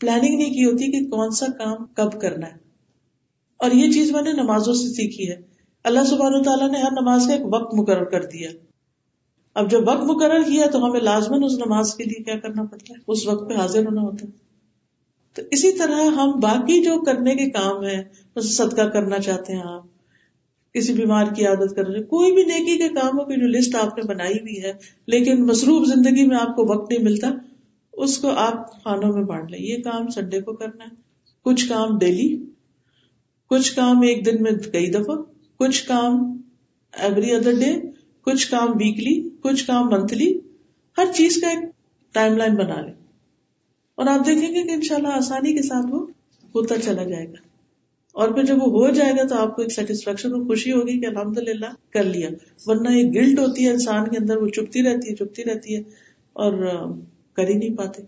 پلاننگ 0.00 0.36
نہیں 0.36 0.54
کی 0.54 0.64
ہوتی 0.64 0.92
کہ 0.92 1.10
کون 1.10 1.30
سا 1.30 1.46
کام 1.46 1.84
کب 1.94 2.20
کرنا 2.20 2.46
ہے۔ 2.46 2.56
اور 3.56 3.70
یہ 3.70 3.92
چیز 3.92 4.10
میں 4.10 4.22
نے 4.22 4.32
نمازوں 4.32 4.74
سے 4.74 4.88
سیکھی 4.88 5.30
ہے۔ 5.30 5.36
اللہ 5.84 6.04
سبحانہ 6.04 6.42
تعالیٰ 6.42 6.70
نے 6.70 6.78
ہر 6.78 6.90
نماز 6.92 7.26
کا 7.26 7.32
ایک 7.32 7.42
وقت 7.54 7.74
مقرر 7.74 8.04
کر 8.04 8.24
دیا۔ 8.24 8.50
اب 9.54 9.70
جب 9.70 9.88
وقت 9.88 10.04
مقرر 10.04 10.42
کیا 10.42 10.66
تو 10.66 10.84
ہمیں 10.84 11.00
لازمن 11.00 11.44
اس 11.44 11.52
نماز 11.52 11.94
کے 11.94 12.04
لیے 12.04 12.22
کیا 12.22 12.38
کرنا 12.38 12.64
پڑتا 12.64 12.94
ہے؟ 12.98 13.02
اس 13.06 13.26
وقت 13.26 13.48
پہ 13.48 13.54
حاضر 13.54 13.86
ہونا 13.86 14.02
ہوتا 14.02 14.26
ہے۔ 14.26 14.32
تو 15.34 15.42
اسی 15.50 15.72
طرح 15.72 16.04
ہم 16.04 16.40
باقی 16.40 16.82
جو 16.82 17.04
کرنے 17.04 17.34
کے 17.34 17.50
کام 17.50 17.84
ہیں 17.84 18.02
صدقہ 18.40 18.82
کرنا 18.82 19.18
چاہتے 19.18 19.52
ہیں 19.52 19.62
آپ 19.64 19.91
کسی 20.74 20.92
بیمار 20.92 21.24
کی 21.36 21.46
عادت 21.46 21.76
کر 21.76 21.86
رہے 21.86 22.02
کوئی 22.02 22.32
بھی 22.32 22.42
نیکی 22.42 22.78
کے 22.78 22.88
کاموں 22.88 23.24
کی 23.24 23.40
جو 23.40 23.46
لسٹ 23.46 23.74
آپ 23.74 23.98
نے 23.98 24.04
بنائی 24.04 24.34
ہوئی 24.34 24.62
ہے، 24.62 24.72
لیکن 25.06 25.46
مصروف 25.46 25.86
زندگی 25.86 26.26
میں 26.26 26.36
آپ 26.40 26.56
کو 26.56 26.66
وقت 26.68 26.92
نہیں 26.92 27.02
ملتا، 27.02 27.30
اس 27.92 28.18
کو 28.18 28.28
آپ 28.28 28.84
خانوں 28.84 29.12
میں 29.12 29.22
بانٹ 29.22 29.50
لیں۔ 29.50 29.60
یہ 29.60 29.82
کام 29.82 30.08
سنڈے 30.08 30.40
کو 30.40 30.52
کرنا 30.52 30.84
ہے۔ 30.84 30.94
کچھ 31.42 31.68
کام 31.68 31.98
ڈیلی 31.98 32.44
کچھ 33.50 33.74
کام 33.74 34.00
ایک 34.00 34.26
دن 34.26 34.42
میں 34.42 34.52
کئی 34.72 34.90
دفعہ، 34.90 35.16
کچھ 35.56 35.84
کام 35.86 36.36
ایوری 36.92 37.32
ادر 37.32 37.52
ڈے 37.52 37.80
کچھ 38.20 38.50
کام 38.50 38.68
ویکلی 38.70 39.28
کچھ 39.42 39.66
کام 39.66 39.88
منتھلی 39.88 40.38
ہر 40.98 41.04
چیز 41.14 41.40
کا 41.40 41.48
ایک 41.48 41.58
ٹائم 42.12 42.36
لائن 42.36 42.54
بنا 42.54 42.80
لیں۔ 42.80 42.94
اور 43.94 44.06
آپ 44.06 44.26
دیکھیں 44.26 44.54
گے 44.54 44.62
کہ 44.62 44.70
انشاءاللہ 44.70 45.08
آسانی 45.08 45.56
کے 45.56 45.62
ساتھ 45.62 45.86
وہ 45.90 46.06
ہوتا 46.54 46.78
چلا 46.78 47.04
جائے 47.04 47.26
گا۔ 47.26 47.51
اور 48.12 48.28
پھر 48.28 48.44
جب 48.44 48.54
وہ 48.54 48.86
ہو 48.86 48.90
جائے 48.90 49.12
گا 49.12 49.28
تو 49.28 49.34
آپ 49.34 49.56
کو 49.56 49.62
ایک 49.62 49.72
سیٹسفیکشن 49.72 50.32
اور 50.32 50.42
خوشی 50.42 50.72
ہوگی 50.72 51.00
کہ 51.00 51.06
الحمد 51.06 51.38
للہ 51.38 51.66
کر 51.90 52.04
لیا۔ 52.04 52.28
ورنہ 52.66 52.88
ایک 52.88 53.14
گلٹ 53.14 53.38
ہوتی 53.38 53.66
ہے 53.66 53.70
انسان 53.70 54.08
کے 54.08 54.16
اندر، 54.20 54.36
وہ 54.36 54.48
چپتی 54.48 54.82
رہتی 54.82 55.10
ہے، 55.10 55.14
چپتی 55.14 55.44
رہتی 55.44 55.76
ہے 55.76 55.82
اور 56.32 56.52
کر 57.32 57.48
ہی 57.48 57.54
نہیں 57.54 57.76
پاتے۔ 57.76 58.02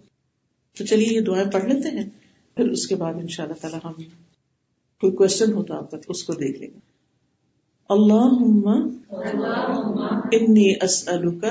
تو 0.79 0.85
چلیے، 0.85 1.15
یہ 1.15 1.21
دعائیں 1.21 1.51
پڑھ 1.51 1.65
لیتے 1.65 1.89
ہیں۔ 1.89 2.11
پھر 2.57 2.69
اس 2.69 2.87
کے 2.87 2.97
بعد 2.97 3.15
ان 3.15 3.29
شاء 3.29 3.45
اللہ 3.45 3.55
تعالیٰ 3.61 3.79
ہم 3.85 3.93
کوئی 5.01 5.13
کوشچن 5.13 5.53
ہوتا 5.53 5.75
آپ 5.75 5.91
کا 5.91 5.97
اس 6.09 6.25
کو 6.25 6.33
دیکھ 6.33 6.61
لیں 6.61 6.69
گے۔ 6.69 6.95
اللہ 7.89 8.31
انی 10.33 10.75
اسألک 10.83 11.45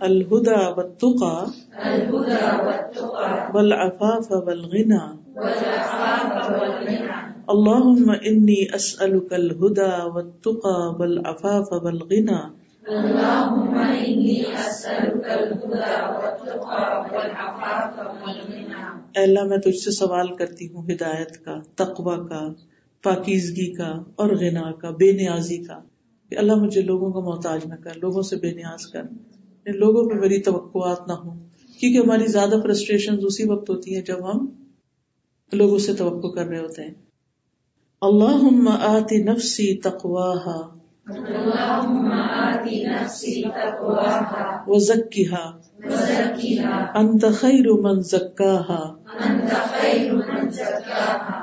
الہدا 0.00 0.68
والتقا 0.68 1.50
والعفاف 3.52 4.32
والغنى 4.32 5.25
اللهم 7.48 8.10
انی 8.22 8.54
اسألک 8.74 9.32
الہدا 9.32 9.88
والتقا 10.04 10.76
والعفاف 10.96 11.72
والغنى 11.72 12.38
اللهم 12.82 13.74
انی 13.78 14.36
اسألک 14.52 15.28
الہدا 15.30 15.98
والتقا 16.08 16.80
والعفاف 17.02 17.98
والغنى 17.98 18.80
اللہ 19.14 19.44
میں 19.44 19.58
تجھ 19.58 19.76
سے 19.76 19.90
سوال 19.90 20.34
کرتی 20.36 20.68
ہوں 20.68 20.82
ہدایت 20.92 21.44
کا 21.44 21.60
تقوی 21.74 22.16
کا 22.28 22.42
پاکیزگی 23.04 23.72
کا 23.74 23.92
اور 24.16 24.36
غنا 24.36 24.72
کا 24.72 24.90
بے 24.90 25.12
نیازی 25.12 25.58
کا۔ 25.64 25.78
کہ 26.30 26.38
اللہ 26.38 26.54
مجھے 26.54 26.82
لوگوں 26.82 27.12
کا 27.12 27.20
محتاج 27.20 27.60
نہ 27.66 27.74
کر 27.74 27.94
لوگوں 27.96 28.22
سے 28.22 28.36
بے 28.36 28.50
نیاز 28.52 28.86
کر۔ 28.86 29.02
لوگوں 29.66 30.10
پہ 30.10 30.14
میری 30.14 30.42
توقعات 30.42 31.08
نہ 31.08 31.12
ہو 31.12 31.30
کیونکہ 31.80 31.98
ہماری 31.98 32.26
زیادہ 32.26 32.54
فرسٹریشن 32.62 33.14
اسی 33.22 33.50
وقت 33.50 33.70
ہوتی 33.70 33.94
ہیں 33.94 34.02
جب 34.02 34.30
ہم 34.30 34.46
لوگوں 35.52 35.78
سے 35.78 35.94
توقع 35.94 36.26
کر 36.26 36.46
رہے 36.46 36.58
ہوتے 36.58 36.82
ہیں۔ 36.82 36.94
اللہ 38.00 38.70
آتی 38.70 39.22
نفسی 39.22 39.80
تقواہا۔ 39.80 40.76
وزکیہا۔ 44.66 45.50
انت 46.94 47.24
خیر 47.34 47.72
من 47.72 48.00
زکاہا۔ 48.00 48.94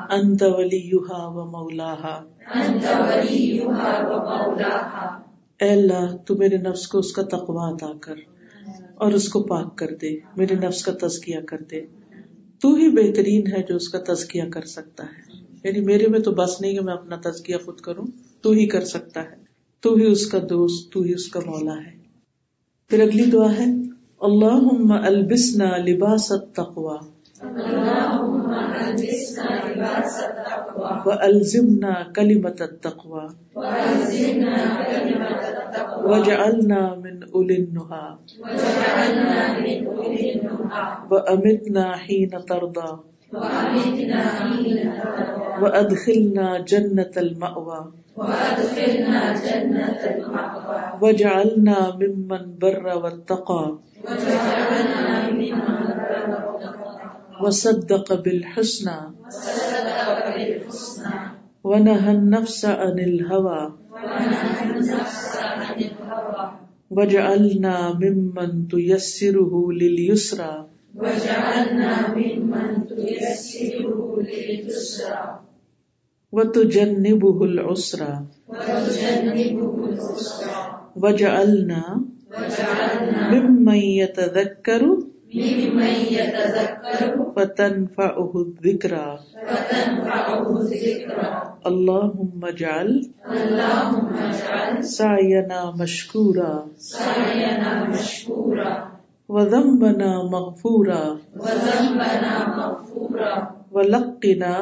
انت 0.09 0.43
ولیہا 0.43 1.27
و 1.27 1.45
مولاہا۔ 1.45 2.23
اے 5.61 5.69
اللہ 5.69 6.15
تو 6.17 6.35
میرے 6.35 6.57
نفس 6.57 6.87
کو 6.87 6.99
اس 6.99 7.13
کا 7.13 7.21
تقوی 7.21 7.73
عطا 7.73 7.91
کر 8.01 8.15
اور 8.95 9.11
اس 9.11 9.29
کو 9.29 9.43
پاک 9.43 9.77
کر 9.77 9.87
دے 10.01 10.19
میرے 10.35 10.55
نفس 10.55 10.85
کا 10.85 11.07
تزکیہ 11.07 11.39
کر 11.39 11.57
دے۔ 11.71 12.02
تو 12.63 12.75
ہی 12.75 12.89
بہترین 12.89 13.47
ہے 13.47 13.63
جو 13.69 13.75
اس 13.75 13.89
کا 13.89 14.13
تزکیہ 14.13 14.43
کر 14.43 14.61
سکتا 14.61 15.03
ہے۔ 15.03 15.43
یعنی 15.63 15.81
میرے 15.81 16.07
میں 16.07 16.19
تو 16.19 16.31
بس 16.31 16.61
نہیں 16.61 16.73
کہ 16.73 16.81
میں 16.81 16.93
اپنا 16.93 17.15
تزکیہ 17.23 17.55
خود 17.65 17.79
کروں۔ 17.79 18.05
تو 18.41 18.51
ہی 18.51 18.67
کر 18.67 18.85
سکتا 18.85 19.23
ہے۔ 19.23 19.35
تو 19.79 19.95
ہی 19.95 20.05
اس 20.05 20.27
کا 20.27 20.37
دوست، 20.49 20.91
تو 20.91 21.01
ہی 21.01 21.13
اس 21.13 21.27
کا 21.27 21.39
مولا 21.45 21.75
ہے۔ 21.75 21.97
پھر 22.89 23.01
اگلی 23.01 23.23
دعا 23.25 23.53
ہے 23.53 23.65
اللہ 24.19 24.93
البسنا 24.93 25.77
لباس 25.77 26.31
التقوی۔ 26.31 27.22
وألزمنا 31.05 31.93
كلمة 32.15 32.59
التقوى. 32.61 33.25
وجعلنا 36.03 36.81
من 37.03 37.15
أولي 37.35 37.55
النهى 37.57 38.07
وأمتنا 41.11 41.85
حين 42.03 42.31
ترضى. 42.49 42.91
وأدخلنا 45.61 46.47
جنة 46.71 47.13
المأوى. 47.17 47.81
وجعلنا 51.01 51.77
ممن 51.99 52.43
بر 52.61 52.85
واتقى. 53.03 53.63
وصدق 57.41 58.21
بالحسنى. 58.21 58.99
ونهى 61.63 62.11
النفس 62.11 62.65
عن 62.65 62.99
الهوى. 62.99 63.61
وجعلنا 66.89 67.93
ممن 67.93 68.67
تيسره 68.67 69.53
لليسرى. 69.71 70.67
وتجنبه 76.31 77.37
العسرى. 77.43 78.13
وجعلنا 80.95 81.83
ممن 83.31 83.75
يتذكر 83.75 85.12
فتنفعه 87.35 88.31
الذكرى 88.45 89.09
اللهم 91.65 92.39
اجعل 92.43 92.89
سعينا 94.83 95.59
مشكورا 95.81 96.55
وذنبنا 99.29 100.11
مغفورا. 100.33 101.05
ولقنا 103.73 104.55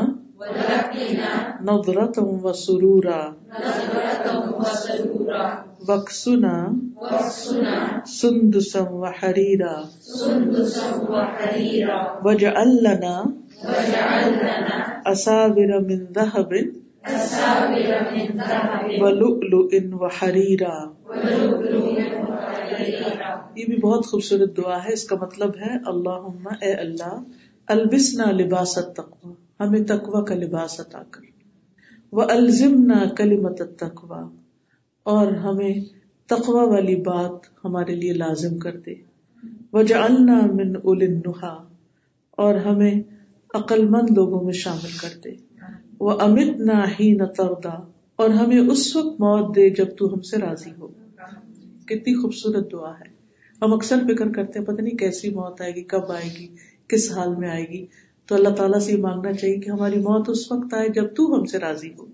نظرة 1.62 2.18
وسرورا. 2.46 3.24
وقسنا 5.88 6.56
سندسا 8.08 8.82
وحريرا 8.82 9.76
وجعل 12.24 12.72
لنا 12.84 13.24
أساور 15.06 15.72
من 15.82 16.04
ذهب 16.16 16.52
ولؤلؤ 19.02 19.68
یہ 23.56 23.66
بھی 23.66 23.78
بہت 23.78 24.06
خوبصورت 24.06 24.58
دعا 24.58 24.78
ہے۔ 24.86 24.94
اس 24.94 25.04
کا 25.04 25.16
مطلب 25.22 25.50
ہے 25.50 25.78
اللہ 25.86 26.54
اے 26.62 26.74
اللہ 26.74 27.24
البسنا 27.68 28.32
لباس 28.32 28.80
تقوا 28.98 29.34
ہمیں 29.60 29.80
تقوا 29.80 30.24
کا 30.24 30.36
لباس 30.36 30.80
عطا 30.80 31.04
کر۔ 31.12 31.22
وہ 32.12 32.24
الزمنا 32.30 33.04
کلمت 33.18 33.62
تقوا 33.80 34.30
اور 35.04 35.28
ہمیں 35.28 36.01
تقوا 36.32 36.64
والی 36.64 36.96
بات 36.96 37.66
ہمارے 37.66 37.96
لیے 37.96 38.14
لازم 38.14 38.60
کر 38.60 38.78
دے۔ 38.78 38.94
وجعلنا 39.74 40.42
من 40.54 40.76
اول 40.84 41.02
النہا 41.02 41.68
اور 42.32 42.56
ہمیں 42.56 42.94
عقل 43.54 43.88
مند 43.90 44.10
لوگوں 44.16 44.44
میں 44.44 44.54
شامل 44.54 44.98
کر 45.02 45.20
دے۔ 45.24 45.32
وہ 46.00 46.12
امت 46.12 46.60
نہ 46.60 46.86
ہی 47.00 47.12
نہ 47.12 47.24
تردا 47.24 47.92
اور 48.16 48.30
ہمیں 48.30 48.58
اس 48.58 48.96
وقت 48.96 49.20
موت 49.20 49.56
دے 49.56 49.70
جب 49.70 49.86
تو 49.98 50.14
ہم 50.14 50.22
سے 50.22 50.38
راضی 50.38 50.70
ہو۔ 50.80 50.88
کتنی 51.86 52.22
خوبصورت 52.22 52.72
دعا 52.72 52.92
ہے۔ 52.92 53.10
ہم 53.62 53.74
اکثر 53.74 53.96
فکر 54.08 54.32
کرتے 54.32 54.60
ہیں، 54.60 54.66
پتہ 54.66 54.82
نہیں 54.82 54.98
کیسی 54.98 55.30
موت 55.30 55.62
آئے 55.62 55.76
گی، 55.76 55.84
کب 55.84 56.12
آئے 56.12 56.30
گی، 56.40 56.48
کس 56.88 57.12
حال 57.12 57.36
میں 57.36 57.50
آئے 57.50 57.70
گی۔ 57.70 57.86
تو 58.28 58.36
اللہ 58.36 58.50
تعالیٰ 58.50 58.80
سے 58.80 58.92
یہ 58.92 58.98
مانگنا 58.98 59.34
چاہیے 59.34 59.58
کہ 59.58 59.70
ہماری 59.70 60.00
موت 60.00 60.30
اس 60.30 60.52
وقت 60.52 60.74
آئے 60.74 60.90
جب 60.90 61.16
تو 61.16 61.36
ہم 61.36 61.46
سے 61.46 61.58
راضی 61.58 61.90
ہو۔ 62.00 62.06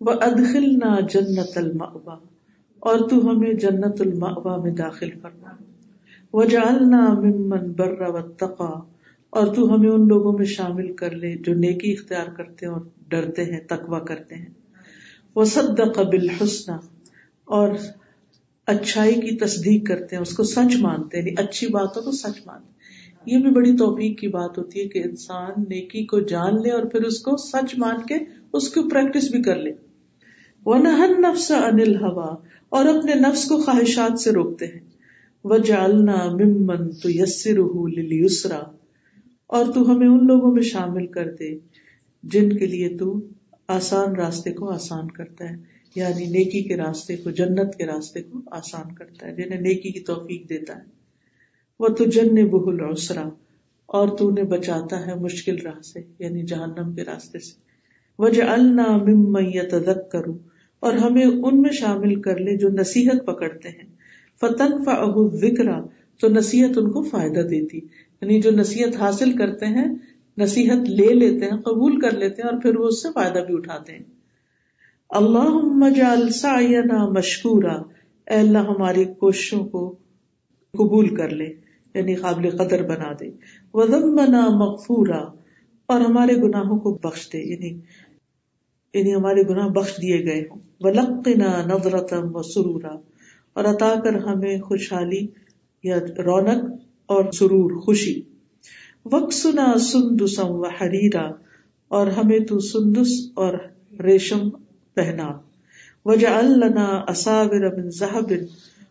وہ 0.00 0.10
ادخل 0.10 0.78
نہ 0.78 1.00
جنت 1.10 1.58
المعوا 1.58 2.16
اور 2.84 3.08
تو 3.08 3.30
ہمیں 3.30 3.52
جنت 3.52 4.00
المعوا 4.00 4.56
میں 4.56 4.70
داخل 4.70 5.10
کرنا 5.10 5.50
وہ 6.32 6.44
جالنا 6.44 7.12
ممن 7.12 7.72
بر 7.72 8.00
و 8.00 8.20
تقا 8.20 8.72
اور 9.30 9.54
تو 9.54 9.74
ہمیں 9.74 9.90
ان 9.90 10.08
لوگوں 10.08 10.32
میں 10.32 10.44
شامل 10.44 10.92
کر 10.92 11.10
لے 11.10 11.34
جو 11.36 11.54
نیکی 11.54 11.92
اختیار 11.92 12.26
کرتے 12.36 12.66
ہیں 12.66 12.72
اور 12.72 12.80
ڈرتے 13.08 13.44
ہیں 13.44 13.60
تقوا 13.60 13.98
کرتے 13.98 14.34
ہیں۔ 14.34 14.52
وہ 15.34 15.44
صد 15.44 15.80
قبل 15.94 16.28
اور 17.44 17.68
اچھائی 18.66 19.14
کی 19.14 19.36
تصدیق 19.36 19.86
کرتے 19.86 20.16
ہیں، 20.16 20.22
اس 20.22 20.36
کو 20.36 20.42
سچ 20.42 20.76
مانتے 20.80 21.22
ہیں، 21.22 21.34
اچھی 21.36 21.66
باتوں 21.66 22.02
کو 22.02 22.10
سچ 22.10 22.46
مانتے 22.46 22.72
یہ 23.26 23.38
بھی 23.38 23.50
بڑی 23.50 23.76
توفیق 23.76 24.18
کی 24.18 24.28
بات 24.28 24.58
ہوتی 24.58 24.80
ہے 24.80 24.88
کہ 24.88 25.02
انسان 25.04 25.50
نیکی 25.58 26.06
کو 26.06 26.20
جان 26.20 26.62
لے 26.62 26.70
اور 26.70 26.82
پھر 26.82 27.02
اس 27.04 27.20
کو 27.20 27.36
سچ 27.36 27.74
مان 27.78 28.06
کے 28.06 28.14
اس 28.52 28.68
کو 28.68 28.88
پریکٹس 28.88 29.30
بھی 29.30 29.42
کر 29.42 29.56
لے۔ 29.56 29.72
وہ 30.66 30.76
نفس 31.18 31.50
انل 31.50 31.96
ہوا 31.96 32.36
اور 32.68 32.84
اپنے 32.84 33.14
نفس 33.14 33.44
کو 33.44 33.58
خواہشات 33.58 34.20
سے 34.20 34.30
روکتے 34.30 34.66
ہیں۔ 34.66 34.80
وجعلنا 35.44 36.16
ممن 36.30 36.90
تيسره 36.90 37.78
اور 39.46 39.64
تو 39.74 39.92
ہمیں 39.92 40.08
ان 40.08 40.26
لوگوں 40.26 40.52
میں 40.52 40.62
شامل 40.62 41.06
کر 41.06 41.30
دے، 41.30 41.58
جن 42.22 42.48
کے 42.48 42.66
لیے 42.66 42.96
تو 42.96 43.20
آسان 43.68 44.16
راستے 44.16 44.52
کو 44.52 44.70
آسان 44.70 45.10
کرتا 45.10 45.50
ہے۔ 45.50 45.56
یعنی 45.96 46.26
نیکی 46.26 46.62
کے 46.62 46.76
راستے 46.76 47.16
کو، 47.16 47.30
جنت 47.30 47.74
کے 47.76 47.86
راستے 47.86 48.22
کو 48.22 48.40
آسان 48.50 48.94
کرتا 48.94 49.26
ہے، 49.26 49.34
جنہیں 49.34 49.60
نیکی 49.60 49.90
کی 49.90 50.00
توفیق 50.00 50.48
دیتا 50.48 50.76
ہے۔ 50.76 50.82
وہ 51.78 51.88
تو 51.88 52.04
جن 52.04 52.46
بہل 52.46 52.80
اوسرا 52.80 53.28
اور 53.86 54.08
تو 54.08 54.30
نے 54.30 54.42
بچاتا 54.42 55.06
ہے 55.06 55.14
مشکل 55.14 55.56
راہ 55.56 55.82
سے 55.82 56.00
یعنی 56.18 56.42
جہنم 56.42 56.94
کے 56.94 57.04
راستے 57.04 57.38
سے۔ 57.38 57.52
وجہ 58.18 58.42
اللہ 58.42 58.96
ممت 58.96 60.12
کروں 60.12 60.53
اور 60.84 60.92
ہمیں 60.92 61.24
ان 61.24 61.60
میں 61.60 61.70
شامل 61.70 62.20
کر 62.20 62.36
لے 62.36 62.56
جو 62.56 62.68
نصیحت 62.68 63.26
پکڑتے 63.26 63.68
ہیں۔ 63.68 63.88
فتن 64.40 64.84
فکرا 65.40 65.80
تو 66.20 66.28
نصیحت 66.28 66.78
ان 66.78 66.90
کو 66.90 67.02
فائدہ 67.02 67.40
دیتی۔ 67.40 67.78
یعنی 68.20 68.40
جو 68.40 68.50
نصیحت 68.50 68.96
حاصل 68.96 69.36
کرتے 69.36 69.66
ہیں، 69.66 69.88
نصیحت 70.38 70.90
لے 70.90 71.14
لیتے 71.14 71.44
ہیں، 71.44 71.58
قبول 71.58 72.00
کر 72.00 72.10
لیتے 72.10 72.42
ہیں 72.42 72.50
اور 72.50 72.60
پھر 72.60 72.76
وہ 72.76 72.86
اس 72.86 73.02
سے 73.02 73.08
فائدہ 73.14 73.38
بھی 73.38 73.54
اٹھاتے 73.54 73.92
ہیں۔ 73.92 74.02
اللہ 75.10 75.48
مشکورا، 77.10 77.74
اے 78.30 78.34
اللہ 78.34 78.58
ہماری 78.58 79.04
کوششوں 79.04 79.64
کو 79.64 79.96
قبول 80.72 81.16
کر 81.16 81.28
لے 81.28 81.54
یعنی 81.94 82.14
قابل 82.14 82.50
قدر 82.50 82.82
بنا 82.82 83.12
دے۔ 83.20 83.30
وزم 83.74 84.16
بنا 84.16 84.48
مغفورا، 84.48 85.22
اور 85.86 86.00
ہمارے 86.00 86.36
گناہوں 86.36 86.78
کو 86.78 86.98
بخش 87.02 87.32
دے 87.32 87.38
یعنی 87.38 87.80
یعنی 88.94 89.14
ہمارے 89.14 89.42
گناہ 89.42 89.68
بخش 89.68 89.92
دیے 90.02 90.24
گئے 90.24 90.40
ہوں۔ 90.40 90.60
ولقنا 90.84 91.66
نظرتم 91.66 92.36
و 92.36 92.42
سرورا 92.42 92.96
اور 93.52 93.64
عطا 93.64 93.94
کر 94.04 94.14
ہمیں 94.14 94.60
خوشحالی 94.60 95.26
یا 95.82 95.98
رونق 95.98 96.64
اور 97.06 97.32
سرور، 97.32 97.80
خوشی۔ 97.80 98.20
وقسنا 99.04 99.78
سندسم 99.78 100.46
و 100.46 100.62
حریرا 100.62 101.30
اور 101.88 102.06
ہمیں 102.06 102.38
تو 102.38 102.58
سندس 102.58 103.08
اور 103.34 103.54
ریشم 104.00 104.50
پہنا۔ 104.94 105.38
وجہ 106.04 106.26
اصابر 107.06 107.76
من 107.76 107.90
ذهب 107.90 108.32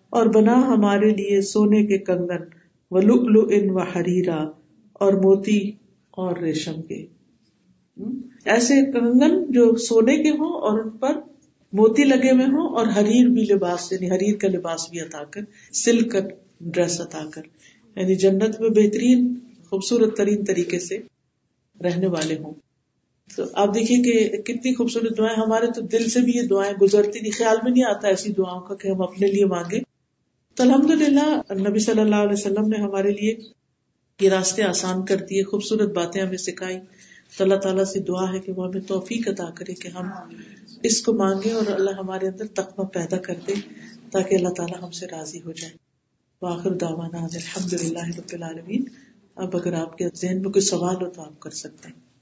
اور 0.09 0.25
بنا 0.25 0.67
ہمارے 0.67 1.09
لیے 1.09 1.41
سونے 1.41 1.85
کے 1.85 1.97
کنگن 1.97 2.43
و 2.91 2.97
ان 3.49 3.69
و 3.69 3.77
حریرا 3.77 4.43
اور 4.93 5.13
موتی 5.13 5.71
اور 6.11 6.37
ریشم 6.37 6.81
کے۔ 6.81 7.05
ایسے 8.45 8.91
کنگن 8.91 9.51
جو 9.51 9.75
سونے 9.75 10.17
کے 10.17 10.29
ہوں 10.29 10.53
اور 10.53 10.79
ان 10.79 10.89
پر 10.89 11.32
موتی 11.73 12.03
لگے 12.03 12.31
ہوئے 12.31 12.45
ہوں 12.45 12.75
اور 12.75 12.87
حریر 12.87 13.27
بھی 13.27 13.45
لباس 13.45 13.91
یعنی 13.91 14.11
حریر 14.11 14.37
کا 14.37 14.47
لباس 14.47 14.89
بھی 14.89 14.99
عطا 14.99 15.23
کر 15.23 15.41
سلک 15.73 16.15
ڈریس 16.61 17.01
عطا 17.01 17.29
کر 17.33 17.41
یعنی 17.95 18.15
جنت 18.15 18.61
میں 18.61 18.69
بہترین، 18.69 19.33
خوبصورت 19.69 20.17
ترین 20.17 20.45
طریقے 20.45 20.79
سے 20.79 20.97
رہنے 21.83 22.07
والے 22.07 22.35
ہوں۔ 22.37 22.53
تو 23.35 23.43
آپ 23.53 23.73
دیکھیے 23.75 23.97
کہ 24.03 24.41
کتنی 24.41 24.75
خوبصورت 24.75 25.17
دعائیں، 25.17 25.37
ہمارے 25.37 25.67
تو 25.67 25.81
دل 25.81 26.09
سے 26.09 26.19
بھی 26.19 26.31
یہ 26.35 26.41
دعائیں 26.41 26.73
گزرتی 26.81 27.19
نہیں، 27.19 27.37
خیال 27.37 27.57
میں 27.63 27.71
نہیں 27.71 27.83
آتا 27.83 28.07
ایسی 28.07 28.31
دعاؤں 28.31 28.61
کا 28.61 28.75
کہ 28.75 28.87
ہم 28.87 29.01
اپنے 29.01 29.27
لیے 29.27 29.45
مانگے 29.45 29.79
تو 30.53 30.63
الحمد 30.63 30.91
للہ 30.91 31.41
نبی 31.69 31.79
صلی 31.79 32.01
اللہ 32.01 32.15
علیہ 32.15 32.33
وسلم 32.33 32.67
نے 32.67 32.77
ہمارے 32.77 33.11
لیے 33.11 33.35
یہ 34.21 34.29
راستے 34.29 34.63
آسان 34.63 35.05
کر 35.05 35.15
دیے، 35.15 35.43
خوبصورت 35.43 35.93
باتیں 35.93 36.21
ہمیں 36.21 36.37
سکھائی۔ 36.37 36.77
تو 37.37 37.43
اللہ 37.43 37.55
تعالیٰ 37.55 37.83
سے 37.83 37.99
دعا 37.99 38.33
ہے 38.33 38.39
کہ 38.39 38.51
وہ 38.51 38.67
ہمیں 38.67 38.81
توفیق 38.81 39.27
عطا 39.27 39.49
کرے 39.49 39.73
کہ 39.73 39.87
ہم 39.87 40.09
اس 40.83 41.01
کو 41.01 41.13
مانگے 41.13 41.51
اور 41.51 41.65
اللہ 41.67 41.91
ہمارے 41.91 42.27
اندر 42.27 42.47
تقوی 42.47 42.85
پیدا 42.93 43.17
کر 43.17 43.35
دے 43.47 43.53
تاکہ 44.11 44.35
اللہ 44.35 44.49
تعالیٰ 44.49 44.83
ہم 44.83 44.91
سے 44.91 45.05
راضی 45.05 45.41
ہو 45.41 45.51
جائے۔ 45.51 45.73
واخر 46.41 46.71
دعوانا 46.71 47.17
الحمد 47.17 47.73
للہ 47.73 48.07
رب 48.17 48.29
العالمین۔ 48.31 48.85
اب 49.35 49.57
اگر 49.57 49.73
آپ 49.73 49.97
کے 49.97 50.07
ذہن 50.15 50.41
میں 50.41 50.51
کوئی 50.51 50.61
سوال 50.61 50.95
ہو 50.95 51.09
تو 51.09 51.21
آپ 51.21 51.39
کر 51.39 51.49
سکتے 51.49 51.89
ہیں۔ 51.89 52.13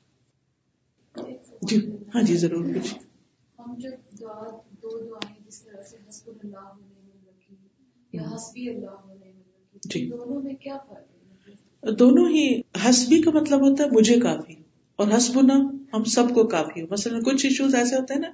جی 1.61 1.77
ہاں 2.15 2.21
جی 2.21 2.37
ضرور 2.37 2.65
کچھ۔ 2.65 2.93
ہم 3.59 3.75
جو 3.77 3.89
دعا 4.19 4.49
دو 4.69 4.99
دعائیں 4.99 5.39
جس 5.47 5.61
طرح 5.61 5.81
سے 5.81 5.97
حسب 6.09 6.31
اللہ 6.43 6.73
یا 8.13 8.21
حسبی 8.35 8.69
اللہ 8.69 9.13
جی۔ 9.83 10.09
دونوں 10.09 10.41
میں 10.41 10.55
کیا 10.55 10.77
فرق 10.89 11.49
ہے؟ 11.49 11.91
دونوں 11.91 12.29
ہی 12.29 12.61
حسبی 12.89 13.21
کا 13.21 13.31
مطلب 13.31 13.59
ہوتا 13.59 13.83
ہے 13.83 13.89
مجھے 13.89 14.19
کافی۔ 14.19 14.60
اور 15.01 15.17
حسبنا، 15.17 15.55
ہم 15.93 16.03
سب 16.03 16.23
کو 16.33 16.47
کافی 16.47 16.81
ہو 16.81 16.87
مثلا 16.89 17.19
کچھ 17.19 17.45
ایشوز 17.45 17.75
ایسے 17.75 17.95
ہوتے 17.95 18.13
ہیں 18.13 18.21
نا 18.21 18.27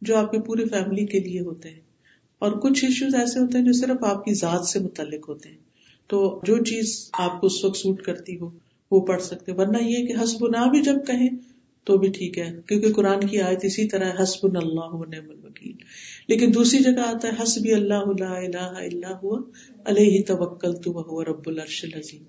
جو 0.00 0.16
آپ 0.16 0.30
کے 0.30 0.40
پوری 0.40 0.64
فیملی 0.64 1.06
کے 1.06 1.20
لیے 1.20 1.40
ہوتے 1.40 1.68
ہیں۔ 1.68 1.80
اور 2.38 2.52
کچھ 2.52 2.84
ایشوز 2.84 3.14
ایسے 3.14 3.38
ہوتے 3.38 3.58
ہیں 3.58 3.64
جو 3.64 3.72
صرف 3.72 4.04
آپ 4.04 4.24
کی 4.24 4.34
ذات 4.34 4.66
سے 4.66 4.78
متعلق 4.78 5.28
ہوتے 5.28 5.48
ہیں۔ 5.48 5.56
تو 6.06 6.40
جو 6.44 6.64
چیز 6.64 7.10
آپ 7.12 7.40
کو 7.40 7.46
اس 7.46 7.64
وقت 7.64 7.76
سوٹ 7.76 8.02
کرتی 8.02 8.40
ہو، 8.40 8.50
وہ 8.90 9.00
پڑھ 9.00 9.22
سکتے 9.22 9.52
ورنہ 9.52 9.76
یہ 9.82 10.06
کہ 10.06 10.14
حسب 10.22 10.48
نہ 10.48 10.70
بھی 10.70 10.82
جب 10.82 10.94
کہیں 11.06 11.28
تو 11.84 11.98
بھی 11.98 12.08
ٹھیک 12.08 12.38
ہے۔ 12.38 12.60
کیونکہ 12.66 12.92
قرآن 12.92 13.26
کی 13.26 13.40
آیت 13.40 13.58
اسی 13.62 13.88
طرح 13.88 14.22
حسب 14.22 14.56
اللہ 14.56 14.90
نعم 14.90 15.30
الوکیل۔ 15.30 15.76
لیکن 16.28 16.54
دوسری 16.54 16.78
جگہ 16.78 17.00
آتا 17.00 17.28
ہے 17.28 17.42
حسب 17.42 17.60
اللہ 17.64 18.20
لا 18.20 18.38
الہ 18.38 18.76
الا 18.76 19.18
ہوا، 19.22 19.40
علیہ 19.84 20.22
توکل 20.26 20.76
تو 20.76 21.24
رب 21.24 21.42
العرش 21.46 21.84
العظیم۔ 21.84 22.22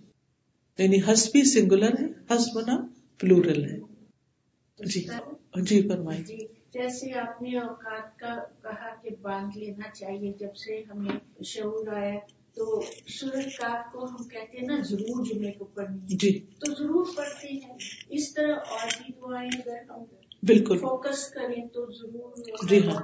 یعنی 0.78 0.98
حسبی 1.14 1.44
سنگولر 1.44 2.02
ہے، 2.02 2.36
حسبنا 2.36 2.88
پلورل 3.22 3.64
ہے۔ 3.64 3.80
جی 4.80 5.08
جی 5.62 5.82
فرمائیں 5.88 6.24
جی 6.24 6.38
جیسے 6.74 7.14
آپ 7.20 7.42
نے 7.42 7.58
اوقات 7.60 8.20
کا 8.20 8.36
کہا 8.64 8.96
کہ 9.02 9.10
باندھ 9.22 9.58
لینا 9.58 9.90
چاہیے 9.90 10.32
جب 10.40 10.56
سے 10.56 10.84
ہمیں 10.90 11.44
شعور 11.44 11.88
آیا 11.88 12.16
تو 12.54 12.82
سورج 13.08 13.56
کاف 13.58 13.92
کو 13.94 14.06
ہم 14.06 14.28
کہتے 14.28 14.58
ہیں 14.58 14.68
نا 14.68 14.80
ضرور 14.84 15.26
جمعے 15.26 15.52
کو 15.52 15.66
پڑھنی 15.66 16.16
جی۔ 16.16 16.40
تو 16.60 16.74
ضرور 16.74 17.06
پڑھتے 17.18 17.48
ہیں۔ 17.48 17.78
اس 18.10 18.34
طرح 18.34 18.56
اور 18.70 18.88
بھی 18.98 19.14
دعائیں 19.14 19.50
اگر 19.58 19.78
ہم 19.90 20.04
بالکل۔ 20.44 20.78
فوکس 20.78 21.28
کریں 21.30 21.68
تو 21.68 21.86
ضرور 21.92 22.68
جی 22.70 22.88
ہاں۔ 22.88 23.02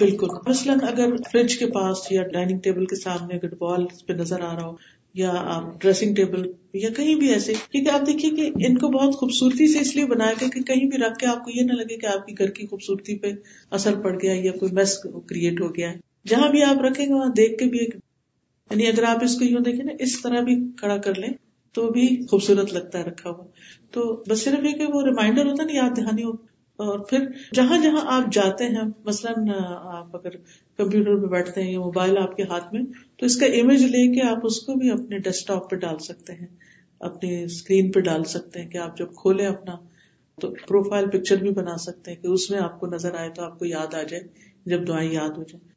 بالکل۔ 0.00 0.26
مثلاً 0.46 0.78
اگر 0.82 1.16
فریج 1.32 1.58
کے 1.58 1.66
پاس 1.66 2.12
یا 2.12 2.22
ڈائننگ 2.22 2.58
ٹیبل 2.58 2.86
کے 2.86 2.96
سامنے 2.96 3.34
اگر 3.34 3.54
بال 3.54 3.86
پہ 4.06 4.12
نظر 4.12 4.40
آ 4.40 4.54
رہا 4.56 4.66
ہو 4.66 4.74
یا 5.14 5.30
آپ 5.36 5.80
ڈریسنگ 5.80 6.14
ٹیبل 6.14 6.42
یا 6.74 6.88
کہیں 6.96 7.14
بھی 7.14 7.32
ایسے، 7.32 7.52
کیونکہ 7.70 7.90
آپ 7.90 8.06
دیکھیے 8.06 8.30
کہ 8.30 8.66
ان 8.66 8.78
کو 8.78 8.88
بہت 8.88 9.14
خوبصورتی 9.14 9.66
سے 9.72 9.78
اس 9.78 9.96
لیے 9.96 10.06
بنایا 10.06 10.32
گیا 10.40 10.48
کہ 10.54 10.60
کہیں 10.60 10.88
بھی 10.88 10.98
رکھ 10.98 11.18
کے 11.18 11.26
آپ 11.26 11.44
کو 11.44 11.50
یہ 11.50 11.62
نہ 11.62 11.72
لگے 11.72 11.96
کہ 11.96 12.06
آپ 12.06 12.26
کی 12.26 12.38
گھر 12.38 12.50
کی 12.50 12.66
خوبصورتی 12.66 13.18
پہ 13.18 13.32
اثر 13.70 14.00
پڑ 14.00 14.22
گیا 14.22 14.32
یا 14.34 14.52
کوئی 14.52 14.72
میس 14.72 14.98
کریٹ 15.26 15.60
ہو 15.60 15.74
گیا۔ 15.76 15.90
ہے 15.90 15.98
جہاں 16.28 16.48
بھی 16.48 16.62
آپ 16.62 16.82
رکھیں 16.82 17.06
گے، 17.06 17.12
وہاں 17.14 17.28
دیکھ 17.28 17.58
کے 17.58 17.64
بھی 17.64 17.78
ایک 17.78 17.94
یعنی 18.70 18.86
اگر 18.86 19.02
آپ 19.02 19.24
اس 19.24 19.38
کو 19.38 19.44
یوں 19.44 19.60
دیکھیں 19.60 19.84
نا، 19.84 19.92
اس 19.98 20.22
طرح 20.22 20.40
بھی 20.40 20.56
کھڑا 20.76 20.96
کر 20.96 21.14
لیں 21.14 21.28
تو 21.72 21.90
بھی 21.90 22.26
خوبصورت 22.30 22.72
لگتا 22.72 22.98
ہے 22.98 23.04
رکھا 23.04 23.30
ہوا۔ 23.30 23.44
تو 23.90 24.24
بس 24.28 24.44
صرف 24.44 24.64
یہ 24.64 24.72
کہ 24.72 24.86
وہ 24.92 25.02
ریمائنڈر 25.02 25.46
ہوتا 25.46 25.62
ہے 25.62 25.72
نا، 25.72 25.74
یاد 25.74 25.96
دہانی 25.96 26.24
ہو 26.24 26.49
اور 26.80 26.98
پھر 26.98 27.24
جہاں 27.54 27.78
جہاں 27.82 28.00
آپ 28.06 28.32
جاتے 28.32 28.64
ہیں 28.64 28.82
مثلاً 29.04 29.48
آپ 29.74 30.16
اگر 30.16 30.36
کمپیوٹر 30.78 31.20
پہ 31.22 31.26
بیٹھتے 31.26 31.62
ہیں 31.62 31.72
یا 31.72 31.78
موبائل 31.78 32.18
آپ 32.18 32.36
کے 32.36 32.42
ہاتھ 32.42 32.74
میں 32.74 32.82
تو 33.16 33.26
اس 33.26 33.36
کا 33.36 33.46
امیج 33.46 33.82
لے 33.82 34.14
کے 34.14 34.22
آپ 34.22 34.38
اس 34.42 34.60
کو 34.60 34.74
بھی 34.74 34.90
اپنے 34.90 35.18
ڈیسک 35.18 35.46
ٹاپ 35.48 35.70
پہ 35.70 35.76
ڈال 35.76 35.98
سکتے 35.98 36.32
ہیں 36.32 36.46
اپنی 37.00 37.42
اسکرین 37.42 37.92
پہ 37.92 38.00
ڈال 38.00 38.24
سکتے 38.24 38.62
ہیں 38.62 38.68
کہ 38.68 38.78
آپ 38.78 38.98
جب 38.98 39.14
کھولیں 39.14 39.46
اپنا 39.46 39.76
تو 40.38 40.50
پروفائل 40.68 41.10
پکچر 41.10 41.36
بھی 41.36 41.50
بنا 41.50 41.76
سکتے 41.76 42.10
ہیں 42.10 42.22
کہ 42.22 42.26
اس 42.26 42.50
میں 42.50 42.60
آپ 42.60 42.80
کو 42.80 42.86
نظر 42.86 43.14
آئے 43.14 43.30
تو 43.30 43.42
آپ 43.42 43.58
کو 43.58 43.64
یاد 43.64 43.94
آ 43.94 44.02
جائے 44.02 44.22
جب 44.66 44.88
دعائیں 44.88 45.12
یاد 45.12 45.30
ہو 45.30 45.42
جائیں۔ 45.42 45.70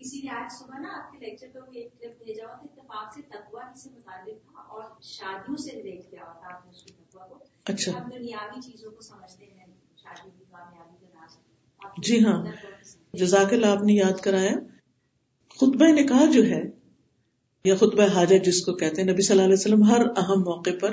اسی 0.00 0.20
لیے 0.20 0.30
آج 0.30 0.52
صبح 0.58 0.78
نا 0.78 0.88
آپ 0.88 1.12
کے 1.12 1.18
لیکچر 1.18 1.46
ایک 1.74 2.00
کلپ 2.00 2.24
بھیجا 2.24 2.44
ہوا 2.44 2.54
تھا 2.54 2.66
اتفاق 2.72 3.14
سے 3.14 3.20
تقوا 3.22 3.62
سے 3.82 3.90
متعلق 3.90 4.42
تھا 4.44 4.60
اور 4.60 4.82
شادیوں 5.02 5.56
سے 5.56 5.76
ریلیٹ 5.76 6.10
کیا 6.10 6.22
ہوا 6.24 6.32
تھا 6.32 6.56
آپ 6.56 6.66
نے 6.66 6.70
اس 6.70 6.82
کی 6.82 6.92
تقوا 6.92 7.26
کو۔ 7.26 7.38
اچھا۔ 7.64 7.92
ہم 7.92 8.10
دنیاوی 8.18 8.60
چیزوں 8.60 8.90
کو 8.90 9.00
سمجھتے 9.00 9.44
ہیں۔ 9.44 9.53
جی 12.02 12.24
ہاں۔ 12.24 12.44
جزاک 13.12 13.52
اللہ، 13.52 13.66
آپ 13.66 13.82
نے 13.82 13.92
یاد 13.92 14.20
کرایا؟ 14.20 14.52
خطبہ 15.56 15.84
نکاح 15.88 16.30
جو 16.30 16.46
ہے، 16.46 16.62
یا 17.64 17.76
خطبہ 17.76 18.06
حاجت 18.14 18.44
جس 18.44 18.64
کو 18.64 18.74
کہتے 18.74 19.02
ہیں، 19.02 19.12
نبی 19.12 19.22
صلی 19.22 19.34
اللہ 19.34 19.44
علیہ 19.44 19.58
وسلم 19.58 19.82
ہر 19.82 20.00
اہم 20.16 20.40
موقع 20.40 20.70
پر 20.80 20.90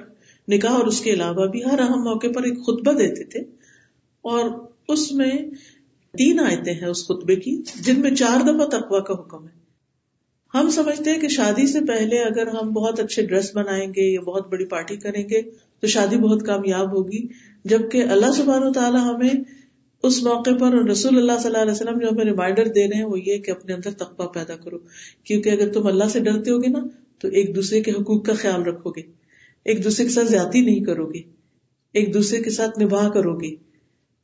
نکاح 0.47 0.71
اور 0.71 0.87
اس 0.87 1.01
کے 1.01 1.13
علاوہ 1.13 1.47
بھی 1.47 1.65
ہر 1.65 1.79
اہم 1.79 2.03
موقع 2.03 2.27
پر 2.35 2.43
ایک 2.43 2.57
خطبہ 2.57 2.91
دیتے 2.93 3.23
تھے۔ 3.23 3.39
اور 4.21 4.49
اس 4.87 5.11
میں 5.11 5.31
تین 6.17 6.39
آیتیں 6.39 6.73
ہیں 6.73 6.87
اس 6.87 7.07
خطبے 7.07 7.35
کی، 7.35 7.61
جن 7.75 8.01
میں 8.01 8.15
چار 8.15 8.41
دفعہ 8.41 8.67
تقوا 8.67 8.99
کا 8.99 9.13
حکم 9.13 9.47
ہے۔ 9.47 9.61
ہم 10.53 10.69
سمجھتے 10.69 11.11
ہیں 11.11 11.21
کہ 11.21 11.27
شادی 11.27 11.67
سے 11.67 11.79
پہلے 11.79 12.19
اگر 12.19 12.47
ہم 12.47 12.69
بہت 12.69 12.99
اچھے 12.99 13.25
ڈریس 13.25 13.55
بنائیں 13.55 13.87
گے 13.87 14.13
یا 14.13 14.21
بہت 14.21 14.47
بڑی 14.47 14.65
پارٹی 14.65 14.97
کریں 14.97 15.29
گے، 15.29 15.41
تو 15.79 15.87
شادی 15.87 16.17
بہت 16.17 16.45
کامیاب 16.45 16.91
ہوگی۔ 16.91 17.27
جبکہ 17.65 18.03
اللہ 18.03 18.31
سبحانہ 18.37 18.65
و 18.65 18.71
تعالیٰ 18.71 19.15
ہمیں 19.15 19.43
اس 20.03 20.23
موقع 20.23 20.49
پر 20.59 20.89
رسول 20.89 21.17
اللہ 21.17 21.31
صلی 21.37 21.45
اللہ 21.45 21.57
علیہ 21.57 21.71
وسلم 21.71 21.99
جو 21.99 22.07
ہمیں 22.11 22.25
ریمائنڈر 22.25 22.67
دے 22.67 22.87
رہے 22.87 22.97
ہیں 22.97 23.05
وہ 23.05 23.19
یہ 23.19 23.37
کہ 23.37 23.51
اپنے 23.51 23.73
اندر 23.73 23.91
تقوا 23.91 24.27
پیدا 24.27 24.55
کرو۔ 24.55 24.77
کیونکہ 25.23 25.49
اگر 25.49 25.73
تم 25.73 25.87
اللہ 25.87 26.03
سے 26.11 26.19
ڈرتے 26.19 26.51
ہوگے 26.51 26.67
نا، 26.67 26.79
تو 27.19 27.27
ایک 27.27 27.55
دوسرے 27.55 27.81
کے 27.81 27.91
حقوق 27.91 28.25
کا 28.25 28.33
خیال 28.33 28.63
رکھو 28.63 28.89
گے۔ 28.89 29.01
ایک 29.65 29.83
دوسرے 29.83 30.05
کے 30.05 30.11
ساتھ 30.11 30.27
زیادتی 30.27 30.61
نہیں 30.61 30.79
کرو 30.79 31.05
گے۔ 31.05 31.19
ایک 31.93 32.13
دوسرے 32.13 32.41
کے 32.41 32.49
ساتھ 32.49 32.79
نباہ 32.79 33.09
کرو 33.09 33.35
گے۔ 33.35 33.55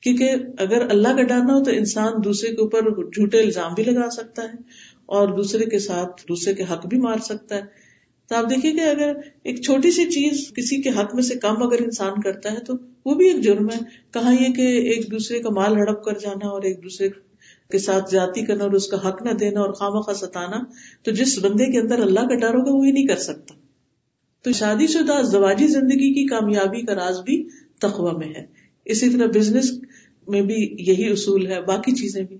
کیونکہ 0.01 0.31
اگر 0.57 0.89
اللہ 0.89 1.07
کا 1.07 1.21
ڈرنا 1.21 1.53
ہو 1.53 1.63
تو 1.63 1.71
انسان 1.71 2.13
دوسرے 2.23 2.49
کے 2.49 2.61
اوپر 2.61 2.81
جھوٹے 3.03 3.39
الزام 3.39 3.73
بھی 3.73 3.83
لگا 3.83 4.09
سکتا 4.09 4.43
ہے 4.43 4.53
اور 5.05 5.27
دوسرے 5.27 5.65
کے 5.65 5.79
ساتھ 5.79 6.21
دوسرے 6.29 6.53
کے 6.53 6.63
حق 6.63 6.87
بھی 6.87 6.97
مار 6.97 7.17
سکتا 7.19 7.55
ہے۔ 7.55 7.61
تو 8.29 8.35
آپ 8.35 8.43
دیکھیے 8.49 8.71
کہ 8.71 8.79
اگر 8.79 9.13
ایک 9.43 9.61
چھوٹی 9.61 9.91
سی 9.91 10.05
چیز 10.05 10.53
کسی 10.55 10.81
کے 10.81 10.89
حق 10.89 11.15
میں 11.15 11.23
سے 11.23 11.35
کم 11.35 11.63
اگر 11.63 11.81
انسان 11.83 12.21
کرتا 12.21 12.51
ہے 12.51 12.59
تو 12.59 12.73
وہ 13.07 13.15
بھی 13.15 13.27
ایک 13.27 13.41
جرم 13.41 13.69
ہے۔ 13.69 13.77
کہاں 14.11 14.33
یہ 14.33 14.53
کہ 14.53 14.61
ایک 14.61 15.11
دوسرے 15.11 15.39
کا 15.39 15.49
مال 15.49 15.77
ہڑپ 15.77 16.03
کر 16.03 16.17
جانا 16.17 16.47
اور 16.47 16.61
ایک 16.61 16.83
دوسرے 16.83 17.09
کے 17.71 17.79
ساتھ 17.79 18.11
جاتی 18.11 18.45
کرنا 18.45 18.63
اور 18.63 18.71
اس 18.71 18.87
کا 18.87 19.09
حق 19.09 19.21
نہ 19.21 19.31
دینا 19.31 19.59
اور 19.59 19.73
خواہ 19.73 19.89
مخواہ 19.89 20.15
ستانا، 20.15 20.57
تو 21.03 21.11
جس 21.11 21.39
بندے 21.39 21.71
کے 21.71 21.79
اندر 21.79 21.99
اللہ 21.99 22.19
کا 22.19 22.35
ڈر 22.35 22.53
ہوگا 22.53 22.71
وہ 22.71 22.87
یہ 22.87 22.91
نہیں 22.91 23.07
کر 23.07 23.15
سکتا۔ 23.15 23.53
تو 24.41 24.51
شادی 24.51 24.87
شدہ 24.87 25.21
زواجی 25.21 25.67
زندگی 25.67 26.13
کی 26.13 26.25
کامیابی 26.25 26.81
کا 26.81 26.95
راز 26.95 27.19
بھی 27.19 27.47
تخوا 27.79 28.11
میں 28.11 28.29
ہے۔ 28.29 28.45
اسی 28.85 29.09
طرح 29.09 29.25
بزنس 29.25 29.71
میں 30.27 30.41
بھی 30.41 30.75
یہی 30.79 31.11
اصول 31.11 31.47
ہے، 31.47 31.61
باقی 31.61 31.91
چیزیں 31.91 32.23
بھی۔ 32.23 32.37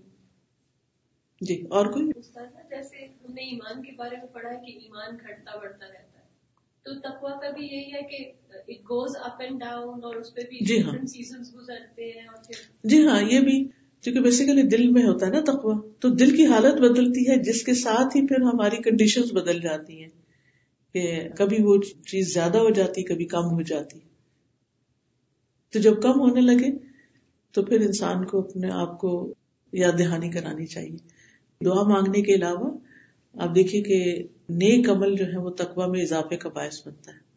جی 1.42 1.64
اور 1.70 1.86
کوئی؟ 1.86 2.06
جیسے 2.06 3.06
ہم 3.06 3.34
نے 3.34 3.42
ایمان 3.42 3.82
کے 3.82 3.92
بارے 3.98 4.18
میں 4.18 4.28
پڑھا 4.34 4.50
کہ 4.50 4.72
ایمان 4.72 5.16
گھٹتا 5.16 5.58
بڑھتا 5.58 5.86
رہتا 5.86 6.00
ہے۔ 6.00 6.07
تو 6.88 6.94
تقوا 7.00 7.32
کا 7.32 7.50
بھی 7.50 7.66
یہی 7.66 7.94
ہے 7.94 8.02
کہ 8.02 8.18
it 8.68 8.84
goes 8.84 9.16
up 9.24 9.42
and 9.42 9.60
down 9.60 10.04
اور 10.04 10.16
اس 10.16 10.34
پہ 10.34 10.42
بھی 10.42 10.66
جی 10.66 10.82
ہاں۔ 10.82 10.94
سیزنز 11.06 11.56
گزرتے 11.56 12.06
ہیں 12.12 12.28
اور 12.28 12.54
جی 12.84 13.08
ہاں 13.08 13.22
یہ 13.22 13.40
بھی 13.40 13.64
کیونکہ 14.04 14.22
بیسیکلی 14.22 14.62
دل 14.62 14.88
میں 14.92 15.04
ہوتا 15.04 15.26
ہے 15.26 15.32
نا 15.32 15.40
تقوا 15.42 15.74
تو 16.00 16.10
دل 16.10 16.36
کی 16.36 16.46
حالت 16.46 16.80
بدلتی 16.82 17.30
ہے 17.30 17.36
جس 17.44 17.64
کے 17.64 17.74
ساتھ 17.74 18.18
ہی 18.18 18.28
پھر 18.28 18.42
ہماری 18.42 18.82
کنڈیشن 18.82 19.22
بدل 19.34 19.62
جاتی 19.62 20.02
ہیں 20.02 20.10
کہ 20.96 21.30
کبھی 21.38 21.64
وہ 21.64 21.78
چیز 22.08 22.34
زیادہ 22.34 22.58
ہو 22.58 22.70
جاتی 22.70 23.04
کبھی 23.04 23.26
کم 23.26 23.50
ہو 23.52 23.62
جاتی۔ 23.62 24.00
تو 25.74 25.80
جب 25.80 26.02
کم 26.02 26.20
ہونے 26.20 26.42
لگے 26.42 26.72
تو 27.56 27.64
پھر 27.64 27.82
انسان 27.82 28.26
کو 28.26 28.40
اپنے 28.40 28.70
آپ 28.72 29.00
کو 29.00 29.34
یاد 29.74 30.00
دہانی 30.00 30.32
کرانی 30.32 30.66
چاہیے۔ 30.66 30.98
دعا 31.66 31.84
مانگنے 31.84 32.22
کے 32.22 32.34
علاوہ 32.36 32.78
آپ 33.38 33.56
دیکھیے 33.56 33.82
کہ 33.82 34.24
نیک 34.50 34.90
عمل 34.90 35.16
جو 35.16 35.26
ہے 35.26 35.38
وہ 35.38 35.50
تقوا 35.50 35.88
میں 35.88 36.02
اضافے 36.02 36.38
کا 36.38 36.50
باعث 36.50 36.88
بنتا 36.88 37.12
ہے۔ 37.12 37.28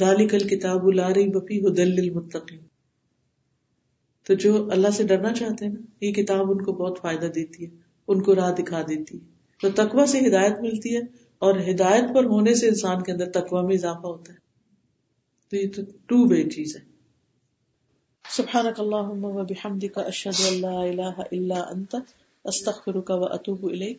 دالی 0.00 0.28
کل 0.28 0.38
کتاب 0.38 0.86
الاری 0.86 1.28
بفی 1.28 1.58
ہو 1.58 1.68
دل 1.68 2.18
تو 4.26 4.34
جو 4.34 4.70
اللہ 4.70 4.88
سے 4.88 5.02
ڈرنا 5.04 5.32
چاہتے 5.32 5.66
ہیں 5.66 5.72
نا، 5.72 5.80
یہ 6.00 6.12
کتاب 6.12 6.50
ان 6.50 6.62
کو 6.62 6.72
بہت 6.72 6.98
فائدہ 7.02 7.26
دیتی 7.26 7.64
ہے، 7.64 7.70
ان 8.08 8.22
کو 8.22 8.34
راہ 8.34 8.52
دکھا 8.52 8.82
دیتی 8.82 9.18
ہے۔ 9.18 9.24
تو 9.60 9.68
تقوا 9.70 10.06
سے 10.06 10.18
ہدایت 10.18 10.52
ملتی 10.60 10.96
ہے 10.96 11.00
اور 11.38 11.54
ہدایت 11.70 12.04
پر 12.14 12.24
ہونے 12.24 12.54
سے 12.54 12.68
انسان 12.68 13.02
کے 13.02 13.12
اندر 13.12 13.30
تقوا 13.30 13.62
میں 13.62 13.74
اضافہ 13.74 14.06
ہوتا 14.06 14.32
ہے۔ 14.32 14.38
تو 15.50 15.56
یہ 15.56 15.68
تو 15.76 15.82
ٹو 16.06 16.28
وے 16.28 16.44
چیز 16.44 16.76
ہے۔ 16.76 16.98
سبحانك 18.30 18.80
اللهم 18.80 19.24
وبحمدك 19.24 19.98
اشهد 19.98 20.52
ان 20.52 20.60
لا 20.60 20.80
اله 20.80 21.22
الا 21.32 21.60
انت 21.60 21.96
استغفرك 22.44 23.10
واتوب 23.10 23.64
اليك 23.64 23.98